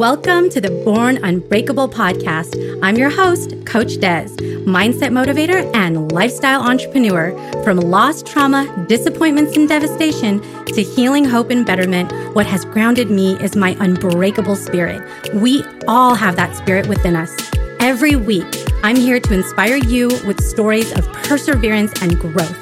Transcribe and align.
Welcome 0.00 0.48
to 0.48 0.62
the 0.62 0.70
Born 0.82 1.22
Unbreakable 1.22 1.90
podcast. 1.90 2.56
I'm 2.82 2.96
your 2.96 3.10
host, 3.10 3.54
Coach 3.66 4.00
Des, 4.00 4.30
mindset 4.64 5.10
motivator 5.10 5.70
and 5.76 6.10
lifestyle 6.10 6.62
entrepreneur. 6.62 7.32
From 7.62 7.76
lost 7.76 8.26
trauma, 8.26 8.86
disappointments, 8.88 9.58
and 9.58 9.68
devastation 9.68 10.40
to 10.68 10.82
healing, 10.82 11.26
hope, 11.26 11.50
and 11.50 11.66
betterment, 11.66 12.10
what 12.34 12.46
has 12.46 12.64
grounded 12.64 13.10
me 13.10 13.34
is 13.40 13.54
my 13.54 13.76
unbreakable 13.78 14.56
spirit. 14.56 15.06
We 15.34 15.62
all 15.86 16.14
have 16.14 16.34
that 16.36 16.56
spirit 16.56 16.86
within 16.86 17.14
us. 17.14 17.36
Every 17.78 18.16
week, 18.16 18.48
I'm 18.82 18.96
here 18.96 19.20
to 19.20 19.34
inspire 19.34 19.76
you 19.76 20.08
with 20.26 20.42
stories 20.42 20.96
of 20.96 21.12
perseverance 21.12 21.92
and 22.00 22.18
growth. 22.18 22.58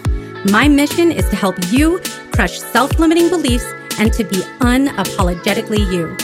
My 0.50 0.66
mission 0.66 1.12
is 1.12 1.28
to 1.30 1.36
help 1.36 1.54
you 1.70 2.00
crush 2.32 2.58
self 2.58 2.98
limiting 2.98 3.28
beliefs 3.28 3.72
and 4.00 4.12
to 4.14 4.24
be 4.24 4.38
unapologetically 4.58 5.88
you. 5.92 6.16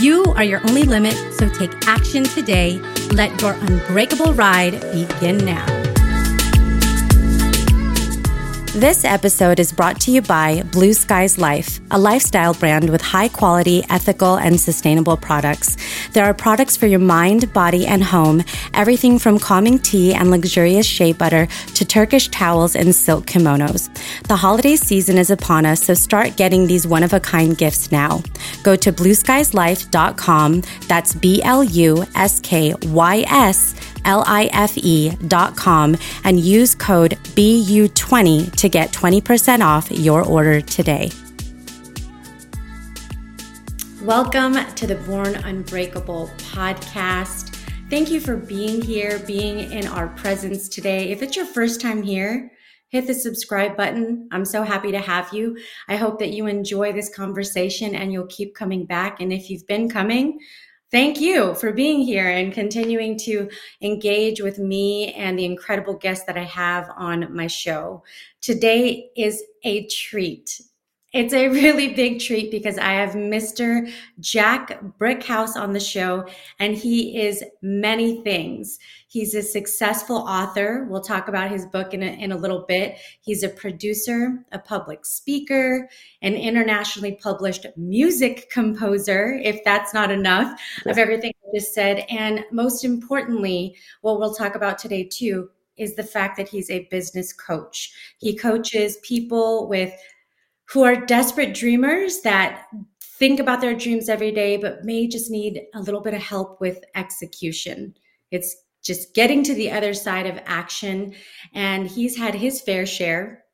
You 0.00 0.24
are 0.36 0.44
your 0.44 0.60
only 0.68 0.84
limit, 0.84 1.14
so 1.34 1.48
take 1.48 1.86
action 1.86 2.24
today. 2.24 2.78
Let 3.10 3.40
your 3.42 3.52
unbreakable 3.52 4.32
ride 4.32 4.80
begin 4.92 5.38
now. 5.38 5.81
This 8.74 9.04
episode 9.04 9.60
is 9.60 9.70
brought 9.70 10.00
to 10.00 10.10
you 10.10 10.22
by 10.22 10.62
Blue 10.72 10.94
Skies 10.94 11.36
Life, 11.36 11.78
a 11.90 11.98
lifestyle 11.98 12.54
brand 12.54 12.88
with 12.88 13.02
high 13.02 13.28
quality, 13.28 13.84
ethical, 13.90 14.36
and 14.36 14.58
sustainable 14.58 15.18
products. 15.18 15.76
There 16.14 16.24
are 16.24 16.32
products 16.32 16.74
for 16.74 16.86
your 16.86 16.98
mind, 16.98 17.52
body, 17.52 17.86
and 17.86 18.02
home, 18.02 18.42
everything 18.72 19.18
from 19.18 19.38
calming 19.38 19.78
tea 19.78 20.14
and 20.14 20.30
luxurious 20.30 20.86
shea 20.86 21.12
butter 21.12 21.48
to 21.74 21.84
Turkish 21.84 22.28
towels 22.28 22.74
and 22.74 22.94
silk 22.94 23.26
kimonos. 23.26 23.90
The 24.26 24.36
holiday 24.36 24.76
season 24.76 25.18
is 25.18 25.28
upon 25.28 25.66
us, 25.66 25.82
so 25.82 25.92
start 25.92 26.36
getting 26.36 26.66
these 26.66 26.86
one 26.86 27.02
of 27.02 27.12
a 27.12 27.20
kind 27.20 27.58
gifts 27.58 27.92
now. 27.92 28.22
Go 28.62 28.74
to 28.76 28.90
blueskieslife.com, 28.90 30.62
that's 30.88 31.14
B 31.14 31.42
L 31.42 31.62
U 31.62 32.06
S 32.14 32.40
K 32.40 32.74
Y 32.84 33.24
S 33.28 33.74
L-I-F-E.com 34.04 35.96
and 36.24 36.40
use 36.40 36.74
code 36.74 37.18
BU20 37.34 38.56
to 38.56 38.68
get 38.68 38.92
20% 38.92 39.60
off 39.64 39.90
your 39.90 40.24
order 40.24 40.60
today. 40.60 41.10
Welcome 44.02 44.54
to 44.74 44.86
the 44.86 44.96
Born 45.06 45.36
Unbreakable 45.36 46.28
podcast. 46.38 47.54
Thank 47.88 48.10
you 48.10 48.20
for 48.20 48.36
being 48.36 48.82
here, 48.82 49.20
being 49.20 49.70
in 49.70 49.86
our 49.86 50.08
presence 50.08 50.68
today. 50.68 51.10
If 51.10 51.22
it's 51.22 51.36
your 51.36 51.46
first 51.46 51.80
time 51.80 52.02
here, 52.02 52.50
hit 52.88 53.06
the 53.06 53.14
subscribe 53.14 53.76
button. 53.76 54.28
I'm 54.32 54.44
so 54.44 54.62
happy 54.64 54.92
to 54.92 54.98
have 54.98 55.32
you. 55.32 55.56
I 55.88 55.96
hope 55.96 56.18
that 56.18 56.32
you 56.32 56.46
enjoy 56.46 56.92
this 56.92 57.14
conversation 57.14 57.94
and 57.94 58.12
you'll 58.12 58.26
keep 58.26 58.54
coming 58.54 58.86
back. 58.86 59.20
And 59.20 59.32
if 59.32 59.48
you've 59.48 59.66
been 59.66 59.88
coming, 59.88 60.38
Thank 60.92 61.22
you 61.22 61.54
for 61.54 61.72
being 61.72 62.02
here 62.02 62.28
and 62.28 62.52
continuing 62.52 63.16
to 63.20 63.48
engage 63.80 64.42
with 64.42 64.58
me 64.58 65.14
and 65.14 65.38
the 65.38 65.46
incredible 65.46 65.94
guests 65.94 66.26
that 66.26 66.36
I 66.36 66.44
have 66.44 66.90
on 66.94 67.34
my 67.34 67.46
show. 67.46 68.04
Today 68.42 69.08
is 69.16 69.42
a 69.64 69.86
treat. 69.86 70.60
It's 71.14 71.32
a 71.32 71.48
really 71.60 71.94
big 71.94 72.20
treat 72.20 72.50
because 72.50 72.76
I 72.76 72.92
have 72.92 73.12
Mr. 73.12 73.90
Jack 74.20 74.82
Brickhouse 75.00 75.56
on 75.56 75.72
the 75.72 75.80
show, 75.80 76.28
and 76.58 76.76
he 76.76 77.18
is 77.22 77.42
many 77.62 78.22
things. 78.22 78.78
He's 79.12 79.34
a 79.34 79.42
successful 79.42 80.16
author. 80.16 80.86
We'll 80.88 81.02
talk 81.02 81.28
about 81.28 81.50
his 81.50 81.66
book 81.66 81.92
in 81.92 82.02
a, 82.02 82.06
in 82.06 82.32
a 82.32 82.36
little 82.36 82.64
bit. 82.66 82.96
He's 83.20 83.42
a 83.42 83.50
producer, 83.50 84.42
a 84.52 84.58
public 84.58 85.04
speaker, 85.04 85.86
an 86.22 86.32
internationally 86.32 87.18
published 87.22 87.66
music 87.76 88.48
composer, 88.48 89.38
if 89.44 89.62
that's 89.64 89.92
not 89.92 90.10
enough 90.10 90.58
of 90.86 90.96
everything 90.96 91.34
I 91.44 91.58
just 91.58 91.74
said. 91.74 92.06
And 92.08 92.42
most 92.52 92.86
importantly, 92.86 93.76
what 94.00 94.18
we'll 94.18 94.32
talk 94.32 94.54
about 94.54 94.78
today 94.78 95.04
too 95.04 95.50
is 95.76 95.94
the 95.94 96.02
fact 96.02 96.38
that 96.38 96.48
he's 96.48 96.70
a 96.70 96.88
business 96.90 97.34
coach. 97.34 97.92
He 98.16 98.34
coaches 98.34 98.96
people 99.02 99.68
with 99.68 99.92
who 100.70 100.84
are 100.84 100.96
desperate 100.96 101.52
dreamers 101.52 102.22
that 102.22 102.64
think 103.00 103.40
about 103.40 103.60
their 103.60 103.74
dreams 103.74 104.08
every 104.08 104.32
day, 104.32 104.56
but 104.56 104.86
may 104.86 105.06
just 105.06 105.30
need 105.30 105.64
a 105.74 105.82
little 105.82 106.00
bit 106.00 106.14
of 106.14 106.22
help 106.22 106.62
with 106.62 106.82
execution. 106.94 107.94
It's 108.30 108.56
just 108.82 109.14
getting 109.14 109.42
to 109.44 109.54
the 109.54 109.70
other 109.70 109.94
side 109.94 110.26
of 110.26 110.40
action. 110.44 111.14
And 111.54 111.86
he's 111.86 112.16
had 112.16 112.34
his 112.34 112.60
fair 112.60 112.86
share 112.86 113.44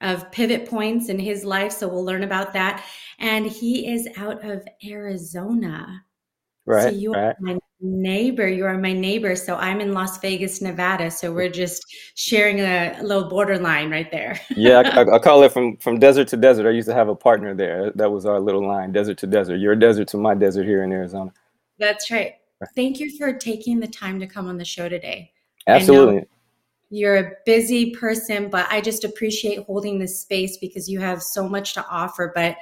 of 0.00 0.30
pivot 0.30 0.68
points 0.68 1.08
in 1.08 1.18
his 1.18 1.44
life. 1.44 1.72
So 1.72 1.88
we'll 1.88 2.04
learn 2.04 2.24
about 2.24 2.52
that. 2.52 2.84
And 3.18 3.46
he 3.46 3.90
is 3.90 4.08
out 4.16 4.44
of 4.44 4.66
Arizona. 4.86 6.02
Right. 6.66 6.82
So 6.82 6.88
you 6.90 7.12
right. 7.12 7.28
are 7.28 7.36
my 7.40 7.58
neighbor. 7.80 8.48
You 8.48 8.66
are 8.66 8.76
my 8.76 8.92
neighbor. 8.92 9.36
So 9.36 9.56
I'm 9.56 9.80
in 9.80 9.92
Las 9.92 10.18
Vegas, 10.18 10.60
Nevada. 10.60 11.10
So 11.10 11.32
we're 11.32 11.48
just 11.48 11.84
sharing 12.14 12.60
a, 12.60 12.98
little 13.02 13.28
borderline 13.28 13.90
right 13.90 14.10
there. 14.10 14.40
yeah, 14.56 14.80
I, 14.80 15.14
I, 15.14 15.18
call 15.18 15.42
it 15.44 15.52
from 15.52 15.76
from 15.76 15.98
desert 15.98 16.28
to 16.28 16.36
desert. 16.36 16.66
I 16.66 16.70
used 16.70 16.88
to 16.88 16.94
have 16.94 17.08
a 17.08 17.14
partner 17.14 17.54
there. 17.54 17.92
That 17.92 18.10
was 18.10 18.26
our 18.26 18.40
little 18.40 18.66
line, 18.66 18.92
desert 18.92 19.18
to 19.18 19.26
desert. 19.26 19.56
Your 19.56 19.76
desert 19.76 20.08
to 20.08 20.16
my 20.16 20.34
desert 20.34 20.64
here 20.64 20.82
in 20.82 20.92
Arizona. 20.92 21.32
That's 21.78 22.10
right. 22.10 22.34
Thank 22.74 23.00
you 23.00 23.16
for 23.16 23.32
taking 23.32 23.80
the 23.80 23.86
time 23.86 24.18
to 24.20 24.26
come 24.26 24.48
on 24.48 24.56
the 24.56 24.64
show 24.64 24.88
today. 24.88 25.32
Absolutely. 25.66 26.26
You're 26.88 27.16
a 27.16 27.32
busy 27.44 27.90
person, 27.90 28.48
but 28.48 28.66
I 28.70 28.80
just 28.80 29.04
appreciate 29.04 29.64
holding 29.64 29.98
this 29.98 30.20
space 30.20 30.56
because 30.56 30.88
you 30.88 31.00
have 31.00 31.22
so 31.22 31.48
much 31.48 31.74
to 31.74 31.86
offer. 31.88 32.32
But 32.34 32.56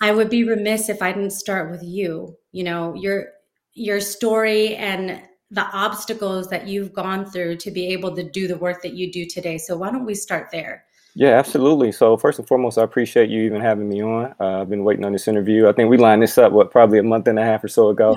I 0.00 0.12
would 0.12 0.28
be 0.28 0.44
remiss 0.44 0.88
if 0.88 1.00
I 1.00 1.12
didn't 1.12 1.30
start 1.30 1.70
with 1.70 1.82
you. 1.82 2.36
You 2.52 2.64
know, 2.64 2.94
your 2.94 3.28
your 3.72 4.00
story 4.00 4.76
and 4.76 5.22
the 5.50 5.66
obstacles 5.72 6.48
that 6.48 6.66
you've 6.66 6.92
gone 6.92 7.24
through 7.24 7.56
to 7.56 7.70
be 7.70 7.86
able 7.88 8.14
to 8.16 8.22
do 8.22 8.48
the 8.48 8.56
work 8.56 8.82
that 8.82 8.94
you 8.94 9.12
do 9.12 9.26
today. 9.26 9.58
So 9.58 9.76
why 9.76 9.90
don't 9.90 10.04
we 10.04 10.14
start 10.14 10.48
there? 10.50 10.84
Yeah, 11.14 11.38
absolutely. 11.38 11.92
So 11.92 12.16
first 12.16 12.38
and 12.38 12.46
foremost, 12.46 12.76
I 12.76 12.82
appreciate 12.82 13.30
you 13.30 13.42
even 13.42 13.60
having 13.62 13.88
me 13.88 14.02
on. 14.02 14.34
Uh, 14.38 14.60
I've 14.60 14.68
been 14.68 14.84
waiting 14.84 15.04
on 15.04 15.12
this 15.12 15.28
interview. 15.28 15.68
I 15.68 15.72
think 15.72 15.88
we 15.88 15.96
lined 15.96 16.22
this 16.22 16.36
up 16.36 16.52
what 16.52 16.70
probably 16.70 16.98
a 16.98 17.02
month 17.02 17.26
and 17.28 17.38
a 17.38 17.42
half 17.42 17.64
or 17.64 17.68
so 17.68 17.88
ago. 17.88 18.14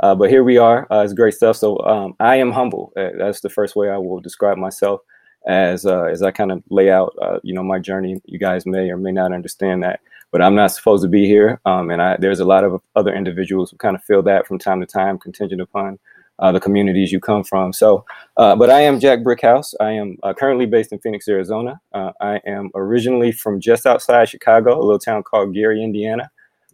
Uh, 0.00 0.14
but 0.14 0.30
here 0.30 0.44
we 0.44 0.58
are. 0.58 0.86
Uh, 0.90 1.02
it's 1.02 1.12
great 1.12 1.34
stuff. 1.34 1.56
So 1.56 1.78
um, 1.80 2.14
I 2.20 2.36
am 2.36 2.52
humble. 2.52 2.92
Uh, 2.96 3.10
that's 3.18 3.40
the 3.40 3.50
first 3.50 3.76
way 3.76 3.90
I 3.90 3.98
will 3.98 4.20
describe 4.20 4.58
myself 4.58 5.00
as 5.46 5.86
uh, 5.86 6.04
as 6.04 6.22
I 6.22 6.30
kind 6.30 6.52
of 6.52 6.62
lay 6.70 6.90
out, 6.90 7.14
uh, 7.22 7.38
you 7.42 7.54
know, 7.54 7.62
my 7.62 7.78
journey. 7.78 8.20
You 8.26 8.38
guys 8.38 8.66
may 8.66 8.90
or 8.90 8.96
may 8.96 9.12
not 9.12 9.32
understand 9.32 9.82
that 9.82 10.00
but 10.30 10.42
I'm 10.42 10.54
not 10.54 10.72
supposed 10.72 11.02
to 11.02 11.08
be 11.08 11.26
here. 11.26 11.60
Um, 11.64 11.90
and 11.90 12.02
I, 12.02 12.16
there's 12.18 12.40
a 12.40 12.44
lot 12.44 12.64
of 12.64 12.80
other 12.96 13.14
individuals 13.14 13.70
who 13.70 13.76
kind 13.76 13.96
of 13.96 14.04
feel 14.04 14.22
that 14.22 14.46
from 14.46 14.58
time 14.58 14.80
to 14.80 14.86
time, 14.86 15.18
contingent 15.18 15.60
upon 15.60 15.98
uh, 16.38 16.52
the 16.52 16.60
communities 16.60 17.10
you 17.10 17.18
come 17.18 17.42
from. 17.42 17.72
So, 17.72 18.04
uh, 18.36 18.54
but 18.54 18.70
I 18.70 18.80
am 18.80 19.00
Jack 19.00 19.20
Brickhouse. 19.20 19.74
I 19.80 19.92
am 19.92 20.18
uh, 20.22 20.32
currently 20.34 20.66
based 20.66 20.92
in 20.92 20.98
Phoenix, 21.00 21.26
Arizona. 21.28 21.80
Uh, 21.92 22.12
I 22.20 22.40
am 22.46 22.70
originally 22.74 23.32
from 23.32 23.60
just 23.60 23.86
outside 23.86 24.28
Chicago, 24.28 24.78
a 24.78 24.82
little 24.82 24.98
town 24.98 25.22
called 25.22 25.54
Gary, 25.54 25.82
Indiana. 25.82 26.30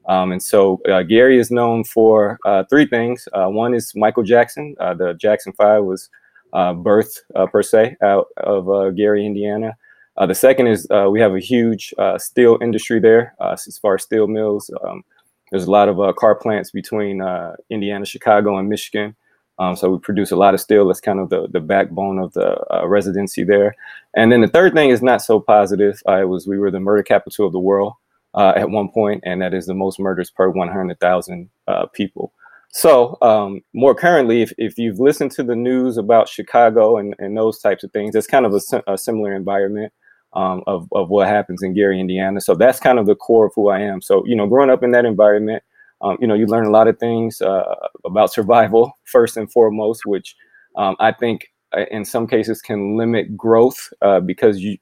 Um, 0.06 0.32
and 0.32 0.42
so 0.42 0.80
uh, 0.88 1.02
Gary 1.02 1.38
is 1.38 1.50
known 1.50 1.84
for 1.84 2.38
uh, 2.44 2.64
three 2.68 2.86
things. 2.86 3.26
one 3.32 3.74
is 3.74 3.92
Michael 3.94 4.22
Jackson. 4.22 4.74
the 4.78 5.14
Jackson 5.18 5.52
Five 5.52 5.84
was 5.84 6.08
birthed 6.54 7.20
per 7.50 7.62
se 7.62 7.96
out 8.02 8.26
of 8.36 8.94
Gary, 8.96 9.24
Indiana. 9.26 9.76
Uh, 10.16 10.26
the 10.26 10.34
second 10.34 10.68
is 10.68 10.86
uh, 10.90 11.08
we 11.10 11.20
have 11.20 11.34
a 11.34 11.40
huge 11.40 11.92
uh, 11.98 12.18
steel 12.18 12.58
industry 12.60 13.00
there 13.00 13.34
uh, 13.40 13.56
as 13.66 13.78
far 13.78 13.96
as 13.96 14.02
steel 14.02 14.26
mills. 14.26 14.70
Um, 14.84 15.04
there's 15.50 15.66
a 15.66 15.70
lot 15.70 15.88
of 15.88 16.00
uh, 16.00 16.12
car 16.12 16.34
plants 16.34 16.70
between 16.70 17.20
uh, 17.20 17.54
Indiana, 17.70 18.04
Chicago, 18.04 18.56
and 18.58 18.68
Michigan. 18.68 19.16
Um, 19.58 19.76
so 19.76 19.90
we 19.90 19.98
produce 19.98 20.30
a 20.32 20.36
lot 20.36 20.54
of 20.54 20.60
steel. 20.60 20.86
That's 20.86 21.00
kind 21.00 21.20
of 21.20 21.30
the, 21.30 21.48
the 21.48 21.60
backbone 21.60 22.18
of 22.18 22.32
the 22.32 22.56
residency 22.86 23.44
there. 23.44 23.74
And 24.16 24.32
then 24.32 24.40
the 24.40 24.48
third 24.48 24.74
thing 24.74 24.90
is 24.90 25.00
not 25.00 25.22
so 25.22 25.38
positive. 25.38 26.00
it 26.08 26.28
was 26.28 26.46
we 26.46 26.58
were 26.58 26.72
the 26.72 26.80
murder 26.80 27.04
capital 27.04 27.46
of 27.46 27.52
the 27.52 27.60
world 27.60 27.94
at 28.36 28.70
one 28.70 28.88
point, 28.88 29.22
and 29.24 29.40
that 29.42 29.54
is 29.54 29.66
the 29.66 29.74
most 29.74 29.98
murders 29.98 30.30
per 30.30 30.48
100,000 30.48 31.50
people. 31.92 32.32
So, 32.74 33.16
um, 33.22 33.60
more 33.72 33.94
currently, 33.94 34.42
if, 34.42 34.52
if 34.58 34.78
you've 34.78 34.98
listened 34.98 35.30
to 35.32 35.44
the 35.44 35.54
news 35.54 35.96
about 35.96 36.28
Chicago 36.28 36.98
and, 36.98 37.14
and 37.20 37.36
those 37.36 37.60
types 37.60 37.84
of 37.84 37.92
things, 37.92 38.16
it's 38.16 38.26
kind 38.26 38.44
of 38.44 38.52
a, 38.52 38.92
a 38.92 38.98
similar 38.98 39.32
environment 39.32 39.92
um, 40.32 40.62
of, 40.66 40.88
of 40.90 41.08
what 41.08 41.28
happens 41.28 41.62
in 41.62 41.72
Gary, 41.72 42.00
Indiana. 42.00 42.40
So 42.40 42.56
that's 42.56 42.80
kind 42.80 42.98
of 42.98 43.06
the 43.06 43.14
core 43.14 43.46
of 43.46 43.52
who 43.54 43.68
I 43.68 43.78
am. 43.78 44.02
So, 44.02 44.24
you 44.26 44.34
know, 44.34 44.48
growing 44.48 44.70
up 44.70 44.82
in 44.82 44.90
that 44.90 45.04
environment, 45.04 45.62
um, 46.00 46.16
you 46.20 46.26
know, 46.26 46.34
you 46.34 46.46
learn 46.46 46.66
a 46.66 46.70
lot 46.70 46.88
of 46.88 46.98
things 46.98 47.40
uh, 47.40 47.76
about 48.04 48.32
survival 48.32 48.92
first 49.04 49.36
and 49.36 49.50
foremost, 49.52 50.04
which 50.04 50.34
um, 50.74 50.96
I 50.98 51.12
think 51.12 51.46
uh, 51.76 51.84
in 51.92 52.04
some 52.04 52.26
cases 52.26 52.60
can 52.60 52.96
limit 52.96 53.36
growth 53.36 53.92
uh, 54.02 54.18
because 54.18 54.60
you 54.60 54.78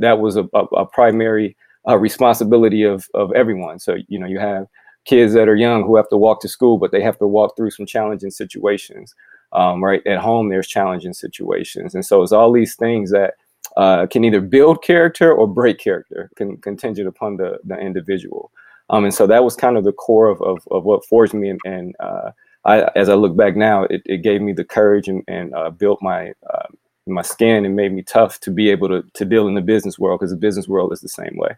that 0.00 0.18
was 0.18 0.36
a, 0.36 0.48
a, 0.52 0.64
a 0.78 0.86
primary 0.86 1.56
uh, 1.88 1.96
responsibility 1.96 2.82
of, 2.82 3.06
of 3.14 3.32
everyone. 3.32 3.78
So, 3.78 3.96
you 4.08 4.18
know, 4.18 4.26
you 4.26 4.38
have 4.38 4.66
kids 5.04 5.34
that 5.34 5.48
are 5.48 5.56
young 5.56 5.84
who 5.84 5.96
have 5.96 6.08
to 6.08 6.16
walk 6.16 6.40
to 6.40 6.48
school, 6.48 6.78
but 6.78 6.90
they 6.90 7.00
have 7.00 7.18
to 7.18 7.26
walk 7.26 7.56
through 7.56 7.70
some 7.70 7.86
challenging 7.86 8.30
situations. 8.30 9.14
Um, 9.52 9.82
right 9.82 10.04
at 10.06 10.18
home, 10.18 10.48
there's 10.48 10.66
challenging 10.66 11.12
situations, 11.12 11.94
and 11.94 12.04
so 12.04 12.22
it's 12.22 12.32
all 12.32 12.52
these 12.52 12.74
things 12.74 13.12
that 13.12 13.34
uh, 13.76 14.06
can 14.06 14.24
either 14.24 14.40
build 14.40 14.82
character 14.82 15.32
or 15.32 15.46
break 15.46 15.78
character, 15.78 16.30
can, 16.36 16.56
contingent 16.58 17.06
upon 17.06 17.36
the, 17.36 17.58
the 17.64 17.78
individual. 17.78 18.50
Um, 18.90 19.04
and 19.04 19.14
so 19.14 19.26
that 19.26 19.44
was 19.44 19.56
kind 19.56 19.76
of 19.76 19.84
the 19.84 19.92
core 19.92 20.28
of, 20.28 20.40
of, 20.42 20.58
of 20.70 20.84
what 20.84 21.04
forged 21.04 21.34
me. 21.34 21.50
And, 21.50 21.60
and 21.64 21.94
uh, 22.00 22.30
I, 22.64 22.88
as 22.96 23.08
I 23.08 23.14
look 23.14 23.36
back 23.36 23.56
now, 23.56 23.84
it, 23.84 24.02
it 24.04 24.18
gave 24.18 24.40
me 24.40 24.52
the 24.52 24.64
courage 24.64 25.08
and, 25.08 25.22
and 25.28 25.54
uh, 25.54 25.70
built 25.70 26.00
my 26.02 26.32
uh, 26.52 26.66
my 27.08 27.22
skin 27.22 27.64
and 27.64 27.76
made 27.76 27.92
me 27.92 28.02
tough 28.02 28.40
to 28.40 28.50
be 28.50 28.68
able 28.68 28.88
to 28.88 29.04
to 29.14 29.24
deal 29.24 29.46
in 29.46 29.54
the 29.54 29.60
business 29.60 29.98
world 29.98 30.18
because 30.18 30.32
the 30.32 30.36
business 30.36 30.66
world 30.66 30.92
is 30.92 31.00
the 31.00 31.08
same 31.08 31.36
way. 31.36 31.56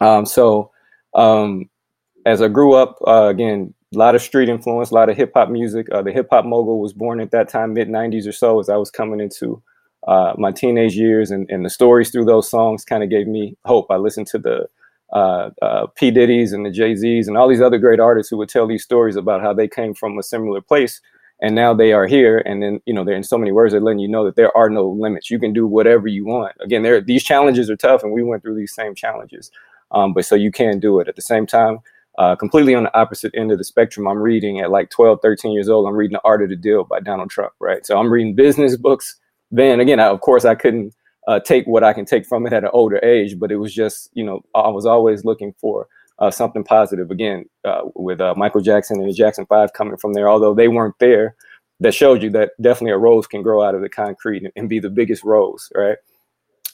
Um, 0.00 0.26
so 0.26 0.70
um, 1.14 1.68
as 2.26 2.42
I 2.42 2.48
grew 2.48 2.74
up, 2.74 2.98
uh, 3.06 3.28
again, 3.28 3.74
a 3.94 3.98
lot 3.98 4.14
of 4.14 4.22
street 4.22 4.48
influence, 4.48 4.90
a 4.90 4.94
lot 4.94 5.08
of 5.08 5.16
hip 5.16 5.32
hop 5.34 5.48
music. 5.48 5.88
Uh, 5.90 6.02
the 6.02 6.12
hip 6.12 6.28
hop 6.30 6.44
mogul 6.44 6.80
was 6.80 6.92
born 6.92 7.20
at 7.20 7.30
that 7.30 7.48
time, 7.48 7.72
mid 7.72 7.88
'90s 7.88 8.28
or 8.28 8.32
so, 8.32 8.60
as 8.60 8.68
I 8.68 8.76
was 8.76 8.90
coming 8.90 9.20
into 9.20 9.62
uh, 10.06 10.34
my 10.36 10.52
teenage 10.52 10.94
years, 10.94 11.30
and, 11.30 11.48
and 11.50 11.64
the 11.64 11.70
stories 11.70 12.10
through 12.10 12.26
those 12.26 12.50
songs 12.50 12.84
kind 12.84 13.02
of 13.02 13.10
gave 13.10 13.26
me 13.26 13.56
hope. 13.64 13.86
I 13.90 13.96
listened 13.96 14.26
to 14.28 14.38
the 14.38 14.68
uh, 15.12 15.50
uh, 15.62 15.86
P 15.96 16.10
Diddy's 16.10 16.52
and 16.52 16.66
the 16.66 16.70
Jay 16.70 16.94
Z's 16.94 17.28
and 17.28 17.36
all 17.38 17.48
these 17.48 17.62
other 17.62 17.78
great 17.78 17.98
artists 17.98 18.28
who 18.28 18.36
would 18.36 18.50
tell 18.50 18.66
these 18.66 18.84
stories 18.84 19.16
about 19.16 19.40
how 19.40 19.54
they 19.54 19.66
came 19.66 19.94
from 19.94 20.18
a 20.18 20.22
similar 20.22 20.60
place 20.60 21.00
and 21.40 21.54
now 21.54 21.72
they 21.72 21.92
are 21.92 22.06
here 22.06 22.42
and 22.44 22.62
then 22.62 22.80
you 22.84 22.92
know 22.92 23.04
they're 23.04 23.16
in 23.16 23.22
so 23.22 23.38
many 23.38 23.52
words 23.52 23.72
they're 23.72 23.80
letting 23.80 24.00
you 24.00 24.08
know 24.08 24.24
that 24.24 24.36
there 24.36 24.54
are 24.56 24.68
no 24.68 24.88
limits 24.88 25.30
you 25.30 25.38
can 25.38 25.52
do 25.52 25.66
whatever 25.66 26.08
you 26.08 26.26
want 26.26 26.54
again 26.60 26.82
these 27.06 27.22
challenges 27.22 27.70
are 27.70 27.76
tough 27.76 28.02
and 28.02 28.12
we 28.12 28.22
went 28.22 28.42
through 28.42 28.56
these 28.56 28.74
same 28.74 28.94
challenges 28.94 29.50
um, 29.92 30.12
but 30.12 30.24
so 30.24 30.34
you 30.34 30.50
can 30.50 30.78
do 30.78 31.00
it 31.00 31.08
at 31.08 31.16
the 31.16 31.22
same 31.22 31.46
time 31.46 31.78
uh, 32.18 32.34
completely 32.34 32.74
on 32.74 32.82
the 32.84 32.98
opposite 32.98 33.32
end 33.34 33.52
of 33.52 33.58
the 33.58 33.64
spectrum 33.64 34.06
i'm 34.06 34.18
reading 34.18 34.60
at 34.60 34.70
like 34.70 34.90
12 34.90 35.20
13 35.22 35.52
years 35.52 35.68
old 35.68 35.86
i'm 35.86 35.96
reading 35.96 36.14
the 36.14 36.28
art 36.28 36.42
of 36.42 36.48
the 36.48 36.56
deal 36.56 36.84
by 36.84 37.00
donald 37.00 37.30
trump 37.30 37.52
right 37.60 37.86
so 37.86 37.98
i'm 37.98 38.10
reading 38.10 38.34
business 38.34 38.76
books 38.76 39.16
then 39.50 39.80
again 39.80 40.00
I, 40.00 40.06
of 40.06 40.20
course 40.20 40.44
i 40.44 40.54
couldn't 40.54 40.94
uh, 41.26 41.40
take 41.40 41.66
what 41.66 41.84
i 41.84 41.92
can 41.92 42.04
take 42.04 42.26
from 42.26 42.46
it 42.46 42.52
at 42.52 42.64
an 42.64 42.70
older 42.72 42.98
age 43.04 43.38
but 43.38 43.52
it 43.52 43.56
was 43.56 43.74
just 43.74 44.10
you 44.14 44.24
know 44.24 44.44
i 44.54 44.68
was 44.68 44.86
always 44.86 45.24
looking 45.24 45.54
for 45.60 45.88
uh, 46.18 46.30
something 46.30 46.64
positive 46.64 47.10
again 47.10 47.44
uh, 47.64 47.82
with 47.94 48.20
uh, 48.20 48.34
Michael 48.36 48.60
Jackson 48.60 49.00
and 49.00 49.08
the 49.08 49.14
Jackson 49.14 49.46
Five 49.46 49.72
coming 49.72 49.96
from 49.96 50.14
there. 50.14 50.28
Although 50.28 50.54
they 50.54 50.68
weren't 50.68 50.98
there, 50.98 51.36
that 51.80 51.94
showed 51.94 52.22
you 52.22 52.30
that 52.30 52.52
definitely 52.60 52.92
a 52.92 52.98
rose 52.98 53.26
can 53.26 53.42
grow 53.42 53.62
out 53.62 53.74
of 53.74 53.82
the 53.82 53.88
concrete 53.88 54.42
and, 54.42 54.52
and 54.56 54.68
be 54.68 54.80
the 54.80 54.90
biggest 54.90 55.22
rose, 55.22 55.70
right? 55.74 55.98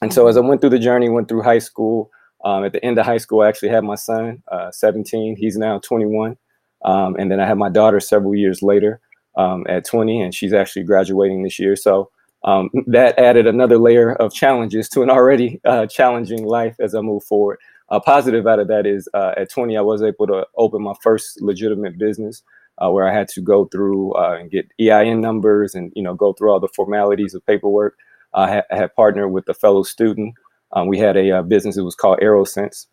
And 0.01 0.13
so 0.13 0.27
as 0.27 0.37
I 0.37 0.41
went 0.41 0.61
through 0.61 0.71
the 0.71 0.79
journey, 0.79 1.09
went 1.09 1.29
through 1.29 1.43
high 1.43 1.59
school. 1.59 2.11
Um, 2.45 2.65
at 2.65 2.73
the 2.73 2.85
end 2.85 2.99
of 2.99 3.07
high 3.07 3.19
school, 3.19 3.41
I 3.41 3.49
actually 3.49 3.71
had 3.71 3.85
my 3.85 3.95
son, 3.95 4.43
uh, 4.53 4.71
17. 4.71 5.37
He's 5.37 5.57
now 5.57 5.79
21. 5.79 6.37
Um, 6.85 7.17
and 7.19 7.31
then 7.31 7.41
I 7.41 7.47
had 7.47 7.59
my 7.59 7.71
daughter 7.71 8.01
several 8.01 8.35
years 8.35 8.63
later 8.63 9.01
um, 9.37 9.65
at 9.69 9.87
20, 9.87 10.21
and 10.21 10.35
she's 10.35 10.53
actually 10.53 10.83
graduating 10.83 11.43
this 11.43 11.59
year. 11.59 11.77
So 11.77 12.11
um, 12.45 12.69
that 12.87 13.19
added 13.19 13.47
another 13.47 13.79
layer 13.79 14.13
of 14.17 14.35
challenges 14.35 14.89
to 14.91 15.03
an 15.03 15.09
already 15.09 15.61
uh, 15.65 15.87
challenging 15.87 16.45
life 16.45 16.77
as 16.79 16.95
I 16.95 17.01
move 17.01 17.25
forward 17.25 17.59
a 17.89 18.01
positive 18.01 18.47
out 18.47 18.59
of 18.59 18.69
that 18.69 18.87
is 18.87 19.09
uh, 19.15 19.33
at 19.37 19.51
20, 19.51 19.77
I 19.77 19.83
was 19.83 20.03
able 20.03 20.27
to 20.29 20.47
open 20.57 20.83
my 20.83 20.95
first 21.03 21.41
legitimate 21.43 21.99
business 21.99 22.43
uh, 22.79 22.91
where 22.91 23.09
I 23.09 23.13
had 23.13 23.29
to 23.29 23.41
go 23.41 23.67
through 23.67 24.13
uh, 24.15 24.37
and 24.41 24.51
get 24.51 24.71
EIN 24.81 25.21
numbers 25.21 25.75
and 25.75 25.93
you 25.95 26.03
know 26.03 26.15
go 26.15 26.33
through 26.33 26.51
all 26.51 26.61
the 26.61 26.69
formalities 26.75 27.35
of 27.35 27.45
paperwork. 27.47 27.97
I 28.33 28.51
had, 28.51 28.65
I 28.71 28.77
had 28.77 28.95
partnered 28.95 29.31
with 29.31 29.49
a 29.49 29.55
fellow 29.55 29.83
student. 29.83 30.35
Um, 30.75 30.89
we 30.89 30.99
had 30.99 31.17
a 31.17 31.39
uh, 31.39 31.43
business. 31.43 31.77
It 31.77 31.83
was 31.83 31.95
called 31.95 32.19
AeroSense, 32.21 32.87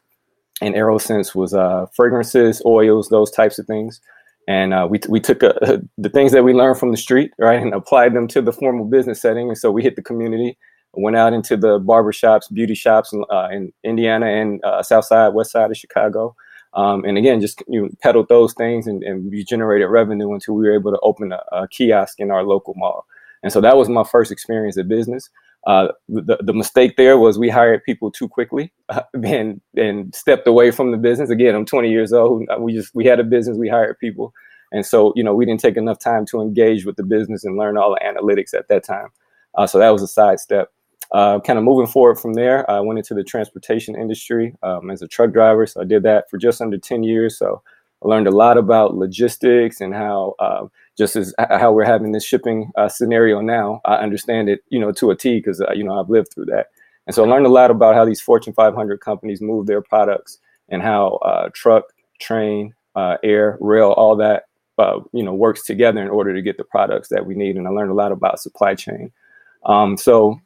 and 0.62 0.75
AeroSense 0.75 1.36
was 1.36 1.54
uh, 1.54 1.88
fragrances, 1.95 2.62
oils, 2.66 3.10
those 3.10 3.31
types 3.31 3.60
of 3.60 3.66
things. 3.66 4.00
And 4.48 4.74
uh, 4.74 4.88
we, 4.89 5.00
t- 5.00 5.10
we 5.10 5.19
took 5.19 5.39
the 5.39 6.10
things 6.13 6.31
that 6.31 6.44
we 6.44 6.54
learned 6.54 6.80
from 6.80 6.92
the 6.92 6.98
street, 6.98 7.31
right, 7.38 7.62
and 7.62 7.74
applied 7.74 8.13
them 8.13 8.28
to 8.30 8.42
the 8.42 8.51
formal 8.51 8.86
business 8.86 9.22
setting. 9.22 9.50
And 9.50 9.57
so 9.57 9.72
we 9.72 9.83
hit 9.83 9.95
the 9.95 10.01
community 10.01 10.57
went 10.94 11.16
out 11.16 11.33
into 11.33 11.56
the 11.56 11.80
barber 11.80 12.12
shops, 12.12 12.48
beauty 12.50 12.75
shops 12.75 13.13
in, 13.13 13.24
uh, 13.31 13.48
in 13.51 13.72
Indiana 13.83 14.28
and 14.28 14.63
uh, 14.63 14.83
South 14.83 15.06
Side, 15.06 15.33
West 15.33 15.51
Side 15.51 15.72
of 15.72 15.78
Chicago. 15.78 16.36
Um, 16.74 17.04
and 17.06 17.18
again, 17.18 17.42
just 17.42 17.62
you 17.68 17.81
know, 17.81 17.89
peddled 18.01 18.30
those 18.30 18.54
things 18.54 18.88
and, 18.88 19.04
and, 19.04 19.30
we 19.30 19.44
generated 19.44 19.89
revenue 19.89 20.33
until 20.33 20.54
we 20.54 20.66
were 20.66 20.74
able 20.74 20.92
to 20.92 21.00
open 21.04 21.33
a, 21.33 21.42
a, 21.51 21.68
kiosk 21.68 22.18
in 22.22 22.31
our 22.31 22.44
local 22.44 22.74
mall. 22.78 23.06
And 23.44 23.51
so 23.51 23.60
that 23.60 23.75
was 23.75 23.89
my 23.89 24.06
first 24.06 24.31
experience 24.31 24.78
at 24.78 24.88
business. 24.88 25.30
Uh, 25.67 25.89
the, 26.09 26.39
the 26.41 26.53
mistake 26.53 26.97
there 26.97 27.19
was 27.19 27.37
we 27.37 27.49
hired 27.49 27.83
people 27.83 28.11
too 28.11 28.27
quickly 28.27 28.73
uh, 28.89 29.01
and, 29.23 29.61
and 29.75 30.13
stepped 30.15 30.47
away 30.47 30.71
from 30.71 30.91
the 30.91 30.97
business. 30.97 31.29
Again, 31.29 31.55
I'm 31.55 31.65
20 31.65 31.89
years 31.89 32.13
old. 32.13 32.47
We 32.59 32.73
just, 32.73 32.95
we 32.95 33.05
had 33.05 33.19
a 33.19 33.23
business, 33.23 33.57
we 33.57 33.69
hired 33.69 33.99
people. 33.99 34.33
And 34.71 34.85
so, 34.85 35.13
you 35.15 35.23
know, 35.23 35.35
we 35.35 35.45
didn't 35.45 35.59
take 35.59 35.77
enough 35.77 35.99
time 35.99 36.25
to 36.27 36.41
engage 36.41 36.85
with 36.85 36.95
the 36.95 37.03
business 37.03 37.43
and 37.43 37.57
learn 37.57 37.77
all 37.77 37.91
the 37.91 38.05
analytics 38.05 38.53
at 38.57 38.69
that 38.69 38.83
time. 38.83 39.09
Uh, 39.55 39.67
so 39.67 39.77
that 39.79 39.89
was 39.89 40.01
a 40.01 40.07
sidestep. 40.07 40.71
Uh, 41.11 41.41
kind 41.41 41.59
of 41.59 41.65
moving 41.65 41.87
forward 41.87 42.17
from 42.17 42.33
there, 42.33 42.69
I 42.71 42.79
went 42.79 42.97
into 42.97 43.13
the 43.13 43.23
transportation 43.23 43.95
industry 43.95 44.55
um, 44.63 44.89
as 44.89 45.01
a 45.01 45.07
truck 45.09 45.33
driver. 45.33 45.67
So 45.67 45.81
I 45.81 45.83
did 45.83 46.03
that 46.03 46.29
for 46.29 46.37
just 46.37 46.61
under 46.61 46.77
10 46.77 47.03
years. 47.03 47.37
So 47.37 47.61
I 48.01 48.07
learned 48.07 48.27
a 48.27 48.31
lot 48.31 48.57
about 48.57 48.95
logistics 48.95 49.81
and 49.81 49.93
how, 49.93 50.35
uh, 50.39 50.67
just 51.01 51.15
as 51.15 51.33
how 51.39 51.71
we're 51.71 51.83
having 51.83 52.12
this 52.12 52.24
shipping 52.24 52.71
uh, 52.77 52.88
scenario 52.88 53.42
now, 53.42 53.81
I 53.86 53.95
understand 53.95 54.50
it, 54.50 54.59
you 54.69 54.80
know, 54.80 54.92
to 54.92 55.09
a 55.09 55.15
T 55.15 55.39
because, 55.39 55.59
uh, 55.59 55.74
you 55.74 55.83
know, 55.83 56.00
I've 56.00 56.12
lived 56.12 56.31
through 56.31 56.45
that. 56.45 56.68
And 57.07 57.15
so 57.15 57.25
I 57.25 57.27
learned 57.27 57.48
a 57.48 57.50
lot 57.50 57.71
about 57.71 57.95
how 57.95 58.06
these 58.06 58.21
Fortune 58.21 58.53
500 58.53 59.00
companies 59.00 59.42
move 59.42 59.65
their 59.65 59.81
products 59.81 60.38
and 60.69 60.83
how 60.83 61.15
uh, 61.25 61.50
truck, 61.56 61.86
train, 62.19 62.75
uh, 62.95 63.18
air, 63.24 63.57
rail, 63.59 63.94
all 63.94 64.15
that, 64.18 64.44
you 65.12 65.24
know, 65.24 65.33
works 65.33 65.65
together 65.65 66.03
in 66.03 66.09
order 66.09 66.36
to 66.36 66.42
get 66.44 66.57
the 66.57 66.63
products 66.63 67.09
that 67.09 67.25
we 67.25 67.33
need. 67.33 67.56
And 67.56 67.68
I 67.68 67.71
learned 67.71 67.89
a 67.89 67.95
lot 67.95 68.12
about 68.12 68.39
supply 68.39 68.75
chain. 68.75 69.12
Um, 69.65 69.97
so 69.97 70.39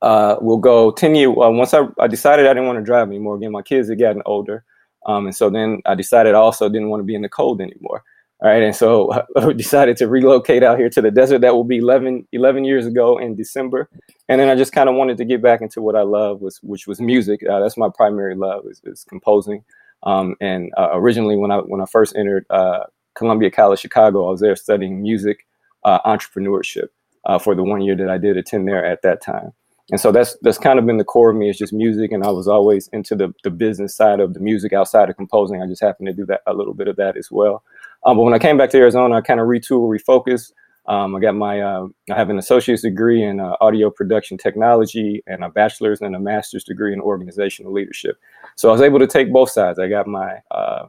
uh, 0.00 0.36
we'll 0.40 0.58
go 0.58 0.92
10 0.92 1.16
years. 1.16 1.30
Uh, 1.30 1.50
once 1.50 1.74
I, 1.74 1.86
I 1.98 2.06
decided 2.06 2.46
I 2.46 2.50
didn't 2.50 2.68
want 2.68 2.78
to 2.78 2.84
drive 2.84 3.08
anymore, 3.08 3.34
again, 3.34 3.50
my 3.50 3.62
kids 3.62 3.88
had 3.88 3.98
gotten 3.98 4.22
older. 4.26 4.64
Um, 5.06 5.26
and 5.26 5.34
so 5.34 5.50
then 5.50 5.82
I 5.86 5.96
decided 5.96 6.36
I 6.36 6.38
also 6.38 6.68
didn't 6.68 6.88
want 6.88 7.00
to 7.00 7.04
be 7.04 7.16
in 7.16 7.22
the 7.22 7.28
cold 7.28 7.60
anymore. 7.60 8.04
All 8.42 8.50
right. 8.50 8.62
And 8.62 8.74
so 8.74 9.12
I 9.36 9.52
decided 9.52 9.96
to 9.98 10.08
relocate 10.08 10.64
out 10.64 10.78
here 10.78 10.90
to 10.90 11.00
the 11.00 11.12
desert. 11.12 11.42
That 11.42 11.54
will 11.54 11.64
be 11.64 11.78
11, 11.78 12.26
11 12.32 12.64
years 12.64 12.86
ago 12.86 13.16
in 13.16 13.36
December. 13.36 13.88
And 14.28 14.40
then 14.40 14.48
I 14.48 14.56
just 14.56 14.72
kind 14.72 14.88
of 14.88 14.96
wanted 14.96 15.16
to 15.18 15.24
get 15.24 15.40
back 15.40 15.60
into 15.60 15.80
what 15.80 15.94
I 15.94 16.02
love, 16.02 16.40
was, 16.40 16.58
which 16.62 16.88
was 16.88 17.00
music. 17.00 17.40
Uh, 17.48 17.60
that's 17.60 17.76
my 17.76 17.88
primary 17.94 18.34
love 18.34 18.64
is, 18.68 18.80
is 18.84 19.04
composing. 19.04 19.64
Um, 20.02 20.34
and 20.40 20.72
uh, 20.76 20.90
originally, 20.94 21.36
when 21.36 21.52
I 21.52 21.58
when 21.58 21.80
I 21.80 21.86
first 21.86 22.16
entered 22.16 22.44
uh, 22.50 22.80
Columbia 23.14 23.52
College 23.52 23.78
Chicago, 23.78 24.26
I 24.26 24.32
was 24.32 24.40
there 24.40 24.56
studying 24.56 25.00
music 25.00 25.46
uh, 25.84 26.00
entrepreneurship 26.00 26.88
uh, 27.24 27.38
for 27.38 27.54
the 27.54 27.62
one 27.62 27.82
year 27.82 27.94
that 27.94 28.10
I 28.10 28.18
did 28.18 28.36
attend 28.36 28.66
there 28.66 28.84
at 28.84 29.02
that 29.02 29.22
time 29.22 29.52
and 29.90 30.00
so 30.00 30.12
that's 30.12 30.36
that's 30.42 30.58
kind 30.58 30.78
of 30.78 30.86
been 30.86 30.96
the 30.96 31.04
core 31.04 31.30
of 31.30 31.36
me 31.36 31.48
is 31.48 31.58
just 31.58 31.72
music 31.72 32.12
and 32.12 32.24
i 32.24 32.30
was 32.30 32.48
always 32.48 32.88
into 32.88 33.14
the, 33.14 33.32
the 33.44 33.50
business 33.50 33.94
side 33.94 34.20
of 34.20 34.34
the 34.34 34.40
music 34.40 34.72
outside 34.72 35.10
of 35.10 35.16
composing 35.16 35.62
i 35.62 35.66
just 35.66 35.82
happened 35.82 36.06
to 36.06 36.12
do 36.12 36.26
that 36.26 36.40
a 36.46 36.54
little 36.54 36.74
bit 36.74 36.88
of 36.88 36.96
that 36.96 37.16
as 37.16 37.30
well 37.30 37.62
um, 38.04 38.16
but 38.16 38.22
when 38.22 38.34
i 38.34 38.38
came 38.38 38.56
back 38.56 38.70
to 38.70 38.78
arizona 38.78 39.16
i 39.16 39.20
kind 39.20 39.40
of 39.40 39.46
retooled 39.46 39.88
refocused. 39.88 40.52
Um, 40.86 41.14
i 41.14 41.20
got 41.20 41.34
my 41.34 41.60
uh, 41.60 41.86
i 42.10 42.14
have 42.14 42.30
an 42.30 42.38
associate's 42.38 42.82
degree 42.82 43.22
in 43.22 43.40
uh, 43.40 43.56
audio 43.60 43.90
production 43.90 44.36
technology 44.38 45.22
and 45.26 45.44
a 45.44 45.48
bachelor's 45.48 46.00
and 46.00 46.16
a 46.16 46.20
master's 46.20 46.64
degree 46.64 46.92
in 46.92 47.00
organizational 47.00 47.72
leadership. 47.72 48.16
So 48.56 48.68
i 48.68 48.72
was 48.72 48.82
able 48.82 48.98
to 48.98 49.06
take 49.06 49.32
both 49.32 49.50
sides. 49.50 49.78
I 49.78 49.88
got 49.88 50.06
my 50.06 50.38
uh, 50.50 50.86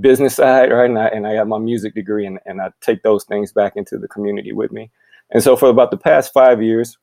business 0.00 0.36
side 0.36 0.70
right 0.72 0.88
and 0.88 0.98
I, 0.98 1.08
and 1.08 1.26
I 1.26 1.34
got 1.34 1.48
my 1.48 1.58
music 1.58 1.94
degree 1.94 2.24
and, 2.24 2.38
and 2.46 2.62
i 2.62 2.70
take 2.80 3.02
those 3.02 3.24
things 3.24 3.52
back 3.52 3.74
into 3.76 3.98
the 3.98 4.08
community 4.08 4.52
with 4.52 4.72
me. 4.72 4.90
And 5.30 5.42
so 5.42 5.56
for 5.56 5.68
about 5.68 5.90
the 5.90 5.96
past 5.98 6.32
five 6.32 6.62
years 6.62 6.96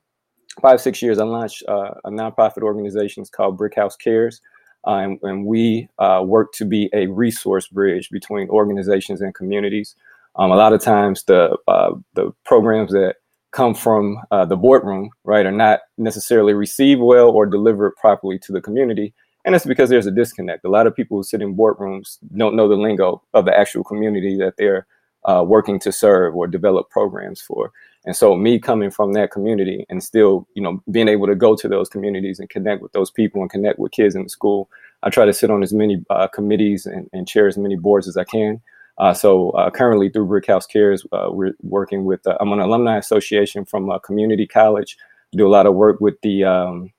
five 0.60 0.82
six 0.82 1.02
years, 1.02 1.20
I 1.20 1.24
launched 1.24 1.64
uh, 1.68 1.92
a 2.04 2.10
nonprofit 2.10 2.62
organization. 2.62 3.24
Called 3.32 3.58
Brick 3.58 3.76
House 3.76 3.96
Cares, 3.96 4.42
uh, 4.88 4.98
and, 4.98 5.20
and, 5.24 5.46
we 5.46 5.90
uh, 6.00 6.22
work 6.26 6.54
to 6.54 6.66
be 6.66 6.90
a 6.94 7.08
resource 7.08 7.68
bridge 7.68 8.10
between 8.10 8.50
organizations 8.50 9.22
and 9.22 9.36
communities. 9.36 9.96
Um, 10.36 10.52
a 10.52 10.56
lot 10.56 10.74
of 10.74 10.82
times, 10.82 11.24
the 11.24 11.58
uh, 11.68 11.92
the 12.14 12.32
programs 12.46 12.92
that 12.92 13.16
come 13.52 13.74
from 13.74 14.18
uh, 14.32 14.46
the 14.46 14.56
boardroom, 14.56 15.10
right, 15.24 15.46
are 15.46 15.52
not 15.52 15.82
necessarily 15.98 16.54
received 16.54 17.02
well 17.02 17.30
or 17.30 17.46
delivered 17.46 17.96
properly 17.98 18.40
to 18.40 18.52
the 18.52 18.62
community, 18.62 19.14
and 19.46 19.56
it's 19.56 19.66
because 19.66 19.90
there's 19.90 20.08
a 20.08 20.12
disconnect. 20.12 20.64
A 20.64 20.70
lot 20.70 20.88
of 20.88 20.96
people 20.96 21.18
who 21.18 21.24
sit 21.24 21.42
in 21.42 21.58
boardrooms 21.58 22.18
don't 22.36 22.56
know 22.56 22.68
the 22.68 22.76
lingo 22.76 23.22
of 23.34 23.46
the 23.46 23.58
actual 23.58 23.84
community 23.84 24.38
that 24.38 24.56
they're 24.58 24.88
uh, 25.26 25.44
working 25.46 25.80
to 25.80 25.92
serve 25.92 26.36
or 26.36 26.48
develop 26.48 26.90
programs 26.90 27.42
for. 27.42 27.72
And 28.06 28.16
so 28.16 28.36
me 28.36 28.60
coming 28.60 28.92
from 28.92 29.14
that 29.14 29.32
community 29.32 29.86
and 29.90 30.04
still, 30.04 30.48
you 30.56 30.62
know, 30.62 30.82
being 30.90 31.08
able 31.08 31.28
to 31.28 31.36
go 31.36 31.56
to 31.56 31.68
those 31.68 31.90
communities 31.90 32.40
and 32.40 32.50
connect 32.50 32.82
with 32.82 32.92
those 32.94 33.12
people 33.12 33.42
and 33.42 33.52
connect 33.52 33.78
with 33.78 33.92
kids 33.92 34.16
in 34.16 34.24
the 34.24 34.30
school, 34.30 34.70
I 35.04 35.10
try 35.10 35.26
to 35.26 35.34
sit 35.34 35.52
on 35.52 35.64
as 35.64 35.74
many 35.74 36.04
uh, 36.10 36.28
committees 36.28 36.86
and, 36.86 37.10
and, 37.14 37.28
chair 37.28 37.48
as 37.48 37.58
many 37.58 37.76
boards 37.76 38.08
as 38.08 38.18
I 38.18 38.24
can. 38.24 38.62
Uh, 38.98 39.14
so 39.14 39.52
uh, 39.52 39.70
currently 39.70 40.10
through 40.10 40.28
Brick 40.28 40.48
House 40.48 40.66
Cares, 40.66 41.06
uh, 41.12 41.28
we're 41.30 41.54
working 41.62 42.04
with, 42.04 42.26
uh, 42.28 42.38
I'm 42.40 42.52
an 42.52 42.60
alumni 42.60 42.98
association 42.98 43.64
from 43.64 43.90
a 43.90 44.00
community 44.00 44.46
college. 44.46 44.98
do 45.32 45.48
a 45.48 45.50
lot 45.50 45.66
of 45.66 45.76
work 45.76 46.02
with 46.02 46.16
the 46.22 46.44
um, 46.44 46.92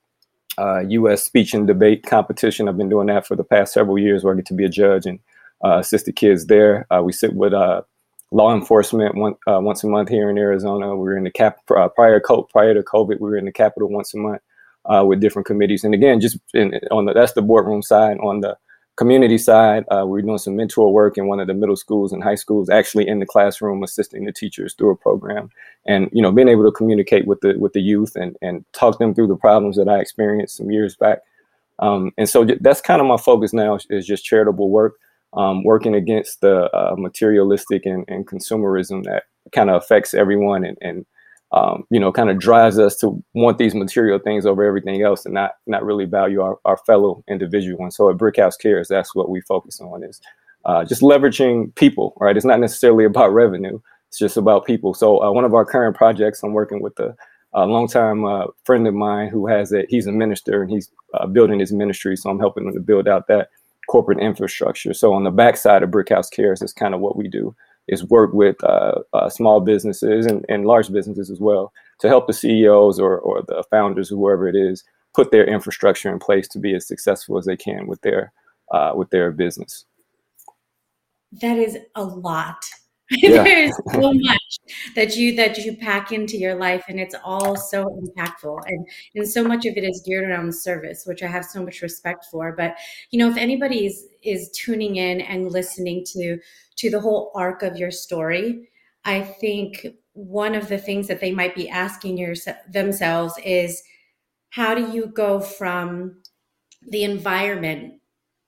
U.S. 0.58 1.20
Uh, 1.20 1.24
speech 1.24 1.54
and 1.54 1.66
debate 1.66 2.04
competition. 2.06 2.68
I've 2.68 2.78
been 2.78 2.88
doing 2.88 3.08
that 3.08 3.26
for 3.26 3.36
the 3.36 3.44
past 3.44 3.72
several 3.74 3.98
years 3.98 4.24
where 4.24 4.32
I 4.32 4.36
get 4.36 4.46
to 4.46 4.54
be 4.54 4.64
a 4.64 4.68
judge 4.68 5.06
and 5.06 5.18
assist 5.62 6.06
the 6.06 6.12
kids 6.12 6.46
there. 6.46 6.86
we 7.02 7.12
sit 7.12 7.34
with 7.34 7.52
law 8.30 8.54
enforcement 8.54 9.14
one, 9.16 9.34
uh, 9.46 9.60
once 9.60 9.82
a 9.84 9.88
month 9.88 10.08
here 10.08 10.30
in 10.30 10.38
Arizona. 10.38 10.94
We 10.96 11.02
were 11.02 11.16
in 11.16 11.24
the 11.24 11.30
cap 11.30 11.58
uh, 11.76 11.88
prior 11.88 12.20
co- 12.20 12.44
prior 12.44 12.74
to 12.74 12.82
COVID. 12.82 13.20
We 13.20 13.30
were 13.30 13.36
in 13.36 13.44
the 13.44 13.52
Capitol 13.52 13.88
once 13.88 14.14
a 14.14 14.18
month 14.18 14.42
uh, 14.86 15.04
with 15.06 15.20
different 15.20 15.46
committees. 15.46 15.84
And 15.84 15.94
again, 15.94 16.20
just 16.20 16.38
in, 16.54 16.80
on 16.90 17.06
the 17.06 17.12
that's 17.12 17.32
the 17.32 17.42
boardroom 17.42 17.82
side. 17.82 18.18
On 18.18 18.40
the 18.40 18.56
community 18.96 19.38
side, 19.38 19.84
uh, 19.90 20.04
we're 20.06 20.22
doing 20.22 20.38
some 20.38 20.56
mentor 20.56 20.92
work 20.92 21.16
in 21.16 21.26
one 21.26 21.40
of 21.40 21.46
the 21.46 21.54
middle 21.54 21.76
schools 21.76 22.12
and 22.12 22.22
high 22.22 22.34
schools, 22.34 22.68
actually 22.68 23.08
in 23.08 23.18
the 23.18 23.26
classroom, 23.26 23.82
assisting 23.82 24.24
the 24.24 24.32
teachers 24.32 24.74
through 24.74 24.90
a 24.90 24.96
program, 24.96 25.50
and 25.86 26.10
you 26.12 26.22
know, 26.22 26.32
being 26.32 26.48
able 26.48 26.64
to 26.64 26.72
communicate 26.72 27.26
with 27.26 27.40
the 27.40 27.54
with 27.58 27.72
the 27.72 27.82
youth 27.82 28.14
and 28.16 28.36
and 28.42 28.64
talk 28.72 28.98
them 28.98 29.14
through 29.14 29.28
the 29.28 29.36
problems 29.36 29.76
that 29.76 29.88
I 29.88 29.98
experienced 29.98 30.56
some 30.56 30.70
years 30.70 30.96
back. 30.96 31.20
Um, 31.80 32.12
and 32.18 32.28
so 32.28 32.46
that's 32.60 32.82
kind 32.82 33.00
of 33.00 33.06
my 33.06 33.16
focus 33.16 33.54
now 33.54 33.78
is 33.88 34.06
just 34.06 34.24
charitable 34.24 34.68
work, 34.68 34.96
um, 35.34 35.64
working 35.64 35.94
against 35.94 36.40
the 36.40 36.70
uh, 36.74 36.94
materialistic 36.96 37.86
and, 37.86 38.04
and 38.08 38.26
consumerism 38.26 39.04
that 39.04 39.24
kind 39.52 39.70
of 39.70 39.82
affects 39.82 40.14
everyone 40.14 40.64
and, 40.64 40.76
and 40.80 41.06
um, 41.52 41.84
you 41.90 41.98
know, 41.98 42.12
kind 42.12 42.30
of 42.30 42.38
drives 42.38 42.78
us 42.78 42.96
to 42.96 43.22
want 43.34 43.58
these 43.58 43.74
material 43.74 44.18
things 44.18 44.46
over 44.46 44.62
everything 44.62 45.02
else 45.02 45.24
and 45.24 45.34
not 45.34 45.52
not 45.66 45.84
really 45.84 46.04
value 46.04 46.40
our, 46.40 46.58
our 46.64 46.76
fellow 46.86 47.24
individual. 47.28 47.82
And 47.82 47.92
so 47.92 48.08
at 48.08 48.18
Brickhouse 48.18 48.54
Cares, 48.60 48.88
that's 48.88 49.14
what 49.14 49.28
we 49.28 49.40
focus 49.40 49.80
on 49.80 50.04
is 50.04 50.20
uh, 50.64 50.84
just 50.84 51.02
leveraging 51.02 51.74
people, 51.74 52.14
right? 52.20 52.36
It's 52.36 52.46
not 52.46 52.60
necessarily 52.60 53.04
about 53.04 53.32
revenue. 53.32 53.80
It's 54.08 54.18
just 54.18 54.36
about 54.36 54.64
people. 54.64 54.94
So 54.94 55.22
uh, 55.22 55.32
one 55.32 55.44
of 55.44 55.54
our 55.54 55.64
current 55.64 55.96
projects, 55.96 56.42
I'm 56.42 56.52
working 56.52 56.82
with 56.82 56.98
a, 57.00 57.16
a 57.52 57.66
longtime 57.66 58.24
uh, 58.24 58.46
friend 58.64 58.86
of 58.86 58.94
mine 58.94 59.28
who 59.28 59.46
has 59.46 59.72
a, 59.72 59.84
he's 59.88 60.06
a 60.06 60.12
minister 60.12 60.62
and 60.62 60.70
he's 60.70 60.90
uh, 61.14 61.26
building 61.26 61.58
his 61.58 61.72
ministry. 61.72 62.16
So 62.16 62.30
I'm 62.30 62.38
helping 62.38 62.66
him 62.66 62.74
to 62.74 62.80
build 62.80 63.08
out 63.08 63.26
that 63.28 63.48
corporate 63.90 64.20
infrastructure. 64.20 64.94
So 64.94 65.12
on 65.12 65.24
the 65.24 65.32
backside 65.32 65.82
of 65.82 65.90
Brickhouse 65.90 66.30
Cares 66.30 66.62
is 66.62 66.72
kind 66.72 66.94
of 66.94 67.00
what 67.00 67.16
we 67.16 67.26
do 67.26 67.56
is 67.88 68.04
work 68.04 68.32
with 68.32 68.62
uh, 68.62 69.00
uh, 69.12 69.28
small 69.28 69.58
businesses 69.58 70.26
and, 70.26 70.46
and 70.48 70.64
large 70.64 70.92
businesses 70.92 71.28
as 71.28 71.40
well 71.40 71.72
to 71.98 72.06
help 72.06 72.28
the 72.28 72.32
CEOs 72.32 73.00
or, 73.00 73.18
or 73.18 73.42
the 73.42 73.64
founders, 73.68 74.08
whoever 74.08 74.46
it 74.46 74.54
is, 74.54 74.84
put 75.12 75.32
their 75.32 75.44
infrastructure 75.44 76.08
in 76.08 76.20
place 76.20 76.46
to 76.46 76.60
be 76.60 76.72
as 76.72 76.86
successful 76.86 77.36
as 77.36 77.46
they 77.46 77.56
can 77.56 77.88
with 77.88 78.00
their 78.02 78.32
uh, 78.70 78.92
with 78.94 79.10
their 79.10 79.32
business. 79.32 79.84
That 81.42 81.58
is 81.58 81.76
a 81.96 82.04
lot. 82.04 82.64
Yeah. 83.22 83.42
there 83.42 83.64
is 83.64 83.76
so 83.92 84.12
much 84.12 84.58
that 84.94 85.16
you 85.16 85.34
that 85.34 85.58
you 85.58 85.76
pack 85.76 86.12
into 86.12 86.36
your 86.36 86.54
life 86.54 86.84
and 86.88 87.00
it's 87.00 87.16
all 87.24 87.56
so 87.56 87.84
impactful 87.86 88.60
and 88.66 88.86
and 89.16 89.28
so 89.28 89.42
much 89.42 89.66
of 89.66 89.76
it 89.76 89.82
is 89.82 90.02
geared 90.06 90.30
around 90.30 90.54
service 90.54 91.02
which 91.06 91.20
i 91.22 91.26
have 91.26 91.44
so 91.44 91.60
much 91.64 91.82
respect 91.82 92.24
for 92.30 92.54
but 92.56 92.76
you 93.10 93.18
know 93.18 93.28
if 93.28 93.36
anybody 93.36 93.84
is 93.86 94.06
is 94.22 94.48
tuning 94.52 94.96
in 94.96 95.20
and 95.22 95.50
listening 95.50 96.04
to 96.12 96.38
to 96.80 96.90
the 96.90 97.00
whole 97.00 97.30
arc 97.34 97.62
of 97.62 97.76
your 97.76 97.90
story, 97.90 98.70
I 99.04 99.20
think 99.20 99.86
one 100.14 100.54
of 100.54 100.68
the 100.68 100.78
things 100.78 101.08
that 101.08 101.20
they 101.20 101.30
might 101.30 101.54
be 101.54 101.68
asking 101.68 102.16
your, 102.16 102.34
themselves 102.72 103.34
is 103.44 103.82
how 104.48 104.74
do 104.74 104.90
you 104.90 105.06
go 105.06 105.40
from 105.40 106.22
the 106.88 107.04
environment 107.04 107.94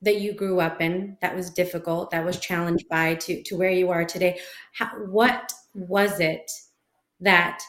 that 0.02 0.21
you 0.21 0.32
grew 0.32 0.61
up 0.61 0.80
in 0.80 1.16
that 1.21 1.35
was 1.35 1.50
difficult 1.50 2.11
that 2.11 2.25
was 2.25 2.38
challenged 2.38 2.88
by 2.88 3.14
to 3.14 3.42
to 3.42 3.56
where 3.56 3.71
you 3.71 3.90
are 3.90 4.04
today. 4.04 4.38
How, 4.73 4.88
what 5.06 5.52
was 5.75 6.21
it 6.21 6.50
that 7.21 7.62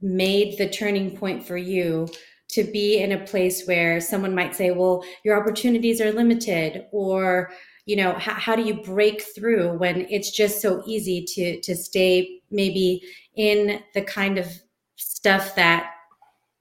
made 0.00 0.56
the 0.58 0.68
turning 0.68 1.16
point 1.16 1.44
for 1.44 1.56
you 1.56 2.08
to 2.48 2.64
be 2.64 2.98
in 2.98 3.12
a 3.12 3.26
place 3.26 3.66
where 3.66 4.00
someone 4.00 4.34
might 4.34 4.54
say 4.54 4.70
well 4.70 5.04
your 5.24 5.40
opportunities 5.40 6.00
are 6.00 6.12
limited 6.12 6.86
or 6.92 7.50
you 7.84 7.96
know 7.96 8.12
how, 8.14 8.34
how 8.34 8.56
do 8.56 8.62
you 8.62 8.82
break 8.82 9.22
through 9.34 9.76
when 9.78 10.06
it's 10.10 10.30
just 10.30 10.60
so 10.60 10.82
easy 10.86 11.24
to 11.24 11.60
to 11.60 11.74
stay 11.74 12.40
maybe 12.50 13.02
in 13.36 13.80
the 13.94 14.02
kind 14.02 14.38
of 14.38 14.46
stuff 14.96 15.54
that 15.54 15.90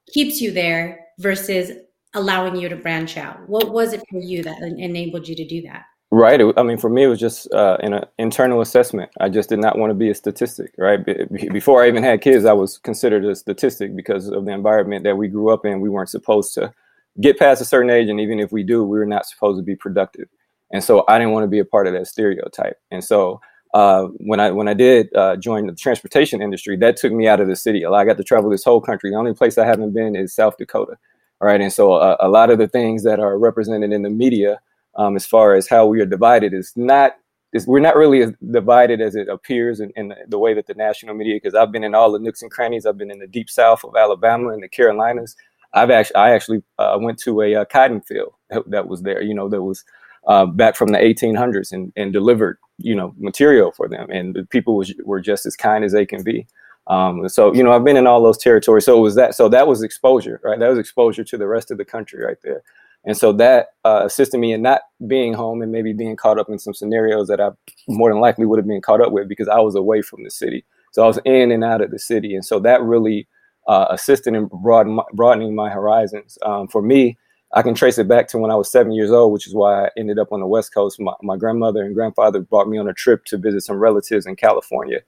keeps 0.07 0.41
you 0.41 0.51
there 0.51 0.99
versus 1.19 1.71
allowing 2.13 2.55
you 2.55 2.69
to 2.69 2.75
branch 2.75 3.17
out 3.17 3.37
what 3.47 3.71
was 3.71 3.93
it 3.93 4.03
for 4.09 4.19
you 4.19 4.43
that 4.43 4.61
enabled 4.61 5.27
you 5.27 5.35
to 5.35 5.45
do 5.45 5.61
that 5.61 5.83
right 6.11 6.41
i 6.55 6.63
mean 6.63 6.77
for 6.77 6.89
me 6.89 7.03
it 7.03 7.07
was 7.07 7.19
just 7.19 7.51
uh, 7.53 7.77
an 7.81 8.01
internal 8.17 8.61
assessment 8.61 9.09
i 9.19 9.27
just 9.27 9.49
did 9.49 9.59
not 9.59 9.77
want 9.77 9.89
to 9.89 9.95
be 9.95 10.09
a 10.09 10.15
statistic 10.15 10.73
right 10.77 11.05
before 11.51 11.83
i 11.83 11.87
even 11.87 12.03
had 12.03 12.21
kids 12.21 12.45
i 12.45 12.53
was 12.53 12.77
considered 12.77 13.25
a 13.25 13.35
statistic 13.35 13.95
because 13.95 14.29
of 14.29 14.45
the 14.45 14.51
environment 14.51 15.03
that 15.03 15.17
we 15.17 15.27
grew 15.27 15.49
up 15.49 15.65
in 15.65 15.81
we 15.81 15.89
weren't 15.89 16.09
supposed 16.09 16.53
to 16.53 16.73
get 17.19 17.37
past 17.37 17.61
a 17.61 17.65
certain 17.65 17.89
age 17.89 18.09
and 18.09 18.19
even 18.19 18.39
if 18.39 18.51
we 18.51 18.63
do 18.63 18.83
we 18.83 18.97
were 18.97 19.05
not 19.05 19.25
supposed 19.25 19.59
to 19.59 19.63
be 19.63 19.75
productive 19.75 20.29
and 20.71 20.83
so 20.83 21.03
I 21.07 21.17
didn't 21.17 21.33
want 21.33 21.43
to 21.43 21.49
be 21.49 21.59
a 21.59 21.65
part 21.65 21.87
of 21.87 21.93
that 21.93 22.07
stereotype. 22.07 22.77
And 22.91 23.03
so 23.03 23.39
uh, 23.73 24.05
when 24.17 24.39
I 24.39 24.51
when 24.51 24.67
I 24.67 24.73
did 24.73 25.13
uh, 25.15 25.35
join 25.37 25.67
the 25.67 25.73
transportation 25.73 26.41
industry, 26.41 26.77
that 26.77 26.97
took 26.97 27.13
me 27.13 27.27
out 27.27 27.39
of 27.39 27.47
the 27.47 27.55
city. 27.55 27.85
I 27.85 28.05
got 28.05 28.17
to 28.17 28.23
travel 28.23 28.49
this 28.49 28.63
whole 28.63 28.81
country. 28.81 29.11
The 29.11 29.17
only 29.17 29.33
place 29.33 29.57
I 29.57 29.65
haven't 29.65 29.93
been 29.93 30.15
is 30.15 30.33
South 30.33 30.57
Dakota. 30.57 30.97
All 31.39 31.47
right, 31.47 31.61
and 31.61 31.71
so 31.71 31.93
uh, 31.93 32.17
a 32.19 32.29
lot 32.29 32.49
of 32.49 32.57
the 32.57 32.67
things 32.67 33.03
that 33.03 33.19
are 33.19 33.37
represented 33.37 33.91
in 33.91 34.01
the 34.01 34.09
media, 34.09 34.59
um, 34.95 35.15
as 35.15 35.25
far 35.25 35.53
as 35.53 35.67
how 35.67 35.85
we 35.85 36.01
are 36.01 36.05
divided, 36.05 36.53
is 36.53 36.73
not 36.75 37.13
is 37.53 37.65
we're 37.65 37.79
not 37.79 37.95
really 37.95 38.21
as 38.21 38.33
divided 38.51 38.99
as 38.99 39.15
it 39.15 39.29
appears 39.29 39.79
in, 39.79 39.91
in 39.95 40.13
the 40.27 40.37
way 40.37 40.53
that 40.53 40.67
the 40.67 40.73
national 40.73 41.15
media. 41.15 41.35
Because 41.35 41.55
I've 41.55 41.71
been 41.71 41.83
in 41.83 41.95
all 41.95 42.11
the 42.11 42.19
nooks 42.19 42.41
and 42.41 42.51
crannies. 42.51 42.85
I've 42.85 42.97
been 42.97 43.11
in 43.11 43.19
the 43.19 43.27
deep 43.27 43.49
South 43.49 43.83
of 43.83 43.95
Alabama 43.95 44.49
and 44.49 44.61
the 44.61 44.67
Carolinas. 44.67 45.35
I've 45.73 45.91
actually 45.91 46.15
I 46.15 46.31
actually 46.31 46.63
uh, 46.79 46.97
went 46.99 47.19
to 47.19 47.41
a 47.41 47.55
uh, 47.55 47.65
cotton 47.65 48.01
field 48.01 48.33
that 48.67 48.87
was 48.87 49.03
there. 49.03 49.21
You 49.21 49.33
know, 49.33 49.47
that 49.49 49.61
was 49.61 49.83
uh, 50.27 50.45
back 50.45 50.75
from 50.75 50.89
the 50.89 50.97
1800s 50.97 51.71
and, 51.71 51.91
and 51.95 52.11
delivered, 52.11 52.57
you 52.77 52.93
know, 52.93 53.13
material 53.17 53.71
for 53.71 53.87
them. 53.87 54.09
And 54.09 54.35
the 54.35 54.45
people 54.45 54.75
was, 54.75 54.93
were 55.03 55.21
just 55.21 55.45
as 55.45 55.55
kind 55.55 55.83
as 55.83 55.93
they 55.93 56.05
can 56.05 56.23
be. 56.23 56.47
Um, 56.87 57.27
so, 57.27 57.53
you 57.53 57.63
know, 57.63 57.71
I've 57.71 57.83
been 57.83 57.97
in 57.97 58.07
all 58.07 58.23
those 58.23 58.37
territories. 58.37 58.85
So 58.85 58.97
it 58.97 59.01
was 59.01 59.15
that, 59.15 59.35
so 59.35 59.49
that 59.49 59.67
was 59.67 59.83
exposure, 59.83 60.39
right? 60.43 60.59
That 60.59 60.69
was 60.69 60.79
exposure 60.79 61.23
to 61.23 61.37
the 61.37 61.47
rest 61.47 61.69
of 61.69 61.77
the 61.77 61.85
country 61.85 62.23
right 62.23 62.37
there. 62.43 62.63
And 63.05 63.15
so 63.15 63.31
that 63.33 63.67
uh, 63.85 64.01
assisted 64.05 64.39
me 64.39 64.53
in 64.53 64.61
not 64.61 64.81
being 65.05 65.33
home 65.33 65.61
and 65.61 65.71
maybe 65.71 65.93
being 65.93 66.15
caught 66.15 66.39
up 66.39 66.49
in 66.49 66.59
some 66.59 66.73
scenarios 66.73 67.27
that 67.27 67.39
I 67.39 67.51
more 67.87 68.09
than 68.11 68.19
likely 68.19 68.45
would 68.45 68.59
have 68.59 68.67
been 68.67 68.81
caught 68.81 69.01
up 69.01 69.11
with 69.11 69.29
because 69.29 69.47
I 69.47 69.59
was 69.59 69.75
away 69.75 70.01
from 70.01 70.23
the 70.23 70.31
city. 70.31 70.65
So 70.91 71.03
I 71.03 71.07
was 71.07 71.19
in 71.25 71.51
and 71.51 71.63
out 71.63 71.81
of 71.81 71.91
the 71.91 71.99
city. 71.99 72.35
And 72.35 72.43
so 72.43 72.59
that 72.59 72.81
really 72.81 73.27
uh, 73.67 73.87
assisted 73.89 74.33
in 74.33 74.47
broaden, 74.47 74.99
broadening 75.13 75.55
my 75.55 75.69
horizons. 75.69 76.37
Um, 76.41 76.67
for 76.67 76.81
me, 76.81 77.17
I 77.53 77.61
can 77.61 77.75
trace 77.75 77.97
it 77.97 78.07
back 78.07 78.27
to 78.29 78.37
when 78.37 78.51
I 78.51 78.55
was 78.55 78.71
seven 78.71 78.91
years 78.91 79.11
old, 79.11 79.31
which 79.31 79.47
is 79.47 79.53
why 79.53 79.85
I 79.85 79.89
ended 79.97 80.19
up 80.19 80.31
on 80.31 80.41
the 80.41 80.47
West 80.47 80.73
Coast. 80.73 80.99
My, 80.99 81.13
my 81.21 81.37
grandmother 81.37 81.83
and 81.83 81.95
grandfather 81.95 82.41
brought 82.41 82.67
me 82.67 82.77
on 82.77 82.89
a 82.89 82.93
trip 82.93 83.23
to 83.25 83.37
visit 83.37 83.61
some 83.61 83.77
relatives 83.77 84.25
in 84.25 84.35
California. 84.35 84.99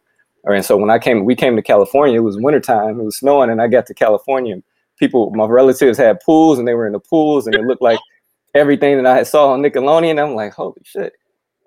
And 0.46 0.66
so 0.66 0.78
when 0.78 0.90
I 0.90 1.00
came, 1.00 1.26
we 1.26 1.36
came 1.36 1.56
to 1.56 1.62
California, 1.62 2.18
it 2.18 2.24
was 2.24 2.38
wintertime, 2.38 3.00
it 3.00 3.04
was 3.04 3.18
snowing, 3.18 3.50
and 3.50 3.62
I 3.62 3.68
got 3.68 3.86
to 3.88 3.94
California. 3.94 4.62
People, 4.98 5.32
my 5.32 5.46
relatives 5.46 5.98
had 5.98 6.20
pools 6.22 6.60
and 6.60 6.68
they 6.68 6.74
were 6.74 6.88
in 6.88 6.94
the 6.94 7.00
pools, 7.00 7.46
and 7.46 7.56
it 7.56 7.64
looked 7.64 7.82
like 7.82 8.00
everything 8.56 8.98
that 8.98 9.06
I 9.06 9.18
had 9.18 9.28
saw 9.28 9.52
on 9.54 9.62
Nickelodeon. 9.62 10.22
I'm 10.22 10.36
like, 10.36 10.54
holy 10.54 10.82
shit. 10.84 11.14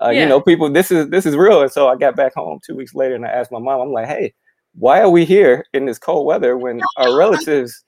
Uh, 0.02 0.10
yeah. 0.10 0.22
You 0.22 0.28
know, 0.28 0.40
people, 0.40 0.70
this 0.70 0.90
is 0.90 1.08
this 1.10 1.26
is 1.26 1.36
real. 1.36 1.62
And 1.62 1.70
so 1.70 1.88
I 1.88 1.96
got 1.96 2.16
back 2.16 2.34
home 2.34 2.58
two 2.66 2.74
weeks 2.74 2.94
later 2.94 3.14
and 3.14 3.24
I 3.24 3.28
asked 3.28 3.52
my 3.52 3.60
mom, 3.60 3.80
I'm 3.80 3.92
like, 3.92 4.08
hey, 4.08 4.34
why 4.74 5.00
are 5.00 5.10
we 5.10 5.24
here 5.24 5.64
in 5.74 5.86
this 5.86 5.98
cold 5.98 6.26
weather 6.26 6.56
when 6.56 6.80
our 6.96 7.16
relatives 7.16 7.84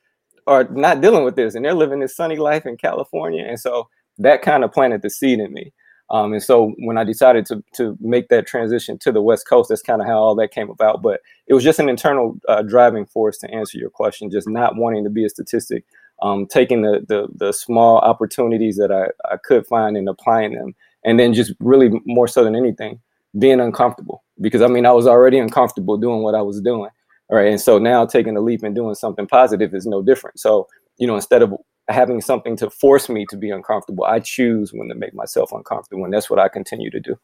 are 0.46 0.64
not 0.64 1.00
dealing 1.00 1.24
with 1.24 1.36
this 1.36 1.54
and 1.54 1.64
they're 1.64 1.74
living 1.74 2.00
this 2.00 2.14
sunny 2.14 2.36
life 2.36 2.66
in 2.66 2.76
California. 2.76 3.44
And 3.44 3.58
so 3.58 3.88
that 4.18 4.42
kind 4.42 4.62
of 4.62 4.72
planted 4.72 5.02
the 5.02 5.10
seed 5.10 5.40
in 5.40 5.52
me. 5.52 5.72
Um, 6.10 6.34
and 6.34 6.42
so 6.42 6.74
when 6.78 6.98
I 6.98 7.04
decided 7.04 7.46
to 7.46 7.64
to 7.74 7.96
make 8.00 8.28
that 8.28 8.46
transition 8.46 8.98
to 8.98 9.10
the 9.10 9.22
West 9.22 9.48
Coast, 9.48 9.70
that's 9.70 9.82
kind 9.82 10.02
of 10.02 10.06
how 10.06 10.18
all 10.18 10.34
that 10.36 10.50
came 10.50 10.70
about. 10.70 11.02
But 11.02 11.20
it 11.46 11.54
was 11.54 11.64
just 11.64 11.78
an 11.78 11.88
internal 11.88 12.38
uh, 12.48 12.62
driving 12.62 13.06
force 13.06 13.38
to 13.38 13.50
answer 13.50 13.78
your 13.78 13.90
question, 13.90 14.30
just 14.30 14.48
not 14.48 14.76
wanting 14.76 15.04
to 15.04 15.10
be 15.10 15.24
a 15.24 15.28
statistic, 15.30 15.84
um, 16.22 16.46
taking 16.46 16.82
the, 16.82 17.04
the, 17.08 17.28
the 17.34 17.52
small 17.52 17.98
opportunities 17.98 18.76
that 18.76 18.92
I, 18.92 19.32
I 19.32 19.38
could 19.38 19.66
find 19.66 19.96
and 19.96 20.08
applying 20.08 20.54
them, 20.54 20.74
and 21.04 21.18
then 21.18 21.32
just 21.32 21.52
really 21.58 21.90
more 22.04 22.28
so 22.28 22.44
than 22.44 22.54
anything, 22.54 23.00
being 23.38 23.60
uncomfortable. 23.60 24.22
Because 24.40 24.60
I 24.60 24.66
mean, 24.66 24.84
I 24.84 24.92
was 24.92 25.06
already 25.06 25.38
uncomfortable 25.38 25.96
doing 25.96 26.22
what 26.22 26.34
I 26.34 26.42
was 26.42 26.60
doing, 26.60 26.90
right. 27.30 27.48
And 27.48 27.60
so 27.60 27.78
now 27.78 28.04
taking 28.04 28.36
a 28.36 28.40
leap 28.40 28.62
and 28.62 28.74
doing 28.74 28.94
something 28.94 29.26
positive 29.26 29.74
is 29.74 29.86
no 29.86 30.02
different. 30.02 30.38
So, 30.38 30.68
you 30.98 31.06
know, 31.06 31.14
instead 31.14 31.40
of 31.40 31.54
having 31.88 32.20
something 32.20 32.56
to 32.56 32.70
force 32.70 33.08
me 33.08 33.26
to 33.30 33.36
be 33.36 33.50
uncomfortable, 33.50 34.04
I 34.04 34.20
choose 34.20 34.72
when 34.72 34.88
to 34.88 34.94
make 34.94 35.14
myself 35.14 35.52
uncomfortable. 35.52 36.04
And 36.04 36.12
that's 36.12 36.30
what 36.30 36.38
I 36.38 36.48
continue 36.48 36.90
to 36.90 37.00
do. 37.00 37.16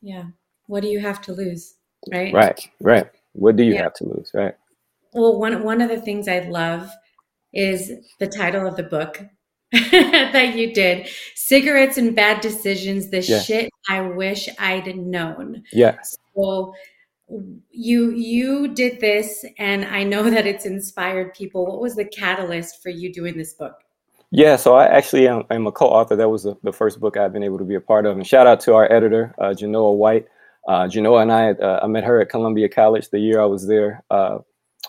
Yeah. 0.00 0.24
What 0.66 0.82
do 0.82 0.88
you 0.88 1.00
have 1.00 1.20
to 1.22 1.32
lose? 1.32 1.74
Right. 2.12 2.32
Right. 2.32 2.68
Right. 2.80 3.10
What 3.32 3.56
do 3.56 3.64
you 3.64 3.74
yeah. 3.74 3.82
have 3.82 3.94
to 3.94 4.04
lose? 4.04 4.30
Right. 4.34 4.54
Well, 5.12 5.38
one 5.38 5.62
one 5.62 5.80
of 5.80 5.88
the 5.88 6.00
things 6.00 6.28
I 6.28 6.40
love 6.40 6.90
is 7.52 7.92
the 8.18 8.26
title 8.26 8.66
of 8.66 8.76
the 8.76 8.82
book 8.82 9.22
that 9.72 10.54
you 10.54 10.72
did 10.72 11.08
cigarettes 11.34 11.98
and 11.98 12.14
bad 12.14 12.40
decisions 12.40 13.10
the 13.10 13.20
yeah. 13.20 13.40
shit 13.40 13.70
i 13.88 14.00
wish 14.00 14.48
i'd 14.58 14.96
known 14.96 15.62
yeah 15.72 15.96
so 16.02 16.74
you 17.70 18.10
you 18.10 18.68
did 18.68 18.98
this 19.00 19.44
and 19.58 19.84
i 19.84 20.02
know 20.02 20.30
that 20.30 20.46
it's 20.46 20.64
inspired 20.64 21.34
people 21.34 21.66
what 21.66 21.80
was 21.80 21.96
the 21.96 22.04
catalyst 22.04 22.82
for 22.82 22.88
you 22.88 23.12
doing 23.12 23.36
this 23.36 23.52
book 23.54 23.74
yeah 24.30 24.56
so 24.56 24.74
i 24.74 24.86
actually 24.86 25.26
am 25.26 25.44
I'm 25.50 25.66
a 25.66 25.72
co-author. 25.72 26.16
That 26.16 26.28
was 26.28 26.44
the, 26.44 26.56
the, 26.62 26.72
first 26.72 27.00
book 27.00 27.16
i've 27.16 27.32
been 27.32 27.42
able 27.42 27.58
to 27.58 27.64
be 27.64 27.74
a 27.74 27.80
part 27.80 28.06
of. 28.06 28.16
And 28.16 28.26
shout 28.26 28.46
out 28.46 28.60
to 28.60 28.74
our 28.74 28.90
editor 28.92 29.34
uh, 29.38 29.54
genoa 29.54 29.92
white. 29.92 30.26
Uh, 30.66 30.86
genoa 30.88 31.20
and 31.22 31.32
i 31.32 31.50
uh, 31.52 31.80
i 31.82 31.86
met 31.86 32.04
her 32.04 32.20
at 32.20 32.28
columbia 32.28 32.68
college 32.68 33.08
the 33.10 33.18
year 33.18 33.40
i 33.40 33.46
was 33.46 33.66
there 33.66 34.04
uh, 34.10 34.38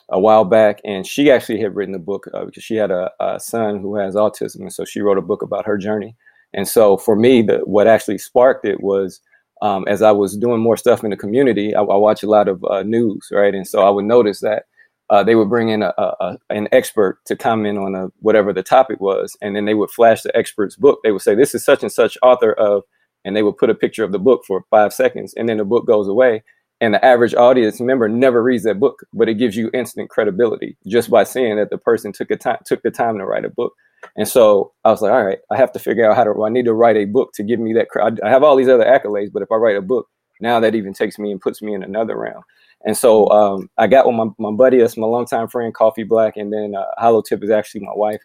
a 0.09 0.19
while 0.19 0.45
back. 0.45 0.81
And 0.83 1.05
she 1.05 1.31
actually 1.31 1.61
had 1.61 1.75
written 1.75 1.95
a 1.95 1.99
book 1.99 2.27
uh, 2.33 2.45
because 2.45 2.63
she 2.63 2.75
had 2.75 2.91
a, 2.91 3.11
a, 3.19 3.39
son 3.39 3.79
who 3.79 3.95
has 3.95 4.15
autism. 4.15 4.61
And 4.61 4.73
so 4.73 4.85
she 4.85 5.01
wrote 5.01 5.17
a 5.17 5.23
book 5.23 5.41
about 5.41 5.65
her 5.65 5.77
journey. 5.77 6.15
And 6.53 6.67
so 6.67 6.97
for 6.97 7.15
me, 7.15 7.43
the, 7.43 7.59
what 7.59 7.87
actually 7.87 8.17
sparked 8.17 8.65
it 8.65 8.81
was 8.81 9.21
um, 9.61 9.85
as 9.87 10.01
I 10.01 10.11
was 10.11 10.37
doing 10.37 10.61
more 10.61 10.77
stuff 10.77 11.03
in 11.03 11.11
the 11.11 11.17
community, 11.17 11.75
I, 11.75 11.81
I 11.81 11.97
watch 11.97 12.23
a 12.23 12.29
lot 12.29 12.47
of 12.47 12.63
uh, 12.65 12.83
news, 12.83 13.27
right? 13.31 13.53
And 13.53 13.67
so 13.67 13.85
I 13.85 13.89
would 13.89 14.05
notice 14.05 14.39
that 14.39 14.63
uh, 15.09 15.23
they 15.23 15.35
would 15.35 15.49
bring 15.49 15.69
in 15.69 15.81
a, 15.81 15.93
a, 15.97 16.37
an 16.49 16.67
expert 16.71 17.19
to 17.25 17.35
comment 17.35 17.77
on 17.77 17.95
a, 17.95 18.07
whatever 18.19 18.53
the 18.53 18.63
topic 18.63 18.99
was, 18.99 19.35
and 19.41 19.55
then 19.55 19.65
they 19.65 19.73
would 19.73 19.89
flash 19.91 20.21
the 20.21 20.35
expert's 20.37 20.75
book. 20.75 20.99
They 21.03 21.11
would 21.11 21.21
say, 21.21 21.35
"This 21.35 21.55
is 21.55 21.63
such 21.63 21.81
and 21.83 21.91
such 21.91 22.17
author 22.21 22.53
of," 22.53 22.83
and 23.25 23.35
they 23.35 23.43
would 23.43 23.57
put 23.57 23.69
a 23.69 23.75
picture 23.75 24.03
of 24.03 24.11
the 24.11 24.19
book 24.19 24.43
for 24.45 24.63
five 24.69 24.93
seconds, 24.93 25.33
and 25.35 25.49
then 25.49 25.57
the 25.57 25.65
book 25.65 25.87
goes 25.87 26.07
away. 26.07 26.43
And 26.81 26.93
the 26.93 27.03
average 27.03 27.35
audience 27.35 27.81
member 27.81 28.07
never 28.07 28.41
reads 28.41 28.63
that 28.63 28.79
book, 28.79 29.01
but 29.11 29.27
it 29.27 29.33
gives 29.33 29.57
you 29.57 29.69
instant 29.73 30.09
credibility 30.09 30.77
just 30.87 31.09
by 31.09 31.25
seeing 31.25 31.57
that 31.57 31.71
the 31.71 31.77
person 31.77 32.13
took 32.13 32.31
a 32.31 32.37
time 32.37 32.59
took 32.65 32.81
the 32.83 32.91
time 32.91 33.17
to 33.17 33.25
write 33.25 33.43
a 33.45 33.49
book. 33.49 33.73
And 34.15 34.27
so 34.27 34.71
I 34.85 34.91
was 34.91 35.01
like, 35.01 35.11
all 35.11 35.25
right, 35.25 35.39
I 35.51 35.57
have 35.57 35.73
to 35.73 35.79
figure 35.79 36.09
out 36.09 36.15
how 36.15 36.23
to. 36.23 36.43
I 36.43 36.49
need 36.49 36.65
to 36.65 36.73
write 36.73 36.95
a 36.95 37.05
book 37.05 37.31
to 37.33 37.43
give 37.43 37.59
me 37.59 37.73
that. 37.73 37.87
I 38.23 38.29
have 38.29 38.43
all 38.43 38.55
these 38.55 38.69
other 38.69 38.85
accolades, 38.85 39.31
but 39.33 39.41
if 39.41 39.51
I 39.51 39.55
write 39.55 39.75
a 39.75 39.81
book, 39.81 40.07
now 40.39 40.59
that 40.61 40.75
even 40.75 40.93
takes 40.93 41.19
me 41.19 41.31
and 41.31 41.41
puts 41.41 41.61
me 41.61 41.73
in 41.73 41.83
another 41.83 42.15
round. 42.15 42.43
And 42.85 42.95
so 42.95 43.29
um, 43.29 43.69
I 43.77 43.87
got 43.87 44.07
with 44.07 44.15
my, 44.15 44.25
my 44.37 44.55
buddy, 44.55 44.77
that's 44.77 44.97
my 44.97 45.07
longtime 45.07 45.49
friend, 45.49 45.73
Coffee 45.73 46.03
Black, 46.03 46.37
and 46.37 46.51
then 46.51 46.75
uh, 46.75 46.85
Hollow 46.97 47.21
Tip 47.21 47.43
is 47.43 47.49
actually 47.49 47.81
my 47.81 47.93
wife. 47.93 48.21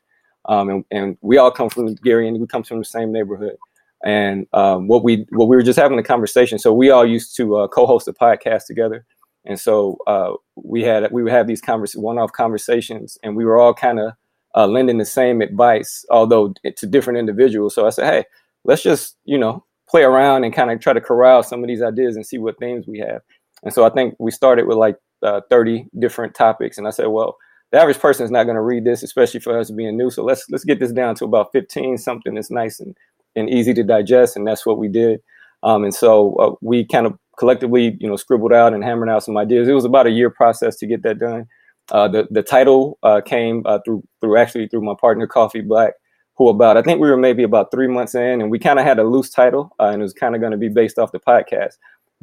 Um, 0.46 0.68
and, 0.68 0.84
and 0.90 1.18
we 1.22 1.38
all 1.38 1.50
come 1.50 1.70
from 1.70 1.94
Gary, 1.96 2.28
and 2.28 2.38
we 2.40 2.46
come 2.46 2.62
from 2.62 2.78
the 2.78 2.84
same 2.84 3.12
neighborhood. 3.12 3.56
And 4.04 4.46
um, 4.52 4.86
what 4.86 5.02
we 5.02 5.26
what 5.30 5.48
we 5.48 5.56
were 5.56 5.62
just 5.62 5.78
having 5.78 5.98
a 5.98 6.02
conversation. 6.02 6.58
So 6.58 6.74
we 6.74 6.90
all 6.90 7.06
used 7.06 7.34
to 7.36 7.56
uh, 7.56 7.68
co-host 7.68 8.06
a 8.06 8.12
podcast 8.12 8.66
together, 8.66 9.06
and 9.46 9.58
so 9.58 9.96
uh, 10.06 10.32
we 10.56 10.82
had 10.82 11.10
we 11.10 11.22
would 11.22 11.32
have 11.32 11.46
these 11.46 11.62
convers 11.62 11.96
one-off 11.96 12.32
conversations, 12.32 13.16
and 13.22 13.34
we 13.34 13.46
were 13.46 13.58
all 13.58 13.72
kind 13.72 13.98
of 13.98 14.12
uh, 14.54 14.66
lending 14.66 14.98
the 14.98 15.06
same 15.06 15.40
advice, 15.40 16.04
although 16.10 16.52
to 16.76 16.86
different 16.86 17.18
individuals. 17.18 17.74
So 17.74 17.86
I 17.86 17.90
said, 17.90 18.12
hey, 18.12 18.24
let's 18.64 18.82
just 18.82 19.16
you 19.24 19.38
know 19.38 19.64
play 19.88 20.02
around 20.02 20.44
and 20.44 20.52
kind 20.52 20.70
of 20.70 20.80
try 20.80 20.92
to 20.92 21.00
corral 21.00 21.42
some 21.42 21.62
of 21.62 21.68
these 21.68 21.82
ideas 21.82 22.14
and 22.16 22.26
see 22.26 22.36
what 22.36 22.58
themes 22.58 22.86
we 22.86 22.98
have. 22.98 23.22
And 23.64 23.72
so 23.72 23.84
I 23.84 23.90
think 23.90 24.14
we 24.18 24.30
started 24.30 24.66
with 24.66 24.76
like 24.76 24.96
uh, 25.22 25.40
30 25.50 25.86
different 25.98 26.34
topics. 26.34 26.78
And 26.78 26.86
I 26.86 26.90
said, 26.90 27.06
well, 27.06 27.36
the 27.72 27.80
average 27.80 27.98
person 27.98 28.24
is 28.24 28.30
not 28.30 28.44
going 28.44 28.56
to 28.56 28.62
read 28.62 28.84
this, 28.84 29.02
especially 29.02 29.40
for 29.40 29.58
us 29.58 29.70
being 29.70 29.96
new. 29.96 30.10
So 30.10 30.22
let's 30.22 30.44
let's 30.50 30.64
get 30.64 30.78
this 30.78 30.92
down 30.92 31.16
to 31.16 31.24
about 31.24 31.50
15, 31.52 31.98
something 31.98 32.34
that's 32.34 32.50
nice 32.50 32.78
and, 32.78 32.96
and 33.34 33.50
easy 33.50 33.74
to 33.74 33.82
digest. 33.82 34.36
And 34.36 34.46
that's 34.46 34.64
what 34.64 34.78
we 34.78 34.88
did. 34.88 35.20
Um, 35.62 35.82
and 35.82 35.94
so 35.94 36.34
uh, 36.36 36.54
we 36.60 36.86
kind 36.86 37.06
of 37.06 37.18
collectively, 37.38 37.96
you 37.98 38.08
know, 38.08 38.16
scribbled 38.16 38.52
out 38.52 38.74
and 38.74 38.84
hammered 38.84 39.08
out 39.08 39.24
some 39.24 39.36
ideas. 39.36 39.66
It 39.66 39.72
was 39.72 39.86
about 39.86 40.06
a 40.06 40.10
year 40.10 40.30
process 40.30 40.76
to 40.76 40.86
get 40.86 41.02
that 41.02 41.18
done. 41.18 41.46
Uh, 41.90 42.06
the 42.06 42.28
the 42.30 42.42
title 42.42 42.98
uh, 43.02 43.20
came 43.22 43.62
uh, 43.66 43.78
through 43.84 44.04
through 44.20 44.38
actually 44.38 44.68
through 44.68 44.82
my 44.82 44.94
partner 45.00 45.26
Coffee 45.26 45.60
Black, 45.60 45.94
who 46.36 46.48
about 46.48 46.76
I 46.76 46.82
think 46.82 47.00
we 47.00 47.10
were 47.10 47.16
maybe 47.16 47.42
about 47.42 47.70
three 47.70 47.88
months 47.88 48.14
in, 48.14 48.40
and 48.40 48.50
we 48.50 48.58
kind 48.58 48.78
of 48.78 48.84
had 48.84 48.98
a 48.98 49.04
loose 49.04 49.30
title, 49.30 49.74
uh, 49.80 49.86
and 49.86 50.00
it 50.00 50.04
was 50.04 50.14
kind 50.14 50.34
of 50.34 50.40
going 50.40 50.52
to 50.52 50.58
be 50.58 50.68
based 50.68 50.98
off 50.98 51.12
the 51.12 51.18
podcast 51.18 51.74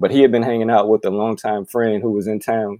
but 0.02 0.12
he 0.12 0.22
had 0.22 0.32
been 0.32 0.42
hanging 0.42 0.72
out 0.72 0.90
with 0.90 1.06
a 1.06 1.12
longtime 1.12 1.66
friend 1.66 2.02
who 2.02 2.12
was 2.12 2.26
in 2.28 2.40
town, 2.40 2.80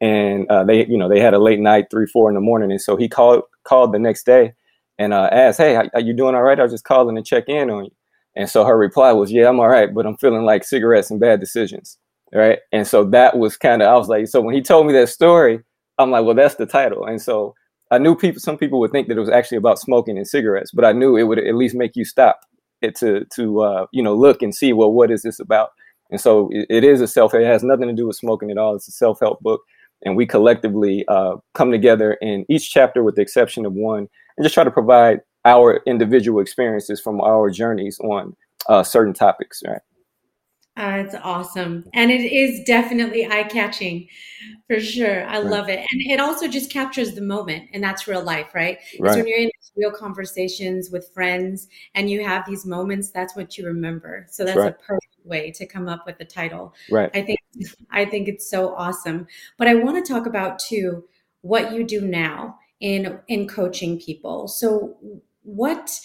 and 0.00 0.48
uh, 0.48 0.62
they, 0.64 0.86
you 0.86 0.96
know, 0.96 1.08
they 1.08 1.20
had 1.20 1.34
a 1.34 1.38
late 1.38 1.58
night, 1.58 1.86
three, 1.90 2.06
four 2.06 2.30
in 2.30 2.36
the 2.36 2.40
morning, 2.40 2.70
and 2.70 2.80
so 2.80 2.96
he 2.96 3.08
called 3.08 3.42
called 3.64 3.92
the 3.92 3.98
next 3.98 4.24
day 4.24 4.54
and 4.98 5.12
uh, 5.12 5.28
asked, 5.32 5.58
"Hey, 5.58 5.74
are 5.76 6.00
you 6.00 6.14
doing 6.14 6.36
all 6.36 6.42
right? 6.42 6.60
I 6.60 6.62
was 6.62 6.72
just 6.72 6.84
calling 6.84 7.16
to 7.16 7.22
check 7.22 7.48
in 7.48 7.68
on 7.70 7.86
you." 7.86 7.90
And 8.36 8.48
so 8.48 8.64
her 8.64 8.78
reply 8.78 9.12
was, 9.12 9.32
"Yeah, 9.32 9.48
I'm 9.48 9.58
all 9.58 9.68
right, 9.68 9.92
but 9.92 10.06
I'm 10.06 10.16
feeling 10.16 10.44
like 10.44 10.64
cigarettes 10.64 11.10
and 11.10 11.20
bad 11.20 11.40
decisions." 11.40 11.98
Right, 12.32 12.60
and 12.70 12.86
so 12.86 13.04
that 13.06 13.36
was 13.36 13.56
kind 13.56 13.82
of 13.82 13.88
I 13.88 13.96
was 13.96 14.08
like, 14.08 14.28
so 14.28 14.40
when 14.40 14.54
he 14.54 14.62
told 14.62 14.86
me 14.86 14.92
that 14.92 15.08
story, 15.08 15.58
I'm 15.98 16.12
like, 16.12 16.24
well, 16.24 16.36
that's 16.36 16.54
the 16.54 16.66
title, 16.66 17.04
and 17.04 17.20
so 17.20 17.54
I 17.90 17.98
knew 17.98 18.14
people. 18.14 18.40
Some 18.40 18.56
people 18.56 18.78
would 18.78 18.92
think 18.92 19.08
that 19.08 19.16
it 19.16 19.20
was 19.20 19.28
actually 19.28 19.58
about 19.58 19.80
smoking 19.80 20.16
and 20.16 20.28
cigarettes, 20.28 20.70
but 20.70 20.84
I 20.84 20.92
knew 20.92 21.16
it 21.16 21.24
would 21.24 21.40
at 21.40 21.56
least 21.56 21.74
make 21.74 21.96
you 21.96 22.04
stop 22.04 22.40
it 22.80 22.94
to 22.96 23.24
to 23.34 23.60
uh, 23.62 23.86
you 23.92 24.02
know 24.02 24.14
look 24.14 24.42
and 24.42 24.54
see 24.54 24.72
well 24.72 24.92
what 24.92 25.10
is 25.10 25.22
this 25.22 25.40
about 25.40 25.70
and 26.10 26.20
so 26.20 26.48
it, 26.52 26.66
it 26.70 26.84
is 26.84 27.00
a 27.00 27.08
self. 27.08 27.34
It 27.34 27.44
has 27.46 27.62
nothing 27.62 27.88
to 27.88 27.94
do 27.94 28.06
with 28.06 28.16
smoking 28.16 28.50
at 28.50 28.58
all. 28.58 28.74
It's 28.74 28.88
a 28.88 28.92
self 28.92 29.20
help 29.20 29.40
book, 29.40 29.62
and 30.02 30.16
we 30.16 30.26
collectively 30.26 31.04
uh, 31.08 31.36
come 31.54 31.70
together 31.70 32.14
in 32.20 32.44
each 32.48 32.70
chapter, 32.70 33.02
with 33.02 33.16
the 33.16 33.22
exception 33.22 33.66
of 33.66 33.72
one, 33.72 34.08
and 34.36 34.44
just 34.44 34.54
try 34.54 34.64
to 34.64 34.70
provide 34.70 35.20
our 35.44 35.80
individual 35.86 36.40
experiences 36.40 37.00
from 37.00 37.20
our 37.20 37.50
journeys 37.50 37.98
on 38.00 38.36
uh, 38.68 38.82
certain 38.82 39.14
topics. 39.14 39.62
Right. 39.66 39.80
Uh, 40.76 41.02
it's 41.04 41.14
awesome. 41.22 41.84
And 41.92 42.10
it 42.10 42.32
is 42.32 42.62
definitely 42.64 43.26
eye 43.26 43.42
catching 43.42 44.08
for 44.66 44.80
sure. 44.80 45.26
I 45.26 45.38
right. 45.38 45.44
love 45.44 45.68
it. 45.68 45.78
And 45.78 46.00
it 46.10 46.20
also 46.20 46.48
just 46.48 46.72
captures 46.72 47.14
the 47.14 47.20
moment, 47.20 47.68
and 47.72 47.82
that's 47.82 48.06
real 48.06 48.22
life, 48.22 48.54
right? 48.54 48.78
Right. 48.98 49.16
when 49.16 49.26
you're 49.26 49.38
in 49.38 49.50
real 49.76 49.90
conversations 49.90 50.90
with 50.90 51.10
friends 51.12 51.68
and 51.94 52.10
you 52.10 52.24
have 52.24 52.46
these 52.46 52.66
moments, 52.66 53.10
that's 53.10 53.36
what 53.36 53.58
you 53.58 53.66
remember. 53.66 54.26
So 54.30 54.44
that's 54.44 54.56
right. 54.56 54.72
a 54.72 54.84
perfect 54.84 55.16
way 55.24 55.50
to 55.52 55.66
come 55.66 55.88
up 55.88 56.06
with 56.06 56.18
the 56.18 56.24
title. 56.24 56.74
Right. 56.90 57.10
I 57.14 57.22
think 57.22 57.40
I 57.90 58.04
think 58.04 58.28
it's 58.28 58.48
so 58.48 58.74
awesome. 58.74 59.26
But 59.58 59.68
I 59.68 59.74
want 59.74 60.04
to 60.04 60.12
talk 60.12 60.26
about 60.26 60.58
too 60.58 61.04
what 61.42 61.72
you 61.72 61.84
do 61.84 62.02
now 62.02 62.58
in 62.80 63.18
in 63.28 63.48
coaching 63.48 64.00
people. 64.00 64.48
So 64.48 64.96
what 65.42 65.98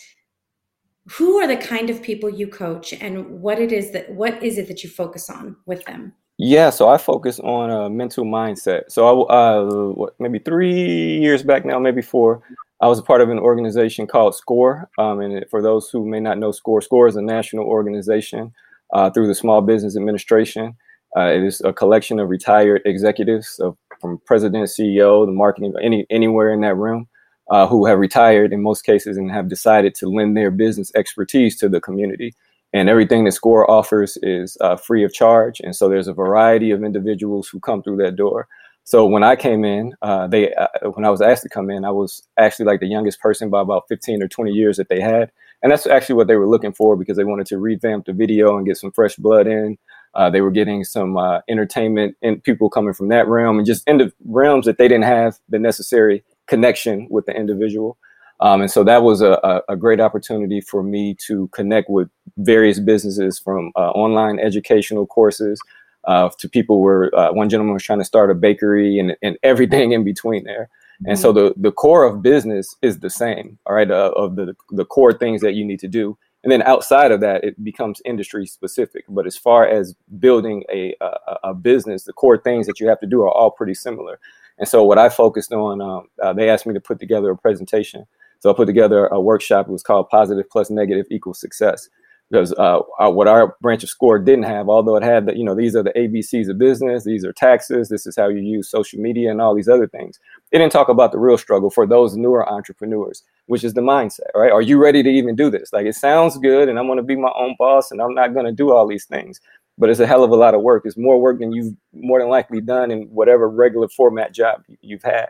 who 1.11 1.37
are 1.37 1.47
the 1.47 1.57
kind 1.57 1.89
of 1.89 2.01
people 2.01 2.29
you 2.29 2.47
coach 2.47 2.93
and 2.93 3.41
what 3.41 3.59
it 3.59 3.71
is 3.71 3.91
that 3.91 4.11
what 4.11 4.41
is 4.43 4.57
it 4.57 4.67
that 4.67 4.83
you 4.83 4.89
focus 4.89 5.29
on 5.29 5.55
with 5.65 5.83
them? 5.85 6.13
Yeah, 6.37 6.69
so 6.69 6.89
I 6.89 6.97
focus 6.97 7.39
on 7.39 7.69
a 7.69 7.89
mental 7.89 8.25
mindset. 8.25 8.83
So 8.89 9.25
I 9.25 9.33
uh, 9.33 9.65
what, 9.93 10.15
maybe 10.19 10.39
three 10.39 11.19
years 11.19 11.43
back 11.43 11.63
now, 11.63 11.79
maybe 11.79 12.01
four, 12.01 12.41
I 12.81 12.87
was 12.87 12.99
a 12.99 13.03
part 13.03 13.21
of 13.21 13.29
an 13.29 13.39
organization 13.39 14.05
called 14.05 14.35
SCORE. 14.35 14.89
Um, 14.97 15.21
and 15.21 15.45
for 15.49 15.61
those 15.61 15.89
who 15.89 16.05
may 16.05 16.19
not 16.19 16.37
know 16.37 16.51
SCORE, 16.51 16.81
SCORE 16.81 17.07
is 17.07 17.15
a 17.15 17.21
national 17.21 17.65
organization 17.65 18.51
uh, 18.93 19.09
through 19.09 19.27
the 19.27 19.35
Small 19.35 19.61
Business 19.61 19.95
Administration. 19.95 20.75
Uh, 21.15 21.27
it 21.27 21.43
is 21.43 21.61
a 21.61 21.71
collection 21.71 22.19
of 22.19 22.29
retired 22.29 22.81
executives 22.85 23.57
of, 23.59 23.77
from 24.01 24.19
president, 24.25 24.67
CEO, 24.67 25.25
the 25.25 25.31
marketing, 25.31 25.73
any 25.81 26.05
anywhere 26.09 26.51
in 26.51 26.59
that 26.61 26.75
room, 26.75 27.07
uh, 27.49 27.67
who 27.67 27.85
have 27.85 27.99
retired 27.99 28.53
in 28.53 28.61
most 28.61 28.85
cases 28.85 29.17
and 29.17 29.31
have 29.31 29.49
decided 29.49 29.95
to 29.95 30.07
lend 30.07 30.35
their 30.35 30.51
business 30.51 30.91
expertise 30.95 31.57
to 31.57 31.69
the 31.69 31.81
community. 31.81 32.33
And 32.73 32.89
everything 32.89 33.23
that 33.25 33.31
SCORE 33.31 33.69
offers 33.69 34.17
is 34.21 34.57
uh, 34.59 34.75
free 34.75 35.03
of 35.03 35.13
charge. 35.13 35.61
And 35.61 35.75
so 35.75 35.87
there's 35.87 36.07
a 36.07 36.13
variety 36.13 36.71
of 36.71 36.83
individuals 36.83 37.47
who 37.47 37.59
come 37.59 37.81
through 37.81 37.97
that 37.97 38.15
door. 38.15 38.47
So 38.83 39.05
when 39.05 39.23
I 39.23 39.35
came 39.35 39.63
in, 39.63 39.93
uh, 40.01 40.27
they 40.27 40.53
uh, 40.53 40.67
when 40.93 41.05
I 41.05 41.09
was 41.09 41.21
asked 41.21 41.43
to 41.43 41.49
come 41.49 41.69
in, 41.69 41.85
I 41.85 41.91
was 41.91 42.23
actually 42.37 42.65
like 42.65 42.81
the 42.81 42.87
youngest 42.87 43.19
person 43.19 43.49
by 43.49 43.61
about 43.61 43.85
15 43.89 44.21
or 44.21 44.27
20 44.27 44.51
years 44.51 44.77
that 44.77 44.89
they 44.89 44.99
had 44.99 45.31
and 45.65 45.71
that's 45.71 45.87
actually 45.87 46.13
what 46.13 46.27
they 46.27 46.35
were 46.35 46.47
looking 46.47 46.73
for 46.73 46.95
because 46.95 47.17
they 47.17 47.23
wanted 47.23 47.47
to 47.47 47.57
revamp 47.57 48.05
the 48.05 48.13
video 48.13 48.55
and 48.55 48.67
get 48.67 48.77
some 48.77 48.91
fresh 48.91 49.15
blood 49.15 49.47
in. 49.47 49.79
Uh, 50.13 50.29
they 50.29 50.41
were 50.41 50.51
getting 50.51 50.83
some 50.83 51.17
uh, 51.17 51.39
entertainment 51.49 52.15
and 52.21 52.43
people 52.43 52.69
coming 52.69 52.93
from 52.93 53.07
that 53.07 53.27
realm 53.27 53.57
and 53.57 53.65
just 53.65 53.87
into 53.87 54.13
realms 54.25 54.67
that 54.67 54.77
they 54.77 54.87
didn't 54.87 55.05
have 55.05 55.39
the 55.49 55.57
necessary 55.57 56.23
connection 56.47 57.07
with 57.09 57.25
the 57.25 57.33
individual. 57.33 57.97
Um, 58.41 58.61
and 58.61 58.69
so 58.69 58.83
that 58.83 59.03
was 59.03 59.21
a, 59.21 59.61
a, 59.69 59.77
great 59.77 60.01
opportunity 60.01 60.59
for 60.59 60.83
me 60.83 61.15
to 61.25 61.47
connect 61.53 61.89
with 61.89 62.09
various 62.37 62.79
businesses 62.79 63.39
from 63.39 63.71
uh, 63.77 63.91
online 63.91 64.39
educational 64.39 65.05
courses 65.05 65.57
uh, 66.03 66.29
to 66.39 66.49
people 66.49 66.81
where 66.81 67.15
uh, 67.17 67.31
one 67.31 67.49
gentleman 67.49 67.73
was 67.73 67.83
trying 67.83 67.99
to 67.99 68.05
start 68.05 68.29
a 68.29 68.35
bakery 68.35 68.99
and, 68.99 69.15
and 69.21 69.37
everything 69.41 69.93
in 69.93 70.03
between 70.03 70.43
there. 70.43 70.69
And 71.05 71.19
so 71.19 71.33
mm-hmm. 71.33 71.61
the 71.61 71.69
the 71.69 71.71
core 71.71 72.03
of 72.03 72.21
business 72.21 72.75
is 72.81 72.99
the 72.99 73.09
same, 73.09 73.57
all 73.65 73.75
right, 73.75 73.89
uh, 73.89 74.11
of 74.15 74.35
the 74.35 74.55
the 74.71 74.85
core 74.85 75.13
things 75.13 75.41
that 75.41 75.53
you 75.53 75.65
need 75.65 75.79
to 75.81 75.87
do. 75.87 76.17
And 76.43 76.51
then 76.51 76.61
outside 76.61 77.11
of 77.11 77.21
that, 77.21 77.43
it 77.43 77.61
becomes 77.63 78.01
industry 78.05 78.45
specific. 78.45 79.03
But 79.09 79.25
as 79.25 79.35
far 79.35 79.67
as 79.67 79.95
building 80.19 80.63
a, 80.71 80.95
a, 81.01 81.37
a 81.45 81.53
business, 81.55 82.03
the 82.03 82.13
core 82.13 82.37
things 82.37 82.67
that 82.67 82.79
you 82.79 82.87
have 82.87 82.99
to 82.99 83.07
do 83.07 83.23
are 83.23 83.31
all 83.31 83.49
pretty 83.49 83.73
similar. 83.73 84.19
And 84.57 84.67
so 84.67 84.83
what 84.83 84.97
I 84.97 85.09
focused 85.09 85.51
on, 85.51 85.81
um, 85.81 86.07
uh, 86.21 86.33
they 86.33 86.49
asked 86.49 86.65
me 86.65 86.73
to 86.73 86.79
put 86.79 86.99
together 86.99 87.31
a 87.31 87.37
presentation. 87.37 88.05
So 88.39 88.49
I 88.49 88.53
put 88.53 88.67
together 88.67 89.07
a 89.07 89.19
workshop. 89.19 89.67
It 89.67 89.71
was 89.71 89.83
called 89.83 90.09
Positive 90.09 90.49
Plus 90.49 90.69
Negative 90.69 91.05
Equals 91.09 91.39
Success 91.39 91.89
because 92.29 92.53
uh, 92.53 92.79
our, 92.97 93.11
what 93.11 93.27
our 93.27 93.55
branch 93.61 93.83
of 93.83 93.89
score 93.89 94.17
didn't 94.17 94.45
have, 94.45 94.67
although 94.67 94.95
it 94.95 95.03
had 95.03 95.27
that, 95.27 95.37
you 95.37 95.43
know, 95.43 95.53
these 95.53 95.75
are 95.75 95.83
the 95.83 95.91
ABCs 95.91 96.49
of 96.49 96.57
business, 96.57 97.03
these 97.03 97.23
are 97.23 97.31
taxes, 97.31 97.89
this 97.89 98.07
is 98.07 98.15
how 98.15 98.27
you 98.27 98.39
use 98.39 98.69
social 98.69 98.99
media 98.99 99.29
and 99.29 99.39
all 99.39 99.53
these 99.53 99.67
other 99.67 99.87
things. 99.87 100.19
It 100.51 100.57
didn't 100.57 100.71
talk 100.71 100.89
about 100.89 101.11
the 101.11 101.19
real 101.19 101.37
struggle 101.37 101.69
for 101.69 101.85
those 101.85 102.15
newer 102.15 102.47
entrepreneurs, 102.49 103.23
which 103.45 103.63
is 103.63 103.75
the 103.75 103.81
mindset, 103.81 104.33
right? 104.33 104.51
Are 104.51 104.61
you 104.61 104.81
ready 104.81 105.03
to 105.03 105.09
even 105.09 105.35
do 105.35 105.51
this? 105.51 105.71
Like 105.71 105.85
it 105.85 105.95
sounds 105.95 106.37
good 106.39 106.67
and 106.67 106.79
I'm 106.79 106.87
going 106.87 106.97
to 106.97 107.03
be 107.03 107.15
my 107.15 107.31
own 107.35 107.55
boss 107.59 107.91
and 107.91 108.01
I'm 108.01 108.15
not 108.15 108.33
going 108.33 108.47
to 108.47 108.51
do 108.51 108.71
all 108.71 108.87
these 108.87 109.05
things, 109.05 109.39
but 109.77 109.89
it's 109.89 109.99
a 109.99 110.07
hell 110.07 110.23
of 110.23 110.31
a 110.31 110.35
lot 110.35 110.55
of 110.55 110.61
work. 110.61 110.83
It's 110.85 110.97
more 110.97 111.19
work 111.19 111.39
than 111.39 111.51
you've 111.51 111.73
more 111.93 112.19
than 112.19 112.29
likely 112.29 112.61
done 112.61 112.91
in 112.91 113.03
whatever 113.03 113.49
regular 113.49 113.87
format 113.87 114.33
job 114.33 114.63
you've 114.81 115.03
had. 115.03 115.27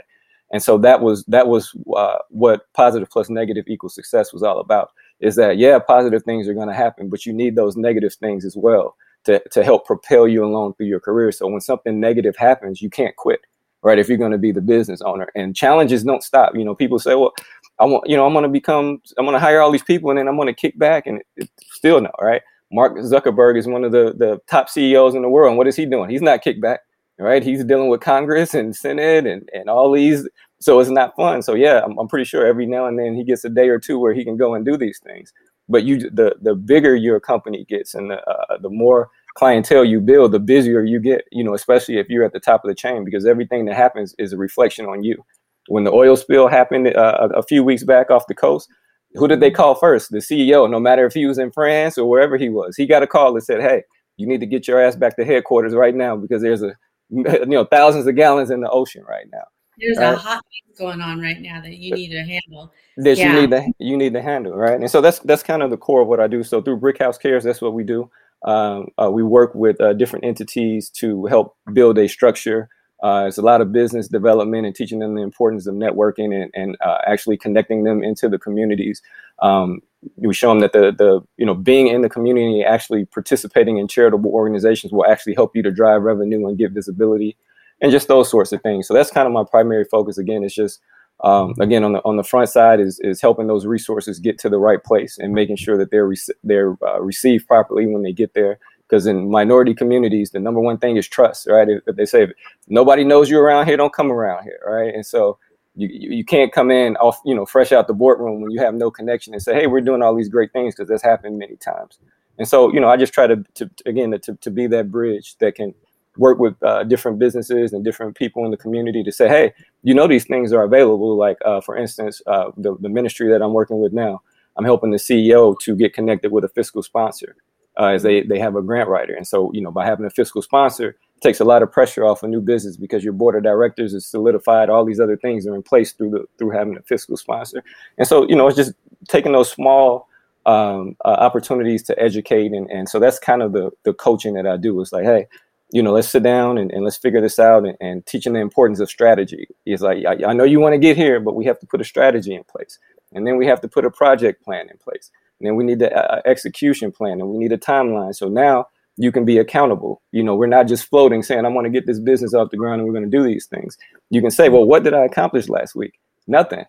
And 0.51 0.61
so 0.61 0.77
that 0.79 1.01
was 1.01 1.23
that 1.25 1.47
was 1.47 1.75
uh, 1.95 2.17
what 2.29 2.71
positive 2.73 3.09
plus 3.09 3.29
negative 3.29 3.65
equals 3.67 3.95
success 3.95 4.31
was 4.31 4.43
all 4.43 4.59
about 4.59 4.91
is 5.19 5.35
that 5.35 5.57
yeah, 5.57 5.79
positive 5.79 6.23
things 6.23 6.47
are 6.47 6.53
going 6.53 6.67
to 6.67 6.73
happen, 6.73 7.09
but 7.09 7.25
you 7.25 7.33
need 7.33 7.55
those 7.55 7.75
negative 7.75 8.13
things 8.13 8.45
as 8.45 8.55
well 8.55 8.95
to 9.25 9.41
to 9.51 9.63
help 9.63 9.85
propel 9.85 10.27
you 10.27 10.45
along 10.45 10.75
through 10.75 10.87
your 10.87 10.99
career. 10.99 11.31
So 11.31 11.47
when 11.47 11.61
something 11.61 11.99
negative 11.99 12.35
happens, 12.37 12.81
you 12.81 12.89
can't 12.89 13.15
quit, 13.15 13.41
right? 13.81 13.97
If 13.97 14.07
you're 14.07 14.19
going 14.19 14.31
to 14.31 14.37
be 14.37 14.51
the 14.51 14.61
business 14.61 15.01
owner, 15.01 15.29
and 15.35 15.55
challenges 15.55 16.03
don't 16.03 16.23
stop. 16.23 16.55
You 16.55 16.63
know, 16.63 16.75
people 16.75 16.99
say, 16.99 17.15
well, 17.15 17.33
I 17.79 17.85
want, 17.85 18.07
you 18.09 18.15
know, 18.15 18.25
I'm 18.25 18.33
going 18.33 18.43
to 18.43 18.49
become, 18.49 19.01
I'm 19.17 19.25
going 19.25 19.33
to 19.33 19.39
hire 19.39 19.61
all 19.61 19.71
these 19.71 19.83
people 19.83 20.09
and 20.09 20.17
then 20.17 20.27
I'm 20.27 20.37
going 20.37 20.47
to 20.47 20.53
kick 20.53 20.77
back 20.79 21.07
and 21.07 21.21
it, 21.35 21.49
still 21.71 21.99
no, 21.99 22.11
right? 22.21 22.41
Mark 22.71 22.95
Zuckerberg 22.97 23.57
is 23.57 23.67
one 23.67 23.83
of 23.83 23.91
the, 23.91 24.13
the 24.17 24.39
top 24.49 24.69
CEOs 24.69 25.15
in 25.15 25.21
the 25.21 25.29
world. 25.29 25.49
And 25.49 25.57
what 25.57 25.67
is 25.67 25.75
he 25.75 25.85
doing? 25.85 26.09
He's 26.09 26.21
not 26.21 26.43
kickback, 26.43 26.77
right? 27.19 27.43
He's 27.43 27.63
dealing 27.63 27.89
with 27.89 28.01
Congress 28.01 28.53
and 28.53 28.75
Senate 28.75 29.25
and, 29.25 29.47
and 29.53 29.69
all 29.69 29.91
these. 29.91 30.27
So 30.59 30.79
it's 30.79 30.89
not 30.89 31.15
fun. 31.15 31.41
So 31.41 31.53
yeah, 31.53 31.81
I'm, 31.83 31.97
I'm 31.97 32.07
pretty 32.07 32.25
sure 32.25 32.45
every 32.45 32.65
now 32.65 32.87
and 32.87 32.97
then 32.97 33.15
he 33.15 33.23
gets 33.23 33.45
a 33.45 33.49
day 33.49 33.69
or 33.69 33.79
two 33.79 33.99
where 33.99 34.13
he 34.13 34.23
can 34.23 34.37
go 34.37 34.55
and 34.55 34.65
do 34.65 34.77
these 34.77 34.99
things. 34.99 35.31
But 35.67 35.83
you, 35.83 36.09
the, 36.09 36.35
the 36.41 36.55
bigger 36.55 36.95
your 36.95 37.19
company 37.19 37.65
gets 37.67 37.95
and 37.95 38.11
the, 38.11 38.21
uh, 38.29 38.57
the 38.61 38.69
more 38.69 39.09
clientele 39.35 39.83
you 39.83 39.99
build, 39.99 40.31
the 40.31 40.39
busier 40.39 40.83
you 40.83 40.99
get, 40.99 41.25
you 41.31 41.43
know, 41.43 41.53
especially 41.53 41.97
if 41.97 42.09
you're 42.09 42.23
at 42.23 42.33
the 42.33 42.39
top 42.39 42.63
of 42.63 42.69
the 42.69 42.75
chain, 42.75 43.03
because 43.03 43.25
everything 43.25 43.65
that 43.65 43.75
happens 43.75 44.15
is 44.17 44.33
a 44.33 44.37
reflection 44.37 44.85
on 44.85 45.03
you. 45.03 45.23
When 45.67 45.83
the 45.83 45.91
oil 45.91 46.15
spill 46.15 46.47
happened 46.47 46.87
uh, 46.95 47.29
a 47.35 47.43
few 47.43 47.63
weeks 47.63 47.83
back 47.83 48.11
off 48.11 48.27
the 48.27 48.35
coast, 48.35 48.69
who 49.15 49.27
did 49.27 49.39
they 49.39 49.51
call 49.51 49.75
first? 49.75 50.11
The 50.11 50.17
CEO, 50.17 50.69
no 50.69 50.79
matter 50.79 51.05
if 51.05 51.13
he 51.13 51.25
was 51.25 51.37
in 51.37 51.51
France 51.51 51.97
or 51.97 52.09
wherever 52.09 52.37
he 52.37 52.49
was. 52.49 52.75
He 52.75 52.85
got 52.85 53.03
a 53.03 53.07
call 53.07 53.33
that 53.33 53.41
said, 53.41 53.61
hey, 53.61 53.83
you 54.17 54.27
need 54.27 54.39
to 54.39 54.45
get 54.45 54.67
your 54.67 54.79
ass 54.79 54.95
back 54.95 55.15
to 55.17 55.25
headquarters 55.25 55.73
right 55.73 55.95
now 55.95 56.15
because 56.15 56.41
there's 56.41 56.61
a, 56.61 56.75
you 57.09 57.45
know, 57.45 57.65
thousands 57.65 58.07
of 58.07 58.15
gallons 58.15 58.49
in 58.49 58.61
the 58.61 58.69
ocean 58.69 59.03
right 59.07 59.25
now. 59.31 59.43
There's 59.77 59.97
right? 59.97 60.13
a 60.13 60.17
hot 60.17 60.41
thing 60.43 60.85
going 60.85 61.01
on 61.01 61.19
right 61.19 61.39
now 61.39 61.61
that 61.61 61.75
you 61.75 61.93
need 61.93 62.09
to 62.09 62.23
handle. 62.23 62.71
That 62.97 63.17
yeah. 63.17 63.33
you 63.33 63.41
need 63.41 63.51
to 63.51 63.71
you 63.79 63.97
need 63.97 64.13
to 64.13 64.21
handle, 64.21 64.53
right? 64.53 64.79
And 64.79 64.89
so 64.89 65.01
that's 65.01 65.19
that's 65.19 65.43
kind 65.43 65.61
of 65.61 65.69
the 65.69 65.77
core 65.77 66.01
of 66.01 66.07
what 66.07 66.21
I 66.21 66.27
do. 66.27 66.43
So 66.43 66.61
through 66.61 66.79
Brickhouse 66.79 67.19
Cares, 67.19 67.43
that's 67.43 67.61
what 67.61 67.73
we 67.73 67.83
do. 67.83 68.09
Um, 68.45 68.87
uh, 69.01 69.09
we 69.11 69.23
work 69.23 69.53
with 69.53 69.79
uh, 69.81 69.93
different 69.93 70.23
entities 70.23 70.89
to 70.91 71.25
help 71.25 71.57
build 71.73 71.97
a 71.97 72.07
structure 72.07 72.69
uh, 73.03 73.25
it's 73.27 73.37
a 73.37 73.41
lot 73.41 73.61
of 73.61 73.71
business 73.71 74.07
development 74.07 74.65
and 74.65 74.75
teaching 74.75 74.99
them 74.99 75.15
the 75.15 75.21
importance 75.21 75.67
of 75.67 75.75
networking 75.75 76.33
and, 76.33 76.49
and 76.53 76.77
uh, 76.81 76.97
actually 77.05 77.37
connecting 77.37 77.83
them 77.83 78.03
into 78.03 78.29
the 78.29 78.39
communities. 78.39 79.01
Um, 79.41 79.81
we 80.17 80.33
show 80.33 80.49
them 80.49 80.59
that 80.59 80.73
the, 80.73 80.91
the 80.91 81.21
you 81.37 81.45
know 81.45 81.55
being 81.55 81.87
in 81.87 82.01
the 82.01 82.09
community, 82.09 82.63
actually 82.63 83.05
participating 83.05 83.77
in 83.77 83.87
charitable 83.87 84.31
organizations 84.31 84.93
will 84.93 85.05
actually 85.05 85.33
help 85.33 85.55
you 85.55 85.63
to 85.63 85.71
drive 85.71 86.03
revenue 86.03 86.47
and 86.47 86.57
get 86.57 86.71
visibility, 86.71 87.35
and 87.81 87.91
just 87.91 88.07
those 88.07 88.29
sorts 88.29 88.51
of 88.51 88.61
things. 88.61 88.87
So 88.87 88.93
that's 88.93 89.11
kind 89.11 89.27
of 89.27 89.33
my 89.33 89.43
primary 89.43 89.85
focus. 89.85 90.17
Again, 90.17 90.43
it's 90.43 90.55
just 90.55 90.79
um, 91.23 91.53
again 91.59 91.83
on 91.83 91.93
the 91.93 91.99
on 92.05 92.17
the 92.17 92.23
front 92.23 92.49
side 92.49 92.79
is 92.79 92.99
is 93.01 93.21
helping 93.21 93.47
those 93.47 93.65
resources 93.65 94.19
get 94.19 94.37
to 94.39 94.49
the 94.49 94.59
right 94.59 94.83
place 94.83 95.17
and 95.17 95.33
making 95.33 95.55
sure 95.55 95.77
that 95.77 95.89
they're 95.91 96.07
rec- 96.07 96.37
they're 96.43 96.77
uh, 96.85 97.01
received 97.01 97.47
properly 97.47 97.87
when 97.87 98.03
they 98.03 98.13
get 98.13 98.33
there 98.33 98.59
because 98.87 99.07
in 99.07 99.29
minority 99.29 99.73
communities 99.73 100.31
the 100.31 100.39
number 100.39 100.59
one 100.59 100.77
thing 100.77 100.97
is 100.97 101.07
trust 101.07 101.47
right? 101.47 101.69
If, 101.69 101.83
if 101.87 101.95
they 101.95 102.05
say 102.05 102.27
nobody 102.67 103.03
knows 103.03 103.29
you 103.29 103.39
around 103.39 103.67
here 103.67 103.77
don't 103.77 103.93
come 103.93 104.11
around 104.11 104.43
here 104.43 104.59
right? 104.65 104.93
And 104.93 105.05
so 105.05 105.37
you, 105.75 105.89
you 105.91 106.25
can't 106.25 106.51
come 106.53 106.71
in 106.71 106.95
off 106.97 107.19
you 107.25 107.35
know 107.35 107.45
fresh 107.45 107.71
out 107.71 107.87
the 107.87 107.93
boardroom 107.93 108.41
when 108.41 108.51
you 108.51 108.59
have 108.61 108.73
no 108.73 108.89
connection 108.91 109.33
and 109.33 109.41
say 109.41 109.53
hey 109.53 109.67
we're 109.67 109.81
doing 109.81 110.01
all 110.01 110.15
these 110.15 110.29
great 110.29 110.51
things 110.53 110.75
because 110.75 110.89
that's 110.89 111.03
happened 111.03 111.37
many 111.37 111.55
times. 111.57 111.99
And 112.37 112.47
so 112.47 112.71
you 112.73 112.79
know 112.79 112.89
i 112.89 112.97
just 112.97 113.13
try 113.13 113.27
to, 113.27 113.43
to 113.55 113.69
again 113.85 114.11
to, 114.19 114.35
to 114.35 114.51
be 114.51 114.67
that 114.67 114.91
bridge 114.91 115.37
that 115.39 115.55
can 115.55 115.73
work 116.17 116.39
with 116.39 116.55
uh, 116.63 116.83
different 116.83 117.19
businesses 117.19 117.73
and 117.73 117.83
different 117.83 118.15
people 118.15 118.45
in 118.45 118.51
the 118.51 118.57
community 118.57 119.03
to 119.03 119.11
say 119.11 119.27
hey 119.27 119.53
you 119.83 119.93
know 119.93 120.07
these 120.07 120.25
things 120.25 120.53
are 120.53 120.63
available 120.63 121.17
like 121.17 121.37
uh, 121.45 121.61
for 121.61 121.75
instance 121.77 122.21
uh, 122.27 122.51
the, 122.57 122.75
the 122.79 122.89
ministry 122.89 123.29
that 123.29 123.41
i'm 123.41 123.53
working 123.53 123.79
with 123.79 123.93
now. 123.93 124.21
I'm 124.57 124.63
helping 124.65 124.91
the 124.91 124.97
ceo 124.97 125.59
to 125.59 125.75
get 125.75 125.93
connected 125.93 126.31
with 126.31 126.45
a 126.45 126.49
fiscal 126.49 126.81
sponsor 126.81 127.35
uh, 127.79 127.87
as 127.87 128.03
they, 128.03 128.21
they 128.21 128.39
have 128.39 128.55
a 128.55 128.61
grant 128.61 128.89
writer. 128.89 129.13
And 129.13 129.27
so, 129.27 129.51
you 129.53 129.61
know, 129.61 129.71
by 129.71 129.85
having 129.85 130.05
a 130.05 130.09
fiscal 130.09 130.41
sponsor, 130.41 130.89
it 130.89 131.21
takes 131.21 131.39
a 131.39 131.45
lot 131.45 131.63
of 131.63 131.71
pressure 131.71 132.05
off 132.05 132.23
a 132.23 132.27
new 132.27 132.41
business 132.41 132.77
because 132.77 133.03
your 133.03 133.13
board 133.13 133.35
of 133.35 133.43
directors 133.43 133.93
is 133.93 134.05
solidified. 134.05 134.69
All 134.69 134.85
these 134.85 134.99
other 134.99 135.17
things 135.17 135.45
are 135.47 135.55
in 135.55 135.63
place 135.63 135.91
through 135.91 136.11
the 136.11 136.25
through 136.37 136.51
having 136.51 136.77
a 136.77 136.81
fiscal 136.81 137.17
sponsor. 137.17 137.63
And 137.97 138.07
so, 138.07 138.27
you 138.27 138.35
know, 138.35 138.47
it's 138.47 138.57
just 138.57 138.73
taking 139.07 139.31
those 139.33 139.51
small 139.51 140.07
um, 140.45 140.95
uh, 141.03 141.09
opportunities 141.09 141.83
to 141.83 141.99
educate. 141.99 142.51
And, 142.51 142.69
and 142.69 142.87
so 142.87 142.99
that's 142.99 143.19
kind 143.19 143.41
of 143.41 143.53
the, 143.53 143.71
the 143.83 143.93
coaching 143.93 144.35
that 144.35 144.47
I 144.47 144.57
do. 144.57 144.79
It's 144.81 144.91
like, 144.91 145.05
hey, 145.05 145.27
you 145.71 145.81
know, 145.81 145.91
let's 145.91 146.09
sit 146.09 146.23
down 146.23 146.57
and, 146.57 146.71
and 146.71 146.83
let's 146.83 146.97
figure 146.97 147.21
this 147.21 147.39
out 147.39 147.65
and, 147.65 147.75
and 147.81 148.05
teaching 148.05 148.33
the 148.33 148.39
importance 148.39 148.79
of 148.79 148.89
strategy. 148.89 149.47
Is 149.65 149.81
like, 149.81 150.05
I, 150.05 150.29
I 150.29 150.33
know 150.33 150.43
you 150.43 150.59
want 150.59 150.73
to 150.73 150.79
get 150.79 150.95
here, 150.95 151.19
but 151.19 151.35
we 151.35 151.45
have 151.45 151.59
to 151.59 151.65
put 151.65 151.81
a 151.81 151.85
strategy 151.85 152.35
in 152.35 152.43
place. 152.43 152.77
And 153.13 153.25
then 153.25 153.37
we 153.37 153.47
have 153.47 153.61
to 153.61 153.67
put 153.67 153.85
a 153.85 153.91
project 153.91 154.43
plan 154.43 154.69
in 154.69 154.77
place. 154.77 155.09
And 155.39 155.47
then 155.47 155.55
we 155.55 155.63
need 155.63 155.79
the 155.79 155.93
uh, 155.93 156.17
uh, 156.17 156.21
execution 156.25 156.91
plan 156.91 157.19
and 157.19 157.29
we 157.29 157.37
need 157.37 157.51
a 157.51 157.57
timeline. 157.57 158.15
So 158.15 158.29
now 158.29 158.67
you 158.97 159.11
can 159.11 159.25
be 159.25 159.37
accountable. 159.37 160.01
You 160.11 160.23
know, 160.23 160.35
we're 160.35 160.47
not 160.47 160.67
just 160.67 160.87
floating 160.87 161.23
saying, 161.23 161.45
I 161.45 161.49
want 161.49 161.65
to 161.65 161.71
get 161.71 161.85
this 161.85 161.99
business 161.99 162.33
off 162.33 162.51
the 162.51 162.57
ground 162.57 162.79
and 162.79 162.87
we're 162.87 162.97
going 162.97 163.09
to 163.09 163.17
do 163.17 163.23
these 163.23 163.45
things. 163.45 163.77
You 164.09 164.21
can 164.21 164.31
say, 164.31 164.49
well, 164.49 164.65
what 164.65 164.83
did 164.83 164.93
I 164.93 165.03
accomplish 165.03 165.49
last 165.49 165.75
week? 165.75 165.99
Nothing. 166.27 166.65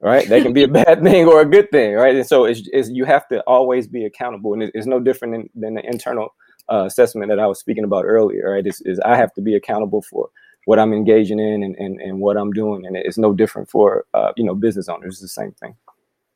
Right. 0.00 0.28
That 0.28 0.42
can 0.42 0.52
be 0.52 0.64
a 0.64 0.68
bad 0.84 1.02
thing 1.02 1.26
or 1.26 1.40
a 1.40 1.48
good 1.48 1.70
thing. 1.70 1.94
Right. 1.94 2.16
And 2.16 2.26
so 2.26 2.44
it's, 2.44 2.68
it's 2.72 2.90
you 2.90 3.04
have 3.04 3.28
to 3.28 3.40
always 3.42 3.86
be 3.86 4.04
accountable. 4.04 4.52
And 4.52 4.64
it's 4.74 4.86
no 4.86 4.98
different 4.98 5.34
than, 5.34 5.50
than 5.54 5.74
the 5.74 5.86
internal 5.86 6.34
uh, 6.70 6.84
assessment 6.86 7.28
that 7.28 7.38
I 7.38 7.46
was 7.46 7.60
speaking 7.60 7.84
about 7.84 8.04
earlier. 8.04 8.50
Right. 8.50 8.66
Is, 8.66 9.00
I 9.04 9.16
have 9.16 9.32
to 9.34 9.40
be 9.40 9.54
accountable 9.54 10.02
for 10.02 10.28
what 10.64 10.80
I'm 10.80 10.92
engaging 10.92 11.38
in 11.38 11.62
and, 11.62 11.76
and, 11.76 12.00
and 12.00 12.18
what 12.18 12.36
I'm 12.36 12.52
doing. 12.52 12.84
And 12.84 12.96
it's 12.96 13.18
no 13.18 13.32
different 13.32 13.70
for, 13.70 14.04
uh, 14.14 14.32
you 14.36 14.44
know, 14.44 14.56
business 14.56 14.88
owners. 14.88 15.14
It's 15.14 15.20
the 15.22 15.28
same 15.28 15.52
thing. 15.52 15.76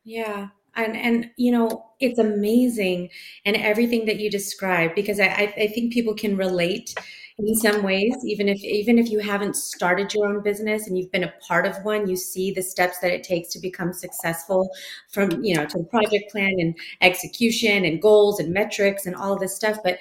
Yeah 0.04 0.48
and 0.76 0.96
and 0.96 1.30
you 1.36 1.50
know 1.50 1.86
it's 1.98 2.18
amazing 2.18 3.08
and 3.44 3.56
everything 3.56 4.04
that 4.04 4.20
you 4.20 4.30
describe 4.30 4.94
because 4.94 5.18
I, 5.18 5.52
I 5.56 5.66
think 5.68 5.92
people 5.92 6.14
can 6.14 6.36
relate 6.36 6.94
in 7.38 7.54
some 7.54 7.82
ways 7.82 8.14
even 8.24 8.48
if 8.48 8.62
even 8.62 8.98
if 8.98 9.10
you 9.10 9.18
haven't 9.18 9.56
started 9.56 10.12
your 10.14 10.26
own 10.26 10.42
business 10.42 10.86
and 10.86 10.96
you've 10.96 11.12
been 11.12 11.24
a 11.24 11.32
part 11.46 11.66
of 11.66 11.76
one 11.84 12.08
you 12.08 12.16
see 12.16 12.50
the 12.50 12.62
steps 12.62 12.98
that 13.00 13.10
it 13.10 13.22
takes 13.22 13.50
to 13.50 13.58
become 13.58 13.92
successful 13.92 14.70
from 15.10 15.42
you 15.44 15.54
know 15.54 15.66
to 15.66 15.78
the 15.78 15.84
project 15.84 16.30
plan 16.30 16.54
and 16.58 16.74
execution 17.00 17.84
and 17.84 18.00
goals 18.00 18.40
and 18.40 18.52
metrics 18.52 19.06
and 19.06 19.16
all 19.16 19.34
of 19.34 19.40
this 19.40 19.56
stuff 19.56 19.78
but 19.82 19.98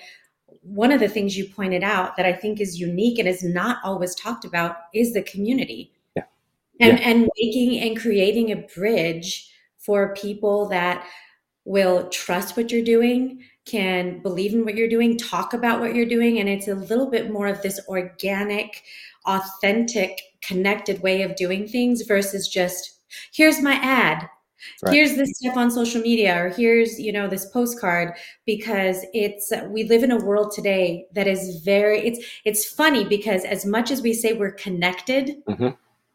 one 0.61 0.91
of 0.91 0.99
the 0.99 1.09
things 1.09 1.37
you 1.37 1.45
pointed 1.47 1.83
out 1.83 2.15
that 2.15 2.25
i 2.25 2.33
think 2.33 2.61
is 2.61 2.79
unique 2.79 3.19
and 3.19 3.27
is 3.27 3.43
not 3.43 3.77
always 3.83 4.15
talked 4.15 4.45
about 4.45 4.77
is 4.93 5.13
the 5.13 5.23
community 5.23 5.91
yeah. 6.15 6.23
and 6.79 6.99
yeah. 6.99 7.09
and 7.09 7.29
making 7.37 7.79
and 7.79 7.99
creating 7.99 8.51
a 8.51 8.55
bridge 8.75 9.51
for 9.85 10.13
people 10.15 10.67
that 10.69 11.05
will 11.65 12.07
trust 12.09 12.55
what 12.55 12.71
you're 12.71 12.83
doing, 12.83 13.41
can 13.65 14.19
believe 14.19 14.53
in 14.53 14.63
what 14.63 14.75
you're 14.75 14.87
doing, 14.87 15.17
talk 15.17 15.53
about 15.53 15.79
what 15.79 15.95
you're 15.95 16.05
doing. 16.05 16.39
And 16.39 16.47
it's 16.47 16.67
a 16.67 16.75
little 16.75 17.09
bit 17.09 17.31
more 17.31 17.47
of 17.47 17.61
this 17.61 17.79
organic, 17.87 18.83
authentic, 19.25 20.21
connected 20.41 21.01
way 21.01 21.23
of 21.23 21.35
doing 21.35 21.67
things 21.67 22.03
versus 22.03 22.47
just 22.47 23.01
here's 23.33 23.61
my 23.61 23.73
ad. 23.75 24.29
Right. 24.81 24.95
Here's 24.95 25.15
this 25.15 25.31
stuff 25.35 25.57
on 25.57 25.69
social 25.69 26.01
media, 26.01 26.41
or 26.41 26.49
here's 26.49 26.99
you 26.99 27.11
know 27.11 27.27
this 27.27 27.45
postcard, 27.47 28.13
because 28.45 29.05
it's 29.13 29.51
we 29.67 29.83
live 29.83 30.03
in 30.03 30.11
a 30.11 30.17
world 30.17 30.51
today 30.55 31.05
that 31.13 31.27
is 31.27 31.61
very 31.63 31.99
it's 31.99 32.25
it's 32.45 32.65
funny 32.65 33.03
because 33.05 33.45
as 33.45 33.65
much 33.65 33.91
as 33.91 34.01
we 34.01 34.13
say 34.13 34.33
we're 34.33 34.51
connected, 34.51 35.43
mm-hmm. 35.47 35.69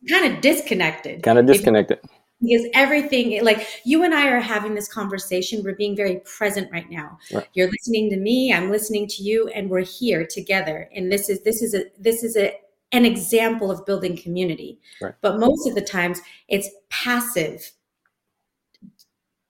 kind 0.08 0.34
of 0.34 0.40
disconnected. 0.40 1.22
Kind 1.22 1.38
of 1.38 1.46
disconnected. 1.46 2.00
If, 2.02 2.10
because 2.40 2.66
everything 2.74 3.44
like 3.44 3.66
you 3.84 4.02
and 4.02 4.14
i 4.14 4.28
are 4.28 4.40
having 4.40 4.74
this 4.74 4.88
conversation. 4.88 5.62
We're 5.62 5.74
being 5.74 5.96
very 5.96 6.20
present 6.20 6.70
right 6.72 6.88
now. 6.90 7.18
Right. 7.32 7.48
you're 7.54 7.70
listening 7.70 8.10
to 8.10 8.16
me 8.16 8.52
i'm 8.52 8.70
listening 8.70 9.06
to 9.08 9.22
you 9.22 9.48
and 9.48 9.70
we're 9.70 9.80
here 9.80 10.26
together. 10.26 10.88
And 10.94 11.10
this 11.10 11.28
is 11.28 11.42
this 11.42 11.62
is 11.62 11.74
a 11.74 11.84
this 11.98 12.22
is 12.22 12.36
a 12.36 12.54
an 12.92 13.04
example 13.04 13.70
of 13.70 13.86
building 13.86 14.16
community. 14.16 14.80
Right. 15.00 15.14
but 15.20 15.38
most 15.38 15.68
of 15.68 15.74
the 15.74 15.82
times 15.82 16.20
it's 16.48 16.68
passive 16.88 17.72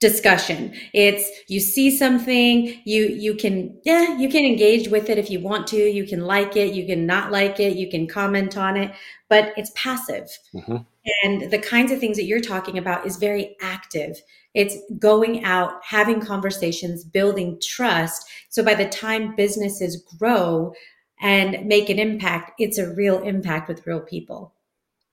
discussion 0.01 0.73
it's 0.95 1.31
you 1.49 1.61
see 1.61 1.95
something 1.95 2.81
you 2.85 3.05
you 3.05 3.35
can 3.35 3.79
yeah 3.85 4.17
you 4.17 4.31
can 4.31 4.45
engage 4.45 4.89
with 4.89 5.11
it 5.11 5.19
if 5.19 5.31
you 5.31 5.39
want 5.41 5.67
to 5.67 5.77
you 5.77 6.07
can 6.07 6.21
like 6.21 6.57
it 6.57 6.73
you 6.73 6.87
can 6.87 7.05
not 7.05 7.31
like 7.31 7.61
it 7.61 7.77
you 7.77 7.91
can 7.91 8.07
comment 8.07 8.57
on 8.57 8.79
it 8.79 8.93
but 9.29 9.53
it's 9.59 9.71
passive 9.75 10.29
mm-hmm. 10.55 10.79
And 11.23 11.51
the 11.51 11.59
kinds 11.59 11.93
of 11.93 11.99
things 11.99 12.17
that 12.17 12.25
you're 12.25 12.41
talking 12.41 12.79
about 12.79 13.07
is 13.07 13.17
very 13.17 13.57
active. 13.61 14.21
It's 14.55 14.77
going 14.99 15.45
out, 15.45 15.83
having 15.85 16.21
conversations, 16.21 17.05
building 17.05 17.59
trust. 17.63 18.29
So 18.49 18.63
by 18.63 18.75
the 18.75 18.89
time 18.89 19.35
businesses 19.37 20.05
grow 20.19 20.75
and 21.21 21.67
make 21.67 21.89
an 21.89 21.99
impact, 21.99 22.53
it's 22.59 22.79
a 22.79 22.93
real 22.95 23.23
impact 23.23 23.69
with 23.69 23.87
real 23.87 24.01
people. 24.01 24.55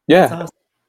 Yeah. 0.08 0.26
Awesome. 0.26 0.48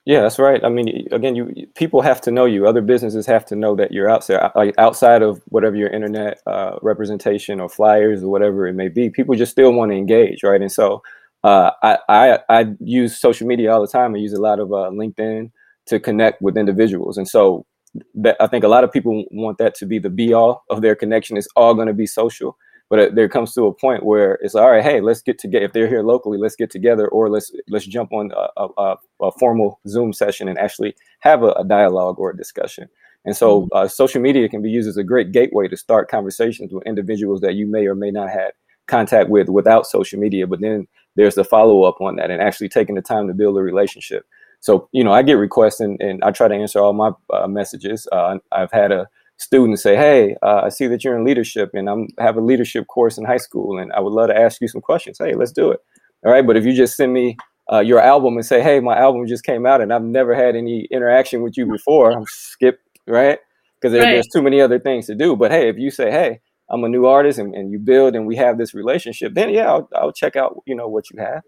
Yeah, 0.09 0.23
that's 0.23 0.38
right. 0.38 0.64
I 0.64 0.71
mean, 0.71 1.07
again, 1.12 1.37
you 1.37 1.66
people 1.75 2.01
have 2.01 2.23
to 2.23 2.31
know 2.31 2.47
you. 2.47 2.66
Other 2.66 2.81
businesses 2.81 3.27
have 3.27 3.44
to 3.47 3.57
know 3.57 3.77
that 3.77 3.92
you're 3.92 4.09
out 4.09 4.27
there, 4.27 4.51
like 4.57 4.75
outside 4.79 5.21
of 5.23 5.42
whatever 5.49 5.77
your 5.77 5.90
internet 5.90 6.40
uh, 6.47 6.79
representation 6.81 7.61
or 7.61 7.68
flyers 7.68 8.23
or 8.23 8.31
whatever 8.31 8.66
it 8.66 8.73
may 8.75 8.88
be. 8.88 9.11
People 9.11 9.35
just 9.37 9.53
still 9.53 9.71
want 9.75 9.92
to 9.92 9.99
engage, 9.99 10.42
right? 10.42 10.62
And 10.62 10.73
so, 10.73 11.03
uh, 11.44 11.73
I, 11.83 11.99
I, 12.09 12.38
I 12.49 12.66
use 12.81 13.21
social 13.21 13.47
media 13.47 13.71
all 13.73 13.83
the 13.83 13.88
time. 13.88 14.14
I 14.14 14.18
use 14.18 14.33
a 14.33 14.40
lot 14.40 14.61
of 14.61 14.73
uh, 14.73 14.90
LinkedIn 14.92 15.53
to 15.88 16.01
connect 16.01 16.42
with 16.42 16.57
individuals, 16.57 17.18
and 17.18 17.29
so 17.29 17.66
that, 18.14 18.37
I 18.40 18.49
think 18.49 18.64
a 18.64 18.68
lot 18.68 18.85
of 18.85 18.92
people 18.92 19.25
want 19.31 19.59
that 19.59 19.75
to 19.77 19.87
be 19.87 19.99
the 19.99 20.11
be 20.11 20.33
all 20.33 20.64
of 20.71 20.83
their 20.83 20.97
connection. 20.97 21.37
It's 21.37 21.49
all 21.55 21.75
going 21.75 21.88
to 21.88 21.94
be 21.94 22.07
social, 22.07 22.57
but 22.90 22.98
it, 22.98 23.14
there 23.14 23.29
comes 23.29 23.53
to 23.55 23.66
a 23.66 23.74
point 23.74 24.05
where 24.05 24.38
it's 24.42 24.55
all 24.55 24.70
right. 24.70 24.83
Hey, 24.83 25.01
let's 25.01 25.22
get 25.22 25.38
together. 25.38 25.64
If 25.64 25.72
they're 25.72 25.88
here 25.88 26.03
locally, 26.03 26.38
let's 26.38 26.57
get 26.57 26.70
together, 26.70 27.09
or 27.09 27.29
let's 27.29 27.53
let's 27.68 27.87
jump 27.87 28.12
on 28.12 28.33
a, 28.57 28.68
a, 28.79 28.96
a 29.20 29.33
formal 29.33 29.81
Zoom 29.87 30.12
session 30.12 30.48
and 30.48 30.59
actually 30.59 30.94
have 31.20 31.42
a, 31.42 31.53
a 31.53 31.64
dialogue 31.64 32.18
or 32.18 32.31
a 32.31 32.37
discussion. 32.37 32.88
And 33.24 33.37
so, 33.37 33.62
mm-hmm. 33.62 33.77
uh, 33.77 33.88
social 33.88 34.22
media 34.22 34.48
can 34.48 34.62
be 34.62 34.70
used 34.70 34.88
as 34.88 34.96
a 34.96 35.05
great 35.05 35.33
gateway 35.33 35.68
to 35.68 35.77
start 35.77 36.11
conversations 36.11 36.72
with 36.72 36.87
individuals 36.87 37.40
that 37.42 37.55
you 37.55 37.66
may 37.66 37.87
or 37.87 37.94
may 37.94 38.11
not 38.11 38.31
have 38.31 38.53
contact 38.87 39.29
with 39.29 39.48
without 39.48 39.87
social 39.87 40.18
media. 40.18 40.46
But 40.46 40.61
then 40.61 40.87
there's 41.16 41.35
the 41.35 41.44
follow 41.44 41.83
up 41.83 42.01
on 42.01 42.16
that 42.16 42.31
and 42.31 42.40
actually 42.40 42.68
taking 42.68 42.94
the 42.94 43.03
time 43.03 43.27
to 43.27 43.35
build 43.35 43.59
a 43.59 43.62
relationship. 43.62 44.24
So, 44.61 44.88
you 44.92 45.05
know, 45.05 45.12
I 45.12 45.22
get 45.22 45.35
requests 45.35 45.81
and, 45.81 46.01
and 46.01 46.22
I 46.24 46.31
try 46.31 46.48
to 46.48 46.55
answer 46.55 46.81
all 46.81 46.92
my 46.92 47.11
uh, 47.33 47.46
messages. 47.46 48.09
Uh, 48.11 48.38
I've 48.51 48.72
had 48.72 48.92
a 48.92 49.09
student 49.38 49.79
say, 49.79 49.96
Hey, 49.96 50.37
uh, 50.42 50.62
I 50.64 50.68
see 50.68 50.87
that 50.88 51.03
you're 51.03 51.16
in 51.16 51.24
leadership 51.24 51.70
and 51.74 51.88
I'm 51.88 52.09
have 52.18 52.37
a 52.37 52.40
leadership 52.40 52.87
course 52.87 53.16
in 53.16 53.24
high 53.24 53.38
school 53.38 53.79
and 53.79 53.92
I 53.92 54.01
would 54.01 54.12
love 54.12 54.29
to 54.29 54.37
ask 54.37 54.61
you 54.61 54.68
some 54.68 54.81
questions. 54.81 55.18
Hey, 55.18 55.35
let's 55.35 55.53
do 55.53 55.70
it. 55.70 55.81
All 56.24 56.33
right. 56.33 56.46
But 56.46 56.57
if 56.57 56.64
you 56.64 56.74
just 56.74 56.96
send 56.96 57.12
me 57.12 57.37
uh, 57.72 57.81
your 57.81 58.01
album 58.01 58.37
and 58.37 58.44
say, 58.44 58.62
Hey, 58.62 58.81
my 58.81 58.98
album 58.98 59.27
just 59.27 59.44
came 59.44 59.64
out 59.64 59.81
and 59.81 59.92
I've 59.92 60.03
never 60.03 60.35
had 60.35 60.57
any 60.57 60.87
interaction 60.90 61.42
with 61.42 61.57
you 61.57 61.66
before, 61.66 62.12
I'm 62.12 62.24
skip, 62.27 62.81
right? 63.07 63.38
Because 63.81 63.92
there, 63.92 64.03
right. 64.03 64.14
there's 64.14 64.29
too 64.29 64.42
many 64.42 64.61
other 64.61 64.79
things 64.79 65.07
to 65.07 65.14
do. 65.14 65.37
But 65.37 65.51
hey, 65.51 65.68
if 65.68 65.79
you 65.79 65.90
say, 65.90 66.11
Hey, 66.11 66.40
I'm 66.68 66.85
a 66.85 66.88
new 66.88 67.07
artist 67.07 67.38
and, 67.38 67.55
and 67.55 67.70
you 67.70 67.79
build 67.79 68.14
and 68.14 68.27
we 68.27 68.37
have 68.37 68.59
this 68.59 68.74
relationship, 68.74 69.35
then 69.35 69.51
yeah, 69.51 69.70
I'll, 69.70 69.88
I'll 69.94 70.12
check 70.12 70.37
out, 70.37 70.62
you 70.66 70.74
know, 70.74 70.88
what 70.88 71.11
you 71.11 71.20
have. 71.20 71.42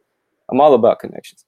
I'm 0.50 0.61
all 0.61 0.74
about 0.74 1.00
connections. 1.00 1.44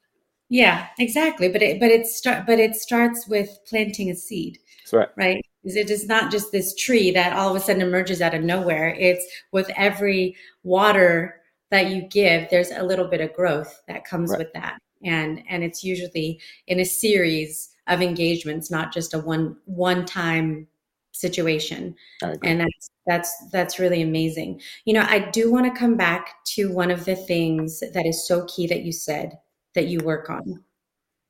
Yeah, 0.48 0.88
exactly. 0.98 1.48
But 1.48 1.62
it, 1.62 1.80
but 1.80 1.90
it 1.90 2.06
start, 2.06 2.46
but 2.46 2.58
it 2.58 2.74
starts 2.74 3.26
with 3.26 3.58
planting 3.66 4.10
a 4.10 4.14
seed. 4.14 4.58
That's 4.84 4.92
right. 4.92 5.08
Right. 5.16 5.42
Is 5.64 5.76
it 5.76 5.90
is 5.90 6.06
not 6.06 6.30
just 6.30 6.50
this 6.50 6.74
tree 6.74 7.10
that 7.12 7.34
all 7.34 7.50
of 7.50 7.56
a 7.56 7.60
sudden 7.60 7.82
emerges 7.82 8.20
out 8.20 8.34
of 8.34 8.42
nowhere. 8.42 8.96
It's 8.98 9.24
with 9.52 9.70
every 9.76 10.36
water 10.64 11.42
that 11.70 11.90
you 11.90 12.02
give, 12.02 12.48
there's 12.50 12.70
a 12.70 12.82
little 12.82 13.08
bit 13.08 13.22
of 13.22 13.32
growth 13.32 13.82
that 13.88 14.04
comes 14.04 14.30
right. 14.30 14.38
with 14.38 14.52
that. 14.52 14.78
And 15.04 15.42
and 15.48 15.64
it's 15.64 15.82
usually 15.82 16.40
in 16.66 16.78
a 16.80 16.84
series 16.84 17.70
of 17.88 18.02
engagements, 18.02 18.70
not 18.70 18.92
just 18.92 19.14
a 19.14 19.18
one 19.18 19.56
one 19.64 20.04
time 20.04 20.68
situation. 21.12 21.94
And 22.20 22.60
that's 22.60 22.90
that's 23.06 23.48
that's 23.50 23.78
really 23.78 24.02
amazing. 24.02 24.60
You 24.84 24.94
know, 24.94 25.06
I 25.08 25.30
do 25.30 25.50
want 25.50 25.72
to 25.72 25.78
come 25.78 25.96
back 25.96 26.44
to 26.54 26.72
one 26.72 26.90
of 26.90 27.04
the 27.04 27.16
things 27.16 27.80
that 27.80 28.06
is 28.06 28.26
so 28.26 28.44
key 28.46 28.66
that 28.68 28.82
you 28.82 28.92
said 28.92 29.38
that 29.74 29.86
you 29.86 30.00
work 30.00 30.30
on 30.30 30.62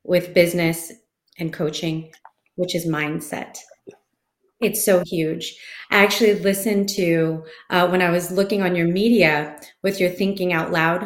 with 0.04 0.34
business 0.34 0.92
and 1.38 1.52
coaching, 1.52 2.12
which 2.56 2.74
is 2.74 2.86
mindset. 2.86 3.58
It's 4.62 4.84
so 4.84 5.02
huge. 5.04 5.56
I 5.90 6.02
actually 6.02 6.34
listened 6.34 6.88
to 6.90 7.44
uh, 7.70 7.88
when 7.88 8.00
I 8.00 8.10
was 8.10 8.30
looking 8.30 8.62
on 8.62 8.74
your 8.74 8.86
media 8.86 9.58
with 9.82 10.00
your 10.00 10.10
Thinking 10.10 10.52
Out 10.52 10.70
Loud 10.70 11.04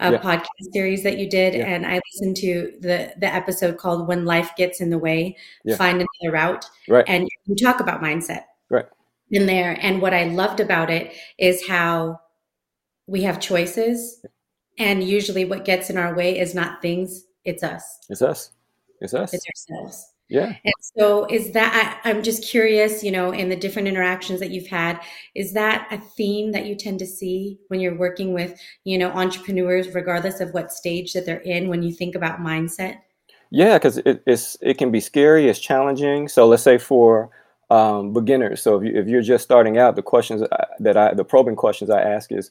uh, 0.00 0.12
yeah. 0.12 0.18
podcast 0.20 0.72
series 0.72 1.02
that 1.02 1.18
you 1.18 1.28
did, 1.28 1.54
yeah. 1.54 1.66
and 1.66 1.86
I 1.86 2.00
listened 2.12 2.36
to 2.38 2.72
the 2.80 3.12
the 3.18 3.26
episode 3.26 3.78
called 3.78 4.06
"When 4.06 4.24
Life 4.24 4.50
Gets 4.56 4.80
in 4.80 4.90
the 4.90 4.98
Way, 4.98 5.36
yeah. 5.64 5.76
Find 5.76 5.96
Another 5.96 6.32
Route," 6.32 6.64
right. 6.88 7.04
and 7.08 7.28
you 7.46 7.56
talk 7.56 7.80
about 7.80 8.00
mindset 8.00 8.44
right 8.68 8.86
in 9.30 9.46
there. 9.46 9.76
And 9.80 10.00
what 10.00 10.14
I 10.14 10.24
loved 10.24 10.60
about 10.60 10.90
it 10.90 11.12
is 11.38 11.66
how 11.66 12.20
we 13.06 13.22
have 13.22 13.40
choices 13.40 14.24
and 14.78 15.02
usually 15.02 15.44
what 15.44 15.64
gets 15.64 15.90
in 15.90 15.96
our 15.96 16.14
way 16.14 16.38
is 16.38 16.54
not 16.54 16.80
things, 16.80 17.24
it's 17.44 17.62
us. 17.62 17.98
It's 18.08 18.22
us. 18.22 18.52
It's 19.00 19.14
us. 19.14 19.34
It's 19.34 19.46
ourselves. 19.48 20.12
Yeah. 20.28 20.54
And 20.62 20.74
so 20.80 21.24
is 21.26 21.52
that 21.52 22.00
I, 22.04 22.10
I'm 22.10 22.22
just 22.22 22.44
curious, 22.44 23.02
you 23.02 23.10
know, 23.10 23.30
in 23.30 23.48
the 23.48 23.56
different 23.56 23.88
interactions 23.88 24.40
that 24.40 24.50
you've 24.50 24.66
had, 24.66 25.00
is 25.34 25.54
that 25.54 25.88
a 25.90 25.98
theme 25.98 26.52
that 26.52 26.66
you 26.66 26.74
tend 26.74 26.98
to 26.98 27.06
see 27.06 27.58
when 27.68 27.80
you're 27.80 27.96
working 27.96 28.34
with, 28.34 28.60
you 28.84 28.98
know, 28.98 29.08
entrepreneurs, 29.10 29.94
regardless 29.94 30.40
of 30.40 30.52
what 30.52 30.70
stage 30.70 31.14
that 31.14 31.24
they're 31.24 31.38
in, 31.38 31.68
when 31.68 31.82
you 31.82 31.92
think 31.92 32.14
about 32.14 32.40
mindset? 32.40 32.98
Yeah, 33.50 33.78
because 33.78 33.98
it, 33.98 34.22
it's 34.26 34.58
it 34.60 34.76
can 34.76 34.90
be 34.90 35.00
scary, 35.00 35.48
it's 35.48 35.58
challenging. 35.58 36.28
So 36.28 36.46
let's 36.46 36.62
say 36.62 36.76
for 36.76 37.30
um, 37.70 38.12
beginners. 38.12 38.60
So 38.60 38.76
if, 38.76 38.84
you, 38.84 39.00
if 39.00 39.08
you're 39.08 39.22
just 39.22 39.44
starting 39.44 39.78
out, 39.78 39.96
the 39.96 40.02
questions 40.02 40.42
that 40.80 40.96
I, 40.96 41.14
the 41.14 41.24
probing 41.24 41.56
questions 41.56 41.88
I 41.88 42.02
ask 42.02 42.30
is, 42.32 42.50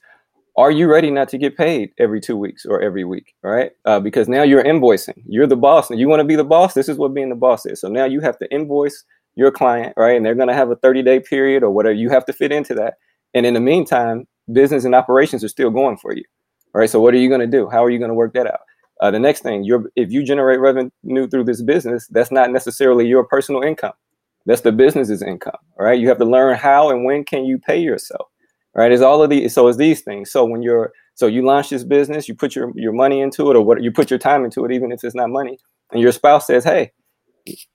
are 0.57 0.71
you 0.71 0.89
ready 0.89 1.11
not 1.11 1.29
to 1.29 1.37
get 1.37 1.55
paid 1.55 1.91
every 1.99 2.19
two 2.19 2.35
weeks 2.35 2.65
or 2.65 2.81
every 2.81 3.05
week 3.05 3.35
right? 3.43 3.71
Uh, 3.85 3.99
because 3.99 4.27
now 4.27 4.41
you're 4.41 4.63
invoicing. 4.63 5.21
You're 5.27 5.47
the 5.47 5.55
boss. 5.55 5.91
And 5.91 5.99
you 5.99 6.09
want 6.09 6.19
to 6.19 6.25
be 6.25 6.35
the 6.35 6.43
boss 6.43 6.73
this 6.73 6.89
is 6.89 6.97
what 6.97 7.13
being 7.13 7.29
the 7.29 7.35
boss 7.35 7.65
is. 7.65 7.79
So 7.79 7.87
now 7.87 8.05
you 8.05 8.19
have 8.21 8.39
to 8.39 8.51
invoice 8.51 9.03
your 9.35 9.51
client 9.51 9.93
right? 9.95 10.17
And 10.17 10.25
they're 10.25 10.35
going 10.35 10.47
to 10.47 10.55
have 10.55 10.71
a 10.71 10.75
30 10.75 11.03
day 11.03 11.19
period 11.19 11.63
or 11.63 11.69
whatever 11.69 11.93
you 11.93 12.09
have 12.09 12.25
to 12.25 12.33
fit 12.33 12.51
into 12.51 12.73
that. 12.73 12.95
And 13.35 13.45
in 13.45 13.53
the 13.53 13.59
meantime 13.59 14.27
business 14.51 14.83
and 14.83 14.95
operations 14.95 15.43
are 15.43 15.49
still 15.49 15.69
going 15.69 15.97
for 15.97 16.13
you 16.13 16.23
right? 16.73 16.89
So 16.89 16.99
what 16.99 17.13
are 17.13 17.17
you 17.17 17.29
going 17.29 17.41
to 17.41 17.47
do? 17.47 17.69
How 17.69 17.83
are 17.83 17.89
you 17.89 17.99
going 17.99 18.09
to 18.09 18.15
work 18.15 18.33
that 18.33 18.47
out? 18.47 18.61
Uh, 18.99 19.11
the 19.11 19.19
next 19.19 19.41
thing 19.41 19.63
you're 19.63 19.91
if 19.95 20.11
you 20.11 20.23
generate 20.23 20.59
revenue 20.59 20.89
through 21.29 21.43
this 21.43 21.61
business 21.61 22.07
that's 22.07 22.31
not 22.31 22.51
necessarily 22.51 23.05
your 23.05 23.23
personal 23.23 23.61
income. 23.61 23.93
That's 24.47 24.61
the 24.61 24.71
business's 24.71 25.21
income 25.21 25.59
right? 25.77 25.99
You 25.99 26.09
have 26.09 26.17
to 26.17 26.25
learn 26.25 26.57
how 26.57 26.89
and 26.89 27.05
when 27.05 27.23
can 27.23 27.45
you 27.45 27.59
pay 27.59 27.77
yourself 27.77 28.27
right? 28.77 28.91
It's 28.91 29.01
all 29.01 29.21
of 29.21 29.29
these. 29.29 29.53
So 29.53 29.67
it's 29.67 29.77
these 29.77 30.01
things. 30.01 30.31
So 30.31 30.45
when 30.45 30.61
you're 30.61 30.93
so 31.15 31.27
you 31.27 31.43
launch 31.45 31.69
this 31.69 31.83
business, 31.83 32.29
you 32.29 32.35
put 32.35 32.55
your 32.55 32.71
your 32.75 32.93
money 32.93 33.19
into 33.19 33.49
it, 33.51 33.57
or 33.57 33.61
what 33.65 33.83
you 33.83 33.91
put 33.91 34.09
your 34.09 34.19
time 34.19 34.45
into 34.45 34.63
it, 34.63 34.71
even 34.71 34.91
if 34.91 35.03
it's 35.03 35.15
not 35.15 35.29
money, 35.29 35.57
and 35.91 36.01
your 36.01 36.11
spouse 36.13 36.47
says, 36.47 36.63
"Hey, 36.63 36.93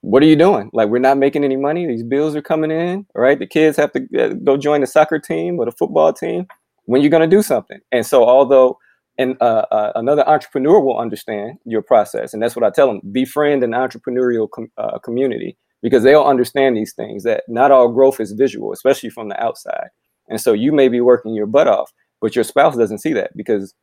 what 0.00 0.22
are 0.22 0.26
you 0.26 0.36
doing? 0.36 0.70
Like 0.72 0.88
we're 0.88 1.00
not 1.00 1.18
making 1.18 1.44
any 1.44 1.56
money. 1.56 1.86
These 1.86 2.04
bills 2.04 2.36
are 2.36 2.42
coming 2.42 2.70
in, 2.70 3.06
right? 3.14 3.38
The 3.38 3.46
kids 3.46 3.76
have 3.76 3.92
to 3.92 4.06
uh, 4.18 4.34
go 4.44 4.56
join 4.56 4.80
the 4.80 4.86
soccer 4.86 5.18
team 5.18 5.58
or 5.58 5.66
the 5.66 5.72
football 5.72 6.12
team. 6.12 6.46
When 6.84 7.02
you're 7.02 7.10
going 7.10 7.28
to 7.28 7.36
do 7.36 7.42
something?" 7.42 7.80
And 7.90 8.06
so 8.06 8.24
although 8.24 8.78
and 9.18 9.36
uh, 9.42 9.66
uh, 9.70 9.92
another 9.96 10.26
entrepreneur 10.26 10.80
will 10.80 10.98
understand 10.98 11.58
your 11.64 11.82
process, 11.82 12.32
and 12.32 12.42
that's 12.42 12.56
what 12.56 12.64
I 12.64 12.70
tell 12.70 12.86
them: 12.86 13.00
befriend 13.12 13.64
an 13.64 13.72
entrepreneurial 13.72 14.48
com- 14.48 14.72
uh, 14.78 14.98
community 15.00 15.56
because 15.82 16.04
they'll 16.04 16.22
understand 16.22 16.76
these 16.76 16.94
things. 16.94 17.24
That 17.24 17.42
not 17.48 17.72
all 17.72 17.88
growth 17.88 18.20
is 18.20 18.32
visual, 18.32 18.72
especially 18.72 19.10
from 19.10 19.28
the 19.28 19.42
outside. 19.42 19.88
And 20.32 20.40
so 20.40 20.54
you 20.54 20.72
may 20.72 20.88
be 20.88 21.02
working 21.02 21.34
your 21.34 21.46
butt 21.46 21.68
off, 21.68 21.92
but 22.22 22.34
your 22.34 22.42
spouse 22.42 22.74
doesn't 22.74 22.98
see 22.98 23.12
that 23.12 23.36
because 23.36 23.74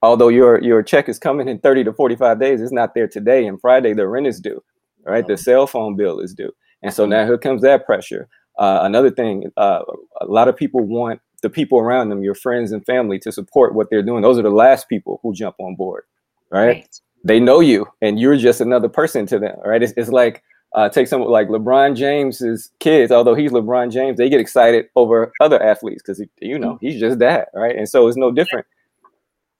although 0.00 0.28
your 0.28 0.58
your 0.62 0.82
check 0.82 1.10
is 1.10 1.18
coming 1.18 1.46
in 1.46 1.58
30 1.58 1.84
to 1.84 1.92
45 1.92 2.40
days, 2.40 2.62
it's 2.62 2.72
not 2.72 2.94
there 2.94 3.06
today. 3.06 3.46
And 3.46 3.60
Friday 3.60 3.92
the 3.92 4.08
rent 4.08 4.26
is 4.26 4.40
due, 4.40 4.64
right? 5.04 5.26
The 5.26 5.36
cell 5.36 5.66
phone 5.66 5.96
bill 5.96 6.18
is 6.18 6.32
due. 6.32 6.52
And 6.82 6.94
so 6.94 7.04
now 7.04 7.26
here 7.26 7.36
comes 7.36 7.60
that 7.60 7.84
pressure. 7.84 8.28
Uh, 8.58 8.80
another 8.82 9.10
thing, 9.10 9.44
uh, 9.58 9.82
a 10.22 10.24
lot 10.24 10.48
of 10.48 10.56
people 10.56 10.82
want 10.82 11.20
the 11.42 11.50
people 11.50 11.78
around 11.78 12.08
them, 12.08 12.22
your 12.22 12.34
friends 12.34 12.72
and 12.72 12.84
family, 12.86 13.18
to 13.18 13.30
support 13.30 13.74
what 13.74 13.88
they're 13.90 14.02
doing. 14.02 14.22
Those 14.22 14.38
are 14.38 14.42
the 14.42 14.50
last 14.50 14.88
people 14.88 15.20
who 15.22 15.34
jump 15.34 15.56
on 15.58 15.74
board, 15.76 16.04
right? 16.50 16.66
right. 16.66 17.00
They 17.24 17.40
know 17.40 17.60
you, 17.60 17.86
and 18.00 18.18
you're 18.18 18.36
just 18.36 18.62
another 18.62 18.88
person 18.88 19.26
to 19.26 19.38
them, 19.38 19.56
right? 19.64 19.82
It's, 19.82 19.92
it's 19.98 20.08
like 20.08 20.42
uh, 20.74 20.88
take 20.88 21.08
some 21.08 21.22
like 21.22 21.48
LeBron 21.48 21.96
James's 21.96 22.70
kids, 22.78 23.10
although 23.10 23.34
he's 23.34 23.50
LeBron 23.50 23.90
James, 23.90 24.18
they 24.18 24.28
get 24.28 24.40
excited 24.40 24.86
over 24.94 25.32
other 25.40 25.60
athletes 25.62 26.02
because 26.02 26.22
you 26.40 26.58
know 26.58 26.78
he's 26.80 27.00
just 27.00 27.18
that, 27.18 27.48
right? 27.54 27.76
And 27.76 27.88
so 27.88 28.06
it's 28.06 28.16
no 28.16 28.30
different. 28.30 28.66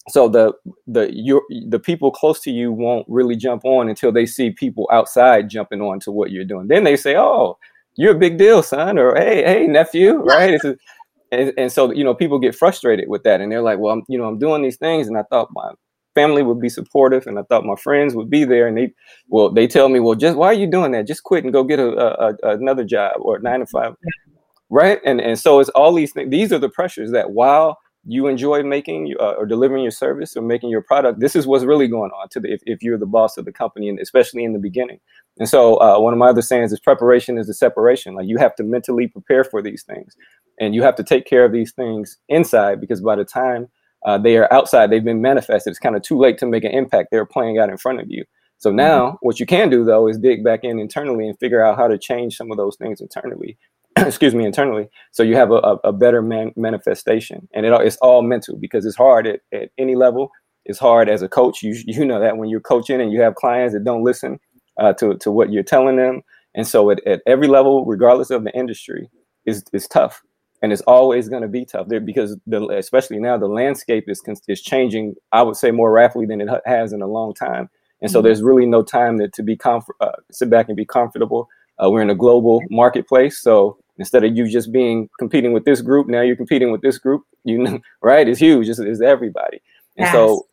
So 0.08 0.28
the 0.28 0.52
the 0.86 1.10
your 1.12 1.42
the 1.68 1.78
people 1.78 2.10
close 2.10 2.40
to 2.40 2.50
you 2.50 2.72
won't 2.72 3.06
really 3.08 3.36
jump 3.36 3.64
on 3.64 3.88
until 3.88 4.12
they 4.12 4.24
see 4.24 4.50
people 4.50 4.88
outside 4.92 5.50
jumping 5.50 5.80
on 5.80 6.00
to 6.00 6.12
what 6.12 6.30
you're 6.30 6.44
doing. 6.44 6.68
Then 6.68 6.84
they 6.84 6.96
say, 6.96 7.16
"Oh, 7.16 7.58
you're 7.96 8.14
a 8.14 8.18
big 8.18 8.38
deal, 8.38 8.62
son," 8.62 8.98
or 8.98 9.14
"Hey, 9.16 9.42
hey, 9.44 9.66
nephew," 9.66 10.14
right? 10.22 10.60
And, 11.32 11.52
and 11.56 11.70
so 11.70 11.92
you 11.92 12.02
know 12.02 12.14
people 12.14 12.38
get 12.38 12.56
frustrated 12.56 13.08
with 13.08 13.24
that, 13.24 13.40
and 13.40 13.52
they're 13.52 13.62
like, 13.62 13.78
"Well, 13.78 13.92
I'm 13.92 14.02
you 14.08 14.18
know 14.18 14.24
I'm 14.24 14.38
doing 14.38 14.62
these 14.62 14.78
things, 14.78 15.06
and 15.06 15.18
I 15.18 15.22
thought 15.24 15.48
my 15.52 15.72
family 16.14 16.42
would 16.42 16.60
be 16.60 16.68
supportive 16.68 17.26
and 17.26 17.38
I 17.38 17.42
thought 17.42 17.64
my 17.64 17.76
friends 17.76 18.14
would 18.14 18.30
be 18.30 18.44
there. 18.44 18.66
And 18.66 18.76
they, 18.76 18.92
well, 19.28 19.50
they 19.50 19.66
tell 19.66 19.88
me, 19.88 20.00
well, 20.00 20.14
just 20.14 20.36
why 20.36 20.48
are 20.48 20.54
you 20.54 20.70
doing 20.70 20.92
that? 20.92 21.06
Just 21.06 21.22
quit 21.22 21.44
and 21.44 21.52
go 21.52 21.64
get 21.64 21.78
a, 21.78 21.88
a, 21.88 22.34
a 22.42 22.56
another 22.56 22.84
job 22.84 23.12
or 23.20 23.38
nine 23.38 23.60
to 23.60 23.66
five. 23.66 23.94
Right. 24.68 25.00
And, 25.04 25.20
and 25.20 25.38
so 25.38 25.60
it's 25.60 25.70
all 25.70 25.92
these 25.92 26.12
things. 26.12 26.30
These 26.30 26.52
are 26.52 26.58
the 26.58 26.68
pressures 26.68 27.10
that 27.12 27.32
while 27.32 27.78
you 28.06 28.28
enjoy 28.28 28.62
making 28.62 29.14
uh, 29.20 29.32
or 29.32 29.44
delivering 29.44 29.82
your 29.82 29.90
service 29.90 30.36
or 30.36 30.42
making 30.42 30.70
your 30.70 30.80
product, 30.80 31.20
this 31.20 31.36
is 31.36 31.46
what's 31.46 31.64
really 31.64 31.88
going 31.88 32.10
on 32.12 32.28
to 32.30 32.40
the, 32.40 32.52
if, 32.52 32.60
if 32.64 32.82
you're 32.82 32.96
the 32.96 33.06
boss 33.06 33.36
of 33.36 33.44
the 33.44 33.52
company 33.52 33.88
and 33.88 33.98
especially 33.98 34.44
in 34.44 34.52
the 34.52 34.58
beginning. 34.58 35.00
And 35.38 35.48
so 35.48 35.74
uh, 35.76 35.98
one 35.98 36.12
of 36.12 36.18
my 36.18 36.28
other 36.28 36.42
sayings 36.42 36.72
is 36.72 36.80
preparation 36.80 37.36
is 37.36 37.46
the 37.46 37.54
separation. 37.54 38.14
Like 38.14 38.28
you 38.28 38.38
have 38.38 38.54
to 38.56 38.62
mentally 38.62 39.06
prepare 39.08 39.44
for 39.44 39.60
these 39.60 39.82
things 39.82 40.16
and 40.60 40.74
you 40.74 40.82
have 40.82 40.94
to 40.96 41.04
take 41.04 41.26
care 41.26 41.44
of 41.44 41.52
these 41.52 41.72
things 41.72 42.18
inside 42.28 42.80
because 42.80 43.00
by 43.00 43.16
the 43.16 43.24
time 43.24 43.68
uh, 44.04 44.18
they 44.18 44.36
are 44.36 44.52
outside. 44.52 44.90
They've 44.90 45.04
been 45.04 45.22
manifested. 45.22 45.70
It's 45.70 45.78
kind 45.78 45.96
of 45.96 46.02
too 46.02 46.18
late 46.18 46.38
to 46.38 46.46
make 46.46 46.64
an 46.64 46.72
impact. 46.72 47.08
They're 47.10 47.26
playing 47.26 47.58
out 47.58 47.70
in 47.70 47.76
front 47.76 48.00
of 48.00 48.10
you. 48.10 48.24
So 48.58 48.70
mm-hmm. 48.70 48.76
now, 48.76 49.06
mm-hmm. 49.06 49.16
what 49.20 49.40
you 49.40 49.46
can 49.46 49.70
do 49.70 49.84
though 49.84 50.08
is 50.08 50.18
dig 50.18 50.44
back 50.44 50.60
in 50.62 50.78
internally 50.78 51.28
and 51.28 51.38
figure 51.38 51.64
out 51.64 51.76
how 51.76 51.88
to 51.88 51.98
change 51.98 52.36
some 52.36 52.50
of 52.50 52.56
those 52.56 52.76
things 52.76 53.00
internally. 53.00 53.58
excuse 53.96 54.34
me, 54.34 54.44
internally, 54.44 54.88
so 55.10 55.22
you 55.22 55.34
have 55.34 55.50
a, 55.50 55.56
a, 55.56 55.74
a 55.84 55.92
better 55.92 56.22
man- 56.22 56.52
manifestation. 56.56 57.48
And 57.52 57.66
it, 57.66 57.72
it's 57.80 57.96
all 57.96 58.22
mental 58.22 58.56
because 58.56 58.86
it's 58.86 58.96
hard 58.96 59.26
at, 59.26 59.40
at 59.52 59.70
any 59.78 59.96
level. 59.96 60.30
It's 60.64 60.78
hard 60.78 61.08
as 61.08 61.22
a 61.22 61.28
coach. 61.28 61.62
You 61.62 61.74
you 61.86 62.04
know 62.04 62.20
that 62.20 62.36
when 62.36 62.48
you're 62.48 62.60
coaching 62.60 63.00
and 63.00 63.12
you 63.12 63.20
have 63.22 63.34
clients 63.34 63.74
that 63.74 63.84
don't 63.84 64.04
listen 64.04 64.38
uh, 64.78 64.92
to 64.94 65.16
to 65.18 65.30
what 65.30 65.50
you're 65.50 65.62
telling 65.62 65.96
them, 65.96 66.22
and 66.54 66.66
so 66.66 66.90
at, 66.90 67.04
at 67.06 67.22
every 67.26 67.48
level, 67.48 67.84
regardless 67.84 68.30
of 68.30 68.44
the 68.44 68.52
industry, 68.56 69.08
is 69.46 69.64
is 69.72 69.88
tough. 69.88 70.22
And 70.62 70.72
it's 70.72 70.82
always 70.82 71.28
going 71.28 71.42
to 71.42 71.48
be 71.48 71.64
tough 71.64 71.88
there 71.88 72.00
because 72.00 72.36
the, 72.46 72.66
especially 72.68 73.18
now 73.18 73.38
the 73.38 73.46
landscape 73.46 74.04
is 74.08 74.22
is 74.48 74.60
changing. 74.60 75.14
I 75.32 75.42
would 75.42 75.56
say 75.56 75.70
more 75.70 75.90
rapidly 75.90 76.26
than 76.26 76.40
it 76.40 76.48
has 76.66 76.92
in 76.92 77.02
a 77.02 77.06
long 77.06 77.34
time, 77.34 77.70
and 78.00 78.10
so 78.10 78.18
mm-hmm. 78.18 78.26
there's 78.26 78.42
really 78.42 78.66
no 78.66 78.82
time 78.82 79.18
to, 79.18 79.28
to 79.28 79.42
be 79.42 79.56
comfort, 79.56 79.96
uh, 80.00 80.12
sit 80.30 80.50
back 80.50 80.68
and 80.68 80.76
be 80.76 80.84
comfortable. 80.84 81.48
Uh, 81.82 81.90
we're 81.90 82.02
in 82.02 82.10
a 82.10 82.14
global 82.14 82.62
marketplace, 82.70 83.38
so 83.38 83.78
instead 83.98 84.22
of 84.24 84.36
you 84.36 84.48
just 84.48 84.70
being 84.70 85.08
competing 85.18 85.52
with 85.52 85.64
this 85.64 85.80
group, 85.80 86.08
now 86.08 86.20
you're 86.20 86.36
competing 86.36 86.70
with 86.70 86.82
this 86.82 86.98
group. 86.98 87.22
You 87.44 87.58
know, 87.58 87.78
right? 88.02 88.28
It's 88.28 88.40
huge. 88.40 88.68
It's, 88.68 88.78
it's 88.78 89.00
everybody, 89.00 89.62
and 89.96 90.06
yes. 90.06 90.12
so 90.12 90.46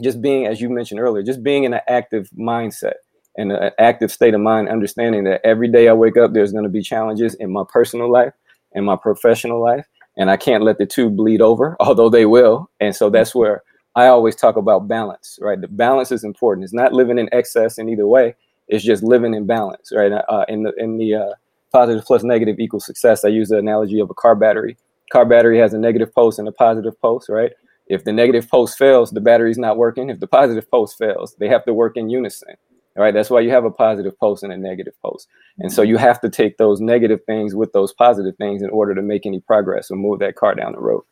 just 0.00 0.22
being, 0.22 0.46
as 0.46 0.60
you 0.60 0.70
mentioned 0.70 1.00
earlier, 1.00 1.22
just 1.22 1.42
being 1.42 1.64
in 1.64 1.74
an 1.74 1.82
active 1.86 2.30
mindset 2.38 2.94
and 3.36 3.52
an 3.52 3.70
active 3.78 4.10
state 4.10 4.32
of 4.32 4.40
mind, 4.40 4.70
understanding 4.70 5.24
that 5.24 5.42
every 5.44 5.68
day 5.68 5.88
I 5.88 5.92
wake 5.92 6.16
up, 6.16 6.32
there's 6.32 6.52
going 6.52 6.64
to 6.64 6.70
be 6.70 6.82
challenges 6.82 7.34
in 7.34 7.52
my 7.52 7.64
personal 7.68 8.10
life 8.10 8.32
and 8.74 8.84
my 8.84 8.96
professional 8.96 9.62
life. 9.62 9.86
And 10.16 10.30
I 10.30 10.36
can't 10.36 10.62
let 10.62 10.78
the 10.78 10.86
two 10.86 11.08
bleed 11.08 11.40
over, 11.40 11.76
although 11.80 12.10
they 12.10 12.26
will. 12.26 12.70
And 12.80 12.94
so 12.94 13.10
that's 13.10 13.34
where 13.34 13.62
I 13.94 14.06
always 14.06 14.36
talk 14.36 14.56
about 14.56 14.88
balance, 14.88 15.38
right? 15.40 15.60
The 15.60 15.68
balance 15.68 16.12
is 16.12 16.24
important. 16.24 16.64
It's 16.64 16.72
not 16.72 16.92
living 16.92 17.18
in 17.18 17.28
excess 17.32 17.78
in 17.78 17.88
either 17.88 18.06
way. 18.06 18.34
It's 18.68 18.84
just 18.84 19.02
living 19.02 19.34
in 19.34 19.46
balance, 19.46 19.92
right? 19.94 20.12
Uh, 20.12 20.44
in 20.48 20.62
the 20.62 20.72
in 20.78 20.96
the 20.96 21.14
uh, 21.14 21.32
positive 21.72 22.04
plus 22.04 22.22
negative 22.22 22.58
equals 22.58 22.86
success. 22.86 23.24
I 23.24 23.28
use 23.28 23.48
the 23.48 23.58
analogy 23.58 24.00
of 24.00 24.08
a 24.08 24.14
car 24.14 24.34
battery. 24.34 24.76
Car 25.10 25.26
battery 25.26 25.58
has 25.58 25.74
a 25.74 25.78
negative 25.78 26.14
post 26.14 26.38
and 26.38 26.48
a 26.48 26.52
positive 26.52 26.98
post, 27.00 27.28
right? 27.28 27.52
If 27.86 28.04
the 28.04 28.12
negative 28.12 28.48
post 28.48 28.78
fails, 28.78 29.10
the 29.10 29.20
battery's 29.20 29.58
not 29.58 29.76
working. 29.76 30.08
If 30.08 30.20
the 30.20 30.26
positive 30.26 30.70
post 30.70 30.96
fails, 30.96 31.34
they 31.38 31.48
have 31.48 31.64
to 31.66 31.74
work 31.74 31.96
in 31.96 32.08
unison. 32.08 32.54
Right. 32.94 33.14
That's 33.14 33.30
why 33.30 33.40
you 33.40 33.50
have 33.50 33.64
a 33.64 33.70
positive 33.70 34.18
post 34.18 34.42
and 34.42 34.52
a 34.52 34.56
negative 34.56 34.92
post. 35.02 35.26
And 35.58 35.72
so 35.72 35.82
mm-hmm. 35.82 35.90
you 35.90 35.96
have 35.96 36.20
to 36.20 36.28
take 36.28 36.58
those 36.58 36.80
negative 36.80 37.20
things 37.24 37.54
with 37.54 37.72
those 37.72 37.92
positive 37.92 38.36
things 38.36 38.62
in 38.62 38.68
order 38.68 38.94
to 38.94 39.00
make 39.00 39.24
any 39.24 39.40
progress 39.40 39.90
or 39.90 39.96
move 39.96 40.18
that 40.18 40.36
car 40.36 40.54
down 40.54 40.72
the 40.72 40.80
road. 40.80 41.02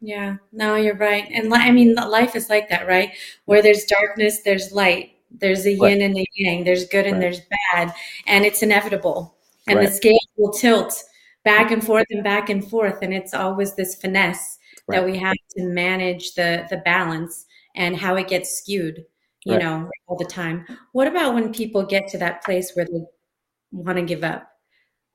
Yeah, 0.00 0.36
no, 0.52 0.74
you're 0.74 0.96
right. 0.96 1.26
And 1.32 1.54
I 1.54 1.70
mean, 1.70 1.94
life 1.94 2.34
is 2.34 2.50
like 2.50 2.68
that, 2.68 2.86
right? 2.88 3.12
Where 3.44 3.62
there's 3.62 3.84
darkness, 3.84 4.42
there's 4.42 4.72
light. 4.72 5.12
There's 5.30 5.64
a 5.66 5.70
yin 5.70 5.80
right. 5.80 6.00
and 6.00 6.16
a 6.16 6.26
yang. 6.34 6.64
There's 6.64 6.86
good 6.88 7.06
and 7.06 7.14
right. 7.14 7.20
there's 7.20 7.40
bad. 7.72 7.94
And 8.26 8.44
it's 8.44 8.62
inevitable. 8.62 9.36
And 9.66 9.78
right. 9.78 9.86
the 9.86 9.92
scale 9.92 10.18
will 10.36 10.52
tilt 10.52 10.94
back 11.44 11.70
and 11.70 11.84
forth 11.84 12.06
and 12.10 12.24
back 12.24 12.50
and 12.50 12.68
forth. 12.68 12.98
And 13.02 13.14
it's 13.14 13.34
always 13.34 13.74
this 13.74 13.94
finesse 13.94 14.58
that 14.88 15.04
we 15.04 15.16
have 15.16 15.36
to 15.56 15.64
manage 15.64 16.34
the 16.34 16.66
the 16.68 16.76
balance 16.78 17.46
and 17.74 17.96
how 17.96 18.16
it 18.16 18.28
gets 18.28 18.58
skewed 18.58 19.04
you 19.44 19.52
right. 19.54 19.62
know, 19.62 19.90
all 20.06 20.16
the 20.16 20.24
time. 20.24 20.66
What 20.92 21.06
about 21.06 21.34
when 21.34 21.52
people 21.52 21.84
get 21.84 22.08
to 22.08 22.18
that 22.18 22.44
place 22.44 22.72
where 22.74 22.86
they 22.86 23.04
want 23.72 23.98
to 23.98 24.04
give 24.04 24.24
up 24.24 24.48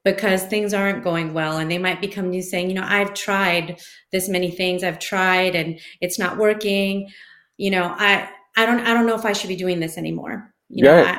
because 0.05 0.43
things 0.43 0.73
aren't 0.73 1.03
going 1.03 1.33
well 1.33 1.57
and 1.57 1.69
they 1.69 1.77
might 1.77 2.01
become 2.01 2.29
new 2.29 2.41
saying, 2.41 2.69
you 2.69 2.75
know, 2.75 2.85
I've 2.85 3.13
tried 3.13 3.79
this 4.11 4.29
many 4.29 4.51
things, 4.51 4.83
I've 4.83 4.99
tried 4.99 5.55
and 5.55 5.79
it's 6.01 6.19
not 6.19 6.37
working. 6.37 7.09
You 7.57 7.71
know, 7.71 7.95
I 7.97 8.29
I 8.55 8.65
don't 8.65 8.79
I 8.81 8.93
don't 8.93 9.05
know 9.05 9.15
if 9.15 9.25
I 9.25 9.33
should 9.33 9.49
be 9.49 9.55
doing 9.55 9.79
this 9.79 9.97
anymore. 9.97 10.53
You 10.69 10.85
know, 10.85 11.03
I, 11.03 11.17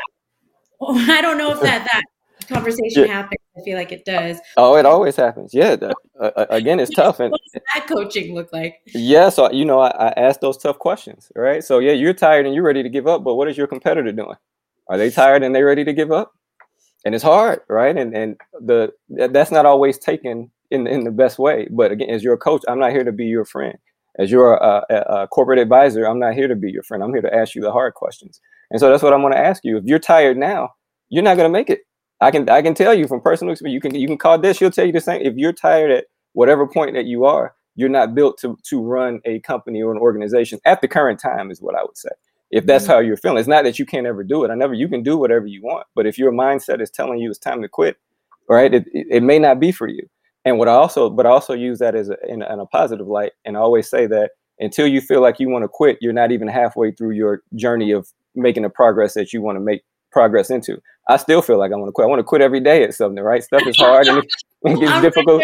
I 1.18 1.20
don't 1.20 1.38
know 1.38 1.52
if 1.52 1.60
that 1.60 1.88
that 1.92 2.48
conversation 2.48 3.06
yeah. 3.06 3.12
happens. 3.12 3.40
I 3.60 3.64
feel 3.64 3.76
like 3.76 3.92
it 3.92 4.04
does. 4.04 4.38
Oh, 4.56 4.76
it 4.76 4.86
always 4.86 5.16
happens. 5.16 5.52
Yeah. 5.52 5.76
Uh, 6.18 6.46
again, 6.50 6.80
it's 6.80 6.90
tough. 6.94 7.20
And 7.20 7.30
what 7.30 7.40
does 7.52 7.62
that 7.74 7.86
coaching 7.86 8.34
look 8.34 8.52
like? 8.52 8.80
Yeah. 8.86 9.28
So 9.28 9.50
you 9.50 9.64
know, 9.64 9.80
I, 9.80 9.90
I 9.90 10.08
ask 10.16 10.40
those 10.40 10.56
tough 10.56 10.78
questions, 10.78 11.30
right? 11.36 11.62
So 11.62 11.78
yeah, 11.78 11.92
you're 11.92 12.14
tired 12.14 12.46
and 12.46 12.54
you're 12.54 12.64
ready 12.64 12.82
to 12.82 12.88
give 12.88 13.06
up, 13.06 13.24
but 13.24 13.34
what 13.34 13.48
is 13.48 13.56
your 13.56 13.66
competitor 13.66 14.12
doing? 14.12 14.36
Are 14.88 14.98
they 14.98 15.10
tired 15.10 15.42
and 15.42 15.54
they 15.54 15.62
ready 15.62 15.84
to 15.84 15.92
give 15.92 16.10
up? 16.10 16.32
And 17.04 17.14
it's 17.14 17.24
hard, 17.24 17.60
right? 17.68 17.96
And 17.96 18.16
and 18.16 18.40
the 18.60 18.92
that's 19.08 19.50
not 19.50 19.66
always 19.66 19.98
taken 19.98 20.50
in 20.70 20.86
in 20.86 21.04
the 21.04 21.10
best 21.10 21.38
way. 21.38 21.68
But 21.70 21.92
again, 21.92 22.10
as 22.10 22.22
your 22.22 22.36
coach, 22.36 22.62
I'm 22.68 22.78
not 22.78 22.92
here 22.92 23.04
to 23.04 23.12
be 23.12 23.26
your 23.26 23.44
friend. 23.44 23.76
As 24.18 24.30
your 24.30 24.54
a, 24.54 24.84
a 24.90 25.28
corporate 25.28 25.58
advisor, 25.58 26.04
I'm 26.04 26.18
not 26.18 26.34
here 26.34 26.48
to 26.48 26.56
be 26.56 26.70
your 26.70 26.82
friend. 26.82 27.02
I'm 27.02 27.12
here 27.12 27.22
to 27.22 27.34
ask 27.34 27.54
you 27.54 27.62
the 27.62 27.72
hard 27.72 27.94
questions. 27.94 28.40
And 28.70 28.78
so 28.78 28.90
that's 28.90 29.02
what 29.02 29.12
I'm 29.12 29.20
going 29.20 29.32
to 29.32 29.38
ask 29.38 29.64
you. 29.64 29.76
If 29.76 29.84
you're 29.84 29.98
tired 29.98 30.36
now, 30.36 30.70
you're 31.08 31.22
not 31.22 31.36
going 31.36 31.48
to 31.48 31.52
make 31.52 31.70
it 31.70 31.80
I 32.20 32.30
can 32.30 32.48
I 32.48 32.62
can 32.62 32.74
tell 32.74 32.94
you 32.94 33.06
from 33.06 33.20
personal 33.20 33.52
experience. 33.52 33.74
You 33.74 33.80
can 33.80 33.94
you 33.98 34.06
can 34.06 34.18
call 34.18 34.38
this. 34.38 34.58
She'll 34.58 34.70
tell 34.70 34.86
you 34.86 34.92
the 34.92 35.00
same. 35.00 35.22
If 35.22 35.36
you're 35.36 35.52
tired 35.52 35.90
at 35.90 36.04
whatever 36.32 36.66
point 36.66 36.94
that 36.94 37.06
you 37.06 37.24
are, 37.24 37.54
you're 37.76 37.88
not 37.88 38.14
built 38.14 38.38
to 38.40 38.58
to 38.64 38.82
run 38.82 39.20
a 39.24 39.40
company 39.40 39.82
or 39.82 39.92
an 39.92 39.98
organization 39.98 40.60
at 40.64 40.80
the 40.80 40.88
current 40.88 41.18
time. 41.20 41.50
Is 41.50 41.62
what 41.62 41.74
I 41.74 41.82
would 41.82 41.96
say. 41.96 42.10
If 42.50 42.66
that's 42.66 42.84
mm-hmm. 42.84 42.92
how 42.92 42.98
you're 42.98 43.16
feeling, 43.16 43.38
it's 43.38 43.48
not 43.48 43.64
that 43.64 43.78
you 43.78 43.86
can't 43.86 44.06
ever 44.06 44.24
do 44.24 44.44
it. 44.44 44.50
I 44.50 44.54
never 44.54 44.74
you 44.74 44.88
can 44.88 45.02
do 45.02 45.16
whatever 45.16 45.46
you 45.46 45.62
want. 45.62 45.86
But 45.94 46.06
if 46.06 46.18
your 46.18 46.32
mindset 46.32 46.80
is 46.80 46.90
telling 46.90 47.18
you 47.18 47.30
it's 47.30 47.38
time 47.38 47.62
to 47.62 47.68
quit, 47.68 47.96
right? 48.48 48.72
It 48.72 48.86
it, 48.92 49.06
it 49.10 49.22
may 49.22 49.38
not 49.38 49.60
be 49.60 49.72
for 49.72 49.88
you. 49.88 50.06
And 50.44 50.58
what 50.58 50.68
I 50.68 50.72
also 50.72 51.08
but 51.08 51.26
I 51.26 51.30
also 51.30 51.54
use 51.54 51.78
that 51.78 51.94
as 51.94 52.10
a, 52.10 52.16
in, 52.28 52.42
in 52.42 52.60
a 52.60 52.66
positive 52.66 53.06
light. 53.06 53.32
And 53.44 53.56
I 53.56 53.60
always 53.60 53.88
say 53.88 54.06
that 54.08 54.32
until 54.58 54.86
you 54.86 55.00
feel 55.00 55.22
like 55.22 55.40
you 55.40 55.48
want 55.48 55.64
to 55.64 55.68
quit, 55.68 55.98
you're 56.02 56.12
not 56.12 56.32
even 56.32 56.48
halfway 56.48 56.92
through 56.92 57.12
your 57.12 57.42
journey 57.54 57.92
of 57.92 58.08
making 58.34 58.62
the 58.62 58.68
progress 58.68 59.14
that 59.14 59.32
you 59.32 59.40
want 59.40 59.56
to 59.56 59.60
make 59.60 59.82
progress 60.12 60.50
into. 60.50 60.80
I 61.10 61.16
still 61.16 61.42
feel 61.42 61.58
like 61.58 61.72
I 61.72 61.76
want 61.76 61.88
to 61.88 61.92
quit. 61.92 62.04
I 62.04 62.08
want 62.08 62.20
to 62.20 62.24
quit 62.24 62.40
every 62.40 62.60
day 62.60 62.84
at 62.84 62.94
something, 62.94 63.22
right? 63.22 63.42
Stuff 63.42 63.66
is 63.66 63.76
hard 63.76 64.06
and 64.06 64.18
it, 64.18 64.34
it 64.62 64.80
gets 64.80 65.00
difficult. 65.02 65.42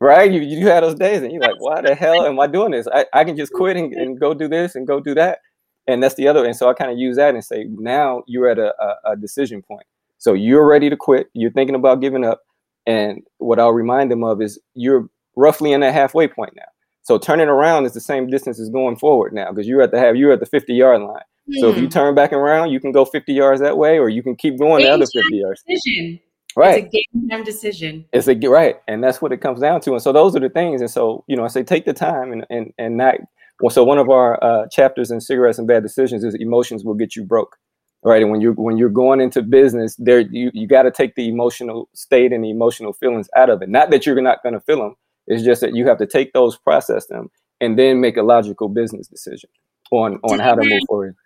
right? 0.00 0.30
You, 0.30 0.40
you 0.40 0.66
have 0.66 0.82
those 0.82 0.96
days 0.96 1.22
and 1.22 1.30
you're 1.30 1.40
like, 1.40 1.60
why 1.60 1.80
the 1.80 1.94
hell 1.94 2.26
am 2.26 2.40
I 2.40 2.46
doing 2.48 2.72
this? 2.72 2.88
I, 2.92 3.06
I 3.12 3.24
can 3.24 3.36
just 3.36 3.52
quit 3.52 3.76
and, 3.76 3.94
and 3.94 4.20
go 4.20 4.34
do 4.34 4.48
this 4.48 4.74
and 4.74 4.86
go 4.86 4.98
do 5.00 5.14
that. 5.14 5.38
And 5.86 6.02
that's 6.02 6.16
the 6.16 6.26
other. 6.26 6.44
And 6.44 6.56
so 6.56 6.68
I 6.68 6.74
kind 6.74 6.90
of 6.90 6.98
use 6.98 7.16
that 7.16 7.34
and 7.34 7.44
say, 7.44 7.66
now 7.70 8.24
you're 8.26 8.48
at 8.48 8.58
a, 8.58 8.74
a, 8.82 9.12
a 9.12 9.16
decision 9.16 9.62
point. 9.62 9.86
So 10.18 10.32
you're 10.32 10.66
ready 10.66 10.90
to 10.90 10.96
quit. 10.96 11.30
You're 11.32 11.52
thinking 11.52 11.76
about 11.76 12.00
giving 12.00 12.24
up. 12.24 12.42
And 12.86 13.22
what 13.38 13.60
I'll 13.60 13.72
remind 13.72 14.10
them 14.10 14.24
of 14.24 14.42
is 14.42 14.58
you're 14.74 15.08
roughly 15.36 15.72
in 15.72 15.80
that 15.80 15.94
halfway 15.94 16.26
point 16.26 16.54
now. 16.56 16.66
So 17.02 17.18
turning 17.18 17.46
around 17.46 17.86
is 17.86 17.92
the 17.92 18.00
same 18.00 18.26
distance 18.26 18.58
as 18.58 18.68
going 18.68 18.96
forward 18.96 19.32
now 19.32 19.50
because 19.52 19.68
you're 19.68 19.82
at 19.82 19.92
the 19.92 19.98
have 20.00 20.16
you're 20.16 20.32
at 20.32 20.40
the 20.40 20.46
50 20.46 20.74
yard 20.74 21.02
line. 21.02 21.22
So 21.52 21.70
if 21.70 21.76
you 21.76 21.84
hmm. 21.84 21.88
turn 21.88 22.14
back 22.14 22.32
around, 22.32 22.70
you 22.70 22.80
can 22.80 22.90
go 22.90 23.04
50 23.04 23.32
yards 23.32 23.60
that 23.60 23.78
way, 23.78 23.98
or 23.98 24.08
you 24.08 24.22
can 24.22 24.34
keep 24.34 24.58
going 24.58 24.80
game 24.80 24.88
the 24.88 24.94
other 24.94 25.06
50 25.06 25.36
yards. 25.36 25.62
Decision. 25.62 26.20
Right. 26.56 26.84
It's 26.84 26.94
a 26.94 27.18
game 27.18 27.28
time 27.28 27.44
decision. 27.44 28.04
It's 28.12 28.28
a 28.28 28.34
right, 28.48 28.76
and 28.88 29.04
that's 29.04 29.20
what 29.20 29.30
it 29.30 29.42
comes 29.42 29.60
down 29.60 29.82
to. 29.82 29.92
And 29.92 30.02
so 30.02 30.10
those 30.10 30.34
are 30.34 30.40
the 30.40 30.48
things. 30.48 30.80
And 30.80 30.90
so 30.90 31.22
you 31.28 31.36
know, 31.36 31.44
I 31.44 31.48
say 31.48 31.62
take 31.62 31.84
the 31.84 31.92
time 31.92 32.32
and 32.32 32.46
and 32.48 32.72
and 32.78 32.96
not. 32.96 33.16
Well, 33.60 33.70
so 33.70 33.84
one 33.84 33.98
of 33.98 34.08
our 34.10 34.42
uh, 34.42 34.66
chapters 34.70 35.10
in 35.10 35.20
cigarettes 35.20 35.58
and 35.58 35.68
bad 35.68 35.82
decisions 35.82 36.24
is 36.24 36.34
emotions 36.34 36.84
will 36.84 36.94
get 36.94 37.16
you 37.16 37.24
broke, 37.24 37.56
right? 38.02 38.22
And 38.22 38.30
when 38.30 38.40
you're 38.40 38.54
when 38.54 38.78
you're 38.78 38.88
going 38.88 39.20
into 39.20 39.42
business, 39.42 39.96
there 39.98 40.20
you 40.20 40.50
you 40.54 40.66
got 40.66 40.82
to 40.82 40.90
take 40.90 41.14
the 41.14 41.28
emotional 41.28 41.90
state 41.94 42.32
and 42.32 42.42
the 42.42 42.50
emotional 42.50 42.94
feelings 42.94 43.28
out 43.36 43.50
of 43.50 43.60
it. 43.60 43.68
Not 43.68 43.90
that 43.90 44.06
you're 44.06 44.20
not 44.22 44.42
going 44.42 44.54
to 44.54 44.60
feel 44.60 44.78
them. 44.78 44.96
It's 45.26 45.42
just 45.42 45.60
that 45.60 45.74
you 45.74 45.86
have 45.88 45.98
to 45.98 46.06
take 46.06 46.32
those, 46.32 46.56
process 46.56 47.06
them, 47.06 47.30
and 47.60 47.78
then 47.78 48.00
make 48.00 48.16
a 48.16 48.22
logical 48.22 48.68
business 48.68 49.08
decision 49.08 49.50
on 49.90 50.18
on 50.22 50.38
how 50.38 50.54
to 50.54 50.64
move 50.64 50.80
forward. 50.88 51.16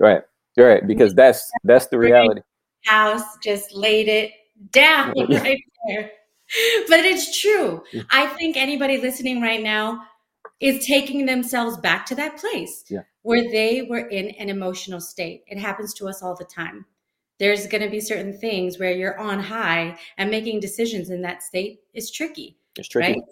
Right. 0.00 0.22
Right. 0.56 0.86
Because 0.86 1.14
that's 1.14 1.50
that's 1.64 1.86
the 1.88 1.98
reality. 1.98 2.40
House 2.84 3.24
just 3.42 3.74
laid 3.74 4.08
it 4.08 4.32
down 4.70 5.12
right 5.30 5.62
there. 5.88 6.10
But 6.88 7.00
it's 7.00 7.40
true. 7.40 7.82
I 8.10 8.26
think 8.26 8.56
anybody 8.56 8.98
listening 8.98 9.40
right 9.42 9.62
now 9.62 10.02
is 10.60 10.86
taking 10.86 11.26
themselves 11.26 11.76
back 11.78 12.06
to 12.06 12.14
that 12.14 12.38
place 12.38 12.84
yeah. 12.88 13.02
where 13.22 13.42
they 13.50 13.82
were 13.82 14.08
in 14.08 14.28
an 14.30 14.48
emotional 14.48 15.00
state. 15.00 15.42
It 15.48 15.58
happens 15.58 15.92
to 15.94 16.08
us 16.08 16.22
all 16.22 16.36
the 16.36 16.44
time. 16.44 16.86
There's 17.38 17.66
going 17.66 17.82
to 17.82 17.90
be 17.90 18.00
certain 18.00 18.32
things 18.38 18.78
where 18.78 18.92
you're 18.92 19.18
on 19.18 19.40
high 19.40 19.98
and 20.16 20.30
making 20.30 20.60
decisions 20.60 21.10
in 21.10 21.20
that 21.22 21.42
state 21.42 21.80
is 21.92 22.10
tricky. 22.10 22.56
It's 22.76 22.88
tricky. 22.88 23.12
Right? 23.12 23.22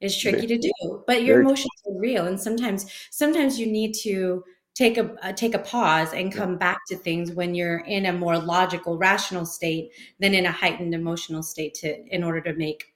It's 0.00 0.20
tricky 0.20 0.46
to 0.46 0.58
do, 0.58 1.04
but 1.06 1.22
your 1.22 1.40
emotions 1.40 1.70
are 1.86 1.98
real. 1.98 2.26
And 2.26 2.38
sometimes, 2.38 2.84
sometimes 3.10 3.58
you 3.58 3.66
need 3.66 3.94
to 4.02 4.44
take 4.76 4.98
a 4.98 5.16
uh, 5.22 5.32
take 5.32 5.54
a 5.54 5.58
pause 5.58 6.12
and 6.12 6.32
come 6.32 6.56
back 6.56 6.78
to 6.86 6.94
things 6.94 7.32
when 7.32 7.54
you're 7.54 7.78
in 7.78 8.06
a 8.06 8.12
more 8.12 8.38
logical 8.38 8.98
rational 8.98 9.46
state 9.46 9.90
than 10.20 10.34
in 10.34 10.46
a 10.46 10.52
heightened 10.52 10.94
emotional 10.94 11.42
state 11.42 11.74
to 11.74 12.06
in 12.14 12.22
order 12.22 12.40
to 12.40 12.52
make 12.52 12.94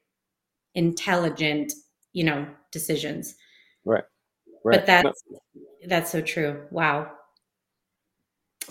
intelligent 0.74 1.72
you 2.12 2.22
know 2.22 2.46
decisions. 2.70 3.34
Right. 3.84 4.04
Right. 4.62 4.78
But 4.78 4.86
that's 4.86 5.24
no. 5.28 5.38
that's 5.88 6.12
so 6.12 6.20
true. 6.20 6.66
Wow. 6.70 7.10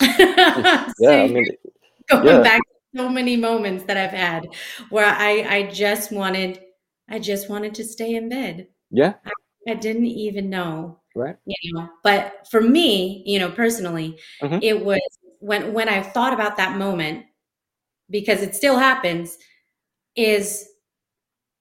Yeah 0.00 1.22
i 1.22 1.28
mean 1.28 1.46
going 2.08 2.26
yeah. 2.26 2.42
back 2.42 2.60
so 2.96 3.08
many 3.08 3.36
moments 3.36 3.84
that 3.84 3.96
i've 3.96 4.10
had 4.10 4.46
where 4.88 5.04
i 5.04 5.56
i 5.56 5.70
just 5.70 6.10
wanted 6.10 6.60
i 7.08 7.18
just 7.18 7.50
wanted 7.50 7.74
to 7.74 7.84
stay 7.84 8.14
in 8.14 8.28
bed. 8.28 8.68
Yeah. 8.90 9.14
I, 9.26 9.72
I 9.72 9.74
didn't 9.74 10.06
even 10.06 10.48
know 10.48 10.99
right. 11.14 11.36
You 11.46 11.74
know 11.74 11.88
but 12.02 12.46
for 12.50 12.60
me 12.60 13.22
you 13.26 13.38
know 13.38 13.50
personally 13.50 14.18
mm-hmm. 14.42 14.58
it 14.62 14.84
was 14.84 15.00
when 15.40 15.72
when 15.72 15.88
i 15.88 16.02
thought 16.02 16.32
about 16.32 16.56
that 16.56 16.76
moment 16.76 17.24
because 18.10 18.42
it 18.42 18.54
still 18.54 18.78
happens 18.78 19.38
is 20.16 20.68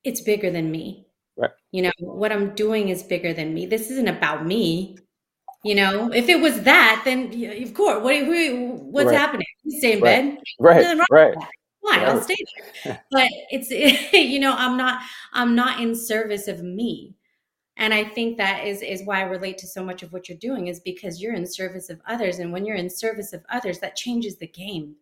it's 0.04 0.22
bigger 0.22 0.50
than 0.50 0.72
me. 0.72 1.06
Right. 1.38 1.52
You 1.72 1.84
know 1.84 1.92
what 2.00 2.32
i'm 2.32 2.56
doing 2.56 2.90
is 2.90 3.04
bigger 3.04 3.34
than 3.34 3.54
me. 3.54 3.66
This 3.66 3.90
isn't 3.92 4.08
about 4.08 4.46
me. 4.46 4.98
You 5.64 5.76
know 5.76 6.12
if 6.12 6.30
it 6.30 6.40
was 6.40 6.62
that 6.64 7.02
then 7.06 7.34
of 7.64 7.74
course 7.74 8.04
what 8.04 8.16
what's 8.26 9.08
right. 9.08 9.18
happening? 9.18 9.48
Stay 9.68 9.94
in 9.94 10.02
right. 10.02 10.36
bed? 10.36 10.44
Right. 10.60 10.98
Right. 11.10 11.36
fine, 11.88 12.00
I'll 12.02 12.22
stay 12.22 12.36
there. 12.84 13.04
but 13.12 13.28
it's 13.52 13.70
you 14.14 14.40
know, 14.40 14.56
I'm 14.58 14.78
not 14.78 15.02
I'm 15.34 15.56
not 15.56 15.80
in 15.80 15.96
service 15.96 16.48
of 16.48 16.64
me. 16.64 17.16
And 17.80 17.94
I 17.94 18.04
think 18.04 18.38
that 18.38 18.66
is 18.66 18.82
is 18.82 19.04
why 19.04 19.20
I 19.22 19.24
relate 19.24 19.58
to 19.60 19.68
so 19.68 19.82
much 19.82 20.04
of 20.04 20.12
what 20.12 20.28
you're 20.28 20.38
doing 20.38 20.68
is 20.68 20.82
because 20.82 21.22
you're 21.22 21.34
in 21.34 21.48
service 21.48 21.90
of 21.90 22.02
others, 22.06 22.40
and 22.40 22.52
when 22.52 22.66
you're 22.66 22.76
in 22.76 22.90
service 22.90 23.32
of 23.32 23.42
others, 23.50 23.80
that 23.80 23.96
changes 23.96 24.36
the 24.36 24.48
game. 24.48 24.96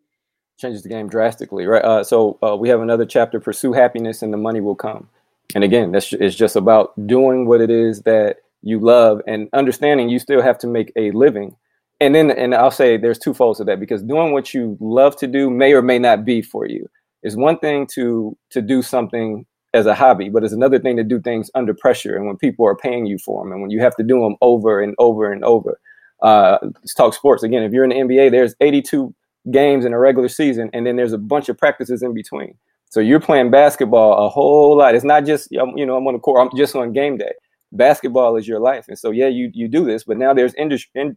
Changes 0.59 0.83
the 0.83 0.89
game 0.89 1.09
drastically, 1.09 1.65
right? 1.65 1.83
Uh, 1.83 2.03
so 2.03 2.37
uh, 2.43 2.55
we 2.55 2.69
have 2.69 2.79
another 2.79 3.05
chapter: 3.05 3.39
pursue 3.39 3.73
happiness, 3.73 4.21
and 4.21 4.31
the 4.31 4.37
money 4.37 4.61
will 4.61 4.75
come. 4.75 5.09
And 5.55 5.63
again, 5.63 5.91
that's 5.91 6.13
it's 6.13 6.35
just 6.35 6.55
about 6.55 6.93
doing 7.07 7.47
what 7.47 7.61
it 7.61 7.71
is 7.71 8.03
that 8.03 8.37
you 8.61 8.79
love 8.79 9.21
and 9.25 9.49
understanding 9.53 10.07
you 10.07 10.19
still 10.19 10.43
have 10.43 10.59
to 10.59 10.67
make 10.67 10.91
a 10.95 11.09
living. 11.11 11.55
And 11.99 12.13
then, 12.13 12.29
and 12.29 12.53
I'll 12.53 12.69
say 12.69 12.95
there's 12.95 13.17
two 13.17 13.33
folds 13.33 13.57
to 13.57 13.63
that 13.63 13.79
because 13.79 14.03
doing 14.03 14.33
what 14.33 14.53
you 14.53 14.77
love 14.79 15.15
to 15.17 15.25
do 15.25 15.49
may 15.49 15.73
or 15.73 15.81
may 15.81 15.97
not 15.97 16.25
be 16.25 16.43
for 16.43 16.67
you. 16.67 16.87
It's 17.23 17.35
one 17.35 17.57
thing 17.57 17.87
to 17.95 18.37
to 18.51 18.61
do 18.61 18.83
something 18.83 19.46
as 19.73 19.85
a 19.85 19.93
hobby, 19.93 20.29
but 20.29 20.43
it's 20.43 20.53
another 20.53 20.79
thing 20.79 20.95
to 20.97 21.03
do 21.03 21.19
things 21.19 21.51
under 21.55 21.73
pressure 21.73 22.15
and 22.15 22.25
when 22.25 22.37
people 22.37 22.65
are 22.65 22.75
paying 22.75 23.05
you 23.05 23.17
for 23.17 23.43
them 23.43 23.51
and 23.51 23.61
when 23.61 23.69
you 23.69 23.79
have 23.79 23.95
to 23.95 24.03
do 24.03 24.21
them 24.21 24.35
over 24.41 24.81
and 24.81 24.95
over 24.97 25.31
and 25.31 25.43
over. 25.43 25.79
Uh, 26.21 26.57
let's 26.63 26.93
talk 26.93 27.13
sports 27.13 27.43
again. 27.43 27.63
If 27.63 27.73
you're 27.73 27.83
in 27.83 27.89
the 27.89 28.15
NBA, 28.15 28.31
there's 28.31 28.55
82 28.59 29.13
games 29.51 29.85
in 29.85 29.93
a 29.93 29.99
regular 29.99 30.29
season, 30.29 30.69
and 30.73 30.85
then 30.85 30.95
there's 30.95 31.13
a 31.13 31.17
bunch 31.17 31.49
of 31.49 31.57
practices 31.57 32.01
in 32.01 32.13
between. 32.13 32.55
So 32.89 32.99
you're 32.99 33.19
playing 33.19 33.51
basketball 33.51 34.25
a 34.25 34.29
whole 34.29 34.77
lot. 34.77 34.95
It's 34.95 35.03
not 35.03 35.25
just 35.25 35.49
you 35.51 35.85
know 35.85 35.97
I'm 35.97 36.07
on 36.07 36.13
the 36.13 36.19
court. 36.19 36.39
I'm 36.39 36.57
just 36.57 36.75
on 36.75 36.93
game 36.93 37.17
day. 37.17 37.33
Basketball 37.73 38.37
is 38.37 38.47
your 38.47 38.59
life, 38.59 38.85
and 38.87 38.97
so 38.97 39.11
yeah, 39.11 39.27
you 39.27 39.51
you 39.53 39.67
do 39.67 39.85
this, 39.85 40.05
but 40.05 40.17
now 40.17 40.33
there's 40.33 40.53
in, 40.53 40.71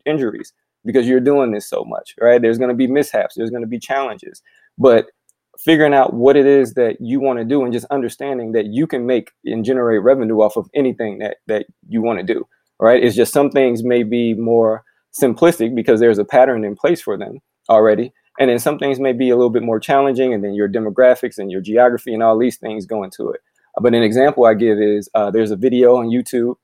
injuries 0.05 0.53
because 0.85 1.07
you're 1.07 1.21
doing 1.21 1.53
this 1.53 1.69
so 1.69 1.85
much, 1.85 2.15
right? 2.21 2.43
There's 2.43 2.59
going 2.59 2.71
to 2.71 2.77
be 2.77 2.87
mishaps. 2.87 3.35
There's 3.37 3.51
going 3.51 3.63
to 3.63 3.69
be 3.69 3.79
challenges, 3.79 4.43
but 4.79 5.07
figuring 5.65 5.95
out 5.95 6.15
what 6.15 6.37
it 6.37 6.47
is 6.47 6.75
that 6.75 6.97
you 7.01 7.21
want 7.21 7.39
to 7.39 7.45
do 7.45 7.65
and 7.65 7.73
just 7.73 7.87
understanding 7.91 8.53
that 8.53 8.67
you 8.67 8.87
can 8.87 9.07
make 9.07 9.31
and 9.45 9.65
generate 9.65 10.03
revenue 10.03 10.41
off 10.41 10.57
of 10.57 10.69
anything 10.75 11.19
that 11.19 11.39
that 11.47 11.67
you 11.89 12.03
want 12.03 12.19
to 12.19 12.35
do 12.35 12.47
right? 12.81 13.03
It's 13.03 13.15
just 13.15 13.33
some 13.33 13.51
things 13.51 13.85
may 13.85 14.03
be 14.03 14.35
more 14.35 14.83
simplistic 15.13 15.75
because 15.75 16.01
there's 16.01 16.19
a 16.19 16.25
pattern 16.25 16.65
in 16.65 16.75
place 16.75 17.01
for 17.01 17.17
them 17.17 17.39
already. 17.69 18.13
And 18.39 18.49
then 18.49 18.59
some 18.59 18.79
things 18.79 18.99
may 18.99 19.13
be 19.13 19.29
a 19.29 19.37
little 19.37 19.51
bit 19.51 19.63
more 19.63 19.79
challenging 19.79 20.33
and 20.33 20.43
then 20.43 20.55
your 20.55 20.69
demographics 20.69 21.39
and 21.39 21.51
your 21.51 21.61
geography 21.61 22.15
and 22.15 22.23
all 22.23 22.39
these 22.39 22.57
things 22.57 22.87
go 22.87 23.05
into 23.05 23.31
it. 23.31 23.41
But 23.81 23.95
an 23.95 24.03
example 24.03 24.47
i 24.47 24.55
give 24.55 24.79
is 24.79 25.09
uh, 25.15 25.31
there's 25.31 25.53
a 25.53 25.57
video 25.57 25.97
on 25.97 26.09
youtube. 26.09 26.57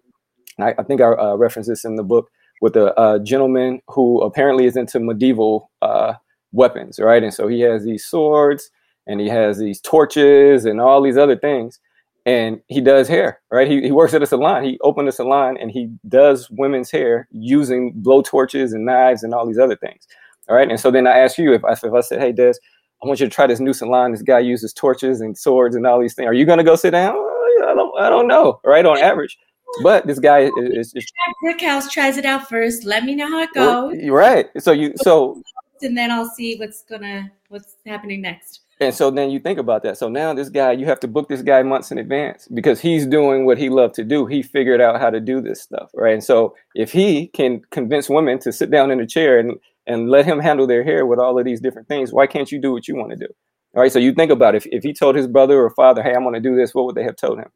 I, 0.58 0.74
I, 0.78 0.82
think 0.82 1.00
i 1.00 1.04
uh, 1.04 1.36
reference 1.36 1.68
this 1.68 1.84
in 1.84 1.96
the 1.96 2.02
book 2.02 2.30
with 2.62 2.76
a, 2.76 2.98
a, 3.00 3.20
gentleman 3.20 3.80
who 3.88 4.22
apparently 4.22 4.64
is 4.64 4.76
into 4.76 4.98
medieval 4.98 5.70
uh, 5.82 6.14
weapons 6.52 6.98
right? 6.98 7.22
And 7.22 7.32
so 7.32 7.46
he 7.46 7.60
has 7.60 7.84
these 7.84 8.06
swords 8.06 8.70
and 9.06 9.20
he 9.20 9.28
has 9.28 9.58
these 9.58 9.80
torches 9.80 10.64
and 10.64 10.80
all 10.80 11.02
these 11.02 11.16
other 11.16 11.36
things 11.36 11.78
and 12.24 12.60
he 12.68 12.80
does 12.80 13.08
hair 13.08 13.40
right? 13.50 13.68
He, 13.68 13.82
he 13.82 13.92
works 13.92 14.14
at 14.14 14.22
a 14.22 14.26
salon. 14.26 14.64
He 14.64 14.78
opened 14.82 15.08
a 15.08 15.12
salon 15.12 15.56
and 15.58 15.70
he 15.70 15.90
does 16.08 16.48
women's 16.50 16.90
hair 16.90 17.28
using 17.30 17.92
blow 17.94 18.22
torches 18.22 18.72
and 18.72 18.84
knives 18.84 19.22
and 19.22 19.32
all 19.34 19.46
these 19.46 19.58
other 19.58 19.76
things 19.76 20.06
all 20.48 20.56
right? 20.56 20.68
And 20.68 20.78
so 20.78 20.90
then 20.90 21.06
i 21.06 21.18
ask 21.18 21.38
you 21.38 21.52
if 21.52 21.64
i, 21.64 21.72
if 21.72 21.92
I 21.92 22.00
said 22.00 22.20
hey 22.20 22.32
des 22.32 22.54
i 23.02 23.06
want 23.06 23.20
you 23.20 23.26
to 23.26 23.34
try 23.34 23.46
this 23.46 23.60
new 23.60 23.72
salon. 23.72 24.12
This 24.12 24.22
guy 24.22 24.40
uses 24.40 24.72
torches 24.72 25.20
and 25.20 25.36
swords 25.36 25.76
and 25.76 25.86
all 25.86 26.00
these 26.00 26.14
things. 26.14 26.26
Are 26.26 26.34
you 26.34 26.46
going 26.46 26.58
to 26.58 26.64
go 26.64 26.76
sit 26.76 26.90
down? 26.90 27.14
I, 27.14 27.74
don't, 27.74 28.00
I 28.00 28.08
don't 28.08 28.26
know 28.26 28.60
right 28.64 28.84
on 28.84 28.98
average. 28.98 29.38
But 29.82 30.06
this 30.06 30.18
guy 30.18 30.50
is, 30.56 30.94
is, 30.94 31.04
Brickhouse 31.44 31.90
tries 31.90 32.16
it 32.16 32.24
out 32.24 32.48
first 32.48 32.84
let 32.84 33.04
me 33.04 33.14
know 33.14 33.28
how 33.28 33.42
it 33.42 33.52
goes. 33.52 33.94
right. 34.08 34.48
So 34.58 34.72
you 34.72 34.94
so 34.96 35.42
and 35.82 35.96
then 35.96 36.10
i'll 36.10 36.28
see 36.28 36.56
what's 36.56 36.82
gonna 36.82 37.30
what's 37.48 37.76
happening 37.86 38.20
next 38.20 38.60
and 38.80 38.94
so 38.94 39.10
then 39.10 39.30
you 39.30 39.38
think 39.40 39.58
about 39.58 39.82
that. 39.84 39.96
So 39.98 40.08
now 40.08 40.34
this 40.34 40.48
guy, 40.50 40.72
you 40.72 40.86
have 40.86 41.00
to 41.00 41.08
book 41.08 41.28
this 41.28 41.42
guy 41.42 41.62
months 41.62 41.90
in 41.90 41.98
advance 41.98 42.46
because 42.52 42.80
he's 42.80 43.06
doing 43.06 43.46
what 43.46 43.56
he 43.58 43.68
loved 43.70 43.94
to 43.94 44.04
do. 44.04 44.26
He 44.26 44.42
figured 44.42 44.80
out 44.80 45.00
how 45.00 45.10
to 45.10 45.20
do 45.20 45.40
this 45.40 45.62
stuff, 45.62 45.90
right? 45.94 46.12
And 46.14 46.24
so 46.24 46.54
if 46.74 46.92
he 46.92 47.28
can 47.28 47.62
convince 47.70 48.10
women 48.10 48.38
to 48.40 48.52
sit 48.52 48.70
down 48.70 48.90
in 48.90 49.00
a 49.00 49.06
chair 49.06 49.38
and 49.38 49.52
and 49.86 50.10
let 50.10 50.26
him 50.26 50.40
handle 50.40 50.66
their 50.66 50.82
hair 50.82 51.06
with 51.06 51.18
all 51.20 51.38
of 51.38 51.44
these 51.44 51.60
different 51.60 51.88
things, 51.88 52.12
why 52.12 52.26
can't 52.26 52.50
you 52.52 52.60
do 52.60 52.72
what 52.72 52.88
you 52.88 52.96
want 52.96 53.10
to 53.10 53.16
do? 53.16 53.28
All 53.74 53.82
right. 53.82 53.92
So 53.92 53.98
you 53.98 54.12
think 54.12 54.30
about 54.30 54.54
it. 54.54 54.58
if 54.64 54.66
if 54.72 54.82
he 54.82 54.92
told 54.92 55.16
his 55.16 55.26
brother 55.26 55.58
or 55.62 55.70
father, 55.70 56.02
"Hey, 56.02 56.12
I'm 56.14 56.22
going 56.24 56.34
to 56.34 56.40
do 56.40 56.56
this," 56.56 56.74
what 56.74 56.86
would 56.86 56.94
they 56.96 57.04
have 57.04 57.16
told 57.16 57.38
him? 57.38 57.50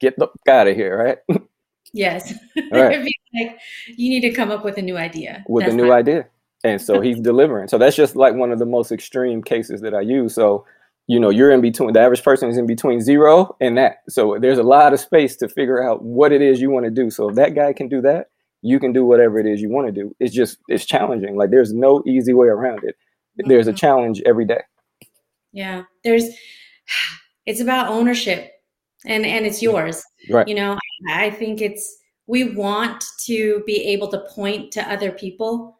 Get 0.00 0.18
the 0.18 0.28
out 0.48 0.66
of 0.68 0.74
here, 0.76 0.96
right? 0.96 1.18
Yes. 1.94 2.32
Right. 2.72 3.00
like 3.34 3.58
you 3.86 4.08
need 4.08 4.22
to 4.22 4.30
come 4.30 4.50
up 4.50 4.64
with 4.64 4.78
a 4.78 4.82
new 4.82 4.96
idea. 4.96 5.44
With 5.46 5.64
That's 5.64 5.74
a 5.74 5.76
new 5.76 5.88
not- 5.88 5.98
idea 5.98 6.26
and 6.64 6.80
so 6.80 7.00
he's 7.00 7.20
delivering. 7.20 7.68
So 7.68 7.78
that's 7.78 7.96
just 7.96 8.16
like 8.16 8.34
one 8.34 8.52
of 8.52 8.58
the 8.58 8.66
most 8.66 8.92
extreme 8.92 9.42
cases 9.42 9.80
that 9.80 9.94
I 9.94 10.00
use. 10.00 10.34
So 10.34 10.64
you 11.08 11.18
know, 11.18 11.30
you're 11.30 11.50
in 11.50 11.60
between. 11.60 11.92
The 11.92 12.00
average 12.00 12.22
person 12.22 12.48
is 12.48 12.56
in 12.56 12.66
between 12.66 13.00
zero 13.00 13.56
and 13.60 13.76
that. 13.76 13.98
So 14.08 14.38
there's 14.40 14.58
a 14.58 14.62
lot 14.62 14.92
of 14.92 15.00
space 15.00 15.36
to 15.36 15.48
figure 15.48 15.82
out 15.82 16.02
what 16.02 16.32
it 16.32 16.40
is 16.40 16.60
you 16.60 16.70
want 16.70 16.84
to 16.84 16.90
do. 16.90 17.10
So 17.10 17.28
if 17.28 17.34
that 17.36 17.54
guy 17.54 17.72
can 17.72 17.88
do 17.88 18.00
that, 18.02 18.28
you 18.62 18.78
can 18.78 18.92
do 18.92 19.04
whatever 19.04 19.38
it 19.38 19.46
is 19.46 19.60
you 19.60 19.68
want 19.68 19.88
to 19.88 19.92
do. 19.92 20.14
It's 20.20 20.34
just 20.34 20.58
it's 20.68 20.86
challenging. 20.86 21.36
Like 21.36 21.50
there's 21.50 21.72
no 21.72 22.02
easy 22.06 22.32
way 22.32 22.46
around 22.46 22.84
it. 22.84 22.96
There's 23.36 23.66
a 23.66 23.70
mm-hmm. 23.70 23.76
challenge 23.76 24.22
every 24.24 24.44
day. 24.44 24.62
Yeah, 25.52 25.82
there's. 26.04 26.24
It's 27.44 27.60
about 27.60 27.88
ownership, 27.88 28.52
and 29.04 29.26
and 29.26 29.44
it's 29.44 29.60
yours. 29.60 30.00
Right. 30.30 30.46
You 30.46 30.54
know, 30.54 30.78
I 31.10 31.28
think 31.28 31.60
it's 31.60 31.98
we 32.28 32.54
want 32.54 33.02
to 33.24 33.64
be 33.66 33.84
able 33.88 34.06
to 34.12 34.18
point 34.32 34.70
to 34.74 34.82
other 34.88 35.10
people 35.10 35.76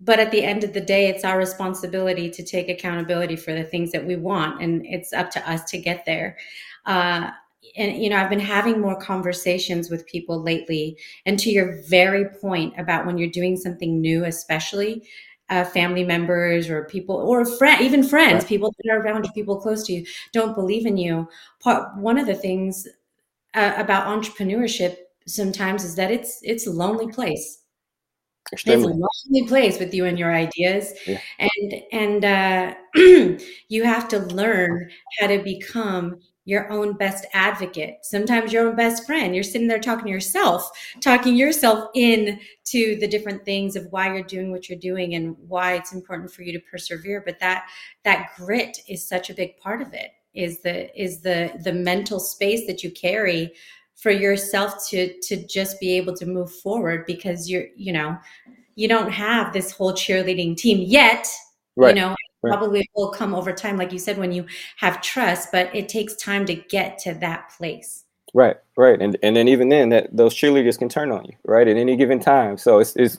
but 0.00 0.18
at 0.18 0.30
the 0.30 0.42
end 0.42 0.62
of 0.64 0.72
the 0.72 0.80
day 0.80 1.08
it's 1.08 1.24
our 1.24 1.38
responsibility 1.38 2.30
to 2.30 2.42
take 2.42 2.68
accountability 2.68 3.36
for 3.36 3.52
the 3.52 3.64
things 3.64 3.92
that 3.92 4.04
we 4.04 4.16
want 4.16 4.62
and 4.62 4.84
it's 4.86 5.12
up 5.12 5.30
to 5.30 5.50
us 5.50 5.64
to 5.64 5.78
get 5.78 6.04
there. 6.04 6.36
Uh, 6.84 7.30
and 7.76 8.00
you 8.00 8.08
know 8.08 8.16
i've 8.16 8.30
been 8.30 8.38
having 8.38 8.80
more 8.80 8.98
conversations 9.00 9.90
with 9.90 10.06
people 10.06 10.40
lately 10.40 10.96
and 11.26 11.36
to 11.36 11.50
your 11.50 11.82
very 11.88 12.24
point 12.40 12.72
about 12.78 13.04
when 13.04 13.18
you're 13.18 13.28
doing 13.28 13.56
something 13.56 14.00
new 14.00 14.24
especially 14.24 15.02
uh, 15.48 15.64
family 15.64 16.04
members 16.04 16.68
or 16.68 16.84
people 16.84 17.16
or 17.16 17.44
friend, 17.44 17.80
even 17.80 18.02
friends 18.02 18.42
right. 18.42 18.48
people 18.48 18.74
that 18.78 18.92
are 18.92 19.00
around 19.00 19.24
you 19.24 19.32
people 19.32 19.60
close 19.60 19.84
to 19.86 19.92
you 19.92 20.06
don't 20.32 20.54
believe 20.54 20.86
in 20.86 20.96
you. 20.96 21.28
Part 21.60 21.96
one 21.96 22.18
of 22.18 22.26
the 22.26 22.34
things 22.34 22.86
uh, 23.54 23.74
about 23.76 24.06
entrepreneurship 24.06 24.96
sometimes 25.26 25.84
is 25.84 25.94
that 25.96 26.10
it's 26.10 26.40
it's 26.42 26.66
a 26.66 26.70
lonely 26.70 27.08
place 27.08 27.62
Extremely. 28.52 28.92
It's 28.92 28.96
a 28.96 29.32
lonely 29.32 29.48
place 29.48 29.78
with 29.78 29.92
you 29.92 30.04
and 30.04 30.18
your 30.18 30.32
ideas, 30.32 30.92
yeah. 31.06 31.20
and 31.38 31.74
and 31.92 32.24
uh, 32.24 32.74
you 33.68 33.84
have 33.84 34.08
to 34.08 34.18
learn 34.18 34.90
how 35.18 35.26
to 35.26 35.42
become 35.42 36.20
your 36.46 36.70
own 36.70 36.92
best 36.96 37.26
advocate. 37.34 37.98
Sometimes 38.02 38.52
your 38.52 38.68
own 38.68 38.76
best 38.76 39.04
friend. 39.04 39.34
You're 39.34 39.42
sitting 39.44 39.66
there 39.66 39.80
talking 39.80 40.06
to 40.06 40.10
yourself, 40.10 40.70
talking 41.00 41.34
yourself 41.34 41.90
in 41.94 42.38
to 42.66 42.96
the 43.00 43.08
different 43.08 43.44
things 43.44 43.74
of 43.74 43.86
why 43.90 44.14
you're 44.14 44.22
doing 44.22 44.52
what 44.52 44.68
you're 44.68 44.78
doing 44.78 45.14
and 45.14 45.36
why 45.48 45.74
it's 45.74 45.92
important 45.92 46.30
for 46.30 46.42
you 46.42 46.52
to 46.52 46.64
persevere. 46.70 47.22
But 47.26 47.40
that 47.40 47.66
that 48.04 48.30
grit 48.36 48.78
is 48.88 49.06
such 49.06 49.28
a 49.28 49.34
big 49.34 49.58
part 49.58 49.82
of 49.82 49.92
it. 49.92 50.12
Is 50.34 50.60
the 50.60 50.94
is 51.00 51.20
the 51.20 51.50
the 51.64 51.72
mental 51.72 52.20
space 52.20 52.66
that 52.68 52.84
you 52.84 52.92
carry 52.92 53.52
for 53.96 54.10
yourself 54.10 54.86
to 54.88 55.12
to 55.20 55.46
just 55.46 55.80
be 55.80 55.96
able 55.96 56.14
to 56.14 56.26
move 56.26 56.52
forward 56.52 57.04
because 57.06 57.50
you're 57.50 57.66
you 57.76 57.92
know 57.92 58.16
you 58.76 58.86
don't 58.86 59.10
have 59.10 59.52
this 59.52 59.72
whole 59.72 59.92
cheerleading 59.92 60.56
team 60.56 60.84
yet 60.86 61.26
right. 61.76 61.94
you 61.94 62.00
know 62.00 62.14
right. 62.42 62.50
probably 62.52 62.88
will 62.94 63.10
come 63.10 63.34
over 63.34 63.52
time 63.52 63.76
like 63.76 63.92
you 63.92 63.98
said 63.98 64.18
when 64.18 64.32
you 64.32 64.44
have 64.76 65.00
trust 65.00 65.48
but 65.50 65.74
it 65.74 65.88
takes 65.88 66.14
time 66.16 66.46
to 66.46 66.54
get 66.54 66.98
to 66.98 67.14
that 67.14 67.50
place 67.56 68.04
right 68.34 68.56
right 68.76 69.00
and 69.00 69.16
and 69.22 69.34
then 69.34 69.48
even 69.48 69.70
then 69.70 69.88
that 69.88 70.14
those 70.14 70.34
cheerleaders 70.34 70.78
can 70.78 70.88
turn 70.88 71.10
on 71.10 71.24
you 71.24 71.32
right 71.44 71.66
at 71.66 71.76
any 71.76 71.96
given 71.96 72.20
time 72.20 72.58
so 72.58 72.78
it's 72.78 72.94
it's 72.96 73.16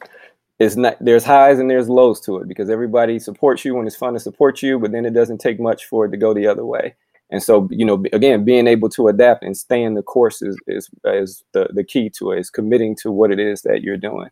it's 0.59 0.75
not 0.75 0.97
there's 0.99 1.23
highs 1.23 1.59
and 1.59 1.69
there's 1.69 1.89
lows 1.89 2.19
to 2.19 2.37
it 2.37 2.47
because 2.47 2.69
everybody 2.69 3.19
supports 3.19 3.65
you 3.65 3.75
when 3.75 3.87
it's 3.87 3.95
fun 3.95 4.13
to 4.13 4.19
support 4.19 4.61
you 4.61 4.77
but 4.79 4.91
then 4.91 5.05
it 5.05 5.13
doesn't 5.13 5.39
take 5.39 5.59
much 5.59 5.85
for 5.85 6.05
it 6.05 6.09
to 6.09 6.17
go 6.17 6.33
the 6.33 6.47
other 6.47 6.65
way 6.65 6.95
and 7.29 7.43
so, 7.43 7.67
you 7.71 7.85
know, 7.85 8.03
again, 8.13 8.45
being 8.45 8.67
able 8.67 8.89
to 8.89 9.07
adapt 9.09 9.43
and 9.43 9.57
stay 9.57 9.83
in 9.83 9.95
the 9.95 10.01
course 10.01 10.41
is, 10.41 10.57
is, 10.67 10.89
is 11.05 11.43
the, 11.53 11.67
the 11.73 11.83
key 11.83 12.09
to 12.17 12.31
it, 12.31 12.39
is 12.39 12.49
committing 12.49 12.95
to 13.01 13.11
what 13.11 13.31
it 13.31 13.39
is 13.39 13.61
that 13.63 13.81
you're 13.81 13.97
doing. 13.97 14.29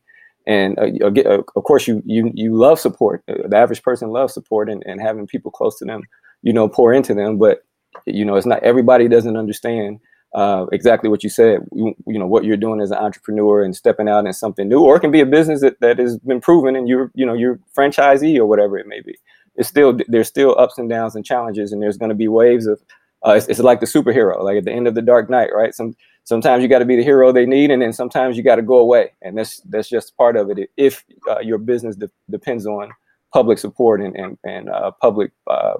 And 0.48 0.78
uh, 0.80 1.08
uh, 1.08 1.42
of 1.56 1.64
course, 1.64 1.88
you, 1.88 2.02
you, 2.06 2.32
you 2.34 2.56
love 2.56 2.80
support. 2.80 3.24
Uh, 3.28 3.48
the 3.48 3.58
average 3.58 3.84
person 3.84 4.10
loves 4.10 4.34
support 4.34 4.70
and, 4.70 4.82
and 4.86 5.02
having 5.02 5.28
people 5.28 5.52
close 5.52 5.78
to 5.80 5.86
them, 5.86 6.04
you 6.42 6.54
know, 6.54 6.70
pour 6.70 6.94
into 6.94 7.14
them. 7.14 7.38
But, 7.38 7.64
you 8.06 8.24
know, 8.24 8.36
it's 8.36 8.46
not 8.46 8.64
everybody 8.64 9.10
doesn't 9.10 9.36
understand 9.36 10.00
uh, 10.34 10.68
exactly 10.72 11.10
what 11.10 11.24
you 11.24 11.30
said. 11.30 11.62
You, 11.74 11.96
you, 12.08 12.20
know, 12.20 12.28
what 12.28 12.46
you're 12.46 12.56
doing 12.56 12.80
as 12.80 12.92
an 12.92 12.98
entrepreneur 12.98 13.62
and 13.64 13.76
stepping 13.76 14.08
out 14.08 14.26
in 14.26 14.32
something 14.32 14.70
new, 14.70 14.80
or 14.80 14.96
it 14.96 15.02
can 15.02 15.12
be 15.12 15.22
a 15.22 15.26
business 15.26 15.60
that, 15.62 15.82
that 15.82 16.00
has 16.00 16.18
been 16.20 16.40
proven 16.40 16.78
and 16.78 16.88
you're, 16.88 17.12
you 17.14 17.26
know, 17.26 17.34
you're 17.34 17.60
franchisee 17.76 18.38
or 18.38 18.46
whatever 18.46 18.78
it 18.78 18.88
may 18.88 19.02
be 19.02 19.18
it's 19.56 19.70
still 19.70 19.98
there's 20.08 20.28
still 20.28 20.58
ups 20.60 20.78
and 20.78 20.90
downs 20.90 21.16
and 21.16 21.26
challenges, 21.26 21.72
and 21.72 21.82
there's 21.82 21.98
going 21.98 22.10
to 22.10 22.16
be 22.16 22.28
waves 22.28 22.68
of. 22.68 22.82
Uh, 23.26 23.32
it's, 23.32 23.48
it's, 23.48 23.60
like 23.60 23.80
the 23.80 23.88
superhero, 23.88 24.44
like 24.44 24.58
at 24.58 24.66
the 24.66 24.72
end 24.72 24.88
of 24.88 24.94
the 24.94 25.02
Dark 25.02 25.32
Knight, 25.32 25.50
right? 25.52 25.74
Some 25.74 25.96
sometimes 26.26 26.62
you 26.62 26.70
got 26.70 26.80
to 26.80 26.86
be 26.86 26.96
the 26.96 27.04
hero 27.04 27.32
they 27.32 27.46
need, 27.46 27.72
and 27.72 27.82
then 27.82 27.94
sometimes 27.94 28.38
you 28.38 28.44
got 28.44 28.58
to 28.58 28.62
go 28.62 28.78
away, 28.78 29.14
and 29.22 29.38
that's 29.38 29.62
that's 29.62 29.90
just 29.90 30.16
part 30.18 30.36
of 30.36 30.50
it. 30.52 30.70
If 30.78 31.04
uh, 31.30 31.40
your 31.40 31.58
business 31.58 31.96
de- 31.96 32.12
depends 32.30 32.68
on 32.68 32.92
public 33.34 33.58
support 33.58 34.02
and 34.02 34.16
and, 34.16 34.38
and 34.44 34.70
uh, 34.70 34.92
public 35.02 35.32
uh, 35.48 35.76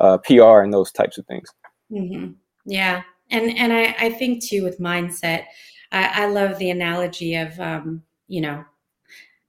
uh 0.00 0.18
PR 0.18 0.60
and 0.60 0.72
those 0.72 0.90
types 0.90 1.18
of 1.18 1.26
things. 1.26 1.48
Mm-hmm. 1.92 2.32
Yeah, 2.66 3.02
and 3.30 3.56
and 3.56 3.72
I 3.72 3.94
I 3.98 4.10
think 4.10 4.42
too 4.42 4.64
with 4.64 4.80
mindset, 4.80 5.44
I, 5.92 6.24
I 6.24 6.26
love 6.26 6.58
the 6.58 6.70
analogy 6.70 7.36
of 7.36 7.60
um, 7.60 8.02
you 8.26 8.40
know 8.40 8.64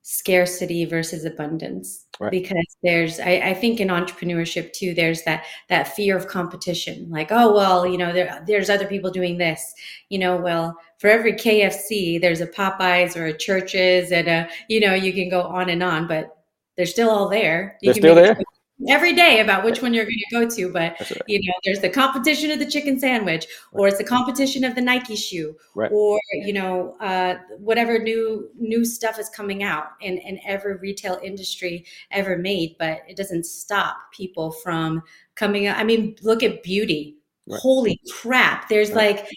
scarcity 0.04 0.86
versus 0.86 1.26
abundance 1.26 2.03
right. 2.20 2.32
because 2.32 2.78
there's 2.84 3.20
I, 3.20 3.42
I, 3.44 3.54
think 3.54 3.80
in 3.80 3.88
entrepreneurship 3.88 4.74
too 4.74 4.94
there's 4.94 5.24
that 5.24 5.46
that 5.70 5.96
fear 5.96 6.16
of 6.18 6.28
competition 6.28 7.10
like 7.10 7.32
oh 7.32 7.54
well 7.54 7.86
you 7.86 7.98
know 7.98 8.14
there, 8.14 8.44
there's 8.48 8.70
other 8.70 8.88
people 8.88 9.12
doing 9.12 9.38
this. 9.38 9.74
You 10.10 10.20
know 10.20 10.38
well 10.38 10.76
for 11.00 11.10
every 11.10 11.34
kfc 11.34 12.22
there's 12.22 12.42
a 12.42 12.48
popeyes 12.48 13.16
or 13.16 13.26
a 13.26 13.38
Church's 13.38 14.12
and 14.12 14.28
a 14.28 14.50
you 14.70 14.80
know 14.80 14.94
you 14.94 15.14
can 15.14 15.30
go 15.30 15.42
on 15.42 15.70
and 15.70 15.82
on 15.84 16.08
but 16.08 16.38
they're 16.76 16.86
still 16.86 17.10
all 17.10 17.30
there. 17.30 17.78
You 17.82 17.94
they're 17.94 18.02
still 18.02 18.16
there 18.16 18.43
every 18.90 19.14
day 19.14 19.40
about 19.40 19.64
which 19.64 19.82
one 19.82 19.94
you're 19.94 20.04
going 20.04 20.18
to 20.30 20.36
go 20.36 20.50
to 20.50 20.72
but 20.72 21.00
right. 21.00 21.22
you 21.28 21.40
know 21.40 21.54
there's 21.64 21.80
the 21.80 21.90
competition 21.90 22.50
of 22.52 22.60
the 22.60 22.66
chicken 22.66 23.00
sandwich 23.00 23.46
or 23.72 23.88
it's 23.88 23.98
the 23.98 24.04
competition 24.04 24.64
of 24.64 24.74
the 24.76 24.82
nike 24.82 25.16
shoe 25.16 25.56
right. 25.76 25.92
or 25.92 26.20
you 26.34 26.52
know 26.52 26.96
uh, 27.00 27.36
whatever 27.60 28.00
new 28.00 28.50
new 28.58 28.84
stuff 28.84 29.20
is 29.20 29.30
coming 29.30 29.64
out 29.64 29.90
in, 30.02 30.18
in 30.18 30.40
every 30.46 30.76
retail 30.78 31.20
industry 31.24 31.86
ever 32.12 32.38
made 32.38 32.76
but 32.80 33.02
it 33.08 33.16
doesn't 33.16 33.46
stop 33.46 33.98
people 34.12 34.52
from 34.52 35.02
coming 35.36 35.68
out 35.68 35.78
i 35.78 35.84
mean 35.84 36.16
look 36.24 36.42
at 36.42 36.64
beauty 36.64 37.16
right. 37.48 37.60
holy 37.62 38.00
crap 38.12 38.68
there's 38.70 38.92
like 38.94 39.30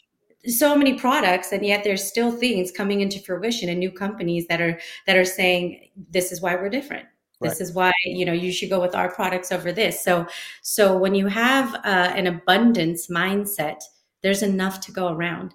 so 0.46 0.76
many 0.76 0.94
products 0.94 1.52
and 1.52 1.66
yet 1.66 1.84
there's 1.84 2.04
still 2.04 2.30
things 2.30 2.70
coming 2.70 3.00
into 3.00 3.18
fruition 3.20 3.68
and 3.68 3.80
new 3.80 3.90
companies 3.90 4.46
that 4.46 4.60
are 4.60 4.78
that 5.06 5.16
are 5.16 5.24
saying 5.24 5.88
this 6.10 6.32
is 6.32 6.40
why 6.40 6.54
we're 6.54 6.68
different 6.68 7.06
this 7.40 7.52
right. 7.52 7.60
is 7.60 7.72
why 7.72 7.92
you 8.04 8.24
know 8.24 8.32
you 8.32 8.50
should 8.50 8.70
go 8.70 8.80
with 8.80 8.94
our 8.94 9.12
products 9.12 9.52
over 9.52 9.72
this. 9.72 10.02
So 10.02 10.26
so 10.62 10.96
when 10.96 11.14
you 11.14 11.26
have 11.26 11.74
uh, 11.76 12.12
an 12.14 12.26
abundance 12.26 13.08
mindset 13.08 13.80
there's 14.22 14.42
enough 14.42 14.80
to 14.80 14.92
go 14.92 15.08
around. 15.08 15.54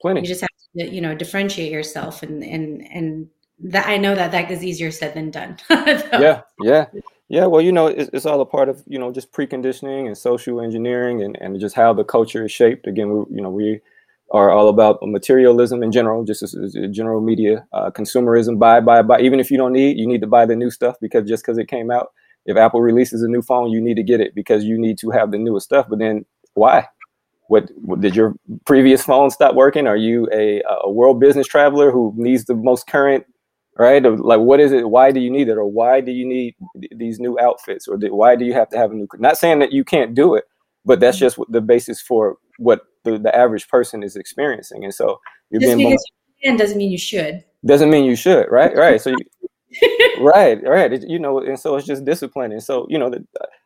Plenty. 0.00 0.20
You 0.20 0.26
just 0.26 0.42
have 0.42 0.50
to 0.78 0.94
you 0.94 1.00
know 1.00 1.14
differentiate 1.14 1.72
yourself 1.72 2.22
and 2.22 2.44
and 2.44 2.86
and 2.92 3.28
that 3.58 3.86
i 3.86 3.96
know 3.96 4.14
that 4.14 4.30
that 4.32 4.50
is 4.50 4.62
easier 4.62 4.90
said 4.90 5.14
than 5.14 5.30
done. 5.30 5.56
Yeah 5.70 6.42
yeah. 6.60 6.86
Yeah 7.28 7.46
well 7.46 7.62
you 7.62 7.72
know 7.72 7.86
it's, 7.86 8.10
it's 8.12 8.26
all 8.26 8.40
a 8.40 8.46
part 8.46 8.68
of 8.68 8.84
you 8.86 8.98
know 8.98 9.10
just 9.10 9.32
preconditioning 9.32 10.06
and 10.06 10.16
social 10.16 10.60
engineering 10.60 11.22
and, 11.22 11.36
and 11.40 11.58
just 11.58 11.74
how 11.74 11.92
the 11.94 12.04
culture 12.04 12.44
is 12.44 12.52
shaped. 12.52 12.86
Again 12.86 13.08
we 13.10 13.36
you 13.36 13.42
know 13.42 13.50
we 13.50 13.80
are 14.32 14.50
all 14.50 14.68
about 14.68 14.98
materialism 15.02 15.82
in 15.82 15.92
general, 15.92 16.24
just 16.24 16.42
as, 16.42 16.54
as 16.54 16.76
general 16.90 17.20
media, 17.20 17.66
uh, 17.72 17.90
consumerism, 17.90 18.58
buy, 18.58 18.80
buy, 18.80 19.02
buy. 19.02 19.20
Even 19.20 19.40
if 19.40 19.50
you 19.50 19.56
don't 19.56 19.72
need, 19.72 19.98
you 19.98 20.06
need 20.06 20.20
to 20.20 20.26
buy 20.26 20.44
the 20.44 20.56
new 20.56 20.70
stuff 20.70 20.96
because 21.00 21.28
just 21.28 21.44
because 21.44 21.58
it 21.58 21.68
came 21.68 21.90
out. 21.90 22.08
If 22.44 22.56
Apple 22.56 22.80
releases 22.80 23.22
a 23.22 23.28
new 23.28 23.42
phone, 23.42 23.70
you 23.70 23.80
need 23.80 23.96
to 23.96 24.04
get 24.04 24.20
it 24.20 24.34
because 24.34 24.64
you 24.64 24.78
need 24.78 24.98
to 24.98 25.10
have 25.10 25.32
the 25.32 25.38
newest 25.38 25.66
stuff. 25.66 25.86
But 25.88 25.98
then 25.98 26.24
why? 26.54 26.86
What, 27.48 27.70
what 27.76 28.00
did 28.00 28.16
your 28.16 28.34
previous 28.64 29.04
phone 29.04 29.30
stop 29.30 29.54
working? 29.54 29.86
Are 29.86 29.96
you 29.96 30.28
a, 30.32 30.62
a 30.82 30.90
world 30.90 31.20
business 31.20 31.46
traveler 31.46 31.90
who 31.90 32.12
needs 32.16 32.44
the 32.44 32.54
most 32.54 32.86
current 32.86 33.24
right? 33.78 34.02
Like, 34.02 34.40
what 34.40 34.60
is 34.60 34.72
it? 34.72 34.88
Why 34.88 35.10
do 35.10 35.20
you 35.20 35.30
need 35.30 35.48
it, 35.48 35.56
or 35.56 35.66
why 35.66 36.00
do 36.00 36.10
you 36.12 36.26
need 36.26 36.54
these 36.92 37.20
new 37.20 37.38
outfits, 37.38 37.86
or 37.86 37.98
why 37.98 38.36
do 38.36 38.44
you 38.44 38.54
have 38.54 38.68
to 38.70 38.78
have 38.78 38.90
a 38.90 38.94
new? 38.94 39.06
Not 39.18 39.38
saying 39.38 39.58
that 39.60 39.72
you 39.72 39.84
can't 39.84 40.14
do 40.14 40.34
it, 40.34 40.44
but 40.84 41.00
that's 41.00 41.18
mm-hmm. 41.18 41.26
just 41.26 41.38
the 41.50 41.60
basis 41.60 42.00
for 42.00 42.38
what 42.58 42.80
the, 43.06 43.18
the 43.18 43.34
average 43.34 43.68
person 43.68 44.02
is 44.02 44.16
experiencing. 44.16 44.84
And 44.84 44.92
so 44.92 45.20
you're 45.50 45.60
just 45.60 45.76
being 45.76 45.90
because 45.90 46.04
you 46.42 46.50
can 46.50 46.56
doesn't 46.56 46.76
mean 46.76 46.90
you 46.90 46.98
should. 46.98 47.44
Doesn't 47.64 47.90
mean 47.90 48.04
you 48.04 48.16
should, 48.16 48.46
right? 48.50 48.74
Right. 48.76 49.00
So 49.00 49.10
you, 49.10 50.20
right, 50.20 50.62
right. 50.62 50.92
It, 50.92 51.04
you 51.08 51.18
know, 51.18 51.40
and 51.40 51.58
so 51.58 51.76
it's 51.76 51.86
just 51.86 52.04
discipline. 52.04 52.52
And 52.52 52.62
so 52.62 52.86
you 52.90 52.98
know, 52.98 53.10
the, 53.10 53.24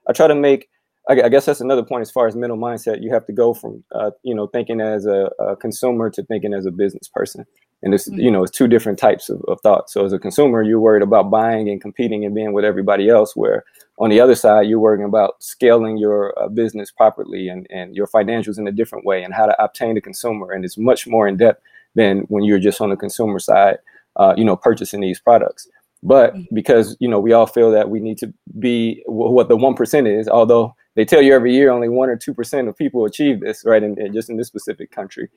I 0.08 0.12
try 0.12 0.26
to 0.26 0.34
make. 0.34 0.68
I, 1.08 1.28
guess 1.28 1.46
that's 1.46 1.62
another 1.62 1.82
point 1.82 2.02
as 2.02 2.10
far 2.10 2.28
as 2.28 2.36
mental 2.36 2.58
mindset. 2.58 3.02
You 3.02 3.12
have 3.12 3.26
to 3.26 3.32
go 3.32 3.52
from 3.52 3.82
uh, 3.92 4.10
you 4.22 4.34
know 4.34 4.46
thinking 4.46 4.80
as 4.80 5.06
a, 5.06 5.30
a 5.40 5.56
consumer 5.56 6.08
to 6.10 6.22
thinking 6.22 6.54
as 6.54 6.66
a 6.66 6.70
business 6.70 7.08
person 7.12 7.46
and 7.82 7.94
it's 7.94 8.08
mm-hmm. 8.08 8.20
you 8.20 8.30
know 8.30 8.42
it's 8.42 8.56
two 8.56 8.68
different 8.68 8.98
types 8.98 9.28
of, 9.28 9.42
of 9.48 9.60
thought 9.60 9.90
so 9.90 10.04
as 10.04 10.12
a 10.12 10.18
consumer 10.18 10.62
you're 10.62 10.80
worried 10.80 11.02
about 11.02 11.30
buying 11.30 11.68
and 11.68 11.80
competing 11.80 12.24
and 12.24 12.34
being 12.34 12.52
with 12.52 12.64
everybody 12.64 13.08
else 13.08 13.34
where 13.34 13.64
on 13.98 14.10
the 14.10 14.20
other 14.20 14.34
side 14.34 14.66
you're 14.66 14.78
worrying 14.78 15.04
about 15.04 15.42
scaling 15.42 15.96
your 15.96 16.34
uh, 16.38 16.48
business 16.48 16.90
properly 16.90 17.48
and, 17.48 17.66
and 17.70 17.94
your 17.94 18.06
financials 18.06 18.58
in 18.58 18.66
a 18.66 18.72
different 18.72 19.04
way 19.04 19.22
and 19.22 19.34
how 19.34 19.46
to 19.46 19.62
obtain 19.62 19.94
the 19.94 20.00
consumer 20.00 20.52
and 20.52 20.64
it's 20.64 20.78
much 20.78 21.06
more 21.06 21.26
in 21.26 21.36
depth 21.36 21.62
than 21.94 22.20
when 22.28 22.44
you're 22.44 22.58
just 22.58 22.80
on 22.80 22.90
the 22.90 22.96
consumer 22.96 23.38
side 23.38 23.78
uh, 24.16 24.34
you 24.36 24.44
know 24.44 24.56
purchasing 24.56 25.00
these 25.00 25.20
products 25.20 25.68
but 26.02 26.34
mm-hmm. 26.34 26.54
because 26.54 26.96
you 27.00 27.08
know 27.08 27.20
we 27.20 27.32
all 27.32 27.46
feel 27.46 27.70
that 27.70 27.90
we 27.90 28.00
need 28.00 28.18
to 28.18 28.32
be 28.58 29.02
w- 29.06 29.30
what 29.30 29.48
the 29.48 29.56
1% 29.56 30.20
is 30.20 30.28
although 30.28 30.74
they 30.96 31.04
tell 31.04 31.22
you 31.22 31.32
every 31.34 31.54
year 31.54 31.70
only 31.70 31.88
1 31.88 32.08
or 32.08 32.16
2% 32.16 32.68
of 32.68 32.76
people 32.76 33.04
achieve 33.04 33.40
this 33.40 33.64
right 33.64 33.82
and, 33.82 33.98
and 33.98 34.14
just 34.14 34.30
in 34.30 34.36
this 34.36 34.48
specific 34.48 34.90
country 34.90 35.28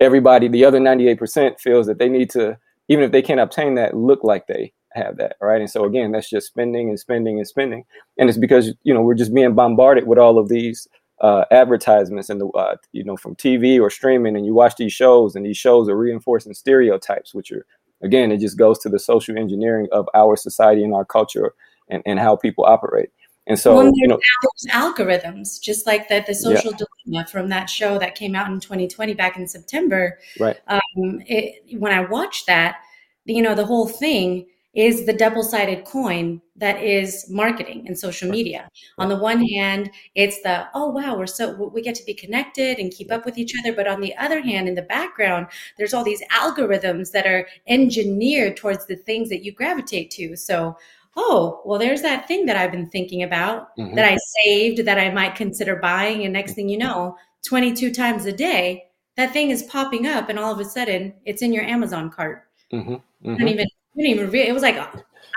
everybody, 0.00 0.48
the 0.48 0.64
other 0.64 0.80
98% 0.80 1.60
feels 1.60 1.86
that 1.86 1.98
they 1.98 2.08
need 2.08 2.30
to, 2.30 2.58
even 2.88 3.04
if 3.04 3.12
they 3.12 3.22
can't 3.22 3.40
obtain 3.40 3.74
that, 3.74 3.96
look 3.96 4.24
like 4.24 4.46
they 4.46 4.72
have 4.92 5.16
that, 5.18 5.36
right? 5.40 5.60
And 5.60 5.70
so 5.70 5.84
again, 5.84 6.12
that's 6.12 6.28
just 6.28 6.48
spending 6.48 6.88
and 6.88 6.98
spending 6.98 7.38
and 7.38 7.46
spending, 7.46 7.84
and 8.18 8.28
it's 8.28 8.38
because 8.38 8.74
you 8.82 8.92
know 8.92 9.02
we're 9.02 9.14
just 9.14 9.34
being 9.34 9.54
bombarded 9.54 10.06
with 10.06 10.18
all 10.18 10.38
of 10.38 10.48
these 10.48 10.88
uh, 11.20 11.44
advertisements 11.50 12.28
and 12.30 12.40
the 12.40 12.48
uh, 12.48 12.76
you 12.92 13.04
know 13.04 13.16
from 13.16 13.36
TV 13.36 13.80
or 13.80 13.90
streaming, 13.90 14.36
and 14.36 14.46
you 14.46 14.54
watch 14.54 14.76
these 14.76 14.92
shows, 14.92 15.36
and 15.36 15.46
these 15.46 15.56
shows 15.56 15.88
are 15.88 15.96
reinforcing 15.96 16.54
stereotypes, 16.54 17.34
which 17.34 17.52
are 17.52 17.64
again, 18.02 18.32
it 18.32 18.38
just 18.38 18.58
goes 18.58 18.78
to 18.80 18.88
the 18.88 18.98
social 18.98 19.38
engineering 19.38 19.86
of 19.92 20.08
our 20.14 20.36
society 20.36 20.82
and 20.82 20.94
our 20.94 21.04
culture 21.04 21.54
and, 21.88 22.02
and 22.06 22.18
how 22.18 22.36
people 22.36 22.64
operate. 22.64 23.10
And 23.50 23.58
so, 23.58 23.74
well, 23.74 23.90
you 23.92 24.06
know, 24.06 24.20
algorithms, 24.68 25.60
just 25.60 25.84
like 25.84 26.08
the, 26.08 26.22
the 26.24 26.36
social 26.36 26.70
yeah. 26.70 26.86
dilemma 27.04 27.26
from 27.26 27.48
that 27.48 27.68
show 27.68 27.98
that 27.98 28.14
came 28.14 28.36
out 28.36 28.46
in 28.46 28.60
2020 28.60 29.12
back 29.14 29.36
in 29.36 29.48
September. 29.48 30.20
Right. 30.38 30.56
Um, 30.68 31.20
it, 31.26 31.76
when 31.76 31.92
I 31.92 32.02
watched 32.02 32.46
that, 32.46 32.76
you 33.24 33.42
know, 33.42 33.56
the 33.56 33.66
whole 33.66 33.88
thing 33.88 34.46
is 34.72 35.04
the 35.04 35.12
double 35.12 35.42
sided 35.42 35.84
coin 35.84 36.40
that 36.54 36.80
is 36.80 37.28
marketing 37.28 37.88
and 37.88 37.98
social 37.98 38.30
media. 38.30 38.68
On 38.98 39.08
the 39.08 39.18
one 39.18 39.44
hand, 39.44 39.90
it's 40.14 40.40
the, 40.42 40.68
oh, 40.74 40.88
wow, 40.90 41.18
we're 41.18 41.26
so, 41.26 41.52
we 41.74 41.82
get 41.82 41.96
to 41.96 42.04
be 42.04 42.14
connected 42.14 42.78
and 42.78 42.92
keep 42.92 43.10
up 43.10 43.24
with 43.24 43.36
each 43.36 43.52
other. 43.58 43.74
But 43.74 43.88
on 43.88 44.00
the 44.00 44.14
other 44.16 44.40
hand, 44.40 44.68
in 44.68 44.76
the 44.76 44.82
background, 44.82 45.48
there's 45.76 45.92
all 45.92 46.04
these 46.04 46.22
algorithms 46.30 47.10
that 47.10 47.26
are 47.26 47.48
engineered 47.66 48.56
towards 48.56 48.86
the 48.86 48.94
things 48.94 49.28
that 49.30 49.42
you 49.42 49.50
gravitate 49.50 50.12
to. 50.12 50.36
So, 50.36 50.76
oh, 51.20 51.60
well, 51.64 51.78
there's 51.78 52.02
that 52.02 52.26
thing 52.26 52.46
that 52.46 52.56
I've 52.56 52.72
been 52.72 52.88
thinking 52.88 53.22
about 53.22 53.76
mm-hmm. 53.76 53.94
that 53.94 54.10
I 54.10 54.16
saved 54.16 54.86
that 54.86 54.98
I 54.98 55.10
might 55.10 55.34
consider 55.34 55.76
buying. 55.76 56.24
And 56.24 56.32
next 56.32 56.54
thing 56.54 56.68
you 56.68 56.78
know, 56.78 57.16
22 57.46 57.92
times 57.92 58.24
a 58.24 58.32
day, 58.32 58.84
that 59.16 59.32
thing 59.32 59.50
is 59.50 59.62
popping 59.64 60.06
up, 60.06 60.28
and 60.28 60.38
all 60.38 60.52
of 60.52 60.58
a 60.60 60.64
sudden, 60.64 61.12
it's 61.26 61.42
in 61.42 61.52
your 61.52 61.64
Amazon 61.64 62.10
cart. 62.10 62.44
Mm-hmm. 62.72 62.94
Mm-hmm. 62.94 63.34
I 63.34 63.38
don't 63.38 63.48
even, 63.48 63.66
I 63.66 63.96
didn't 63.96 64.10
even 64.10 64.30
re- 64.30 64.48
it 64.48 64.52
was 64.52 64.62
like, 64.62 64.76
I 64.76 64.88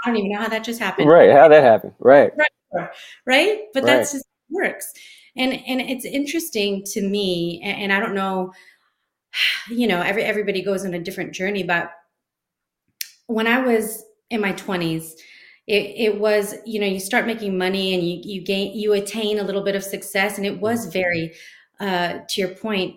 don't 0.06 0.16
even 0.16 0.32
know 0.32 0.40
how 0.40 0.50
that 0.50 0.64
just 0.64 0.80
happened. 0.80 1.10
Right. 1.10 1.32
How 1.32 1.48
that 1.50 1.64
happened. 1.64 1.94
Right. 2.00 2.32
Right. 2.74 2.90
right? 3.26 3.60
But 3.74 3.84
right. 3.84 3.88
that's 3.88 4.14
just 4.14 4.26
works. 4.50 4.94
And, 5.36 5.54
and 5.54 5.82
it's 5.82 6.06
interesting 6.06 6.84
to 6.94 7.02
me, 7.02 7.62
and, 7.64 7.84
and 7.84 7.94
I 7.94 8.00
don't 8.00 8.16
know, 8.16 8.54
you 9.70 9.88
know, 9.88 10.02
every, 10.02 10.24
everybody 10.24 10.62
goes 10.62 10.86
on 10.86 10.94
a 10.94 11.00
different 11.00 11.34
journey, 11.34 11.64
but 11.64 11.92
when 13.28 13.48
I 13.48 13.60
was 13.60 14.04
in 14.30 14.42
my 14.42 14.54
20s, 14.54 15.14
it, 15.68 15.94
it 15.96 16.20
was 16.20 16.56
you 16.66 16.80
know 16.80 16.86
you 16.86 17.00
start 17.00 17.26
making 17.26 17.58
money 17.58 17.94
and 17.94 18.04
you 18.04 18.20
you 18.24 18.42
gain 18.42 18.78
you 18.78 18.94
attain 18.94 19.40
a 19.40 19.44
little 19.44 19.64
bit 19.64 19.76
of 19.76 19.84
success 19.84 20.38
and 20.38 20.46
it 20.46 20.60
was 20.60 20.82
mm-hmm. 20.82 20.92
very 20.92 21.34
uh, 21.80 22.20
to 22.30 22.42
your 22.42 22.50
point 22.50 22.96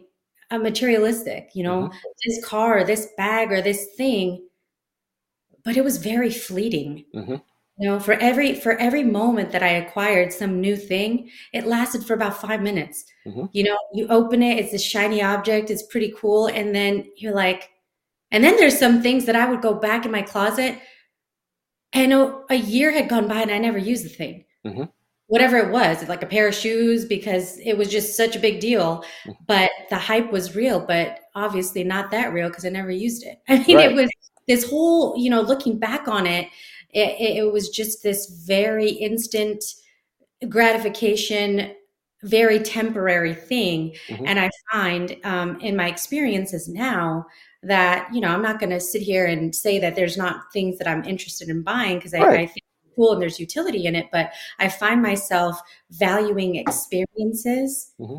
uh, 0.51 0.59
materialistic 0.59 1.51
you 1.55 1.63
know 1.63 1.83
mm-hmm. 1.83 1.97
this 2.25 2.45
car 2.45 2.85
this 2.85 3.09
bag 3.17 3.53
or 3.53 3.63
this 3.63 3.89
thing 3.97 4.45
but 5.65 5.77
it 5.77 5.85
was 5.85 5.97
very 5.99 6.31
fleeting 6.31 7.05
mm-hmm. 7.15 7.37
you 7.79 7.89
know 7.89 8.01
for 8.01 8.15
every 8.15 8.55
for 8.55 8.73
every 8.79 9.05
moment 9.05 9.53
that 9.53 9.63
i 9.63 9.69
acquired 9.69 10.33
some 10.33 10.61
new 10.61 10.77
thing 10.77 11.31
it 11.53 11.67
lasted 11.67 12.05
for 12.05 12.15
about 12.15 12.41
five 12.41 12.63
minutes 12.63 13.05
mm-hmm. 13.25 13.47
you 13.53 13.63
know 13.63 13.77
you 13.95 14.07
open 14.09 14.43
it 14.43 14.59
it's 14.59 14.75
a 14.75 14.79
shiny 14.79 15.23
object 15.23 15.71
it's 15.71 15.85
pretty 15.85 16.13
cool 16.17 16.47
and 16.49 16.75
then 16.75 17.05
you're 17.17 17.35
like 17.35 17.71
and 18.33 18.43
then 18.43 18.57
there's 18.57 18.79
some 18.79 19.03
things 19.03 19.25
that 19.25 19.37
i 19.37 19.49
would 19.49 19.63
go 19.63 19.75
back 19.75 20.05
in 20.05 20.11
my 20.11 20.23
closet 20.23 20.79
and 21.97 22.13
a, 22.13 22.41
a 22.51 22.55
year 22.57 22.91
had 22.91 23.09
gone 23.09 23.29
by 23.29 23.43
and 23.43 23.51
I 23.51 23.59
never 23.59 23.79
used 23.79 24.05
the 24.05 24.11
thing. 24.11 24.45
Mm-hmm. 24.67 24.85
Whatever 25.29 25.57
it 25.57 25.73
was, 25.73 26.07
like 26.09 26.23
a 26.23 26.27
pair 26.27 26.47
of 26.47 26.55
shoes, 26.55 27.05
because 27.05 27.59
it 27.59 27.77
was 27.77 27.89
just 27.89 28.17
such 28.17 28.37
a 28.37 28.41
big 28.41 28.61
deal. 28.61 29.05
Mm-hmm. 29.25 29.33
But 29.47 29.71
the 29.91 29.99
hype 29.99 30.31
was 30.31 30.55
real, 30.55 30.81
but 30.81 31.21
obviously 31.35 31.83
not 31.83 32.11
that 32.13 32.33
real 32.33 32.49
because 32.49 32.65
I 32.65 32.69
never 32.69 32.91
used 32.91 33.25
it. 33.25 33.41
I 33.49 33.65
mean, 33.67 33.77
right. 33.77 33.91
it 33.91 33.95
was 33.95 34.11
this 34.47 34.69
whole, 34.69 35.17
you 35.17 35.31
know, 35.31 35.41
looking 35.41 35.79
back 35.79 36.07
on 36.07 36.27
it, 36.27 36.49
it, 36.91 37.39
it 37.39 37.53
was 37.53 37.69
just 37.69 38.03
this 38.03 38.27
very 38.47 38.91
instant 38.91 39.65
gratification 40.49 41.75
very 42.23 42.59
temporary 42.59 43.35
thing. 43.35 43.95
Mm-hmm. 44.09 44.27
And 44.27 44.41
I 44.41 44.51
find 44.73 45.17
um, 45.25 45.61
in 45.61 45.77
my 45.77 45.89
experiences 45.89 46.69
now 46.69 47.27
that, 47.63 48.13
you 48.13 48.21
know, 48.21 48.29
I'm 48.29 48.43
not 48.43 48.61
going 48.61 48.71
to 48.71 48.81
sit 48.81 49.03
here 49.03 49.27
and 49.27 49.55
say 49.55 49.79
that 49.79 49.97
there's 49.97 50.17
not 50.17 50.53
things 50.53 50.79
that 50.79 50.89
I'm 50.89 51.05
interested 51.05 51.49
in 51.49 51.63
buying 51.63 51.99
because 51.99 52.13
right. 52.13 52.23
I, 52.23 52.43
I, 52.43 52.47
think 52.47 52.65
cool 52.95 53.13
and 53.13 53.21
there's 53.21 53.39
utility 53.39 53.87
in 53.87 53.95
it, 53.95 54.07
but 54.11 54.33
I 54.59 54.69
find 54.69 55.03
myself 55.03 55.61
valuing 55.91 56.57
experiences 56.57 57.93
mm-hmm. 58.01 58.19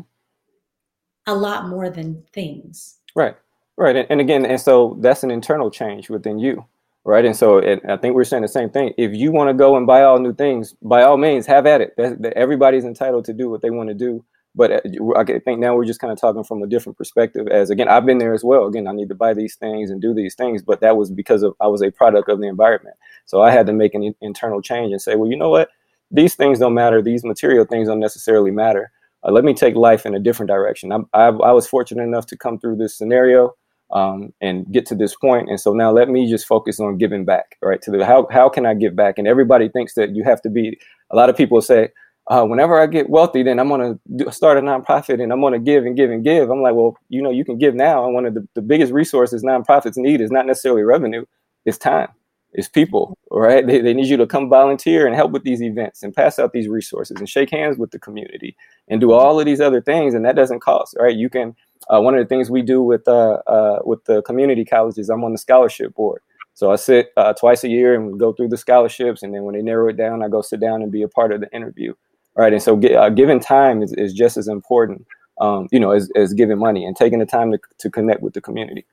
a 1.26 1.34
lot 1.34 1.68
more 1.68 1.90
than 1.90 2.22
things. 2.32 2.98
Right. 3.16 3.36
Right. 3.76 3.96
And, 3.96 4.06
and 4.10 4.20
again, 4.20 4.46
and 4.46 4.60
so 4.60 4.96
that's 5.00 5.22
an 5.22 5.30
internal 5.30 5.70
change 5.70 6.10
within 6.10 6.38
you 6.38 6.64
right? 7.08 7.24
And 7.24 7.34
so 7.34 7.56
it, 7.56 7.80
I 7.88 7.96
think 7.96 8.14
we're 8.14 8.24
saying 8.24 8.42
the 8.42 8.48
same 8.48 8.68
thing. 8.68 8.92
If 8.98 9.14
you 9.14 9.32
want 9.32 9.48
to 9.48 9.54
go 9.54 9.76
and 9.76 9.86
buy 9.86 10.02
all 10.02 10.18
new 10.18 10.34
things, 10.34 10.74
by 10.82 11.02
all 11.02 11.16
means, 11.16 11.46
have 11.46 11.66
at 11.66 11.80
it. 11.80 11.94
That, 11.96 12.20
that 12.20 12.34
everybody's 12.34 12.84
entitled 12.84 13.24
to 13.24 13.32
do 13.32 13.48
what 13.48 13.62
they 13.62 13.70
want 13.70 13.88
to 13.88 13.94
do. 13.94 14.22
But 14.58 14.72
uh, 14.72 14.80
I 15.16 15.24
think 15.24 15.60
now 15.60 15.76
we're 15.76 15.84
just 15.84 16.00
kind 16.00 16.12
of 16.12 16.20
talking 16.20 16.42
from 16.42 16.64
a 16.64 16.66
different 16.66 16.98
perspective. 16.98 17.46
As 17.46 17.70
again, 17.70 17.88
I've 17.88 18.04
been 18.04 18.18
there 18.18 18.34
as 18.34 18.42
well. 18.42 18.66
Again, 18.66 18.88
I 18.88 18.92
need 18.92 19.08
to 19.08 19.14
buy 19.14 19.32
these 19.32 19.54
things 19.54 19.88
and 19.88 20.02
do 20.02 20.12
these 20.12 20.34
things, 20.34 20.62
but 20.62 20.80
that 20.80 20.96
was 20.96 21.12
because 21.12 21.44
of 21.44 21.54
I 21.60 21.68
was 21.68 21.80
a 21.80 21.92
product 21.92 22.28
of 22.28 22.40
the 22.40 22.48
environment. 22.48 22.96
So 23.24 23.40
I 23.40 23.52
had 23.52 23.66
to 23.68 23.72
make 23.72 23.94
an 23.94 24.12
internal 24.20 24.60
change 24.60 24.90
and 24.90 25.00
say, 25.00 25.14
well, 25.14 25.30
you 25.30 25.36
know 25.36 25.48
what? 25.48 25.68
These 26.10 26.34
things 26.34 26.58
don't 26.58 26.74
matter. 26.74 27.00
These 27.00 27.24
material 27.24 27.64
things 27.64 27.86
don't 27.86 28.00
necessarily 28.00 28.50
matter. 28.50 28.90
Uh, 29.22 29.30
let 29.30 29.44
me 29.44 29.54
take 29.54 29.76
life 29.76 30.04
in 30.04 30.14
a 30.14 30.18
different 30.18 30.48
direction. 30.48 30.90
I, 30.90 30.98
I, 31.14 31.26
I 31.28 31.52
was 31.52 31.68
fortunate 31.68 32.02
enough 32.02 32.26
to 32.26 32.36
come 32.36 32.58
through 32.58 32.76
this 32.76 32.98
scenario 32.98 33.54
um, 33.92 34.32
and 34.40 34.70
get 34.72 34.86
to 34.86 34.96
this 34.96 35.14
point. 35.14 35.48
And 35.48 35.60
so 35.60 35.72
now 35.72 35.92
let 35.92 36.08
me 36.08 36.28
just 36.28 36.46
focus 36.46 36.80
on 36.80 36.98
giving 36.98 37.24
back, 37.24 37.56
right? 37.62 37.80
To 37.82 37.92
the 37.92 38.04
how 38.04 38.26
how 38.32 38.48
can 38.48 38.66
I 38.66 38.74
give 38.74 38.96
back? 38.96 39.18
And 39.18 39.28
everybody 39.28 39.68
thinks 39.68 39.94
that 39.94 40.16
you 40.16 40.24
have 40.24 40.42
to 40.42 40.50
be. 40.50 40.78
A 41.10 41.16
lot 41.16 41.30
of 41.30 41.36
people 41.36 41.60
say, 41.62 41.90
uh, 42.28 42.44
whenever 42.44 42.78
I 42.78 42.86
get 42.86 43.08
wealthy, 43.08 43.42
then 43.42 43.58
I'm 43.58 43.68
gonna 43.68 43.98
do, 44.16 44.30
start 44.30 44.58
a 44.58 44.60
nonprofit 44.60 45.22
and 45.22 45.32
I'm 45.32 45.40
gonna 45.40 45.58
give 45.58 45.84
and 45.84 45.96
give 45.96 46.10
and 46.10 46.22
give. 46.22 46.50
I'm 46.50 46.62
like, 46.62 46.74
well, 46.74 46.96
you 47.08 47.22
know, 47.22 47.30
you 47.30 47.44
can 47.44 47.58
give 47.58 47.74
now. 47.74 48.04
And 48.04 48.14
one 48.14 48.26
of 48.26 48.34
the, 48.34 48.46
the 48.54 48.62
biggest 48.62 48.92
resources 48.92 49.42
nonprofits 49.42 49.96
need 49.96 50.20
is 50.20 50.30
not 50.30 50.46
necessarily 50.46 50.82
revenue, 50.82 51.24
it's 51.64 51.78
time. 51.78 52.08
It's 52.52 52.68
people, 52.68 53.18
right? 53.30 53.66
They, 53.66 53.82
they 53.82 53.92
need 53.92 54.06
you 54.06 54.16
to 54.16 54.26
come 54.26 54.48
volunteer 54.48 55.06
and 55.06 55.14
help 55.14 55.32
with 55.32 55.44
these 55.44 55.62
events 55.62 56.02
and 56.02 56.14
pass 56.14 56.38
out 56.38 56.52
these 56.52 56.66
resources 56.66 57.18
and 57.18 57.28
shake 57.28 57.50
hands 57.50 57.76
with 57.76 57.90
the 57.90 57.98
community 57.98 58.56
and 58.88 59.02
do 59.02 59.12
all 59.12 59.38
of 59.38 59.44
these 59.44 59.60
other 59.60 59.82
things. 59.82 60.14
And 60.14 60.24
that 60.24 60.34
doesn't 60.34 60.60
cost, 60.60 60.96
right? 60.98 61.14
You 61.14 61.28
can 61.28 61.54
uh, 61.88 62.00
one 62.00 62.14
of 62.14 62.20
the 62.20 62.28
things 62.28 62.50
we 62.50 62.62
do 62.62 62.82
with 62.82 63.06
uh, 63.08 63.38
uh, 63.46 63.78
with 63.84 64.04
the 64.04 64.22
community 64.22 64.64
colleges, 64.64 65.08
I'm 65.08 65.24
on 65.24 65.32
the 65.32 65.38
scholarship 65.38 65.94
board. 65.94 66.22
So 66.54 66.72
I 66.72 66.76
sit 66.76 67.12
uh, 67.16 67.34
twice 67.34 67.62
a 67.64 67.68
year 67.68 67.94
and 67.94 68.18
go 68.18 68.32
through 68.32 68.48
the 68.48 68.56
scholarships, 68.56 69.22
and 69.22 69.32
then 69.32 69.44
when 69.44 69.54
they 69.54 69.62
narrow 69.62 69.88
it 69.88 69.96
down, 69.96 70.22
I 70.22 70.28
go 70.28 70.42
sit 70.42 70.60
down 70.60 70.82
and 70.82 70.90
be 70.90 71.02
a 71.02 71.08
part 71.08 71.32
of 71.32 71.40
the 71.40 71.50
interview. 71.54 71.94
Right, 72.38 72.52
and 72.52 72.62
so 72.62 72.80
uh, 72.80 73.10
giving 73.10 73.40
time 73.40 73.82
is, 73.82 73.92
is 73.94 74.14
just 74.14 74.36
as 74.36 74.46
important, 74.46 75.04
um, 75.40 75.66
you 75.72 75.80
know, 75.80 75.90
as, 75.90 76.08
as 76.14 76.32
giving 76.32 76.58
money 76.58 76.84
and 76.86 76.96
taking 76.96 77.18
the 77.18 77.26
time 77.26 77.50
to, 77.50 77.58
to 77.78 77.90
connect 77.90 78.22
with 78.22 78.32
the 78.32 78.40
community. 78.40 78.86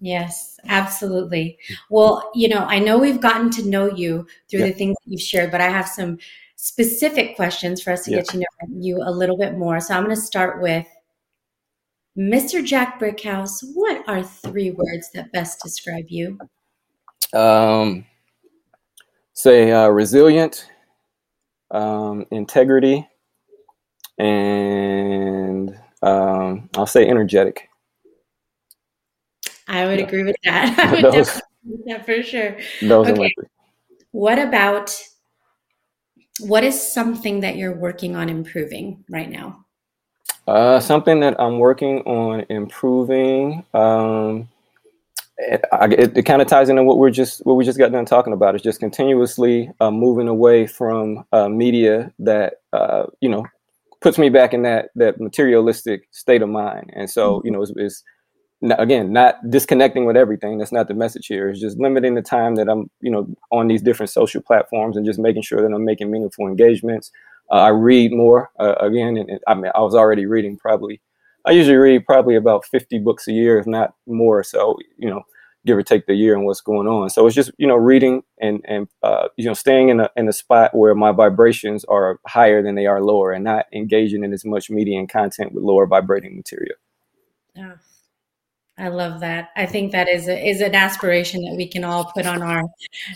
Yes, 0.00 0.60
absolutely. 0.66 1.58
Well, 1.88 2.30
you 2.34 2.48
know, 2.48 2.58
I 2.58 2.80
know 2.80 2.98
we've 2.98 3.20
gotten 3.20 3.50
to 3.52 3.66
know 3.66 3.86
you 3.86 4.26
through 4.50 4.60
yeah. 4.60 4.66
the 4.66 4.72
things 4.72 4.96
that 5.04 5.10
you've 5.10 5.22
shared, 5.22 5.50
but 5.50 5.62
I 5.62 5.70
have 5.70 5.88
some 5.88 6.18
specific 6.56 7.34
questions 7.34 7.82
for 7.82 7.92
us 7.94 8.04
to 8.04 8.10
yeah. 8.10 8.18
get 8.18 8.28
to 8.28 8.38
know 8.38 8.46
you 8.68 9.00
a 9.02 9.10
little 9.10 9.38
bit 9.38 9.56
more. 9.56 9.80
So 9.80 9.94
I'm 9.94 10.04
going 10.04 10.14
to 10.14 10.20
start 10.20 10.60
with 10.60 10.86
Mr. 12.18 12.62
Jack 12.62 13.00
Brickhouse, 13.00 13.64
what 13.72 14.06
are 14.06 14.22
three 14.22 14.70
words 14.70 15.10
that 15.14 15.32
best 15.32 15.62
describe 15.62 16.06
you? 16.08 16.38
Um, 17.32 18.04
say 19.32 19.72
uh, 19.72 19.88
resilient, 19.88 20.68
um, 21.72 22.26
integrity, 22.30 23.08
and 24.18 25.76
um, 26.02 26.68
I'll 26.76 26.86
say 26.86 27.08
energetic. 27.08 27.68
I 29.66 29.86
would 29.86 29.98
yeah. 29.98 30.06
agree 30.06 30.22
with 30.22 30.36
that. 30.44 30.78
I 30.78 30.92
would 30.92 31.04
those, 31.04 31.26
definitely 31.26 31.82
that 31.86 32.06
for 32.06 32.22
sure. 32.22 32.56
Those 32.82 33.08
okay. 33.08 33.34
What 34.12 34.38
about 34.38 34.94
what 36.40 36.64
is 36.64 36.92
something 36.92 37.40
that 37.40 37.56
you're 37.56 37.74
working 37.74 38.16
on 38.16 38.28
improving 38.28 39.04
right 39.08 39.30
now? 39.30 39.64
Uh, 40.46 40.80
something 40.80 41.20
that 41.20 41.40
I'm 41.40 41.58
working 41.58 42.00
on 42.00 42.44
improving. 42.48 43.64
Um, 43.72 44.48
it, 45.38 45.64
it, 45.92 46.18
it 46.18 46.22
kind 46.22 46.42
of 46.42 46.48
ties 46.48 46.68
into 46.68 46.84
what 46.84 46.98
we're 46.98 47.10
just 47.10 47.44
what 47.46 47.54
we 47.54 47.64
just 47.64 47.78
got 47.78 47.92
done 47.92 48.04
talking 48.04 48.32
about. 48.32 48.54
Is 48.54 48.62
just 48.62 48.80
continuously 48.80 49.70
uh, 49.80 49.90
moving 49.90 50.28
away 50.28 50.66
from 50.66 51.24
uh, 51.32 51.48
media 51.48 52.12
that 52.18 52.54
uh, 52.72 53.04
you 53.20 53.28
know 53.28 53.46
puts 54.00 54.18
me 54.18 54.28
back 54.28 54.52
in 54.52 54.62
that 54.62 54.90
that 54.96 55.20
materialistic 55.20 56.08
state 56.10 56.42
of 56.42 56.48
mind. 56.48 56.90
And 56.94 57.08
so 57.08 57.38
mm-hmm. 57.38 57.46
you 57.46 57.52
know, 57.52 57.62
it's, 57.62 57.72
it's 57.76 58.04
not, 58.60 58.80
again 58.80 59.12
not 59.12 59.36
disconnecting 59.50 60.04
with 60.04 60.16
everything. 60.16 60.58
That's 60.58 60.72
not 60.72 60.88
the 60.88 60.94
message 60.94 61.26
here. 61.26 61.48
It's 61.48 61.60
just 61.60 61.78
limiting 61.78 62.14
the 62.14 62.22
time 62.22 62.56
that 62.56 62.68
I'm 62.68 62.90
you 63.00 63.10
know 63.10 63.26
on 63.50 63.68
these 63.68 63.82
different 63.82 64.10
social 64.10 64.42
platforms 64.42 64.96
and 64.96 65.06
just 65.06 65.18
making 65.18 65.42
sure 65.42 65.62
that 65.62 65.74
I'm 65.74 65.84
making 65.84 66.10
meaningful 66.10 66.46
engagements. 66.46 67.10
Uh, 67.50 67.56
I 67.56 67.68
read 67.68 68.12
more 68.12 68.50
uh, 68.58 68.74
again, 68.80 69.16
and, 69.16 69.28
and, 69.28 69.40
I 69.46 69.54
mean, 69.54 69.72
I 69.74 69.80
was 69.80 69.94
already 69.94 70.26
reading 70.26 70.56
probably. 70.56 71.00
I 71.44 71.52
usually 71.52 71.76
read 71.76 72.06
probably 72.06 72.36
about 72.36 72.64
50 72.64 72.98
books 73.00 73.26
a 73.28 73.32
year, 73.32 73.58
if 73.58 73.66
not 73.66 73.94
more. 74.06 74.42
So 74.42 74.78
you 74.98 75.10
know, 75.10 75.22
give 75.64 75.76
or 75.76 75.82
take 75.82 76.06
the 76.06 76.14
year 76.14 76.34
and 76.34 76.44
what's 76.44 76.60
going 76.60 76.86
on. 76.86 77.10
So 77.10 77.26
it's 77.26 77.36
just 77.36 77.50
you 77.58 77.66
know 77.66 77.76
reading 77.76 78.22
and 78.40 78.64
and 78.66 78.88
uh, 79.02 79.28
you 79.36 79.46
know 79.46 79.54
staying 79.54 79.88
in 79.88 80.00
a 80.00 80.10
in 80.16 80.28
a 80.28 80.32
spot 80.32 80.74
where 80.74 80.94
my 80.94 81.12
vibrations 81.12 81.84
are 81.84 82.18
higher 82.26 82.62
than 82.62 82.74
they 82.74 82.86
are 82.86 83.02
lower, 83.02 83.32
and 83.32 83.44
not 83.44 83.66
engaging 83.72 84.24
in 84.24 84.32
as 84.32 84.44
much 84.44 84.70
media 84.70 84.98
and 84.98 85.08
content 85.08 85.52
with 85.52 85.64
lower 85.64 85.86
vibrating 85.86 86.36
material. 86.36 86.76
Yeah. 87.54 87.74
I 88.78 88.88
love 88.88 89.20
that. 89.20 89.50
I 89.54 89.66
think 89.66 89.92
that 89.92 90.08
is 90.08 90.28
a, 90.28 90.48
is 90.48 90.62
an 90.62 90.74
aspiration 90.74 91.42
that 91.42 91.56
we 91.56 91.68
can 91.68 91.84
all 91.84 92.10
put 92.10 92.26
on 92.26 92.40
our, 92.40 92.64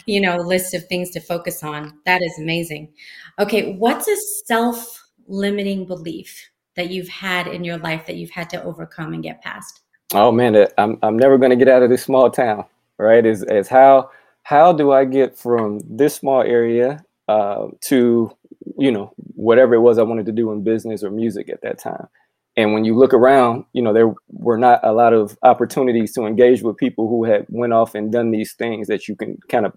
you 0.05 0.21
know, 0.21 0.37
list 0.37 0.75
of 0.75 0.87
things 0.87 1.11
to 1.11 1.21
focus 1.21 1.65
on. 1.65 1.99
That 2.05 2.23
is 2.23 2.39
amazing. 2.39 2.93
Okay, 3.39 3.75
what's 3.75 4.07
a 4.07 4.17
self-limiting 4.45 5.87
belief 5.87 6.51
that 6.77 6.91
you've 6.91 7.09
had 7.09 7.47
in 7.47 7.65
your 7.65 7.79
life 7.79 8.07
that 8.07 8.17
you've 8.17 8.31
had 8.31 8.51
to 8.51 8.63
overcome 8.63 9.13
and 9.13 9.23
get 9.23 9.43
past? 9.43 9.81
Oh 10.15 10.31
man, 10.31 10.67
I'm 10.79 10.99
I'm 11.03 11.19
never 11.19 11.39
going 11.39 11.51
to 11.51 11.57
get 11.57 11.69
out 11.69 11.83
of 11.83 11.91
this 11.91 12.03
small 12.03 12.31
town, 12.31 12.65
right? 12.99 13.25
Is 13.25 13.43
is 13.43 13.69
how 13.69 14.11
how 14.43 14.73
do 14.73 14.93
I 14.93 15.05
get 15.05 15.37
from 15.37 15.81
this 15.85 16.15
small 16.15 16.43
area 16.43 17.05
uh, 17.29 17.69
to 17.83 18.31
you 18.79 18.93
know 18.93 19.13
whatever 19.35 19.75
it 19.75 19.81
was 19.81 19.99
I 19.99 20.03
wanted 20.03 20.27
to 20.27 20.33
do 20.33 20.53
in 20.53 20.63
business 20.63 21.03
or 21.03 21.11
music 21.11 21.49
at 21.49 21.63
that 21.63 21.79
time? 21.79 22.09
and 22.57 22.73
when 22.73 22.85
you 22.85 22.97
look 22.97 23.13
around 23.13 23.65
you 23.73 23.83
know 23.83 23.93
there 23.93 24.15
were 24.29 24.59
not 24.59 24.81
a 24.83 24.93
lot 24.93 25.13
of 25.13 25.37
opportunities 25.43 26.13
to 26.13 26.25
engage 26.25 26.63
with 26.63 26.77
people 26.77 27.09
who 27.09 27.25
had 27.25 27.47
went 27.49 27.73
off 27.73 27.95
and 27.95 28.13
done 28.13 28.31
these 28.31 28.55
things 28.55 28.89
that 28.89 29.07
you 29.07 29.15
can 29.15 29.39
kind 29.49 29.67
of 29.67 29.73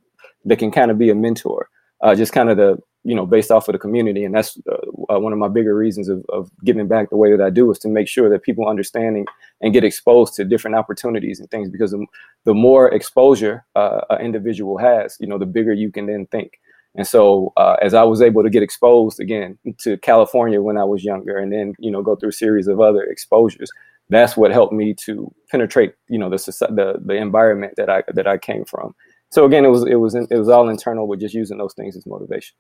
that 0.45 0.57
can 0.57 0.71
kind 0.71 0.89
of 0.89 0.97
be 0.97 1.09
a 1.09 1.15
mentor 1.15 1.69
uh, 2.01 2.15
just 2.15 2.33
kind 2.33 2.49
of 2.49 2.57
the 2.57 2.77
you 3.03 3.15
know 3.15 3.25
based 3.25 3.51
off 3.51 3.67
of 3.67 3.73
the 3.73 3.79
community 3.79 4.23
and 4.23 4.35
that's 4.35 4.57
uh, 4.71 5.19
one 5.19 5.31
of 5.31 5.39
my 5.39 5.47
bigger 5.47 5.75
reasons 5.75 6.09
of, 6.09 6.25
of 6.29 6.51
giving 6.65 6.87
back 6.87 7.09
the 7.09 7.15
way 7.15 7.31
that 7.31 7.43
i 7.43 7.49
do 7.49 7.71
is 7.71 7.79
to 7.79 7.87
make 7.87 8.07
sure 8.07 8.29
that 8.29 8.43
people 8.43 8.67
understanding 8.67 9.25
and 9.61 9.73
get 9.73 9.83
exposed 9.83 10.33
to 10.33 10.43
different 10.43 10.75
opportunities 10.75 11.39
and 11.39 11.49
things 11.49 11.69
because 11.69 11.91
the, 11.91 12.05
the 12.45 12.53
more 12.53 12.89
exposure 12.93 13.65
uh, 13.75 14.01
an 14.09 14.21
individual 14.21 14.77
has 14.77 15.17
you 15.19 15.27
know 15.27 15.37
the 15.37 15.45
bigger 15.45 15.73
you 15.73 15.91
can 15.91 16.07
then 16.07 16.25
think 16.27 16.59
and 16.95 17.07
so, 17.07 17.53
uh, 17.55 17.75
as 17.81 17.93
I 17.93 18.03
was 18.03 18.21
able 18.21 18.43
to 18.43 18.49
get 18.49 18.63
exposed 18.63 19.19
again 19.19 19.57
to 19.79 19.97
California 19.99 20.61
when 20.61 20.77
I 20.77 20.83
was 20.83 21.03
younger, 21.03 21.37
and 21.37 21.53
then 21.53 21.73
you 21.79 21.91
know 21.91 22.01
go 22.01 22.15
through 22.15 22.29
a 22.29 22.33
series 22.33 22.67
of 22.67 22.81
other 22.81 23.03
exposures, 23.03 23.69
that's 24.09 24.35
what 24.35 24.51
helped 24.51 24.73
me 24.73 24.93
to 25.05 25.31
penetrate 25.51 25.93
you 26.07 26.17
know 26.17 26.29
the 26.29 26.37
the 26.37 26.99
the 27.03 27.13
environment 27.13 27.75
that 27.77 27.89
I 27.89 28.03
that 28.13 28.27
I 28.27 28.37
came 28.37 28.65
from. 28.65 28.95
So 29.29 29.45
again, 29.45 29.65
it 29.65 29.69
was 29.69 29.85
it 29.85 29.95
was 29.95 30.15
it 30.15 30.31
was 30.31 30.49
all 30.49 30.67
internal 30.67 31.07
with 31.07 31.19
just 31.19 31.35
using 31.35 31.59
those 31.59 31.73
things 31.73 31.95
as 31.95 32.07
motivation. 32.07 32.55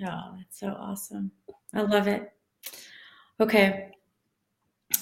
Oh, 0.00 0.34
that's 0.36 0.58
so 0.58 0.68
awesome! 0.68 1.30
I 1.74 1.82
love 1.82 2.08
it. 2.08 2.32
Okay, 3.40 3.90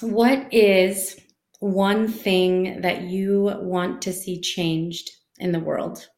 what 0.01 0.53
is 0.53 1.16
one 1.61 2.09
thing 2.09 2.80
that 2.80 3.03
you 3.03 3.53
want 3.61 4.03
to 4.03 4.12
see 4.12 4.41
changed 4.41 5.11
in 5.38 5.53
the 5.53 5.61
world? 5.61 6.09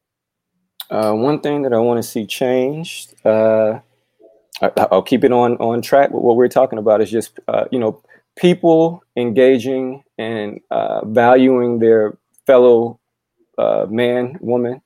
Uh, 0.91 1.13
one 1.13 1.41
thing 1.41 1.63
that 1.63 1.73
I 1.73 1.79
want 1.79 1.99
to 1.99 2.09
see 2.09 2.27
changed, 2.27 3.15
uh, 3.25 3.81
I, 4.61 4.89
will 4.91 5.03
keep 5.03 5.25
it 5.25 5.33
on 5.33 5.57
on 5.57 5.83
track 5.83 6.11
with 6.11 6.23
what 6.23 6.37
we're 6.37 6.49
talking 6.49 6.79
about 6.79 7.01
is 7.01 7.11
just 7.11 7.41
uh, 7.49 7.65
you 7.71 7.79
know 7.79 8.03
people 8.37 9.03
engaging 9.17 10.03
and 10.19 10.61
uh, 10.71 11.05
valuing 11.07 11.79
their 11.79 12.19
fellow 12.47 13.01
uh, 13.59 13.87
man, 13.89 14.39
woman, 14.41 14.81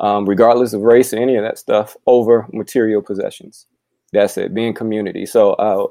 um, 0.00 0.28
regardless 0.28 0.72
of 0.72 0.82
race 0.82 1.12
or 1.12 1.18
any 1.18 1.36
of 1.36 1.44
that 1.44 1.58
stuff, 1.58 1.96
over 2.06 2.46
material 2.52 3.02
possessions. 3.02 3.66
That's 4.12 4.36
it, 4.36 4.52
being 4.52 4.74
community. 4.74 5.24
So 5.24 5.52
uh, 5.52 5.86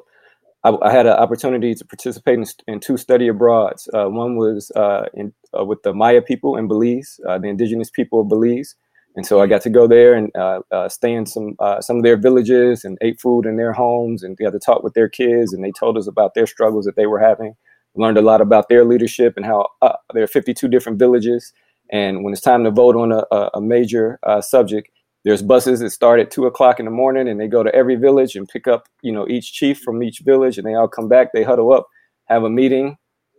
I, 0.64 0.90
I, 0.90 0.92
had 0.92 1.06
an 1.06 1.14
opportunity 1.14 1.74
to 1.74 1.86
participate 1.86 2.38
in, 2.38 2.46
in 2.68 2.80
two 2.82 2.98
study 2.98 3.30
abroads. 3.30 3.88
one 3.94 4.36
was 4.36 4.72
in, 5.14 5.34
with 5.54 5.82
the 5.84 5.94
Maya 5.94 6.22
people 6.22 6.58
in 6.58 6.68
Belize, 6.68 7.20
the 7.24 7.48
indigenous 7.48 7.90
people 7.90 8.20
of 8.22 8.28
Belize 8.28 8.76
and 9.16 9.26
so 9.26 9.42
I 9.42 9.48
got 9.48 9.62
to 9.64 9.70
go 9.70 9.88
there 9.88 10.14
and 10.14 10.32
uh, 10.36 10.62
uh, 10.72 10.88
stay 10.88 11.14
in 11.14 11.26
some 11.26 11.56
uh, 11.60 11.82
some 11.82 11.98
of 11.98 12.04
their 12.04 12.18
villages 12.18 12.86
and 12.86 12.98
ate 13.02 13.20
food 13.20 13.46
in 13.46 13.58
their 13.58 13.74
homes 13.74 14.24
and 14.24 14.38
got 14.38 14.52
to 14.52 14.60
talk 14.60 14.84
with 14.84 14.94
their 14.94 15.10
kids. 15.10 15.52
And 15.52 15.64
they 15.64 15.72
told 15.72 15.98
us 15.98 16.08
about 16.08 16.36
their 16.36 16.48
struggles 16.48 16.86
that 16.86 16.96
they 16.96 17.08
were 17.08 17.20
having. 17.20 17.56
Learned 17.96 18.18
a 18.18 18.22
lot 18.22 18.40
about 18.40 18.70
their 18.70 18.86
leadership 18.86 19.34
and 19.36 19.46
how 19.46 19.68
uh, 19.82 19.98
there 20.14 20.24
are 20.24 20.28
52 20.28 20.68
different 20.68 21.00
villages. 21.00 21.52
And 21.92 22.24
when 22.24 22.34
it's 22.34 22.42
time 22.42 22.64
to 22.64 22.72
vote 22.72 22.96
on 22.96 23.12
a, 23.12 23.50
a 23.54 23.62
major 23.62 24.20
uh, 24.24 24.42
subject, 24.42 24.90
there's 25.26 25.42
buses 25.42 25.80
that 25.80 25.90
start 25.90 26.20
at 26.20 26.32
two 26.32 26.46
o'clock 26.46 26.80
in 26.80 26.86
the 26.86 26.92
morning 26.92 27.28
and 27.28 27.40
they 27.40 27.48
go 27.48 27.64
to 27.64 27.74
every 27.76 27.96
village 27.96 28.36
and 28.36 28.48
pick 28.48 28.68
up, 28.68 28.88
you 29.02 29.12
know, 29.12 29.28
each 29.28 29.54
chief 29.54 29.80
from 29.80 30.02
each 30.02 30.20
village 30.20 30.58
and 30.58 30.66
they 30.66 30.76
all 30.76 30.88
come 30.88 31.10
back, 31.10 31.34
they 31.34 31.44
huddle 31.44 31.74
up, 31.74 31.88
have 32.26 32.44
a 32.44 32.50
meeting. 32.50 32.98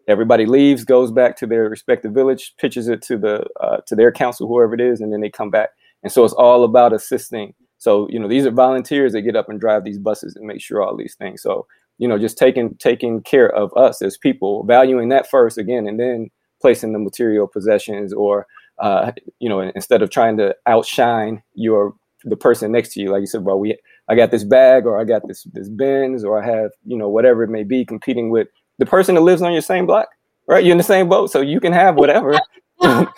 Everybody 0.08 0.44
leaves, 0.44 0.84
goes 0.84 1.12
back 1.12 1.36
to 1.36 1.46
their 1.46 1.68
respective 1.68 2.12
village, 2.12 2.54
pitches 2.58 2.88
it 2.88 3.00
to 3.02 3.16
the 3.16 3.46
uh, 3.60 3.78
to 3.86 3.94
their 3.94 4.10
council, 4.10 4.48
whoever 4.48 4.74
it 4.74 4.80
is, 4.80 5.00
and 5.00 5.12
then 5.12 5.20
they 5.20 5.30
come 5.30 5.50
back. 5.50 5.70
And 6.02 6.10
so 6.10 6.24
it's 6.24 6.34
all 6.34 6.64
about 6.64 6.92
assisting. 6.92 7.54
So 7.78 8.08
you 8.10 8.18
know, 8.18 8.26
these 8.26 8.44
are 8.44 8.50
volunteers 8.50 9.12
that 9.12 9.22
get 9.22 9.36
up 9.36 9.48
and 9.48 9.60
drive 9.60 9.84
these 9.84 9.98
buses 9.98 10.34
and 10.34 10.46
make 10.46 10.60
sure 10.60 10.82
all 10.82 10.96
these 10.96 11.14
things. 11.14 11.42
So 11.42 11.66
you 11.98 12.08
know, 12.08 12.18
just 12.18 12.38
taking 12.38 12.74
taking 12.76 13.22
care 13.22 13.54
of 13.54 13.72
us 13.76 14.02
as 14.02 14.16
people, 14.16 14.64
valuing 14.64 15.10
that 15.10 15.30
first 15.30 15.58
again, 15.58 15.86
and 15.86 16.00
then 16.00 16.30
placing 16.60 16.92
the 16.92 16.98
material 16.98 17.46
possessions 17.46 18.12
or 18.12 18.46
uh, 18.80 19.12
you 19.38 19.48
know, 19.48 19.60
instead 19.60 20.02
of 20.02 20.10
trying 20.10 20.36
to 20.38 20.56
outshine 20.66 21.42
your 21.54 21.94
the 22.24 22.36
person 22.36 22.72
next 22.72 22.92
to 22.94 23.00
you, 23.00 23.10
like 23.10 23.20
you 23.20 23.26
said, 23.26 23.44
well, 23.44 23.58
we 23.58 23.78
I 24.08 24.16
got 24.16 24.30
this 24.30 24.44
bag 24.44 24.86
or 24.86 24.98
I 25.00 25.04
got 25.04 25.26
this 25.28 25.46
this 25.52 25.68
Benz 25.68 26.24
or 26.24 26.42
I 26.42 26.46
have 26.46 26.70
you 26.84 26.96
know 26.96 27.08
whatever 27.08 27.42
it 27.42 27.50
may 27.50 27.62
be, 27.62 27.84
competing 27.84 28.30
with 28.30 28.48
the 28.78 28.86
person 28.86 29.14
that 29.14 29.20
lives 29.20 29.42
on 29.42 29.52
your 29.52 29.62
same 29.62 29.86
block, 29.86 30.08
right? 30.48 30.64
You're 30.64 30.72
in 30.72 30.78
the 30.78 30.84
same 30.84 31.08
boat, 31.08 31.30
so 31.30 31.42
you 31.42 31.60
can 31.60 31.72
have 31.72 31.96
whatever, 31.96 32.40
right? 32.82 33.08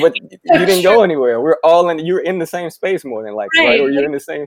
But 0.00 0.14
you 0.30 0.66
didn't 0.66 0.82
go 0.82 1.02
anywhere. 1.02 1.40
We're 1.40 1.58
all 1.64 1.90
in. 1.90 1.98
You're 1.98 2.20
in 2.20 2.38
the 2.38 2.46
same 2.46 2.70
space 2.70 3.04
more 3.04 3.24
than 3.24 3.34
likely, 3.34 3.60
right? 3.60 3.68
right? 3.70 3.80
Or 3.80 3.90
you're 3.90 4.04
in 4.04 4.12
the 4.12 4.20
same. 4.20 4.46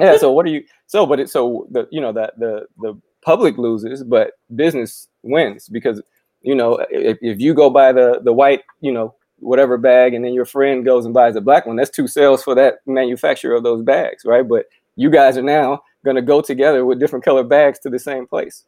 Yeah. 0.00 0.16
So 0.16 0.32
what 0.32 0.46
are 0.46 0.50
you? 0.50 0.64
So, 0.86 1.04
but 1.04 1.20
it 1.20 1.28
so 1.28 1.66
the 1.70 1.86
you 1.90 2.00
know 2.00 2.12
that 2.12 2.38
the 2.38 2.66
the 2.78 2.98
public 3.22 3.58
loses, 3.58 4.02
but 4.02 4.32
business 4.54 5.08
wins 5.22 5.68
because 5.68 6.00
you 6.42 6.54
know 6.54 6.78
if, 6.90 7.18
if 7.20 7.40
you 7.40 7.54
go 7.54 7.70
buy 7.70 7.92
the 7.92 8.20
the 8.24 8.32
white 8.32 8.62
you 8.80 8.92
know 8.92 9.14
whatever 9.40 9.76
bag 9.76 10.14
and 10.14 10.24
then 10.24 10.34
your 10.34 10.44
friend 10.44 10.84
goes 10.84 11.04
and 11.04 11.14
buys 11.14 11.36
a 11.36 11.40
black 11.40 11.66
one 11.66 11.76
that's 11.76 11.90
two 11.90 12.08
sales 12.08 12.42
for 12.42 12.54
that 12.54 12.78
manufacturer 12.86 13.54
of 13.54 13.62
those 13.62 13.82
bags 13.82 14.24
right? 14.24 14.46
But 14.48 14.66
you 14.96 15.10
guys 15.10 15.36
are 15.36 15.42
now 15.42 15.82
going 16.04 16.16
to 16.16 16.22
go 16.22 16.40
together 16.40 16.84
with 16.84 16.98
different 16.98 17.24
color 17.24 17.44
bags 17.44 17.78
to 17.80 17.90
the 17.90 17.98
same 17.98 18.26
place 18.26 18.64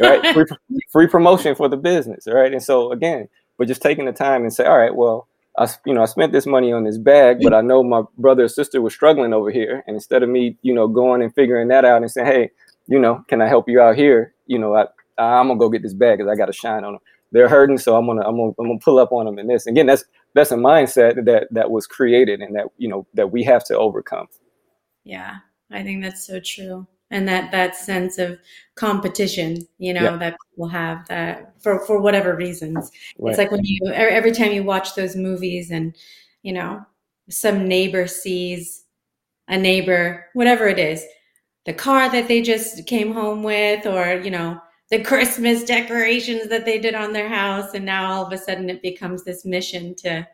right? 0.00 0.24
Free, 0.34 0.44
free, 0.90 1.06
promotion 1.06 1.54
for 1.54 1.68
the 1.68 1.76
business 1.76 2.26
right? 2.26 2.52
And 2.52 2.62
so 2.62 2.92
again 2.92 3.28
but 3.58 3.68
just 3.68 3.82
taking 3.82 4.06
the 4.06 4.12
time 4.12 4.42
and 4.42 4.52
say 4.52 4.64
all 4.64 4.78
right 4.78 4.94
well 4.94 5.28
i 5.58 5.68
you 5.84 5.92
know 5.92 6.02
i 6.02 6.06
spent 6.06 6.32
this 6.32 6.46
money 6.46 6.72
on 6.72 6.84
this 6.84 6.98
bag 6.98 7.38
but 7.42 7.52
i 7.52 7.60
know 7.60 7.82
my 7.82 8.02
brother 8.16 8.44
or 8.44 8.48
sister 8.48 8.80
was 8.80 8.94
struggling 8.94 9.32
over 9.32 9.50
here. 9.50 9.82
And 9.86 9.94
instead 9.94 10.22
of 10.22 10.28
me 10.28 10.56
you 10.62 10.74
know 10.74 10.88
going 10.88 11.22
and 11.22 11.34
figuring 11.34 11.68
that 11.68 11.84
out 11.84 12.02
and 12.02 12.10
saying 12.10 12.26
hey 12.26 12.50
you 12.86 12.98
know 12.98 13.24
can 13.28 13.42
i 13.42 13.48
help 13.48 13.68
you 13.68 13.80
out 13.80 13.96
here? 13.96 14.32
You 14.46 14.58
know 14.58 14.74
i 14.74 14.86
Ah, 15.18 15.40
i'm 15.40 15.48
gonna 15.48 15.58
go 15.58 15.68
get 15.68 15.82
this 15.82 15.94
bag 15.94 16.18
because 16.18 16.30
i 16.30 16.36
got 16.36 16.46
to 16.46 16.52
shine 16.52 16.84
on 16.84 16.92
them 16.94 17.02
they're 17.32 17.48
hurting, 17.48 17.78
so 17.78 17.96
I'm 17.96 18.06
gonna 18.06 18.22
I'm 18.22 18.36
gonna 18.36 18.52
I'm 18.58 18.66
gonna 18.66 18.78
pull 18.78 18.98
up 18.98 19.12
on 19.12 19.26
them 19.26 19.38
in 19.38 19.46
this. 19.46 19.66
Again, 19.66 19.86
that's 19.86 20.04
that's 20.34 20.50
a 20.50 20.56
mindset 20.56 21.24
that 21.26 21.48
that 21.50 21.70
was 21.70 21.86
created 21.86 22.40
and 22.40 22.56
that 22.56 22.66
you 22.78 22.88
know 22.88 23.06
that 23.14 23.30
we 23.30 23.42
have 23.44 23.64
to 23.64 23.76
overcome. 23.76 24.28
Yeah, 25.04 25.36
I 25.70 25.82
think 25.82 26.02
that's 26.02 26.26
so 26.26 26.40
true. 26.40 26.86
And 27.10 27.26
that 27.28 27.50
that 27.52 27.76
sense 27.76 28.18
of 28.18 28.38
competition, 28.76 29.66
you 29.78 29.94
know, 29.94 30.02
yeah. 30.04 30.16
that 30.16 30.36
people 30.50 30.68
have 30.68 31.06
that 31.08 31.54
for 31.62 31.84
for 31.86 32.00
whatever 32.00 32.34
reasons. 32.34 32.90
Right. 33.18 33.30
It's 33.30 33.38
like 33.38 33.50
when 33.50 33.64
you 33.64 33.80
every 33.92 34.32
time 34.32 34.52
you 34.52 34.62
watch 34.62 34.94
those 34.94 35.16
movies 35.16 35.70
and 35.70 35.94
you 36.42 36.52
know 36.52 36.84
some 37.28 37.68
neighbor 37.68 38.06
sees 38.06 38.84
a 39.48 39.58
neighbor, 39.58 40.26
whatever 40.34 40.66
it 40.66 40.78
is, 40.78 41.04
the 41.66 41.72
car 41.74 42.10
that 42.10 42.28
they 42.28 42.42
just 42.42 42.86
came 42.86 43.12
home 43.12 43.42
with, 43.42 43.86
or 43.86 44.20
you 44.20 44.30
know 44.30 44.60
the 44.90 45.02
Christmas 45.02 45.64
decorations 45.64 46.48
that 46.48 46.64
they 46.64 46.78
did 46.78 46.94
on 46.94 47.12
their 47.12 47.28
house. 47.28 47.74
And 47.74 47.84
now 47.84 48.10
all 48.10 48.26
of 48.26 48.32
a 48.32 48.38
sudden 48.38 48.70
it 48.70 48.82
becomes 48.82 49.24
this 49.24 49.44
mission 49.44 49.94
to, 49.96 50.26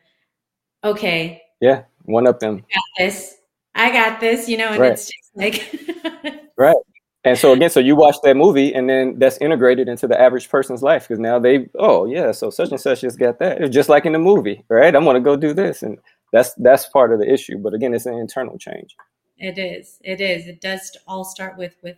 okay. 0.83 1.43
Yeah, 1.61 1.83
one 2.05 2.27
up 2.27 2.41
them. 2.41 2.65
I 2.71 2.75
got 2.75 2.85
this. 2.99 3.37
I 3.75 3.93
got 3.93 4.21
this, 4.21 4.49
you 4.49 4.57
know, 4.57 4.69
and 4.69 4.81
right. 4.81 4.93
it's 4.93 5.07
just 5.07 5.31
like. 5.35 6.51
right. 6.57 6.77
And 7.25 7.39
so 7.39 7.55
again, 7.55 7.71
so 7.71 7.81
you 7.81 7.97
watch 7.97 8.17
that 8.23 8.37
movie, 8.37 8.75
and 8.75 8.89
then 8.89 9.19
that's 9.19 9.39
integrated 9.39 9.89
into 9.89 10.07
the 10.07 10.21
average 10.21 10.51
person's 10.51 10.83
life 10.83 11.09
because 11.09 11.19
now 11.19 11.39
they, 11.39 11.71
oh 11.79 12.05
yeah, 12.05 12.33
so 12.33 12.51
such 12.51 12.71
and 12.71 12.79
such 12.79 13.01
just 13.01 13.19
got 13.19 13.39
that. 13.39 13.63
It's 13.63 13.75
just 13.75 13.89
like 13.89 14.05
in 14.05 14.13
the 14.13 14.19
movie, 14.19 14.63
right? 14.69 14.95
I'm 14.95 15.07
gonna 15.07 15.21
go 15.21 15.35
do 15.35 15.55
this, 15.55 15.83
and 15.83 15.99
that's 16.33 16.53
that's 16.59 16.87
part 16.91 17.15
of 17.15 17.21
the 17.21 17.33
issue. 17.33 17.57
But 17.57 17.73
again, 17.73 17.95
it's 17.95 18.05
an 18.05 18.19
internal 18.19 18.59
change. 18.59 18.95
It 19.39 19.59
is. 19.59 19.99
It 20.03 20.21
is. 20.21 20.47
It 20.47 20.61
does 20.61 20.95
all 21.09 21.25
start 21.25 21.57
with 21.57 21.75
with 21.83 21.97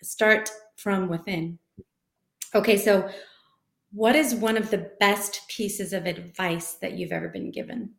start 0.00 0.48
from 0.76 1.08
within. 1.08 1.58
Okay, 2.54 2.76
so 2.76 3.08
what 3.92 4.16
is 4.16 4.34
one 4.34 4.56
of 4.56 4.70
the 4.70 4.90
best 5.00 5.48
pieces 5.48 5.92
of 5.92 6.06
advice 6.06 6.74
that 6.74 6.92
you've 6.92 7.12
ever 7.12 7.28
been 7.28 7.50
given? 7.50 7.90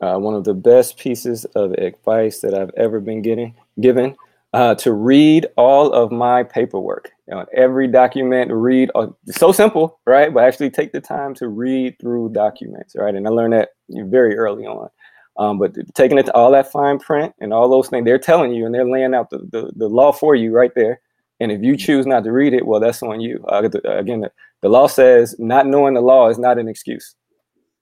Uh, 0.00 0.16
one 0.16 0.34
of 0.34 0.44
the 0.44 0.54
best 0.54 0.98
pieces 0.98 1.44
of 1.54 1.72
advice 1.72 2.40
that 2.40 2.54
I've 2.54 2.70
ever 2.76 3.00
been 3.00 3.20
getting 3.20 3.54
given 3.80 4.16
uh, 4.52 4.74
to 4.76 4.92
read 4.92 5.46
all 5.56 5.92
of 5.92 6.10
my 6.10 6.42
paperwork. 6.42 7.10
You 7.28 7.34
know, 7.34 7.46
every 7.54 7.86
document, 7.86 8.50
read. 8.50 8.90
Uh, 8.94 9.08
so 9.26 9.52
simple, 9.52 10.00
right? 10.06 10.32
But 10.32 10.44
actually 10.44 10.70
take 10.70 10.92
the 10.92 11.00
time 11.00 11.34
to 11.34 11.48
read 11.48 11.98
through 12.00 12.30
documents, 12.30 12.94
right? 12.96 13.14
And 13.14 13.26
I 13.26 13.30
learned 13.30 13.52
that 13.52 13.70
very 13.88 14.36
early 14.36 14.64
on. 14.64 14.88
Um, 15.36 15.58
but 15.58 15.74
taking 15.94 16.18
it 16.18 16.26
to 16.26 16.34
all 16.34 16.50
that 16.52 16.72
fine 16.72 16.98
print 16.98 17.34
and 17.40 17.52
all 17.52 17.68
those 17.68 17.88
things, 17.88 18.04
they're 18.04 18.18
telling 18.18 18.52
you 18.52 18.66
and 18.66 18.74
they're 18.74 18.90
laying 18.90 19.14
out 19.14 19.30
the, 19.30 19.38
the, 19.52 19.70
the 19.76 19.88
law 19.88 20.12
for 20.12 20.34
you 20.34 20.52
right 20.52 20.72
there. 20.74 21.00
And 21.40 21.50
if 21.50 21.62
you 21.62 21.76
choose 21.76 22.06
not 22.06 22.24
to 22.24 22.32
read 22.32 22.52
it, 22.52 22.66
well, 22.66 22.80
that's 22.80 23.02
on 23.02 23.20
you. 23.20 23.42
Uh, 23.48 23.66
the, 23.68 23.98
again, 23.98 24.20
the, 24.20 24.30
the 24.60 24.68
law 24.68 24.86
says 24.86 25.34
not 25.38 25.66
knowing 25.66 25.94
the 25.94 26.00
law 26.00 26.28
is 26.28 26.38
not 26.38 26.58
an 26.58 26.68
excuse. 26.68 27.16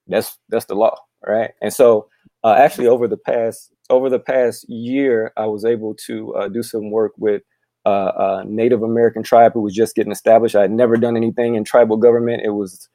That's 0.06 0.38
that's 0.48 0.64
the 0.66 0.74
law, 0.74 0.96
right? 1.26 1.50
And 1.60 1.72
so, 1.72 2.08
uh, 2.44 2.54
actually, 2.54 2.86
over 2.86 3.06
the 3.08 3.16
past 3.16 3.72
over 3.90 4.08
the 4.08 4.20
past 4.20 4.68
year, 4.68 5.32
I 5.36 5.46
was 5.46 5.64
able 5.64 5.94
to 6.06 6.34
uh, 6.34 6.48
do 6.48 6.62
some 6.62 6.90
work 6.90 7.12
with 7.18 7.42
uh, 7.84 8.12
a 8.16 8.44
Native 8.46 8.82
American 8.82 9.22
tribe 9.22 9.52
who 9.54 9.62
was 9.62 9.74
just 9.74 9.94
getting 9.94 10.12
established. 10.12 10.54
I 10.54 10.62
had 10.62 10.70
never 10.70 10.96
done 10.96 11.16
anything 11.16 11.56
in 11.56 11.64
tribal 11.64 11.96
government. 11.96 12.42
It 12.44 12.50
was 12.50 12.88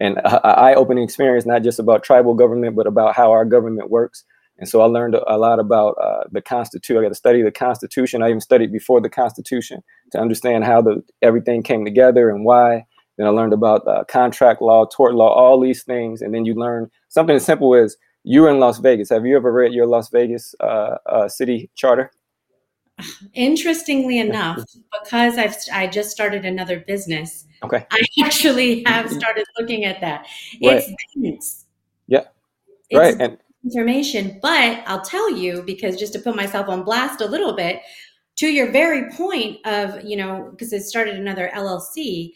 an 0.00 0.18
eye-opening 0.44 1.04
experience, 1.04 1.46
not 1.46 1.62
just 1.62 1.78
about 1.78 2.04
tribal 2.04 2.34
government, 2.34 2.76
but 2.76 2.86
about 2.86 3.14
how 3.14 3.30
our 3.32 3.44
government 3.44 3.90
works. 3.90 4.24
And 4.58 4.68
so 4.68 4.80
I 4.80 4.86
learned 4.86 5.14
a 5.14 5.38
lot 5.38 5.58
about 5.58 5.96
uh, 6.02 6.24
the 6.30 6.40
Constitution. 6.40 6.98
I 6.98 7.02
got 7.02 7.08
to 7.10 7.14
study 7.14 7.42
the 7.42 7.52
Constitution. 7.52 8.22
I 8.22 8.28
even 8.28 8.40
studied 8.40 8.72
before 8.72 9.00
the 9.00 9.10
Constitution 9.10 9.82
to 10.12 10.18
understand 10.18 10.64
how 10.64 10.80
the 10.80 11.02
everything 11.22 11.62
came 11.62 11.84
together 11.84 12.30
and 12.30 12.44
why. 12.44 12.86
Then 13.18 13.26
I 13.26 13.30
learned 13.30 13.52
about 13.52 13.86
uh, 13.86 14.04
contract 14.04 14.62
law, 14.62 14.86
tort 14.86 15.14
law, 15.14 15.28
all 15.28 15.60
these 15.60 15.82
things. 15.82 16.22
And 16.22 16.34
then 16.34 16.44
you 16.44 16.54
learn 16.54 16.90
something 17.08 17.36
as 17.36 17.44
simple 17.44 17.74
as 17.74 17.96
you're 18.24 18.50
in 18.50 18.58
Las 18.58 18.78
Vegas. 18.78 19.10
Have 19.10 19.26
you 19.26 19.36
ever 19.36 19.52
read 19.52 19.72
your 19.72 19.86
Las 19.86 20.10
Vegas 20.10 20.54
uh, 20.60 20.96
uh 21.06 21.28
city 21.28 21.70
charter? 21.74 22.10
Interestingly 23.34 24.18
enough, 24.26 24.64
because 25.02 25.36
I've 25.36 25.56
I 25.72 25.86
just 25.86 26.10
started 26.10 26.44
another 26.44 26.80
business. 26.80 27.46
Okay. 27.62 27.86
I 27.90 28.02
actually 28.24 28.84
have 28.86 29.10
started 29.20 29.44
looking 29.58 29.84
at 29.84 30.00
that. 30.00 30.26
It's 30.60 30.88
right. 30.88 30.96
dense. 31.22 31.66
Yeah. 32.06 32.24
It's 32.88 32.98
right. 32.98 33.16
And 33.20 33.38
information. 33.66 34.38
But 34.40 34.82
I'll 34.86 35.02
tell 35.02 35.30
you, 35.30 35.62
because 35.62 35.96
just 35.96 36.12
to 36.14 36.18
put 36.18 36.36
myself 36.36 36.68
on 36.68 36.84
blast 36.84 37.20
a 37.20 37.26
little 37.26 37.54
bit, 37.54 37.82
to 38.36 38.48
your 38.48 38.70
very 38.70 39.10
point 39.12 39.64
of, 39.66 40.04
you 40.04 40.16
know, 40.16 40.48
because 40.50 40.72
it 40.72 40.82
started 40.82 41.16
another 41.16 41.50
LLC 41.54 42.32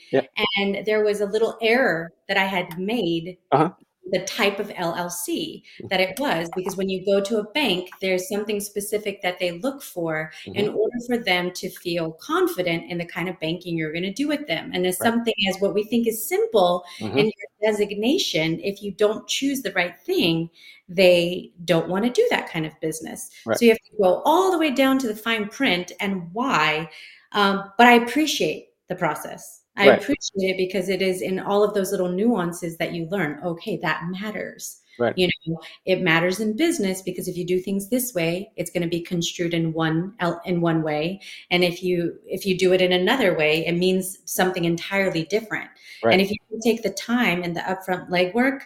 and 0.56 0.84
there 0.86 1.04
was 1.04 1.20
a 1.20 1.26
little 1.26 1.58
error 1.60 2.12
that 2.26 2.38
I 2.38 2.44
had 2.44 2.78
made 2.78 3.36
uh-huh 3.52 3.70
the 4.10 4.20
type 4.24 4.58
of 4.58 4.68
LLC 4.68 5.62
that 5.88 6.00
it 6.00 6.18
was 6.18 6.48
because 6.56 6.76
when 6.76 6.88
you 6.88 7.04
go 7.04 7.20
to 7.20 7.38
a 7.38 7.50
bank, 7.52 7.88
there's 8.00 8.28
something 8.28 8.60
specific 8.60 9.22
that 9.22 9.38
they 9.38 9.52
look 9.52 9.82
for 9.82 10.32
mm-hmm. 10.46 10.58
in 10.58 10.68
order 10.68 10.96
for 11.06 11.18
them 11.18 11.52
to 11.52 11.70
feel 11.70 12.12
confident 12.12 12.90
in 12.90 12.98
the 12.98 13.04
kind 13.04 13.28
of 13.28 13.38
banking 13.40 13.76
you're 13.76 13.92
going 13.92 14.02
to 14.02 14.12
do 14.12 14.28
with 14.28 14.46
them. 14.46 14.70
And 14.72 14.84
there's 14.84 14.98
right. 15.00 15.12
something 15.12 15.34
as 15.48 15.60
what 15.60 15.74
we 15.74 15.84
think 15.84 16.06
is 16.06 16.28
simple 16.28 16.84
mm-hmm. 16.98 17.18
in 17.18 17.26
your 17.26 17.72
designation, 17.72 18.58
if 18.60 18.82
you 18.82 18.92
don't 18.92 19.28
choose 19.28 19.62
the 19.62 19.72
right 19.72 19.96
thing, 20.04 20.50
they 20.90 21.52
don't 21.64 21.88
want 21.88 22.04
to 22.04 22.10
do 22.10 22.26
that 22.30 22.50
kind 22.50 22.66
of 22.66 22.78
business. 22.80 23.30
Right. 23.46 23.56
So 23.56 23.64
you 23.64 23.70
have 23.70 23.78
to 23.78 24.02
go 24.02 24.22
all 24.24 24.50
the 24.50 24.58
way 24.58 24.72
down 24.72 24.98
to 24.98 25.06
the 25.06 25.14
fine 25.14 25.48
print 25.48 25.92
and 26.00 26.28
why. 26.32 26.90
Um, 27.32 27.72
but 27.78 27.86
I 27.86 27.92
appreciate 27.92 28.70
the 28.88 28.96
process. 28.96 29.62
I 29.76 29.88
right. 29.88 30.02
appreciate 30.02 30.50
it 30.50 30.56
because 30.56 30.88
it 30.88 31.00
is 31.00 31.22
in 31.22 31.38
all 31.38 31.62
of 31.62 31.74
those 31.74 31.92
little 31.92 32.10
nuances 32.10 32.76
that 32.78 32.92
you 32.92 33.06
learn. 33.06 33.40
Okay, 33.44 33.78
that 33.78 34.02
matters. 34.10 34.80
Right. 34.98 35.16
You 35.16 35.28
know, 35.46 35.58
it 35.86 36.02
matters 36.02 36.40
in 36.40 36.56
business 36.56 37.00
because 37.00 37.28
if 37.28 37.36
you 37.36 37.46
do 37.46 37.60
things 37.60 37.88
this 37.88 38.12
way, 38.12 38.50
it's 38.56 38.70
going 38.70 38.82
to 38.82 38.88
be 38.88 39.00
construed 39.00 39.54
in 39.54 39.72
one 39.72 40.14
in 40.44 40.60
one 40.60 40.82
way, 40.82 41.20
and 41.50 41.64
if 41.64 41.82
you 41.82 42.18
if 42.26 42.44
you 42.44 42.58
do 42.58 42.74
it 42.74 42.82
in 42.82 42.92
another 42.92 43.34
way, 43.34 43.64
it 43.64 43.72
means 43.72 44.18
something 44.26 44.66
entirely 44.66 45.24
different. 45.24 45.70
Right. 46.04 46.12
And 46.12 46.20
if 46.20 46.30
you 46.30 46.36
take 46.62 46.82
the 46.82 46.90
time 46.90 47.42
and 47.42 47.56
the 47.56 47.60
upfront 47.60 48.10
legwork, 48.10 48.62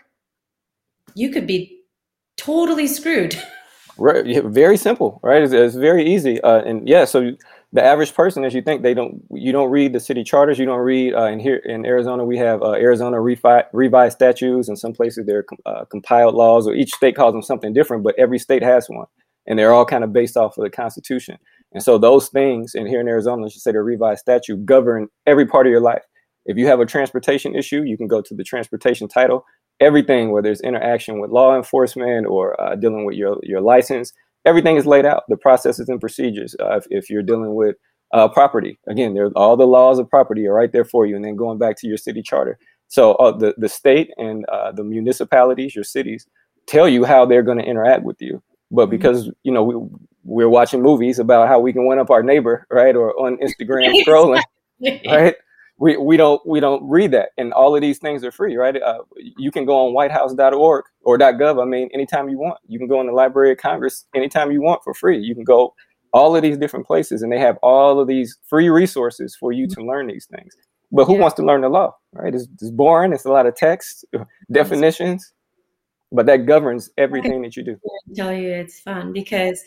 you 1.15 1.31
could 1.31 1.47
be 1.47 1.84
totally 2.37 2.87
screwed. 2.87 3.41
Right. 3.97 4.43
Very 4.45 4.77
simple. 4.77 5.21
Right. 5.23 5.43
It's, 5.43 5.53
it's 5.53 5.77
very 5.77 6.05
easy. 6.13 6.41
Uh, 6.41 6.63
and 6.63 6.89
yeah, 6.89 7.05
so 7.05 7.31
the 7.73 7.83
average 7.85 8.13
person, 8.13 8.45
as 8.45 8.53
you 8.53 8.61
think, 8.61 8.83
they 8.83 8.93
don't. 8.93 9.23
You 9.31 9.53
don't 9.53 9.71
read 9.71 9.93
the 9.93 10.01
city 10.01 10.25
charters. 10.25 10.59
You 10.59 10.67
don't 10.67 10.81
read. 10.81 11.15
Uh, 11.15 11.27
in 11.27 11.39
here 11.39 11.57
in 11.59 11.87
Arizona, 11.87 12.25
we 12.25 12.37
have 12.39 12.61
uh, 12.61 12.73
Arizona 12.73 13.19
refi- 13.19 13.67
revised 13.73 14.17
statutes, 14.17 14.69
and 14.69 14.77
some 14.77 14.93
places 14.95 15.27
they're 15.27 15.45
uh, 15.65 15.85
compiled 15.85 16.35
laws, 16.35 16.67
or 16.67 16.75
each 16.75 16.91
state 16.91 17.15
calls 17.15 17.35
them 17.35 17.43
something 17.43 17.73
different. 17.73 18.03
But 18.03 18.17
every 18.19 18.39
state 18.41 18.65
has 18.65 18.89
one. 18.89 19.07
and 19.47 19.59
they're 19.59 19.73
all 19.73 19.85
kind 19.85 20.05
of 20.05 20.13
based 20.13 20.37
off 20.37 20.59
of 20.59 20.65
the 20.65 20.71
Constitution. 20.71 21.39
And 21.73 21.83
so 21.83 21.99
those 21.99 22.29
things, 22.29 22.75
and 22.75 22.89
here 22.89 23.01
in 23.01 23.09
Arizona, 23.09 23.43
let's 23.43 23.55
just 23.55 23.65
say 23.65 23.73
the 23.73 23.81
revised 23.83 24.21
statute, 24.21 24.65
govern 24.65 25.09
every 25.27 25.47
part 25.47 25.67
of 25.67 25.71
your 25.71 25.81
life. 25.81 26.03
If 26.47 26.57
you 26.57 26.67
have 26.67 26.81
a 26.81 26.87
transportation 26.87 27.55
issue, 27.55 27.83
you 27.83 27.97
can 27.97 28.07
go 28.07 28.21
to 28.23 28.35
the 28.35 28.45
transportation 28.45 29.09
title. 29.09 29.45
Everything, 29.81 30.31
whether 30.31 30.51
it's 30.51 30.61
interaction 30.61 31.21
with 31.21 31.31
law 31.31 31.57
enforcement 31.57 32.27
or 32.27 32.61
uh, 32.61 32.77
dealing 32.77 33.05
with 33.05 33.17
your, 33.17 33.39
your 33.43 33.61
license, 33.61 34.13
everything 34.45 34.77
is 34.77 34.87
laid 34.87 35.05
out. 35.05 35.25
The 35.29 35.37
processes 35.37 35.89
and 35.89 36.01
procedures. 36.01 36.55
Uh, 36.61 36.77
if, 36.77 36.87
if, 36.91 37.11
you're 37.11 37.23
dealing 37.23 37.55
with 37.55 37.77
uh, 38.13 38.29
property, 38.29 38.79
again, 38.87 39.15
there 39.15 39.31
all 39.37 39.57
the 39.57 39.67
laws 39.67 39.99
of 39.99 40.09
property 40.09 40.47
are 40.47 40.55
right 40.55 40.73
there 40.73 40.85
for 40.85 41.07
you. 41.07 41.17
And 41.17 41.25
then 41.25 41.37
going 41.37 41.59
back 41.59 41.77
to 41.81 41.87
your 41.87 41.97
city 41.97 42.23
charter. 42.23 42.59
So 42.89 43.15
uh, 43.15 43.37
the 43.37 43.55
the 43.59 43.69
state 43.69 44.11
and 44.17 44.45
uh, 44.47 44.73
the 44.73 44.85
municipalities, 44.85 45.75
your 45.75 45.85
cities, 45.85 46.27
tell 46.67 46.89
you 46.89 47.05
how 47.05 47.27
they're 47.27 47.43
going 47.43 47.59
to 47.59 47.65
interact 47.65 48.05
with 48.05 48.21
you. 48.21 48.43
But 48.71 48.85
mm-hmm. 48.85 48.91
because 48.91 49.31
you 49.43 49.53
know 49.53 49.65
we, 49.65 49.75
we're 50.25 50.49
watching 50.49 50.83
movies 50.83 51.19
about 51.19 51.49
how 51.49 51.59
we 51.59 51.73
can 51.73 51.87
win 51.87 51.99
up 51.99 52.11
our 52.11 52.23
neighbor, 52.23 52.67
right, 52.71 52.95
or 52.95 53.13
on 53.21 53.39
Instagram 53.39 53.93
scrolling, 54.05 54.43
right? 55.07 55.35
We, 55.79 55.97
we 55.97 56.17
don't 56.17 56.41
we 56.47 56.61
don't 56.61 56.83
read 56.89 57.11
that. 57.13 57.31
And 57.37 57.53
all 57.53 57.75
of 57.75 57.81
these 57.83 57.99
things 57.99 58.25
are 58.25 58.33
free 58.33 58.57
right? 58.57 58.81
Uh, 58.81 59.01
you 59.17 59.51
can 59.51 59.65
go 59.65 59.87
on 59.87 59.93
whitehouse.org 59.93 60.85
or 61.03 61.19
gov 61.19 61.63
i 61.63 61.65
mean 61.65 61.89
anytime 61.93 62.29
you 62.29 62.39
want. 62.39 62.59
You 62.67 62.79
can 62.79 62.89
go 62.89 63.01
in 63.01 63.07
the 63.07 63.13
library 63.13 63.53
of 63.53 63.59
congress 63.59 64.07
anytime 64.15 64.51
you 64.53 64.63
want 64.63 64.83
for 64.85 64.95
free. 64.95 65.19
You 65.19 65.35
can 65.35 65.45
go 65.45 65.75
all 66.13 66.37
of 66.37 66.43
these 66.43 66.57
different 66.57 66.87
places 66.87 67.23
and 67.23 67.33
they 67.33 67.41
have 67.41 67.57
all 67.63 67.99
of 67.99 68.07
these 68.07 68.39
free 68.49 68.69
resources 68.69 69.35
for 69.35 69.53
you 69.53 69.67
to 69.67 69.83
learn 69.83 70.07
these 70.07 70.27
things. 70.27 70.55
But 70.93 71.07
who 71.07 71.15
yeah. 71.15 71.23
wants 71.23 71.35
to 71.37 71.43
learn 71.43 71.63
the 71.63 71.69
law 71.69 71.95
right? 72.13 72.35
It's, 72.35 72.47
it's 72.61 72.71
boring. 72.71 73.13
It's 73.13 73.25
a 73.25 73.31
lot 73.31 73.47
of 73.47 73.57
text 73.57 74.05
definitions 74.53 75.33
but 76.15 76.27
that 76.27 76.47
governs 76.47 76.91
everything 76.97 77.43
that 77.43 77.57
you 77.57 77.65
do. 77.65 77.73
I 77.73 78.15
tell 78.15 78.33
you 78.33 78.51
it's 78.51 78.81
fun 78.81 79.13
because 79.13 79.65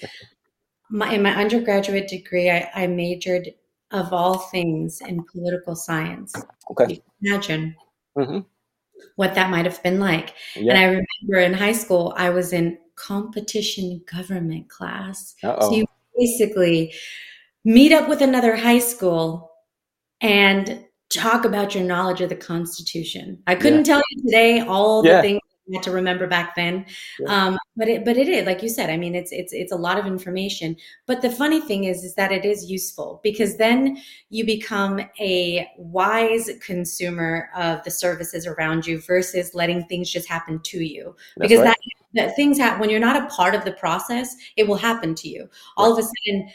my, 0.89 1.11
in 1.11 1.21
my 1.21 1.35
undergraduate 1.35 2.07
degree 2.07 2.49
I, 2.49 2.69
I 2.73 2.87
majored 2.87 3.49
of 3.91 4.11
all 4.11 4.38
things 4.38 5.01
in 5.01 5.23
political 5.23 5.75
science. 5.75 6.33
Okay. 6.71 7.01
imagine 7.23 7.75
mm-hmm. 8.17 8.39
what 9.15 9.33
that 9.35 9.49
might 9.49 9.65
have 9.65 9.81
been 9.83 9.99
like. 9.99 10.33
Yeah. 10.55 10.73
And 10.73 10.79
I 10.79 10.83
remember 10.83 11.39
in 11.39 11.53
high 11.53 11.73
school, 11.73 12.13
I 12.17 12.29
was 12.29 12.53
in 12.53 12.77
competition 12.95 14.01
government 14.11 14.69
class. 14.69 15.35
Uh-oh. 15.43 15.69
So 15.69 15.75
you 15.75 15.85
basically 16.17 16.93
meet 17.63 17.91
up 17.91 18.09
with 18.09 18.21
another 18.21 18.55
high 18.55 18.79
school 18.79 19.51
and 20.19 20.83
talk 21.09 21.45
about 21.45 21.73
your 21.73 21.83
knowledge 21.83 22.21
of 22.21 22.29
the 22.29 22.35
Constitution. 22.35 23.41
I 23.47 23.55
couldn't 23.55 23.88
yeah. 23.88 23.93
tell 23.93 24.03
you 24.11 24.23
today 24.23 24.59
all 24.61 25.01
the 25.01 25.21
things 25.21 25.39
had 25.74 25.84
to 25.84 25.91
remember 25.91 26.28
back 26.28 26.55
then. 26.55 26.86
Yeah. 27.20 27.47
Um, 27.47 27.59
but 27.76 27.88
it, 27.88 28.05
but 28.05 28.18
it 28.18 28.28
is 28.28 28.45
like 28.45 28.63
you 28.63 28.70
said. 28.70 28.89
I 28.89 28.97
mean, 28.97 29.15
it's 29.15 29.32
it's 29.32 29.53
it's 29.53 29.72
a 29.72 29.76
lot 29.78 29.99
of 29.99 30.05
information. 30.05 30.76
But 31.05 31.22
the 31.22 31.30
funny 31.30 31.61
thing 31.61 31.84
is, 31.84 32.03
is 32.03 32.15
that 32.15 32.32
it 32.32 32.45
is 32.45 32.70
useful 32.70 33.20
because 33.24 33.57
then 33.57 33.97
you 34.30 34.45
become 34.45 35.01
a 35.20 35.68
wise 35.78 36.49
consumer 36.61 37.49
of 37.55 37.84
the 37.84 37.91
services 37.91 38.47
around 38.47 38.88
you 38.88 39.01
versus 39.01 39.53
letting 39.53 39.86
things 39.86 40.09
just 40.09 40.28
happen 40.28 40.59
to 40.63 40.80
you. 40.80 41.15
That's 41.38 41.49
because 41.49 41.65
right. 41.65 41.68
that 41.68 41.97
that 42.13 42.36
things 42.36 42.57
happen 42.57 42.80
when 42.80 42.89
you're 42.89 42.99
not 42.99 43.22
a 43.22 43.28
part 43.28 43.55
of 43.55 43.63
the 43.63 43.74
process. 43.74 44.36
It 44.55 44.68
will 44.68 44.76
happen 44.76 45.15
to 45.15 45.30
you. 45.30 45.49
All 45.76 45.91
of 45.91 45.99
a 45.99 46.03
sudden, 46.03 46.49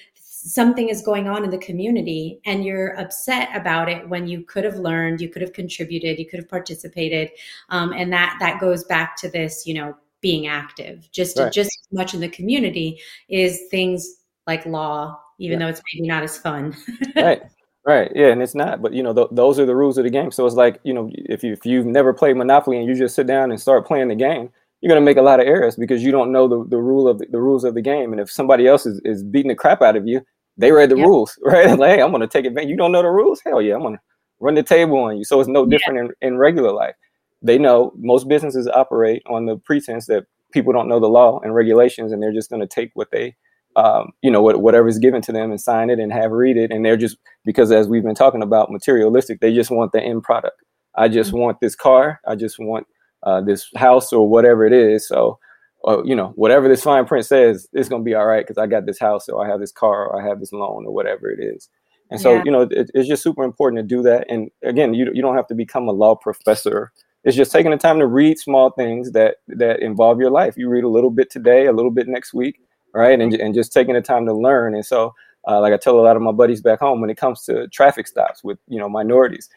something 0.45 0.89
is 0.89 1.03
going 1.03 1.29
on 1.29 1.45
in 1.45 1.51
the 1.51 1.59
community 1.59 2.41
and 2.47 2.65
you're 2.65 2.99
upset 2.99 3.49
about 3.55 3.89
it 3.89 4.09
when 4.09 4.27
you 4.27 4.43
could 4.43 4.65
have 4.65 4.77
learned 4.77 5.21
you 5.21 5.29
could 5.29 5.41
have 5.41 5.53
contributed 5.53 6.19
you 6.19 6.27
could 6.27 6.41
have 6.41 6.49
participated 6.49 7.31
um, 7.69 7.93
and 7.93 8.13
that 8.13 8.37
that 8.41 8.61
goes 8.61 8.83
back 8.85 9.17
to 9.17 9.31
this 9.31 9.67
you 9.67 9.75
know 9.75 9.95
being 10.23 10.47
active. 10.47 11.07
Just 11.13 11.39
right. 11.39 11.53
just 11.53 11.69
as 11.69 11.93
much 11.93 12.15
in 12.15 12.21
the 12.21 12.29
community 12.29 13.01
is 13.29 13.61
things 13.71 14.23
like 14.47 14.65
law 14.65 15.19
even 15.39 15.59
yeah. 15.59 15.67
though 15.67 15.71
it's 15.71 15.83
maybe 15.93 16.09
not 16.09 16.23
as 16.23 16.39
fun. 16.39 16.75
Right. 17.17 17.43
Right. 17.85 18.13
Yeah 18.15 18.29
and 18.29 18.41
it's 18.41 18.55
not 18.55 18.81
but 18.81 18.95
you 18.95 19.03
know 19.03 19.13
th- 19.13 19.29
those 19.33 19.59
are 19.59 19.67
the 19.67 19.75
rules 19.75 19.99
of 19.99 20.05
the 20.05 20.11
game. 20.11 20.31
So 20.31 20.47
it's 20.47 20.55
like 20.55 20.81
you 20.85 20.95
know 20.95 21.11
if, 21.13 21.43
you, 21.43 21.53
if 21.53 21.67
you've 21.67 21.85
never 21.85 22.15
played 22.15 22.37
monopoly 22.37 22.79
and 22.79 22.87
you 22.87 22.95
just 22.95 23.17
sit 23.17 23.27
down 23.27 23.51
and 23.51 23.61
start 23.61 23.87
playing 23.87 24.09
the 24.09 24.15
game 24.15 24.51
you're 24.83 24.89
going 24.89 25.01
to 25.01 25.05
make 25.05 25.17
a 25.17 25.23
lot 25.23 25.41
of 25.41 25.47
errors 25.47 25.77
because 25.77 26.03
you 26.03 26.11
don't 26.11 26.33
know 26.33 26.49
the, 26.49 26.69
the 26.69 26.79
rule 26.79 27.07
of 27.07 27.19
the, 27.19 27.27
the, 27.31 27.41
rules 27.41 27.63
of 27.63 27.75
the 27.75 27.81
game. 27.81 28.11
And 28.11 28.21
if 28.21 28.31
somebody 28.31 28.67
else 28.67 28.85
is, 28.85 29.01
is 29.05 29.23
beating 29.23 29.49
the 29.49 29.55
crap 29.55 29.81
out 29.81 29.95
of 29.95 30.09
you, 30.09 30.23
they 30.57 30.73
read 30.73 30.91
the 30.91 30.97
yep. 30.97 31.07
rules, 31.07 31.39
right? 31.45 31.79
like, 31.79 31.97
hey, 31.97 32.03
I'm 32.03 32.11
going 32.11 32.21
to 32.21 32.27
take 32.27 32.45
advantage. 32.45 32.69
You 32.69 32.77
don't 32.77 32.91
know 32.91 33.03
the 33.03 33.09
rules? 33.09 33.41
Hell 33.47 33.63
yeah, 33.63 33.75
I'm 33.75 33.83
going 33.83 33.95
to 33.95 34.01
run 34.41 34.55
the 34.55 34.63
table 34.63 34.99
on 34.99 35.17
you. 35.17 35.25
So 35.25 35.39
it's 35.39 35.49
no 35.49 35.65
different 35.65 35.99
yeah. 35.99 36.29
in, 36.29 36.35
in 36.35 36.39
regular 36.39 36.73
life. 36.73 36.97
They 37.43 37.59
know 37.59 37.93
most 37.97 38.29
businesses 38.29 38.69
operate 38.69 39.23
on 39.27 39.47
the 39.47 39.57
pretense 39.57 40.07
that 40.07 40.25
people 40.53 40.73
don't 40.73 40.89
know 40.89 41.01
the 41.01 41.09
law 41.09 41.41
and 41.41 41.55
regulations, 41.55 42.11
and 42.11 42.21
they're 42.21 42.33
just 42.33 42.51
going 42.51 42.61
to 42.61 42.67
take 42.67 42.91
what 42.95 43.11
they, 43.13 43.37
um, 43.77 44.11
you 44.21 44.31
know, 44.33 44.43
what, 44.43 44.63
whatever's 44.63 44.99
given 44.99 45.23
to 45.23 45.33
them 45.33 45.51
and 45.51 45.61
sign 45.61 45.91
it 45.91 46.01
and 46.01 46.13
have 46.13 46.33
read 46.33 46.57
it. 46.57 46.73
And 46.73 46.85
they're 46.85 46.97
just 46.97 47.19
because, 47.45 47.71
as 47.71 47.87
we've 47.87 48.03
been 48.03 48.17
talking 48.17 48.43
about, 48.43 48.71
materialistic. 48.71 49.41
They 49.41 49.55
just 49.55 49.71
want 49.71 49.93
the 49.93 50.03
end 50.03 50.25
product. 50.25 50.61
I 50.97 51.09
just 51.09 51.31
mm-hmm. 51.31 51.39
want 51.39 51.61
this 51.61 51.77
car. 51.77 52.21
I 52.27 52.35
just 52.35 52.59
want 52.59 52.87
uh, 53.23 53.41
this 53.41 53.69
house 53.77 54.13
or 54.13 54.29
whatever 54.29 54.67
it 54.67 54.73
is. 54.73 55.07
So, 55.07 55.39
uh, 55.87 56.03
you 56.05 56.15
know, 56.15 56.33
whatever 56.37 56.69
this 56.69 56.83
fine 56.83 57.05
print 57.07 57.27
says, 57.27 57.69
it's 57.73 57.89
gonna 57.89 58.03
be 58.03 58.15
all 58.15 58.27
right 58.27 58.47
because 58.47 58.59
I 58.59 58.67
got 58.67 58.87
this 58.87 58.99
house 58.99 59.29
or 59.29 59.45
I 59.45 59.49
have 59.49 59.61
this 59.61 59.73
car 59.73 60.07
or 60.07 60.21
I 60.21 60.29
have 60.29 60.41
this 60.41 60.53
loan 60.53 60.87
or 60.87 60.93
whatever 60.93 61.31
it 61.31 61.41
is. 61.41 61.69
And 62.11 62.21
so, 62.21 62.35
yeah. 62.35 62.43
you 62.45 62.51
know, 62.51 62.63
it, 62.63 62.91
it's 62.93 63.09
just 63.09 63.23
super 63.23 63.43
important 63.43 63.79
to 63.79 63.83
do 63.83 64.03
that. 64.03 64.27
And 64.29 64.51
again, 64.63 64.93
you 64.93 65.11
you 65.15 65.23
don't 65.23 65.35
have 65.35 65.47
to 65.49 65.55
become 65.55 65.89
a 65.89 65.93
law 65.93 66.15
professor. 66.15 66.93
It's 67.25 67.37
just 67.37 67.53
taking 67.53 67.71
the 67.71 67.79
time 67.79 67.99
to 68.01 68.07
read 68.07 68.39
small 68.39 68.71
things 68.71 69.13
that 69.13 69.37
that 69.49 69.81
involve 69.81 70.21
your 70.21 70.31
life. 70.31 70.57
You 70.57 70.69
read 70.69 70.85
a 70.85 70.89
little 70.89 71.11
bit 71.11 71.31
today, 71.31 71.67
a 71.67 71.73
little 71.73 71.91
bit 71.91 72.09
next 72.09 72.35
week, 72.35 72.61
right? 72.95 73.19
And 73.19 73.33
and 73.35 73.55
just 73.55 73.73
taking 73.73 73.95
the 73.95 74.03
time 74.03 74.27
to 74.27 74.35
learn. 74.35 74.75
And 74.75 74.85
so, 74.85 75.15
uh, 75.49 75.61
like 75.61 75.73
I 75.73 75.79
tell 75.79 75.99
a 75.99 76.03
lot 76.03 76.17
of 76.17 76.23
my 76.23 76.33
buddies 76.33 76.61
back 76.61 76.81
home, 76.81 77.01
when 77.01 77.11
it 77.11 77.17
comes 77.17 77.45
to 77.45 77.67
traffic 77.69 78.07
stops 78.07 78.45
with 78.45 78.59
you 78.69 78.79
know 78.79 78.91
minorities, 78.91 79.49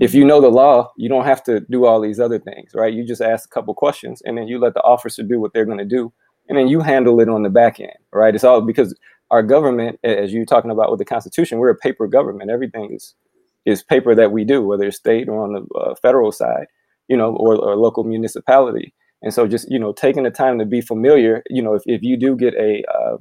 if 0.00 0.14
you 0.14 0.24
know 0.24 0.40
the 0.40 0.48
law, 0.48 0.92
you 0.96 1.08
don't 1.08 1.24
have 1.24 1.42
to 1.44 1.60
do 1.60 1.84
all 1.84 2.00
these 2.00 2.20
other 2.20 2.38
things, 2.38 2.72
right? 2.74 2.92
You 2.92 3.04
just 3.04 3.20
ask 3.20 3.46
a 3.46 3.52
couple 3.54 3.74
questions 3.74 4.22
and 4.24 4.38
then 4.38 4.46
you 4.46 4.58
let 4.58 4.74
the 4.74 4.82
officer 4.82 5.22
do 5.22 5.40
what 5.40 5.52
they're 5.52 5.64
going 5.64 5.78
to 5.78 5.84
do. 5.84 6.12
And 6.48 6.56
then 6.56 6.68
you 6.68 6.80
handle 6.80 7.20
it 7.20 7.28
on 7.28 7.42
the 7.42 7.50
back 7.50 7.78
end, 7.80 7.92
right? 8.12 8.34
It's 8.34 8.44
all 8.44 8.60
because 8.60 8.96
our 9.30 9.42
government, 9.42 9.98
as 10.04 10.32
you're 10.32 10.46
talking 10.46 10.70
about 10.70 10.90
with 10.90 10.98
the 10.98 11.04
Constitution, 11.04 11.58
we're 11.58 11.70
a 11.70 11.76
paper 11.76 12.06
government. 12.06 12.50
Everything 12.50 12.94
is 12.94 13.14
is 13.66 13.82
paper 13.82 14.14
that 14.14 14.32
we 14.32 14.44
do, 14.44 14.62
whether 14.62 14.84
it's 14.84 14.96
state 14.96 15.28
or 15.28 15.44
on 15.44 15.52
the 15.52 15.78
uh, 15.78 15.94
federal 15.96 16.32
side, 16.32 16.66
you 17.08 17.16
know, 17.16 17.36
or, 17.36 17.56
or 17.56 17.76
local 17.76 18.02
municipality. 18.02 18.94
And 19.20 19.34
so 19.34 19.46
just, 19.46 19.70
you 19.70 19.78
know, 19.78 19.92
taking 19.92 20.22
the 20.22 20.30
time 20.30 20.58
to 20.58 20.64
be 20.64 20.80
familiar, 20.80 21.42
you 21.50 21.60
know, 21.60 21.74
if, 21.74 21.82
if 21.84 22.02
you 22.02 22.16
do 22.16 22.34
get 22.34 22.54
a 22.54 22.82
uh, 22.90 23.16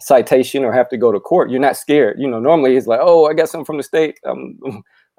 citation 0.00 0.64
or 0.64 0.72
have 0.72 0.88
to 0.90 0.96
go 0.96 1.12
to 1.12 1.20
court, 1.20 1.50
you're 1.50 1.60
not 1.60 1.76
scared. 1.76 2.16
You 2.18 2.28
know, 2.28 2.38
normally 2.38 2.76
it's 2.76 2.86
like, 2.86 3.00
oh, 3.02 3.26
I 3.26 3.34
got 3.34 3.48
something 3.50 3.66
from 3.66 3.76
the 3.76 3.82
state. 3.82 4.18
Um, 4.24 4.58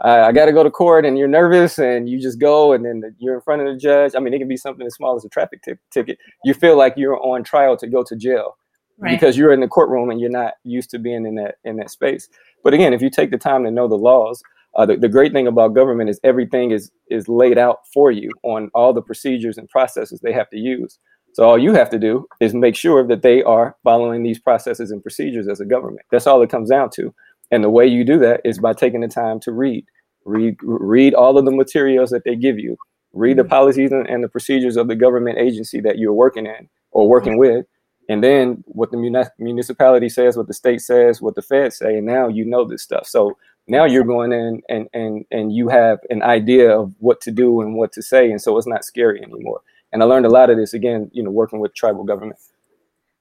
I, 0.01 0.21
I 0.21 0.31
got 0.31 0.45
to 0.45 0.53
go 0.53 0.63
to 0.63 0.71
court 0.71 1.05
and 1.05 1.17
you're 1.17 1.27
nervous 1.27 1.79
and 1.79 2.07
you 2.09 2.21
just 2.21 2.39
go 2.39 2.73
and 2.73 2.85
then 2.85 3.15
you're 3.19 3.35
in 3.35 3.41
front 3.41 3.61
of 3.61 3.67
the 3.67 3.79
judge. 3.79 4.13
I 4.15 4.19
mean, 4.19 4.33
it 4.33 4.39
can 4.39 4.47
be 4.47 4.57
something 4.57 4.85
as 4.85 4.95
small 4.95 5.15
as 5.15 5.25
a 5.25 5.29
traffic 5.29 5.61
t- 5.63 5.73
ticket. 5.91 6.17
You 6.43 6.53
feel 6.53 6.77
like 6.77 6.93
you're 6.97 7.19
on 7.23 7.43
trial 7.43 7.77
to 7.77 7.87
go 7.87 8.03
to 8.03 8.15
jail 8.15 8.57
right. 8.97 9.19
because 9.19 9.37
you're 9.37 9.53
in 9.53 9.59
the 9.59 9.67
courtroom 9.67 10.09
and 10.09 10.19
you're 10.19 10.29
not 10.29 10.53
used 10.63 10.89
to 10.91 10.99
being 10.99 11.25
in 11.25 11.35
that 11.35 11.55
in 11.63 11.77
that 11.77 11.89
space. 11.89 12.29
But 12.63 12.73
again, 12.73 12.93
if 12.93 13.01
you 13.01 13.09
take 13.09 13.31
the 13.31 13.37
time 13.37 13.63
to 13.63 13.71
know 13.71 13.87
the 13.87 13.95
laws, 13.95 14.41
uh, 14.75 14.85
the, 14.85 14.97
the 14.97 15.09
great 15.09 15.33
thing 15.33 15.47
about 15.47 15.73
government 15.73 16.09
is 16.09 16.19
everything 16.23 16.71
is 16.71 16.91
is 17.09 17.27
laid 17.27 17.57
out 17.57 17.79
for 17.93 18.11
you 18.11 18.31
on 18.43 18.69
all 18.73 18.93
the 18.93 19.01
procedures 19.01 19.57
and 19.57 19.69
processes 19.69 20.19
they 20.19 20.33
have 20.33 20.49
to 20.49 20.57
use. 20.57 20.99
So 21.33 21.43
all 21.43 21.57
you 21.57 21.73
have 21.73 21.89
to 21.91 21.99
do 21.99 22.25
is 22.39 22.55
make 22.55 22.75
sure 22.75 23.05
that 23.05 23.21
they 23.21 23.43
are 23.43 23.75
following 23.83 24.23
these 24.23 24.39
processes 24.39 24.89
and 24.89 25.03
procedures 25.03 25.47
as 25.47 25.59
a 25.59 25.65
government. 25.65 26.05
That's 26.09 26.25
all 26.25 26.41
it 26.41 26.49
comes 26.49 26.69
down 26.69 26.89
to. 26.95 27.13
And 27.51 27.63
the 27.63 27.69
way 27.69 27.87
you 27.87 28.03
do 28.03 28.19
that 28.19 28.41
is 28.43 28.59
by 28.59 28.73
taking 28.73 29.01
the 29.01 29.07
time 29.07 29.39
to 29.41 29.51
read, 29.51 29.85
read, 30.25 30.57
read 30.61 31.13
all 31.13 31.37
of 31.37 31.45
the 31.45 31.51
materials 31.51 32.09
that 32.09 32.23
they 32.25 32.35
give 32.35 32.59
you, 32.59 32.77
read 33.13 33.37
the 33.37 33.43
mm-hmm. 33.43 33.49
policies 33.49 33.91
and, 33.91 34.07
and 34.07 34.23
the 34.23 34.29
procedures 34.29 34.77
of 34.77 34.87
the 34.87 34.95
government 34.95 35.37
agency 35.37 35.79
that 35.81 35.97
you're 35.97 36.13
working 36.13 36.45
in 36.45 36.69
or 36.91 37.07
working 37.07 37.37
with, 37.37 37.65
and 38.09 38.23
then 38.23 38.63
what 38.67 38.91
the 38.91 39.31
municipality 39.37 40.09
says, 40.09 40.37
what 40.37 40.47
the 40.47 40.53
state 40.53 40.81
says, 40.81 41.21
what 41.21 41.35
the 41.35 41.41
feds 41.41 41.77
say, 41.77 41.97
and 41.97 42.05
now 42.05 42.27
you 42.27 42.45
know 42.45 42.65
this 42.65 42.81
stuff. 42.81 43.05
So 43.05 43.37
now 43.67 43.83
you're 43.83 44.05
going 44.05 44.31
in 44.31 44.61
and 44.69 44.87
and 44.93 45.25
and 45.29 45.53
you 45.53 45.67
have 45.67 45.99
an 46.09 46.23
idea 46.23 46.77
of 46.77 46.93
what 46.99 47.19
to 47.21 47.31
do 47.31 47.61
and 47.61 47.75
what 47.75 47.91
to 47.93 48.01
say, 48.01 48.31
and 48.31 48.41
so 48.41 48.57
it's 48.57 48.67
not 48.67 48.85
scary 48.85 49.21
anymore. 49.21 49.61
And 49.91 50.01
I 50.01 50.05
learned 50.05 50.25
a 50.25 50.29
lot 50.29 50.49
of 50.49 50.57
this 50.57 50.73
again, 50.73 51.09
you 51.13 51.21
know, 51.21 51.31
working 51.31 51.59
with 51.59 51.75
tribal 51.75 52.03
government. 52.03 52.39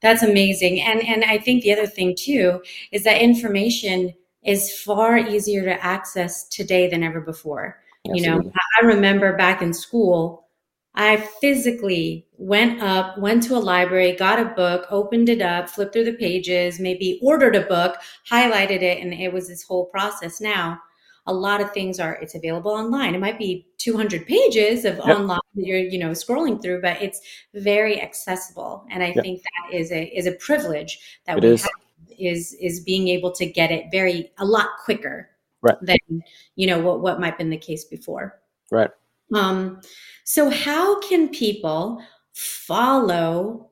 That's 0.03 0.23
amazing. 0.23 0.81
And 0.81 1.03
and 1.03 1.25
I 1.25 1.39
think 1.39 1.63
the 1.63 1.73
other 1.73 1.87
thing 1.87 2.15
too 2.17 2.63
is 2.93 3.05
that 3.05 3.21
information 3.21 4.15
is 4.45 4.79
far 4.81 5.17
easier 5.19 5.65
to 5.65 5.85
access 5.85 6.47
today 6.49 6.89
than 6.89 7.03
ever 7.03 7.21
before. 7.21 7.81
Absolutely. 8.05 8.23
You 8.23 8.45
know, 8.45 8.53
I 8.81 8.87
remember 8.87 9.37
back 9.37 9.63
in 9.63 9.73
school, 9.73 10.47
I 10.95 11.17
physically 11.41 12.27
went 12.39 12.81
up, 12.81 13.19
went 13.19 13.43
to 13.45 13.57
a 13.57 13.59
library, 13.59 14.13
got 14.13 14.39
a 14.39 14.55
book, 14.55 14.87
opened 14.91 15.29
it 15.29 15.43
up, 15.43 15.69
flipped 15.69 15.93
through 15.93 16.05
the 16.05 16.13
pages, 16.13 16.79
maybe 16.79 17.19
ordered 17.23 17.57
a 17.57 17.63
book, 17.63 17.97
highlighted 18.31 18.83
it, 18.83 19.03
and 19.03 19.13
it 19.13 19.33
was 19.33 19.49
this 19.49 19.63
whole 19.63 19.87
process. 19.87 20.41
Now, 20.41 20.81
a 21.27 21.35
lot 21.35 21.61
of 21.61 21.73
things 21.73 21.99
are 21.99 22.15
it's 22.15 22.35
available 22.35 22.71
online 22.71 23.15
it 23.15 23.21
might 23.21 23.39
be 23.39 23.67
200 23.79 24.27
pages 24.27 24.85
of 24.85 24.97
yep. 24.97 25.07
online 25.07 25.41
that 25.55 25.67
you're 25.67 25.79
you 25.79 25.99
know 25.99 26.11
scrolling 26.11 26.61
through 26.61 26.81
but 26.81 27.01
it's 27.03 27.21
very 27.55 28.01
accessible 28.01 28.87
and 28.91 29.03
i 29.03 29.09
yep. 29.09 29.23
think 29.23 29.43
that 29.43 29.77
is 29.77 29.91
a 29.93 30.05
is 30.17 30.27
a 30.27 30.33
privilege 30.33 31.21
that 31.27 31.39
it 31.39 31.45
we 31.45 31.51
is. 31.51 31.63
have 31.63 31.71
is 32.19 32.57
is 32.61 32.81
being 32.81 33.09
able 33.09 33.31
to 33.31 33.47
get 33.47 33.71
it 33.71 33.87
very 33.91 34.31
a 34.39 34.45
lot 34.45 34.69
quicker 34.85 35.31
right. 35.63 35.77
than 35.83 36.23
you 36.55 36.67
know 36.67 36.79
what 36.79 37.01
what 37.01 37.21
might 37.21 37.31
have 37.31 37.39
been 37.39 37.51
the 37.51 37.57
case 37.57 37.85
before 37.85 38.41
right 38.71 38.91
um 39.35 39.81
so 40.25 40.49
how 40.49 41.01
can 41.01 41.29
people 41.29 42.03
follow 42.33 43.71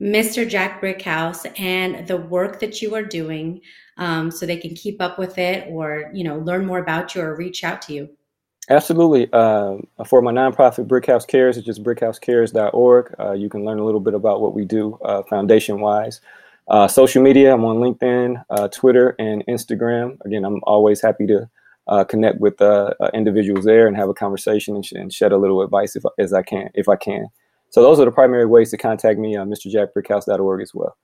Mr. 0.00 0.48
Jack 0.48 0.80
Brickhouse 0.80 1.50
and 1.58 2.06
the 2.06 2.16
work 2.16 2.60
that 2.60 2.80
you 2.80 2.94
are 2.94 3.02
doing 3.02 3.60
um, 3.96 4.30
so 4.30 4.46
they 4.46 4.56
can 4.56 4.74
keep 4.74 5.00
up 5.02 5.18
with 5.18 5.38
it 5.38 5.66
or, 5.70 6.10
you 6.14 6.22
know, 6.22 6.38
learn 6.38 6.64
more 6.64 6.78
about 6.78 7.14
you 7.14 7.22
or 7.22 7.34
reach 7.34 7.64
out 7.64 7.82
to 7.82 7.92
you? 7.92 8.08
Absolutely. 8.70 9.28
Uh, 9.32 9.78
for 10.06 10.20
my 10.20 10.30
nonprofit 10.30 10.86
Brickhouse 10.86 11.26
Cares, 11.26 11.56
it's 11.56 11.66
just 11.66 11.82
brickhousecares.org. 11.82 13.14
Uh, 13.18 13.32
you 13.32 13.48
can 13.48 13.64
learn 13.64 13.78
a 13.78 13.84
little 13.84 14.00
bit 14.00 14.14
about 14.14 14.40
what 14.40 14.54
we 14.54 14.64
do 14.64 14.98
uh, 15.04 15.22
foundation 15.24 15.80
wise. 15.80 16.20
Uh, 16.68 16.86
social 16.86 17.22
media, 17.22 17.54
I'm 17.54 17.64
on 17.64 17.76
LinkedIn, 17.78 18.44
uh, 18.50 18.68
Twitter, 18.68 19.16
and 19.18 19.42
Instagram. 19.46 20.18
Again, 20.26 20.44
I'm 20.44 20.60
always 20.64 21.00
happy 21.00 21.26
to 21.26 21.48
uh, 21.86 22.04
connect 22.04 22.40
with 22.40 22.60
individuals 23.14 23.64
there 23.64 23.86
and 23.86 23.96
have 23.96 24.10
a 24.10 24.14
conversation 24.14 24.76
and, 24.76 24.84
sh- 24.84 24.92
and, 24.92 25.10
shed 25.10 25.32
a 25.32 25.38
little 25.38 25.62
advice 25.62 25.96
if, 25.96 26.04
as 26.18 26.34
I 26.34 26.42
can, 26.42 26.68
if 26.74 26.90
I 26.90 26.96
can. 26.96 27.28
So 27.70 27.82
those 27.82 28.00
are 28.00 28.04
the 28.04 28.10
primary 28.10 28.46
ways 28.46 28.70
to 28.70 28.76
contact 28.76 29.18
me 29.18 29.36
on 29.36 29.50
mrjackbrickhouse.org 29.50 30.62
as 30.62 30.72
well. 30.74 30.96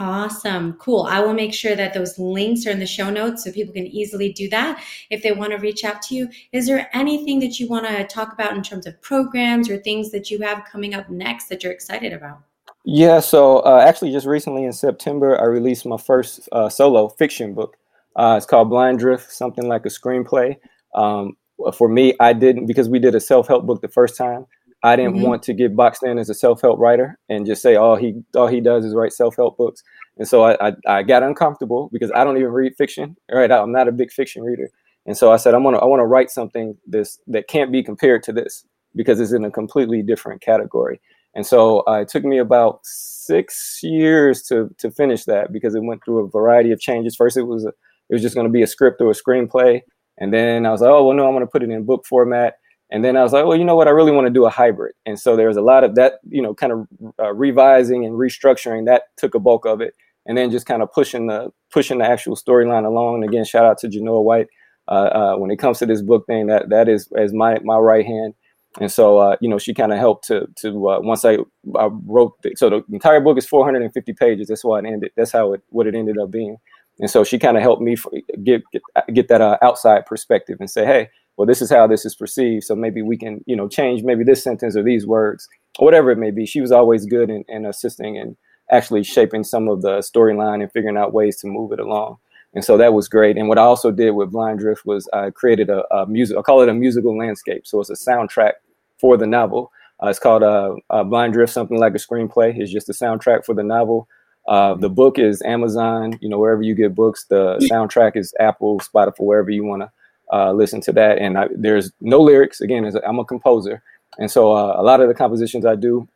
Awesome. 0.00 0.72
Cool. 0.74 1.06
I 1.08 1.20
will 1.20 1.34
make 1.34 1.54
sure 1.54 1.76
that 1.76 1.94
those 1.94 2.18
links 2.18 2.66
are 2.66 2.70
in 2.70 2.80
the 2.80 2.86
show 2.86 3.10
notes 3.10 3.44
so 3.44 3.52
people 3.52 3.72
can 3.72 3.86
easily 3.86 4.32
do 4.32 4.48
that 4.48 4.82
if 5.10 5.22
they 5.22 5.30
want 5.30 5.52
to 5.52 5.58
reach 5.58 5.84
out 5.84 6.02
to 6.02 6.16
you. 6.16 6.28
Is 6.52 6.66
there 6.66 6.90
anything 6.92 7.38
that 7.40 7.60
you 7.60 7.68
want 7.68 7.86
to 7.86 8.04
talk 8.04 8.32
about 8.32 8.56
in 8.56 8.62
terms 8.62 8.86
of 8.86 9.00
programs 9.02 9.70
or 9.70 9.78
things 9.78 10.10
that 10.10 10.30
you 10.30 10.40
have 10.40 10.64
coming 10.64 10.94
up 10.94 11.08
next 11.10 11.48
that 11.48 11.62
you're 11.62 11.72
excited 11.72 12.12
about? 12.12 12.40
Yeah, 12.84 13.20
so 13.20 13.60
uh, 13.60 13.82
actually, 13.86 14.12
just 14.12 14.26
recently 14.26 14.64
in 14.64 14.72
September, 14.72 15.40
I 15.40 15.44
released 15.44 15.86
my 15.86 15.96
first 15.96 16.48
uh, 16.52 16.68
solo 16.68 17.08
fiction 17.08 17.54
book. 17.54 17.76
Uh, 18.16 18.34
it's 18.36 18.46
called 18.46 18.68
Blind 18.68 18.98
Drift, 18.98 19.32
something 19.32 19.68
like 19.68 19.86
a 19.86 19.88
screenplay. 19.88 20.56
Um, 20.94 21.36
for 21.72 21.88
me, 21.88 22.14
I 22.20 22.32
didn't 22.32 22.66
because 22.66 22.88
we 22.88 22.98
did 22.98 23.14
a 23.14 23.20
self 23.20 23.48
help 23.48 23.64
book 23.64 23.80
the 23.80 23.88
first 23.88 24.16
time. 24.16 24.46
I 24.84 24.96
didn't 24.96 25.14
mm-hmm. 25.14 25.22
want 25.22 25.42
to 25.44 25.54
get 25.54 25.74
boxed 25.74 26.02
in 26.02 26.18
as 26.18 26.28
a 26.28 26.34
self-help 26.34 26.78
writer 26.78 27.18
and 27.30 27.46
just 27.46 27.62
say 27.62 27.74
all 27.74 27.96
he 27.96 28.22
all 28.36 28.48
he 28.48 28.60
does 28.60 28.84
is 28.84 28.94
write 28.94 29.14
self-help 29.14 29.56
books. 29.56 29.82
And 30.18 30.28
so 30.28 30.44
I, 30.44 30.68
I, 30.68 30.72
I 30.86 31.02
got 31.02 31.22
uncomfortable 31.22 31.88
because 31.90 32.12
I 32.14 32.22
don't 32.22 32.36
even 32.36 32.52
read 32.52 32.76
fiction. 32.76 33.16
Right, 33.32 33.50
I'm 33.50 33.72
not 33.72 33.88
a 33.88 33.92
big 33.92 34.12
fiction 34.12 34.42
reader. 34.42 34.68
And 35.06 35.16
so 35.16 35.32
I 35.32 35.38
said 35.38 35.54
I'm 35.54 35.62
gonna 35.62 35.78
I 35.78 35.86
want 35.86 36.00
to 36.00 36.06
write 36.06 36.30
something 36.30 36.76
this 36.86 37.18
that 37.28 37.48
can't 37.48 37.72
be 37.72 37.82
compared 37.82 38.22
to 38.24 38.32
this 38.32 38.66
because 38.94 39.20
it's 39.20 39.32
in 39.32 39.44
a 39.44 39.50
completely 39.50 40.02
different 40.02 40.42
category. 40.42 41.00
And 41.34 41.46
so 41.46 41.82
uh, 41.88 42.00
it 42.02 42.08
took 42.08 42.24
me 42.24 42.38
about 42.38 42.80
six 42.82 43.80
years 43.82 44.42
to 44.42 44.68
to 44.78 44.90
finish 44.90 45.24
that 45.24 45.50
because 45.50 45.74
it 45.74 45.82
went 45.82 46.04
through 46.04 46.18
a 46.18 46.28
variety 46.28 46.72
of 46.72 46.80
changes. 46.80 47.16
First, 47.16 47.38
it 47.38 47.42
was 47.44 47.64
a, 47.64 47.72
it 48.10 48.14
was 48.14 48.22
just 48.22 48.34
going 48.34 48.46
to 48.46 48.52
be 48.52 48.62
a 48.62 48.66
script 48.66 49.00
or 49.00 49.10
a 49.10 49.14
screenplay, 49.14 49.80
and 50.18 50.32
then 50.32 50.66
I 50.66 50.70
was 50.70 50.82
like, 50.82 50.90
oh 50.90 51.06
well, 51.06 51.16
no, 51.16 51.26
I'm 51.26 51.32
going 51.32 51.40
to 51.40 51.50
put 51.50 51.62
it 51.62 51.70
in 51.70 51.84
book 51.84 52.04
format. 52.06 52.58
And 52.94 53.04
then 53.04 53.16
I 53.16 53.24
was 53.24 53.32
like, 53.32 53.44
well, 53.44 53.56
you 53.56 53.64
know 53.64 53.74
what? 53.74 53.88
I 53.88 53.90
really 53.90 54.12
want 54.12 54.28
to 54.28 54.32
do 54.32 54.46
a 54.46 54.50
hybrid. 54.50 54.94
And 55.04 55.18
so 55.18 55.34
there 55.34 55.48
was 55.48 55.56
a 55.56 55.62
lot 55.62 55.82
of 55.82 55.96
that, 55.96 56.20
you 56.28 56.40
know, 56.40 56.54
kind 56.54 56.72
of 56.72 56.86
uh, 57.18 57.34
revising 57.34 58.04
and 58.04 58.14
restructuring 58.14 58.86
that 58.86 59.02
took 59.16 59.34
a 59.34 59.40
bulk 59.40 59.66
of 59.66 59.80
it. 59.80 59.94
And 60.26 60.38
then 60.38 60.52
just 60.52 60.64
kind 60.64 60.80
of 60.80 60.92
pushing 60.92 61.26
the 61.26 61.50
pushing 61.72 61.98
the 61.98 62.04
actual 62.04 62.36
storyline 62.36 62.86
along. 62.86 63.16
And 63.16 63.24
again, 63.24 63.44
shout 63.44 63.64
out 63.64 63.78
to 63.78 63.88
Genoa 63.88 64.22
White. 64.22 64.46
Uh, 64.86 65.10
uh, 65.12 65.36
when 65.38 65.50
it 65.50 65.56
comes 65.56 65.80
to 65.80 65.86
this 65.86 66.02
book 66.02 66.24
thing, 66.28 66.46
that 66.46 66.68
that 66.68 66.88
is 66.88 67.10
as 67.18 67.32
my 67.32 67.58
my 67.64 67.78
right 67.78 68.06
hand. 68.06 68.34
And 68.80 68.92
so, 68.92 69.18
uh, 69.18 69.36
you 69.40 69.48
know, 69.48 69.58
she 69.58 69.74
kind 69.74 69.92
of 69.92 69.98
helped 69.98 70.28
to 70.28 70.46
to 70.60 70.88
uh, 70.88 71.00
once 71.00 71.24
I, 71.24 71.38
I 71.74 71.88
wrote 72.06 72.40
the, 72.42 72.54
so 72.54 72.70
the 72.70 72.84
entire 72.92 73.20
book 73.20 73.38
is 73.38 73.46
450 73.46 74.12
pages. 74.12 74.46
That's 74.46 74.62
why 74.62 74.78
it 74.78 74.86
ended. 74.86 75.10
That's 75.16 75.32
how 75.32 75.52
it 75.52 75.62
what 75.70 75.88
it 75.88 75.96
ended 75.96 76.16
up 76.16 76.30
being. 76.30 76.58
And 77.00 77.10
so 77.10 77.24
she 77.24 77.40
kind 77.40 77.56
of 77.56 77.62
helped 77.64 77.82
me 77.82 77.96
get 78.44 78.62
get, 78.72 78.82
get 79.12 79.28
that 79.28 79.40
uh, 79.40 79.58
outside 79.62 80.06
perspective 80.06 80.58
and 80.60 80.70
say, 80.70 80.86
hey, 80.86 81.10
well, 81.36 81.46
this 81.46 81.62
is 81.62 81.70
how 81.70 81.86
this 81.86 82.04
is 82.04 82.14
perceived. 82.14 82.64
So 82.64 82.74
maybe 82.74 83.02
we 83.02 83.16
can, 83.16 83.42
you 83.46 83.56
know, 83.56 83.68
change 83.68 84.02
maybe 84.02 84.24
this 84.24 84.42
sentence 84.42 84.76
or 84.76 84.82
these 84.82 85.06
words, 85.06 85.48
or 85.78 85.84
whatever 85.84 86.10
it 86.10 86.18
may 86.18 86.30
be. 86.30 86.46
She 86.46 86.60
was 86.60 86.72
always 86.72 87.06
good 87.06 87.30
in, 87.30 87.44
in 87.48 87.66
assisting 87.66 88.18
and 88.18 88.36
actually 88.70 89.02
shaping 89.02 89.44
some 89.44 89.68
of 89.68 89.82
the 89.82 89.98
storyline 89.98 90.62
and 90.62 90.72
figuring 90.72 90.96
out 90.96 91.12
ways 91.12 91.36
to 91.38 91.46
move 91.46 91.72
it 91.72 91.80
along. 91.80 92.18
And 92.54 92.64
so 92.64 92.76
that 92.76 92.94
was 92.94 93.08
great. 93.08 93.36
And 93.36 93.48
what 93.48 93.58
I 93.58 93.62
also 93.62 93.90
did 93.90 94.12
with 94.12 94.30
Blind 94.30 94.60
Drift 94.60 94.86
was 94.86 95.08
I 95.12 95.30
created 95.30 95.70
a, 95.70 95.84
a 95.92 96.06
music, 96.06 96.36
I 96.38 96.42
call 96.42 96.62
it 96.62 96.68
a 96.68 96.74
musical 96.74 97.16
landscape. 97.18 97.66
So 97.66 97.80
it's 97.80 97.90
a 97.90 97.94
soundtrack 97.94 98.52
for 99.00 99.16
the 99.16 99.26
novel. 99.26 99.72
Uh, 100.02 100.08
it's 100.08 100.20
called 100.20 100.44
uh, 100.44 100.74
uh, 100.90 101.02
Blind 101.02 101.32
Drift, 101.32 101.52
something 101.52 101.78
like 101.78 101.94
a 101.94 101.98
screenplay. 101.98 102.56
It's 102.56 102.72
just 102.72 102.88
a 102.88 102.92
soundtrack 102.92 103.44
for 103.44 103.54
the 103.54 103.64
novel. 103.64 104.08
Uh, 104.46 104.74
the 104.74 104.90
book 104.90 105.18
is 105.18 105.42
Amazon, 105.42 106.18
you 106.20 106.28
know, 106.28 106.38
wherever 106.38 106.62
you 106.62 106.74
get 106.74 106.94
books. 106.94 107.24
The 107.24 107.56
soundtrack 107.70 108.16
is 108.16 108.32
Apple, 108.38 108.78
Spotify, 108.80 109.20
wherever 109.20 109.50
you 109.50 109.64
want 109.64 109.82
to 109.82 109.90
uh, 110.32 110.52
listen 110.52 110.80
to 110.82 110.92
that. 110.92 111.18
And 111.18 111.38
I, 111.38 111.48
there's 111.54 111.92
no 112.00 112.20
lyrics. 112.20 112.60
Again, 112.60 112.90
I'm 113.06 113.18
a 113.18 113.24
composer, 113.24 113.82
and 114.18 114.30
so 114.30 114.52
uh, 114.52 114.74
a 114.76 114.82
lot 114.82 115.00
of 115.00 115.08
the 115.08 115.14
compositions 115.14 115.66
I 115.66 115.76
do, 115.76 116.08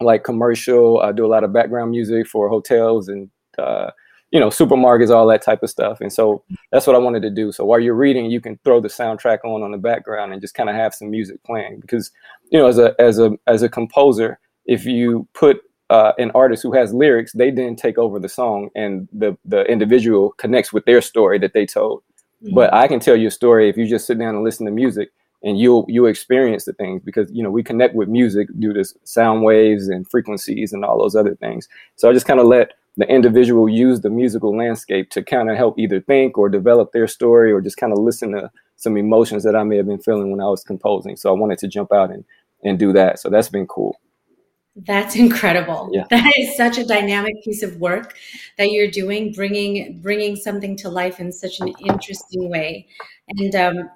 like 0.00 0.24
commercial, 0.24 1.00
I 1.00 1.12
do 1.12 1.26
a 1.26 1.28
lot 1.28 1.44
of 1.44 1.52
background 1.52 1.90
music 1.90 2.26
for 2.26 2.48
hotels 2.48 3.08
and 3.08 3.30
uh, 3.58 3.90
you 4.30 4.40
know 4.40 4.48
supermarkets, 4.48 5.10
all 5.10 5.26
that 5.28 5.42
type 5.42 5.62
of 5.62 5.70
stuff. 5.70 6.00
And 6.00 6.12
so 6.12 6.42
that's 6.72 6.86
what 6.86 6.96
I 6.96 6.98
wanted 6.98 7.22
to 7.22 7.30
do. 7.30 7.52
So 7.52 7.64
while 7.64 7.78
you're 7.78 7.94
reading, 7.94 8.30
you 8.30 8.40
can 8.40 8.58
throw 8.64 8.80
the 8.80 8.88
soundtrack 8.88 9.38
on 9.44 9.62
on 9.62 9.70
the 9.70 9.78
background 9.78 10.32
and 10.32 10.40
just 10.40 10.54
kind 10.54 10.70
of 10.70 10.74
have 10.74 10.94
some 10.94 11.10
music 11.10 11.42
playing 11.44 11.80
because 11.80 12.10
you 12.50 12.58
know 12.58 12.66
as 12.66 12.78
a 12.78 12.94
as 12.98 13.18
a 13.18 13.32
as 13.46 13.62
a 13.62 13.68
composer, 13.68 14.38
if 14.64 14.84
you 14.86 15.28
put 15.34 15.60
uh, 15.90 16.12
an 16.16 16.30
artist 16.34 16.62
who 16.62 16.72
has 16.72 16.94
lyrics, 16.94 17.32
they 17.32 17.50
then 17.50 17.76
take 17.76 17.98
over 17.98 18.18
the 18.18 18.28
song, 18.28 18.70
and 18.74 19.06
the 19.12 19.36
the 19.44 19.62
individual 19.64 20.30
connects 20.38 20.72
with 20.72 20.86
their 20.86 21.02
story 21.02 21.38
that 21.38 21.52
they 21.52 21.66
told. 21.66 22.02
But 22.54 22.70
mm-hmm. 22.70 22.76
I 22.76 22.88
can 22.88 23.00
tell 23.00 23.16
you 23.16 23.28
a 23.28 23.30
story 23.30 23.68
if 23.68 23.76
you 23.76 23.86
just 23.86 24.06
sit 24.06 24.18
down 24.18 24.34
and 24.34 24.44
listen 24.44 24.66
to 24.66 24.72
music 24.72 25.10
and 25.42 25.58
you'll 25.58 25.84
you'll 25.88 26.06
experience 26.06 26.64
the 26.64 26.72
things 26.72 27.02
because 27.04 27.30
you 27.32 27.42
know 27.42 27.50
we 27.50 27.62
connect 27.62 27.94
with 27.94 28.08
music 28.08 28.48
due 28.58 28.72
to 28.72 28.84
sound 29.04 29.42
waves 29.42 29.88
and 29.88 30.08
frequencies 30.08 30.72
and 30.72 30.84
all 30.84 30.98
those 30.98 31.16
other 31.16 31.34
things. 31.34 31.68
So 31.96 32.08
I 32.08 32.12
just 32.12 32.26
kind 32.26 32.40
of 32.40 32.46
let 32.46 32.72
the 32.96 33.08
individual 33.08 33.68
use 33.68 34.00
the 34.00 34.10
musical 34.10 34.56
landscape 34.56 35.10
to 35.10 35.22
kind 35.22 35.50
of 35.50 35.56
help 35.56 35.78
either 35.78 36.00
think 36.00 36.36
or 36.36 36.48
develop 36.48 36.92
their 36.92 37.06
story 37.06 37.50
or 37.50 37.60
just 37.60 37.78
kind 37.78 37.92
of 37.92 37.98
listen 37.98 38.32
to 38.32 38.50
some 38.76 38.96
emotions 38.96 39.44
that 39.44 39.56
I 39.56 39.62
may 39.62 39.76
have 39.76 39.86
been 39.86 40.02
feeling 40.02 40.30
when 40.30 40.40
I 40.40 40.48
was 40.48 40.62
composing. 40.62 41.16
So 41.16 41.30
I 41.30 41.38
wanted 41.38 41.58
to 41.58 41.68
jump 41.68 41.92
out 41.92 42.10
and 42.10 42.24
and 42.64 42.78
do 42.78 42.92
that. 42.92 43.18
So 43.18 43.28
that's 43.28 43.48
been 43.48 43.66
cool. 43.66 43.98
That's 44.74 45.16
incredible. 45.16 45.90
Yeah. 45.92 46.04
That 46.10 46.32
is 46.38 46.56
such 46.56 46.78
a 46.78 46.84
dynamic 46.84 47.42
piece 47.44 47.62
of 47.62 47.76
work 47.76 48.14
that 48.58 48.70
you're 48.72 48.90
doing, 48.90 49.32
bringing 49.32 50.00
bringing 50.00 50.36
something 50.36 50.76
to 50.78 50.88
life 50.88 51.20
in 51.20 51.32
such 51.32 51.60
an 51.60 51.72
interesting 51.84 52.48
way. 52.48 52.88
And 53.28 53.54
um, 53.54 53.90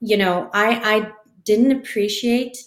you 0.00 0.16
know, 0.16 0.48
I 0.52 0.96
I 0.96 1.12
didn't 1.44 1.72
appreciate 1.72 2.58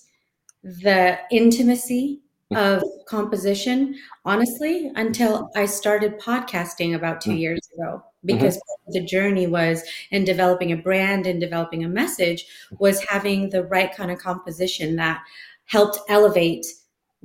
the 0.63 1.19
intimacy 1.31 2.21
of 2.55 2.83
composition 3.07 3.95
honestly 4.23 4.91
until 4.95 5.49
I 5.55 5.65
started 5.65 6.19
podcasting 6.19 6.95
about 6.95 7.21
two 7.21 7.31
mm. 7.31 7.39
years 7.39 7.59
ago 7.73 8.03
because 8.23 8.57
mm-hmm. 8.57 8.91
the 8.93 9.05
journey 9.05 9.47
was 9.47 9.83
in 10.11 10.25
developing 10.25 10.71
a 10.71 10.77
brand 10.77 11.25
and 11.25 11.39
developing 11.39 11.83
a 11.83 11.89
message 11.89 12.45
was 12.79 13.03
having 13.05 13.49
the 13.49 13.63
right 13.63 13.95
kind 13.95 14.11
of 14.11 14.19
composition 14.19 14.95
that 14.97 15.23
helped 15.65 15.99
elevate 16.07 16.65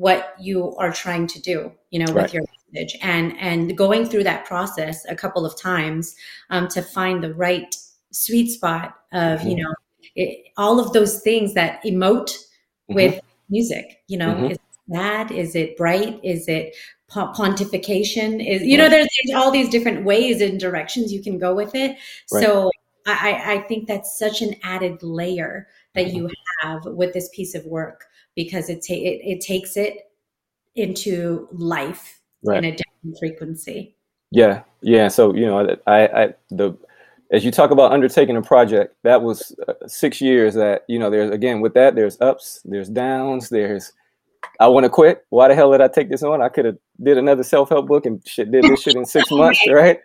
what 0.00 0.34
you 0.40 0.74
are 0.76 0.92
trying 0.92 1.26
to 1.26 1.38
do 1.42 1.70
you 1.90 1.98
know 1.98 2.10
right. 2.14 2.22
with 2.22 2.34
your 2.34 2.42
message 2.72 2.96
and 3.02 3.36
and 3.38 3.76
going 3.76 4.06
through 4.06 4.24
that 4.24 4.46
process 4.46 5.04
a 5.10 5.14
couple 5.14 5.44
of 5.44 5.60
times 5.60 6.16
um, 6.48 6.66
to 6.68 6.80
find 6.80 7.22
the 7.22 7.34
right 7.34 7.76
sweet 8.10 8.48
spot 8.50 8.96
of 9.12 9.40
mm-hmm. 9.40 9.48
you 9.50 9.56
know 9.56 9.74
it, 10.16 10.46
all 10.56 10.80
of 10.80 10.94
those 10.94 11.20
things 11.20 11.52
that 11.52 11.84
emote 11.84 12.30
mm-hmm. 12.30 12.94
with 12.94 13.20
music 13.50 13.98
you 14.08 14.16
know 14.16 14.32
mm-hmm. 14.32 14.46
is 14.46 14.56
it 14.56 14.60
sad 14.90 15.30
is 15.30 15.54
it 15.54 15.76
bright 15.76 16.18
is 16.24 16.48
it 16.48 16.74
pontification 17.10 18.44
is 18.44 18.62
you 18.62 18.78
know 18.78 18.88
there's, 18.88 19.08
there's, 19.24 19.36
all 19.36 19.50
these 19.50 19.68
different 19.68 20.04
ways 20.04 20.40
and 20.40 20.58
directions 20.58 21.12
you 21.12 21.22
can 21.22 21.38
go 21.38 21.54
with 21.54 21.74
it 21.74 21.98
right. 22.32 22.42
so 22.42 22.70
I, 23.06 23.54
I 23.54 23.58
think 23.62 23.88
that's 23.88 24.18
such 24.18 24.40
an 24.40 24.54
added 24.62 25.02
layer 25.02 25.68
that 25.94 26.06
mm-hmm. 26.06 26.16
you 26.16 26.30
have 26.62 26.84
with 26.84 27.12
this 27.12 27.28
piece 27.34 27.54
of 27.54 27.64
work 27.66 28.06
because 28.44 28.70
it, 28.70 28.82
ta- 28.86 28.94
it, 28.94 29.20
it 29.22 29.40
takes 29.42 29.76
it 29.76 30.10
into 30.74 31.46
life 31.52 32.20
right. 32.42 32.64
in 32.64 32.64
a 32.64 32.76
different 32.76 33.18
frequency. 33.18 33.94
Yeah, 34.30 34.62
yeah. 34.80 35.08
So 35.08 35.34
you 35.34 35.44
know, 35.44 35.76
I, 35.86 36.06
I, 36.06 36.34
the 36.50 36.74
as 37.32 37.44
you 37.44 37.50
talk 37.50 37.70
about 37.70 37.92
undertaking 37.92 38.36
a 38.36 38.42
project, 38.42 38.96
that 39.02 39.20
was 39.22 39.54
uh, 39.68 39.74
six 39.86 40.20
years. 40.20 40.54
That 40.54 40.84
you 40.88 40.98
know, 40.98 41.10
there's 41.10 41.30
again 41.30 41.60
with 41.60 41.74
that, 41.74 41.94
there's 41.96 42.18
ups, 42.20 42.62
there's 42.64 42.88
downs, 42.88 43.50
there's 43.50 43.92
I 44.58 44.68
want 44.68 44.84
to 44.84 44.90
quit. 44.90 45.26
Why 45.28 45.48
the 45.48 45.54
hell 45.54 45.70
did 45.72 45.82
I 45.82 45.88
take 45.88 46.08
this 46.08 46.22
on? 46.22 46.40
I 46.40 46.48
could 46.48 46.64
have 46.64 46.78
did 47.02 47.18
another 47.18 47.42
self 47.42 47.68
help 47.68 47.88
book 47.88 48.06
and 48.06 48.26
shit, 48.26 48.50
did 48.50 48.64
this 48.64 48.82
shit 48.82 48.96
in 48.96 49.04
six 49.04 49.30
months, 49.32 49.60
right? 49.68 50.00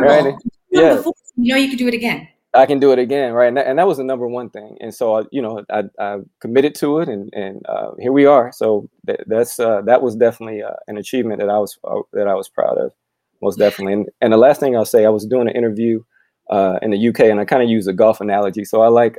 Right? 0.00 0.34
Yeah. 0.70 1.02
You 1.36 1.54
know, 1.54 1.56
you 1.56 1.70
could 1.70 1.78
do 1.78 1.88
it 1.88 1.94
again. 1.94 2.28
I 2.58 2.66
can 2.66 2.80
do 2.80 2.92
it 2.92 2.98
again, 2.98 3.32
right? 3.32 3.48
And 3.48 3.56
that, 3.56 3.66
and 3.66 3.78
that 3.78 3.86
was 3.86 3.98
the 3.98 4.04
number 4.04 4.26
one 4.26 4.50
thing. 4.50 4.76
And 4.80 4.92
so, 4.92 5.14
uh, 5.14 5.24
you 5.30 5.40
know, 5.40 5.64
I, 5.70 5.84
I 6.00 6.18
committed 6.40 6.74
to 6.76 6.98
it, 6.98 7.08
and 7.08 7.32
and 7.32 7.64
uh, 7.66 7.92
here 7.98 8.12
we 8.12 8.26
are. 8.26 8.50
So 8.52 8.88
th- 9.06 9.20
that's 9.26 9.60
uh, 9.60 9.82
that 9.82 10.02
was 10.02 10.16
definitely 10.16 10.62
uh, 10.62 10.74
an 10.88 10.98
achievement 10.98 11.40
that 11.40 11.48
I 11.48 11.58
was 11.58 11.78
uh, 11.84 12.00
that 12.12 12.26
I 12.26 12.34
was 12.34 12.48
proud 12.48 12.76
of, 12.76 12.92
most 13.40 13.58
definitely. 13.58 13.92
And 13.92 14.08
and 14.20 14.32
the 14.32 14.36
last 14.36 14.60
thing 14.60 14.76
I'll 14.76 14.84
say, 14.84 15.06
I 15.06 15.10
was 15.10 15.24
doing 15.24 15.48
an 15.48 15.54
interview 15.54 16.02
uh, 16.50 16.78
in 16.82 16.90
the 16.90 17.08
UK, 17.08 17.20
and 17.20 17.38
I 17.38 17.44
kind 17.44 17.62
of 17.62 17.68
use 17.68 17.86
a 17.86 17.92
golf 17.92 18.20
analogy. 18.20 18.64
So 18.64 18.82
I 18.82 18.88
like 18.88 19.18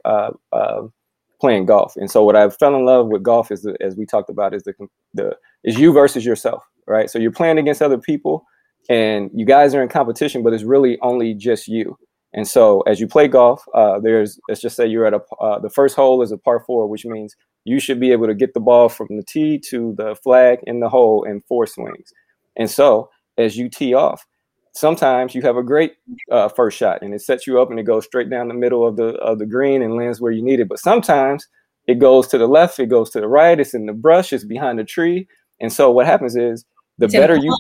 playing 1.40 1.66
golf, 1.66 1.96
and 1.96 2.12
so 2.12 2.24
what 2.26 2.36
I 2.36 2.50
fell 2.50 2.76
in 2.76 2.86
love 2.86 3.08
with 3.08 3.24
golf 3.24 3.52
is, 3.52 3.62
the, 3.62 3.78
as 3.80 3.96
we 3.96 4.06
talked 4.06 4.30
about, 4.30 4.54
is 4.54 4.64
the 4.64 4.74
the 5.14 5.38
is 5.64 5.80
you 5.80 5.94
versus 5.94 6.26
yourself, 6.26 6.64
right? 6.88 7.10
So 7.10 7.18
you're 7.20 7.32
playing 7.32 7.58
against 7.58 7.82
other 7.82 7.98
people, 7.98 8.46
and 8.90 9.32
you 9.34 9.46
guys 9.46 9.74
are 9.74 9.82
in 9.82 9.88
competition, 9.88 10.44
but 10.44 10.54
it's 10.54 10.64
really 10.64 11.00
only 11.02 11.34
just 11.34 11.70
you 11.70 11.98
and 12.34 12.48
so 12.48 12.82
as 12.82 13.00
you 13.00 13.08
play 13.08 13.28
golf, 13.28 13.64
uh, 13.74 14.00
there's 14.00 14.40
let's 14.48 14.62
just 14.62 14.76
say 14.76 14.86
you're 14.86 15.06
at 15.06 15.14
a 15.14 15.22
uh, 15.40 15.60
the 15.60 15.70
first 15.70 15.96
hole 15.96 16.22
is 16.22 16.32
a 16.32 16.38
par 16.38 16.64
four, 16.66 16.88
which 16.88 17.06
means 17.06 17.36
you 17.66 17.80
should 17.80 18.00
be 18.00 18.12
able 18.12 18.28
to 18.28 18.36
get 18.36 18.54
the 18.54 18.60
ball 18.60 18.90
from 18.90 19.08
the 19.10 19.24
tee 19.24 19.58
to 19.58 19.94
the 19.98 20.16
flag 20.16 20.60
in 20.64 20.80
the 20.80 20.90
hole 20.90 21.24
in 21.24 21.42
four 21.42 21.66
swings. 21.66 22.14
And 22.56 22.70
so 22.70 23.10
as 23.38 23.58
you 23.58 23.70
tee 23.70 23.94
off, 23.94 24.26
sometimes 24.74 25.34
you 25.34 25.42
have 25.42 25.58
a 25.58 25.64
great 25.64 25.94
uh, 26.32 26.50
first 26.50 26.78
shot 26.78 27.02
and 27.02 27.14
it 27.14 27.22
sets 27.22 27.48
you 27.48 27.60
up 27.60 27.70
and 27.72 27.80
it 27.80 27.84
goes 27.84 28.06
straight 28.06 28.30
down 28.30 28.48
the 28.48 28.54
middle 28.54 28.88
of 28.88 28.96
the 28.96 29.16
of 29.16 29.40
the 29.40 29.46
green 29.46 29.82
and 29.82 29.96
lands 29.96 30.22
where 30.22 30.32
you 30.32 30.44
need 30.44 30.60
it. 30.60 30.70
But 30.70 30.80
sometimes 30.80 31.48
it 31.88 31.98
goes 31.98 32.28
to 32.28 32.38
the 32.38 32.48
left, 32.48 32.80
it 32.80 32.88
goes 32.88 33.10
to 33.12 33.20
the 33.20 33.28
right, 33.28 33.60
it's 33.60 33.74
in 33.74 33.88
the 33.88 33.94
brush, 33.94 34.32
it's 34.32 34.44
behind 34.44 34.80
a 34.80 34.86
tree. 34.86 35.28
And 35.60 35.74
so 35.74 35.90
what 35.90 36.06
happens 36.06 36.36
is 36.36 36.64
the 37.00 37.06
it's 37.06 37.16
better 37.16 37.36
you 37.36 37.58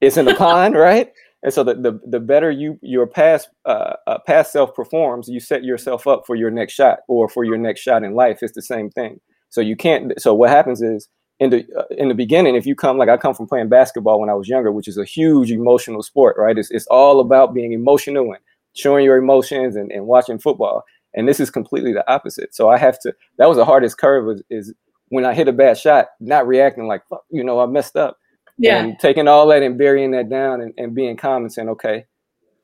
it's 0.00 0.16
in 0.16 0.24
the 0.24 0.34
pond, 0.34 0.74
right? 0.76 1.12
And 1.42 1.52
so 1.52 1.62
the, 1.62 1.74
the, 1.74 2.00
the 2.04 2.20
better 2.20 2.50
you 2.50 2.78
your 2.82 3.06
past 3.06 3.48
uh, 3.64 3.94
uh, 4.06 4.18
past 4.26 4.52
self 4.52 4.74
performs, 4.74 5.28
you 5.28 5.40
set 5.40 5.62
yourself 5.62 6.06
up 6.06 6.24
for 6.26 6.34
your 6.34 6.50
next 6.50 6.72
shot 6.72 7.00
or 7.08 7.28
for 7.28 7.44
your 7.44 7.56
next 7.56 7.80
shot 7.80 8.02
in 8.02 8.14
life. 8.14 8.38
It's 8.42 8.54
the 8.54 8.62
same 8.62 8.90
thing. 8.90 9.20
So 9.50 9.60
you 9.60 9.76
can't. 9.76 10.20
So 10.20 10.34
what 10.34 10.50
happens 10.50 10.82
is 10.82 11.08
in 11.38 11.50
the 11.50 11.64
uh, 11.76 11.84
in 11.96 12.08
the 12.08 12.14
beginning, 12.14 12.56
if 12.56 12.66
you 12.66 12.74
come 12.74 12.98
like 12.98 13.08
I 13.08 13.16
come 13.16 13.34
from 13.34 13.46
playing 13.46 13.68
basketball 13.68 14.20
when 14.20 14.30
I 14.30 14.34
was 14.34 14.48
younger, 14.48 14.72
which 14.72 14.88
is 14.88 14.98
a 14.98 15.04
huge 15.04 15.52
emotional 15.52 16.02
sport, 16.02 16.36
right? 16.36 16.58
It's 16.58 16.70
it's 16.70 16.86
all 16.88 17.20
about 17.20 17.54
being 17.54 17.72
emotional 17.72 18.24
and 18.32 18.42
showing 18.74 19.04
your 19.04 19.16
emotions 19.16 19.76
and, 19.76 19.92
and 19.92 20.06
watching 20.06 20.38
football. 20.38 20.84
And 21.14 21.28
this 21.28 21.40
is 21.40 21.50
completely 21.50 21.92
the 21.92 22.08
opposite. 22.12 22.54
So 22.54 22.68
I 22.68 22.78
have 22.78 22.98
to. 23.00 23.14
That 23.38 23.48
was 23.48 23.56
the 23.56 23.64
hardest 23.64 23.98
curve. 23.98 24.28
Is, 24.28 24.42
is 24.50 24.74
when 25.08 25.24
I 25.24 25.34
hit 25.34 25.48
a 25.48 25.52
bad 25.52 25.78
shot, 25.78 26.08
not 26.18 26.48
reacting 26.48 26.88
like 26.88 27.02
you 27.30 27.44
know 27.44 27.60
I 27.60 27.66
messed 27.66 27.94
up 27.94 28.18
yeah. 28.58 28.82
and 28.82 28.98
taking 28.98 29.28
all 29.28 29.46
that 29.48 29.62
and 29.62 29.78
burying 29.78 30.10
that 30.12 30.28
down 30.28 30.60
and, 30.60 30.74
and 30.76 30.94
being 30.94 31.16
calm 31.16 31.42
and 31.42 31.52
saying, 31.52 31.68
okay, 31.70 32.06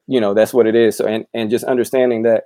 you 0.07 0.21
know, 0.21 0.35
that's 0.35 0.53
what 0.53 0.67
it 0.67 0.75
is. 0.75 0.97
So 0.97 1.07
and, 1.07 1.27
and 1.33 1.51
just 1.51 1.65
understanding 1.65 2.23
that 2.23 2.45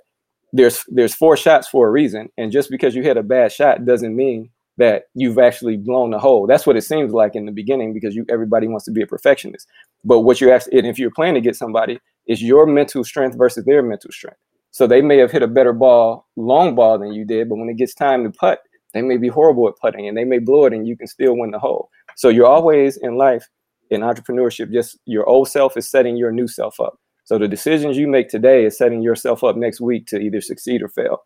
there's 0.53 0.83
there's 0.87 1.13
four 1.13 1.35
shots 1.35 1.67
for 1.67 1.87
a 1.87 1.91
reason. 1.91 2.29
And 2.37 2.51
just 2.51 2.69
because 2.69 2.95
you 2.95 3.03
hit 3.03 3.17
a 3.17 3.23
bad 3.23 3.51
shot 3.51 3.85
doesn't 3.85 4.15
mean 4.15 4.49
that 4.77 5.03
you've 5.13 5.37
actually 5.37 5.75
blown 5.75 6.11
the 6.11 6.19
hole. 6.19 6.47
That's 6.47 6.65
what 6.65 6.77
it 6.77 6.83
seems 6.83 7.11
like 7.11 7.35
in 7.35 7.45
the 7.45 7.51
beginning 7.51 7.93
because 7.93 8.15
you 8.15 8.25
everybody 8.29 8.67
wants 8.67 8.85
to 8.85 8.91
be 8.91 9.01
a 9.01 9.07
perfectionist. 9.07 9.67
But 10.05 10.21
what 10.21 10.39
you're 10.39 10.53
actually, 10.53 10.77
if 10.77 10.97
you're 10.97 11.11
playing 11.11 11.35
to 11.35 11.41
get 11.41 11.55
somebody, 11.55 11.99
is 12.27 12.41
your 12.41 12.65
mental 12.65 13.03
strength 13.03 13.37
versus 13.37 13.65
their 13.65 13.83
mental 13.83 14.11
strength. 14.11 14.39
So 14.71 14.87
they 14.87 15.01
may 15.01 15.17
have 15.17 15.31
hit 15.31 15.41
a 15.41 15.47
better 15.47 15.73
ball, 15.73 16.27
long 16.35 16.75
ball 16.75 16.97
than 16.99 17.11
you 17.11 17.25
did, 17.25 17.49
but 17.49 17.57
when 17.57 17.69
it 17.69 17.77
gets 17.77 17.93
time 17.93 18.23
to 18.23 18.29
putt, 18.29 18.59
they 18.93 19.01
may 19.01 19.17
be 19.17 19.27
horrible 19.27 19.67
at 19.67 19.77
putting 19.81 20.07
and 20.07 20.17
they 20.17 20.23
may 20.23 20.39
blow 20.39 20.65
it 20.65 20.73
and 20.73 20.87
you 20.87 20.95
can 20.95 21.07
still 21.07 21.37
win 21.37 21.51
the 21.51 21.59
hole. 21.59 21.89
So 22.15 22.29
you're 22.29 22.47
always 22.47 22.97
in 22.97 23.15
life, 23.15 23.47
in 23.89 24.01
entrepreneurship, 24.01 24.71
just 24.71 24.97
your 25.05 25.27
old 25.27 25.49
self 25.49 25.77
is 25.77 25.87
setting 25.87 26.17
your 26.17 26.31
new 26.31 26.47
self 26.47 26.79
up. 26.79 26.99
So 27.25 27.37
the 27.37 27.47
decisions 27.47 27.97
you 27.97 28.07
make 28.07 28.29
today 28.29 28.65
is 28.65 28.77
setting 28.77 29.01
yourself 29.01 29.43
up 29.43 29.55
next 29.55 29.79
week 29.79 30.07
to 30.07 30.19
either 30.19 30.41
succeed 30.41 30.81
or 30.81 30.87
fail 30.87 31.23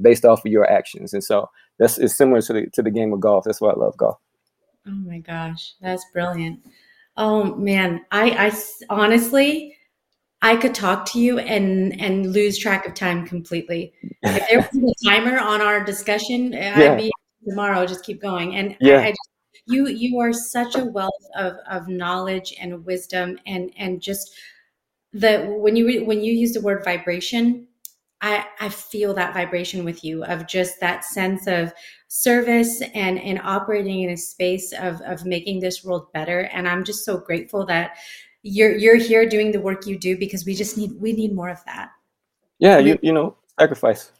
based 0.00 0.24
off 0.24 0.44
of 0.44 0.50
your 0.50 0.70
actions. 0.70 1.12
And 1.12 1.22
so 1.22 1.48
that's 1.78 1.98
is 1.98 2.16
similar 2.16 2.40
to 2.42 2.52
the 2.52 2.66
to 2.74 2.82
the 2.82 2.90
game 2.90 3.12
of 3.12 3.20
golf. 3.20 3.44
That's 3.44 3.60
why 3.60 3.70
I 3.70 3.76
love 3.76 3.96
golf. 3.96 4.18
Oh 4.86 4.90
my 4.90 5.18
gosh, 5.18 5.74
that's 5.80 6.04
brilliant. 6.12 6.60
Oh 7.16 7.54
man, 7.56 8.04
I 8.10 8.48
I 8.48 8.52
honestly 8.90 9.76
I 10.40 10.56
could 10.56 10.74
talk 10.74 11.04
to 11.12 11.20
you 11.20 11.38
and 11.38 12.00
and 12.00 12.32
lose 12.32 12.58
track 12.58 12.86
of 12.86 12.94
time 12.94 13.26
completely. 13.26 13.92
If 14.22 14.48
there 14.48 14.58
was 14.58 14.94
a 14.96 15.08
timer 15.08 15.38
on 15.38 15.60
our 15.60 15.84
discussion, 15.84 16.52
yeah. 16.52 16.92
I'd 16.92 16.98
be 16.98 17.12
tomorrow. 17.46 17.86
Just 17.86 18.04
keep 18.04 18.20
going. 18.20 18.56
And 18.56 18.76
yeah. 18.80 19.00
I, 19.00 19.06
I 19.06 19.10
just 19.10 19.30
you 19.68 19.88
you 19.88 20.18
are 20.18 20.32
such 20.32 20.74
a 20.76 20.84
wealth 20.84 21.26
of 21.36 21.54
of 21.68 21.88
knowledge 21.88 22.54
and 22.60 22.84
wisdom 22.84 23.38
and 23.46 23.70
and 23.76 24.00
just 24.00 24.34
the 25.12 25.38
when 25.58 25.76
you 25.76 26.04
when 26.04 26.22
you 26.22 26.32
use 26.32 26.52
the 26.52 26.60
word 26.60 26.84
vibration 26.84 27.66
I, 28.20 28.46
I 28.58 28.68
feel 28.68 29.14
that 29.14 29.32
vibration 29.32 29.84
with 29.84 30.02
you 30.02 30.24
of 30.24 30.46
just 30.46 30.80
that 30.80 31.04
sense 31.04 31.46
of 31.46 31.72
service 32.08 32.82
and 32.94 33.20
and 33.20 33.40
operating 33.44 34.02
in 34.02 34.10
a 34.10 34.16
space 34.16 34.72
of 34.72 35.00
of 35.02 35.24
making 35.24 35.60
this 35.60 35.84
world 35.84 36.12
better. 36.12 36.40
And 36.52 36.68
i'm 36.68 36.84
just 36.84 37.04
so 37.04 37.18
grateful 37.18 37.64
that 37.66 37.96
you're 38.42 38.76
you're 38.76 38.96
here 38.96 39.28
doing 39.28 39.52
the 39.52 39.60
work 39.60 39.86
you 39.86 39.98
do 39.98 40.16
because 40.18 40.44
we 40.44 40.54
just 40.54 40.76
need 40.76 40.92
we 41.00 41.12
need 41.12 41.34
more 41.34 41.48
of 41.48 41.64
that. 41.66 41.90
Yeah 42.58 42.78
you 42.78 42.98
you 43.02 43.12
know 43.12 43.36
sacrifice 43.58 44.12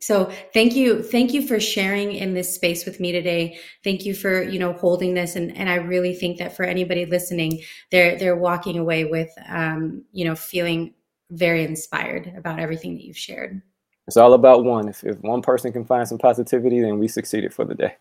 so 0.00 0.32
thank 0.54 0.74
you 0.74 1.02
thank 1.02 1.32
you 1.32 1.46
for 1.46 1.60
sharing 1.60 2.12
in 2.12 2.32
this 2.32 2.54
space 2.54 2.86
with 2.86 3.00
me 3.00 3.12
today. 3.12 3.58
Thank 3.84 4.06
you 4.06 4.14
for 4.14 4.42
you 4.42 4.58
know 4.58 4.72
holding 4.72 5.14
this 5.14 5.36
and 5.36 5.56
and 5.56 5.68
i 5.68 5.74
really 5.74 6.14
think 6.14 6.38
that 6.38 6.56
for 6.56 6.64
anybody 6.64 7.04
listening 7.04 7.62
they're 7.90 8.18
they're 8.18 8.36
walking 8.36 8.78
away 8.78 9.04
with 9.04 9.30
um 9.48 10.02
you 10.12 10.24
know 10.24 10.34
feeling 10.34 10.94
very 11.30 11.64
inspired 11.64 12.32
about 12.36 12.58
everything 12.58 12.94
that 12.94 13.04
you've 13.04 13.16
shared. 13.16 13.62
It's 14.08 14.16
all 14.16 14.32
about 14.32 14.64
one. 14.64 14.88
If, 14.88 15.04
if 15.04 15.20
one 15.20 15.42
person 15.42 15.72
can 15.72 15.84
find 15.84 16.08
some 16.08 16.18
positivity 16.18 16.80
then 16.80 16.98
we 16.98 17.06
succeeded 17.06 17.52
for 17.52 17.64
the 17.64 17.74
day. 17.74 17.96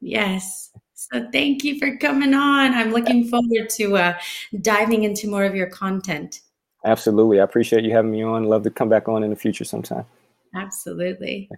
Yes. 0.00 0.70
So 0.94 1.28
thank 1.32 1.64
you 1.64 1.78
for 1.78 1.96
coming 1.96 2.32
on. 2.32 2.72
I'm 2.74 2.92
looking 2.92 3.26
forward 3.28 3.68
to 3.70 3.96
uh 3.96 4.18
diving 4.60 5.02
into 5.02 5.28
more 5.28 5.44
of 5.44 5.56
your 5.56 5.68
content. 5.68 6.42
Absolutely. 6.84 7.40
I 7.40 7.42
appreciate 7.42 7.84
you 7.84 7.92
having 7.92 8.12
me 8.12 8.22
on. 8.22 8.44
Love 8.44 8.62
to 8.62 8.70
come 8.70 8.88
back 8.88 9.08
on 9.08 9.24
in 9.24 9.30
the 9.30 9.36
future 9.36 9.64
sometime 9.64 10.06
Absolutely. 10.54 11.48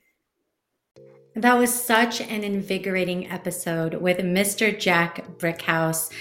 That 1.34 1.58
was 1.58 1.72
such 1.72 2.20
an 2.20 2.44
invigorating 2.44 3.30
episode 3.30 3.94
with 3.94 4.18
Mr. 4.18 4.78
Jack 4.78 5.38
Brickhouse. 5.38 6.12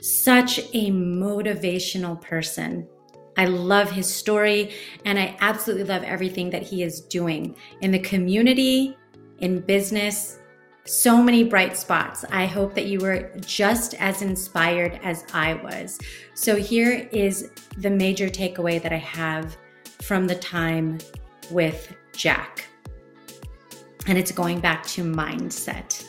Such 0.00 0.58
a 0.58 0.90
motivational 0.90 2.20
person. 2.20 2.88
I 3.36 3.46
love 3.46 3.90
his 3.90 4.12
story 4.12 4.72
and 5.04 5.18
I 5.18 5.36
absolutely 5.40 5.84
love 5.84 6.02
everything 6.02 6.50
that 6.50 6.62
he 6.62 6.82
is 6.82 7.00
doing 7.02 7.56
in 7.82 7.90
the 7.90 7.98
community, 7.98 8.96
in 9.40 9.60
business. 9.60 10.38
So 10.86 11.22
many 11.22 11.44
bright 11.44 11.76
spots. 11.76 12.24
I 12.30 12.46
hope 12.46 12.74
that 12.74 12.86
you 12.86 13.00
were 13.00 13.32
just 13.40 13.94
as 13.94 14.22
inspired 14.22 15.00
as 15.02 15.24
I 15.32 15.54
was. 15.54 15.98
So, 16.34 16.56
here 16.56 17.08
is 17.10 17.50
the 17.78 17.88
major 17.88 18.28
takeaway 18.28 18.82
that 18.82 18.92
I 18.92 18.98
have 18.98 19.56
from 20.02 20.26
the 20.26 20.34
time 20.34 20.98
with 21.50 21.94
Jack. 22.14 22.66
And 24.06 24.18
it's 24.18 24.32
going 24.32 24.60
back 24.60 24.84
to 24.88 25.02
mindset 25.02 26.04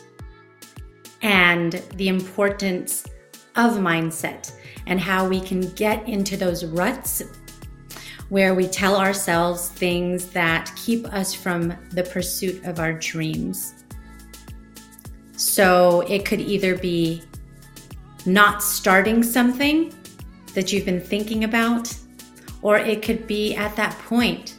and 1.22 1.74
the 1.96 2.08
importance 2.08 3.06
of 3.56 3.74
mindset 3.74 4.54
and 4.86 5.00
how 5.00 5.28
we 5.28 5.40
can 5.40 5.62
get 5.74 6.08
into 6.08 6.38
those 6.38 6.66
ruts 6.66 7.24
where 8.30 8.54
we 8.54 8.68
tell 8.68 8.96
ourselves 8.96 9.70
things 9.70 10.30
that 10.30 10.72
keep 10.76 11.06
us 11.14 11.34
from 11.34 11.74
the 11.92 12.04
pursuit 12.04 12.64
of 12.66 12.80
our 12.80 12.94
dreams. 12.94 13.86
So 15.38 16.02
it 16.02 16.26
could 16.26 16.42
either 16.42 16.78
be 16.78 17.24
not 18.26 18.64
starting 18.64 19.22
something 19.22 19.94
that 20.54 20.74
you've 20.74 20.86
been 20.86 21.02
thinking 21.02 21.44
about, 21.44 21.96
or 22.62 22.78
it 22.78 23.04
could 23.04 23.28
be 23.28 23.56
at 23.56 23.76
that 23.76 23.98
point 24.00 24.55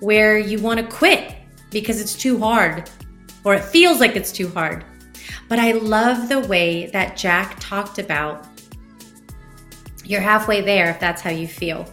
where 0.00 0.38
you 0.38 0.58
want 0.60 0.80
to 0.80 0.86
quit 0.86 1.34
because 1.70 2.00
it's 2.00 2.14
too 2.14 2.38
hard 2.38 2.90
or 3.44 3.54
it 3.54 3.64
feels 3.64 4.00
like 4.00 4.16
it's 4.16 4.32
too 4.32 4.48
hard. 4.48 4.84
But 5.48 5.58
I 5.58 5.72
love 5.72 6.28
the 6.28 6.40
way 6.40 6.86
that 6.86 7.16
Jack 7.16 7.56
talked 7.60 7.98
about 7.98 8.46
you're 10.06 10.20
halfway 10.20 10.60
there 10.60 10.88
if 10.88 11.00
that's 11.00 11.20
how 11.20 11.30
you 11.30 11.48
feel. 11.48 11.84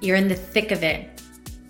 You're 0.00 0.16
in 0.16 0.28
the 0.28 0.34
thick 0.34 0.70
of 0.70 0.82
it. 0.82 1.22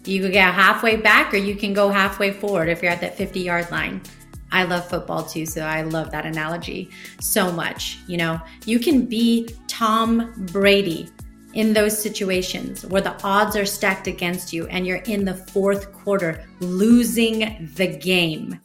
You 0.05 0.21
can 0.23 0.33
get 0.33 0.53
halfway 0.53 0.97
back 0.97 1.33
or 1.33 1.37
you 1.37 1.55
can 1.55 1.73
go 1.73 1.89
halfway 1.89 2.33
forward 2.33 2.69
if 2.69 2.83
you're 2.83 2.91
at 2.91 3.01
that 3.01 3.17
50 3.17 3.41
yard 3.41 3.71
line. 3.71 4.03
I 4.51 4.65
love 4.65 4.89
football 4.89 5.25
too, 5.25 5.47
so 5.47 5.63
I 5.63 5.83
love 5.83 6.11
that 6.11 6.27
analogy 6.27 6.91
so 7.21 7.53
much. 7.53 7.99
You 8.09 8.17
know, 8.17 8.41
you 8.67 8.79
can 8.81 9.07
be 9.07 9.49
Tom 9.69 10.33
Brady 10.53 11.09
in 11.55 11.73
those 11.73 12.01
situations 12.01 12.85
where 12.87 13.03
the 13.03 13.21
odds 13.23 13.57
are 13.57 13.67
stacked 13.67 14.07
against 14.07 14.53
you 14.53 14.67
and 14.69 14.87
you're 14.87 14.99
in 14.99 15.25
the 15.25 15.35
fourth 15.35 15.93
quarter 15.93 16.45
losing 16.61 17.71
the 17.77 17.87
game. 17.87 18.61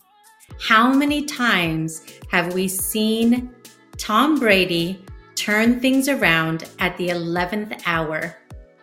How 0.61 0.93
many 0.93 1.25
times 1.25 2.03
have 2.31 2.53
we 2.53 2.67
seen 2.67 3.53
Tom 3.97 4.39
Brady 4.39 5.03
turn 5.35 5.79
things 5.79 6.07
around 6.07 6.69
at 6.79 6.97
the 6.97 7.09
11th 7.09 7.81
hour 7.85 8.35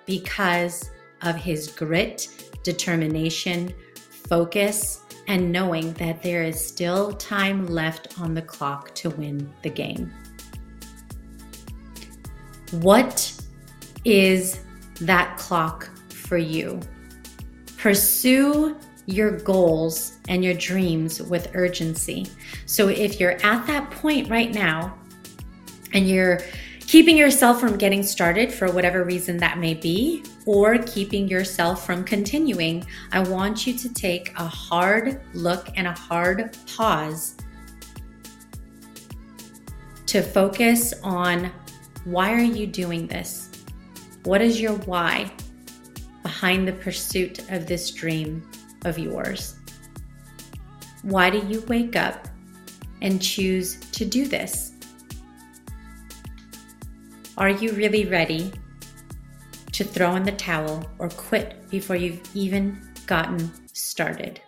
because 0.07 0.91
of 1.23 1.37
his 1.37 1.69
grit, 1.69 2.29
determination, 2.63 3.75
focus, 4.29 5.01
and 5.27 5.51
knowing 5.51 5.93
that 5.95 6.23
there 6.23 6.43
is 6.43 6.65
still 6.65 7.13
time 7.15 7.67
left 7.67 8.21
on 8.21 8.35
the 8.35 8.43
clock 8.43 8.95
to 8.95 9.11
win 9.11 9.51
the 9.63 9.71
game. 9.71 10.13
What 12.73 13.41
is 14.05 14.61
that 15.01 15.37
clock 15.39 15.91
for 16.09 16.39
you? 16.39 16.81
Pursue 17.77 18.77
your 19.07 19.39
goals 19.41 20.19
and 20.29 20.43
your 20.43 20.55
dreams 20.55 21.21
with 21.23 21.51
urgency. 21.55 22.27
So 22.67 22.89
if 22.89 23.21
you're 23.21 23.39
at 23.45 23.67
that 23.67 23.91
point 23.91 24.31
right 24.31 24.53
now 24.53 24.97
and 25.93 26.09
you're 26.09 26.41
keeping 26.81 27.17
yourself 27.17 27.61
from 27.61 27.77
getting 27.77 28.03
started 28.03 28.53
for 28.53 28.71
whatever 28.71 29.05
reason 29.05 29.37
that 29.39 29.59
may 29.59 29.75
be, 29.75 30.23
or 30.47 30.79
keeping 30.79 31.27
yourself 31.29 31.87
from 31.87 32.05
continuing, 32.05 32.85
I 33.13 33.21
want 33.21 33.67
you 33.67 33.77
to 33.79 33.93
take 33.93 34.33
a 34.39 34.47
hard 34.47 35.21
look 35.35 35.69
and 35.77 35.87
a 35.87 35.93
hard 35.93 36.57
pause 36.77 37.37
to 40.07 40.23
focus 40.23 40.93
on 41.03 41.51
why 42.05 42.33
are 42.35 42.43
you 42.43 42.67
doing 42.67 43.07
this? 43.07 43.44
What 44.25 44.41
is 44.41 44.59
your 44.59 44.73
why 44.73 45.31
behind 46.23 46.67
the 46.67 46.73
pursuit 46.73 47.51
of 47.51 47.67
this 47.67 47.91
dream 47.91 48.43
of 48.87 48.99
yours? 48.99 49.57
Why 51.03 51.29
do 51.29 51.39
you 51.47 51.61
wake 51.69 51.95
up 51.95 52.27
and 53.03 53.21
choose 53.21 53.77
to 53.93 54.07
do 54.07 54.27
this? 54.27 54.73
Are 57.37 57.51
you 57.51 57.73
really 57.73 58.07
ready 58.07 58.51
to 59.73 59.85
throw 59.85 60.17
in 60.17 60.23
the 60.23 60.33
towel 60.33 60.89
or 60.99 61.11
quit 61.11 61.69
before 61.69 61.97
you've 61.97 62.23
even 62.35 62.81
gotten 63.07 63.53
started? 63.75 64.41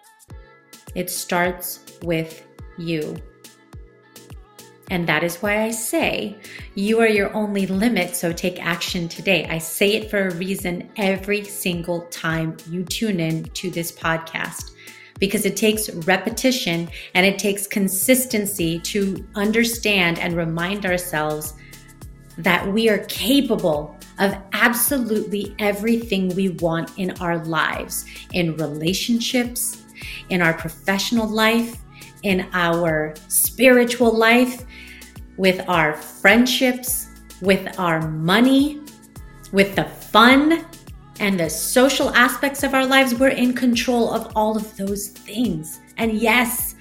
It 0.94 1.10
starts 1.10 1.80
with 2.00 2.42
you. 2.78 3.14
And 4.90 5.08
that 5.08 5.24
is 5.24 5.36
why 5.38 5.62
I 5.62 5.70
say 5.70 6.36
you 6.74 7.00
are 7.00 7.08
your 7.08 7.34
only 7.34 7.66
limit, 7.66 8.14
so 8.14 8.32
take 8.32 8.64
action 8.64 9.08
today. 9.08 9.46
I 9.46 9.58
say 9.58 9.94
it 9.94 10.10
for 10.10 10.28
a 10.28 10.34
reason 10.34 10.88
every 10.96 11.44
single 11.44 12.02
time 12.02 12.56
you 12.70 12.84
tune 12.84 13.18
in 13.18 13.44
to 13.44 13.70
this 13.70 13.90
podcast 13.90 14.70
because 15.18 15.46
it 15.46 15.56
takes 15.56 15.90
repetition 15.90 16.88
and 17.14 17.26
it 17.26 17.38
takes 17.38 17.66
consistency 17.66 18.78
to 18.80 19.26
understand 19.34 20.18
and 20.18 20.36
remind 20.36 20.86
ourselves 20.86 21.54
that 22.38 22.70
we 22.70 22.88
are 22.88 22.98
capable 23.06 23.96
of 24.18 24.36
absolutely 24.52 25.54
everything 25.58 26.34
we 26.34 26.50
want 26.50 26.90
in 26.98 27.10
our 27.20 27.38
lives, 27.44 28.04
in 28.32 28.56
relationships, 28.56 29.82
in 30.28 30.42
our 30.42 30.54
professional 30.54 31.26
life, 31.26 31.76
in 32.22 32.46
our 32.52 33.14
spiritual 33.28 34.16
life, 34.16 34.64
with 35.36 35.66
our 35.68 35.94
friendships, 35.94 37.08
with 37.40 37.78
our 37.78 38.00
money, 38.08 38.80
with 39.52 39.74
the 39.74 39.84
fun 39.84 40.64
and 41.20 41.38
the 41.38 41.48
social 41.48 42.10
aspects 42.14 42.62
of 42.62 42.74
our 42.74 42.86
lives. 42.86 43.14
We're 43.14 43.28
in 43.28 43.54
control 43.54 44.12
of 44.12 44.32
all 44.36 44.56
of 44.56 44.76
those 44.76 45.08
things. 45.08 45.80
And 45.96 46.12
yes, 46.12 46.74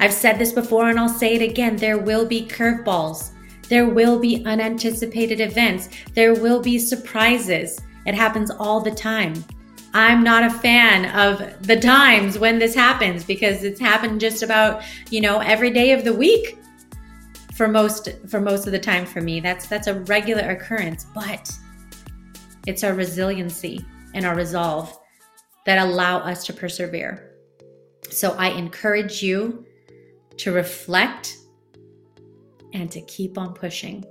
I've 0.00 0.12
said 0.12 0.38
this 0.38 0.52
before 0.52 0.88
and 0.88 0.98
I'll 0.98 1.08
say 1.08 1.34
it 1.34 1.42
again 1.42 1.76
there 1.76 1.98
will 1.98 2.26
be 2.26 2.46
curveballs. 2.46 3.30
There 3.68 3.86
will 3.86 4.18
be 4.18 4.44
unanticipated 4.46 5.40
events. 5.40 5.88
There 6.14 6.34
will 6.34 6.60
be 6.60 6.78
surprises. 6.78 7.80
It 8.06 8.14
happens 8.14 8.50
all 8.50 8.80
the 8.80 8.90
time. 8.90 9.44
I'm 9.94 10.22
not 10.22 10.44
a 10.44 10.50
fan 10.50 11.06
of 11.16 11.66
the 11.66 11.78
times 11.78 12.38
when 12.38 12.58
this 12.58 12.74
happens 12.74 13.24
because 13.24 13.64
it's 13.64 13.80
happened 13.80 14.20
just 14.20 14.42
about, 14.42 14.82
you 15.10 15.20
know, 15.20 15.40
every 15.40 15.70
day 15.70 15.92
of 15.92 16.04
the 16.04 16.12
week 16.12 16.58
for 17.58 17.66
most 17.66 18.08
for 18.28 18.40
most 18.40 18.66
of 18.66 18.72
the 18.72 18.78
time 18.78 19.04
for 19.04 19.20
me. 19.20 19.40
That's 19.40 19.66
that's 19.66 19.88
a 19.88 20.00
regular 20.02 20.50
occurrence, 20.50 21.06
but 21.12 21.50
it's 22.68 22.84
our 22.84 22.94
resiliency 22.94 23.84
and 24.14 24.24
our 24.24 24.36
resolve 24.36 24.96
that 25.66 25.78
allow 25.78 26.18
us 26.18 26.46
to 26.46 26.52
persevere. 26.52 27.34
So 28.10 28.30
I 28.38 28.50
encourage 28.50 29.24
you 29.24 29.66
to 30.36 30.52
reflect 30.52 31.36
and 32.72 32.88
to 32.92 33.00
keep 33.02 33.36
on 33.36 33.54
pushing. 33.54 34.04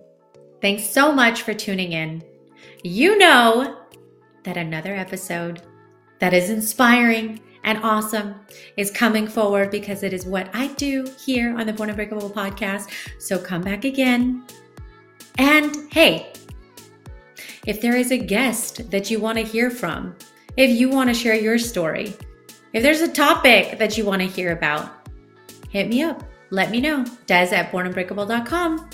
Thanks 0.62 0.90
so 0.90 1.14
much 1.14 1.44
for 1.44 1.54
tuning 1.54 1.94
in. 1.94 2.22
You 2.84 3.18
know 3.18 3.78
that 4.44 4.58
another 4.58 4.94
episode 4.94 5.62
that 6.20 6.34
is 6.34 6.50
inspiring 6.50 7.40
and 7.64 7.80
awesome 7.84 8.36
is 8.76 8.92
coming 8.92 9.28
forward 9.28 9.72
because 9.72 10.04
it 10.04 10.14
is 10.14 10.26
what 10.26 10.50
I 10.54 10.68
do 10.76 11.08
here 11.24 11.58
on 11.58 11.66
the 11.66 11.74
Born 11.74 11.90
Unbreakable 11.90 12.30
podcast. 12.30 12.92
So 13.20 13.38
come 13.38 13.62
back 13.62 13.86
again. 13.86 14.46
And 15.38 15.76
hey, 15.92 16.34
if 17.66 17.82
there 17.82 17.96
is 17.96 18.12
a 18.12 18.18
guest 18.18 18.90
that 18.92 19.12
you 19.12 19.20
want 19.20 19.38
to 19.38 19.44
hear 19.44 19.70
from, 19.70 20.16
if 20.56 20.72
you 20.72 20.90
want 20.90 21.10
to 21.10 21.14
share 21.14 21.36
your 21.36 21.60
story, 21.60 22.16
if 22.74 22.84
there's 22.84 23.02
a 23.02 23.12
topic 23.12 23.78
that 23.78 23.98
you 23.98 24.06
want 24.06 24.22
to 24.22 24.28
hear 24.28 24.52
about, 24.52 25.10
hit 25.70 25.88
me 25.88 26.02
up 26.02 26.24
let 26.50 26.72
me 26.72 26.80
know. 26.80 27.06
Des 27.26 27.54
at 27.54 27.72
bornunbreakable.com. 27.72 28.90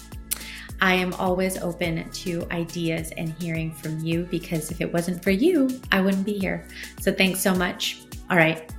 I 0.82 0.96
am 0.96 1.14
always 1.14 1.58
open 1.60 2.10
to 2.10 2.48
ideas 2.52 3.12
and 3.16 3.30
hearing 3.40 3.72
from 3.72 4.00
you 4.04 4.28
because 4.30 4.72
if 4.72 4.82
it 4.82 4.92
wasn't 4.92 5.24
for 5.24 5.32
you, 5.32 5.80
I 5.92 6.02
wouldn't 6.02 6.26
be 6.26 6.38
here. 6.38 6.68
So 7.00 7.14
thanks 7.14 7.40
so 7.40 7.54
much. 7.54 8.03
All 8.30 8.38
right. 8.38 8.72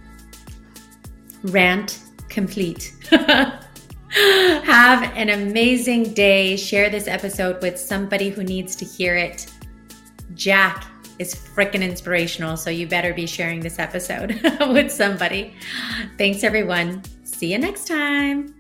Rant 1.45 2.01
complete. 2.29 2.95
Have 3.11 5.03
an 5.17 5.31
amazing 5.31 6.15
day. 6.15 6.57
Share 6.57 6.89
this 6.89 7.09
episode 7.09 7.61
with 7.63 7.79
somebody 7.79 8.31
who 8.31 8.45
needs 8.45 8.77
to 8.77 8.85
hear 8.85 9.17
it. 9.17 9.53
Jack 10.35 10.87
is 11.19 11.35
freaking 11.35 11.83
inspirational, 11.83 12.57
so 12.57 12.71
you 12.71 12.87
better 12.87 13.13
be 13.13 13.27
sharing 13.27 13.61
this 13.61 13.79
episode 13.79 14.41
with 14.69 14.91
somebody. 14.91 15.55
Thanks, 16.19 16.43
everyone. 16.43 17.03
See 17.25 17.53
you 17.53 17.59
next 17.59 17.87
time. 17.87 18.54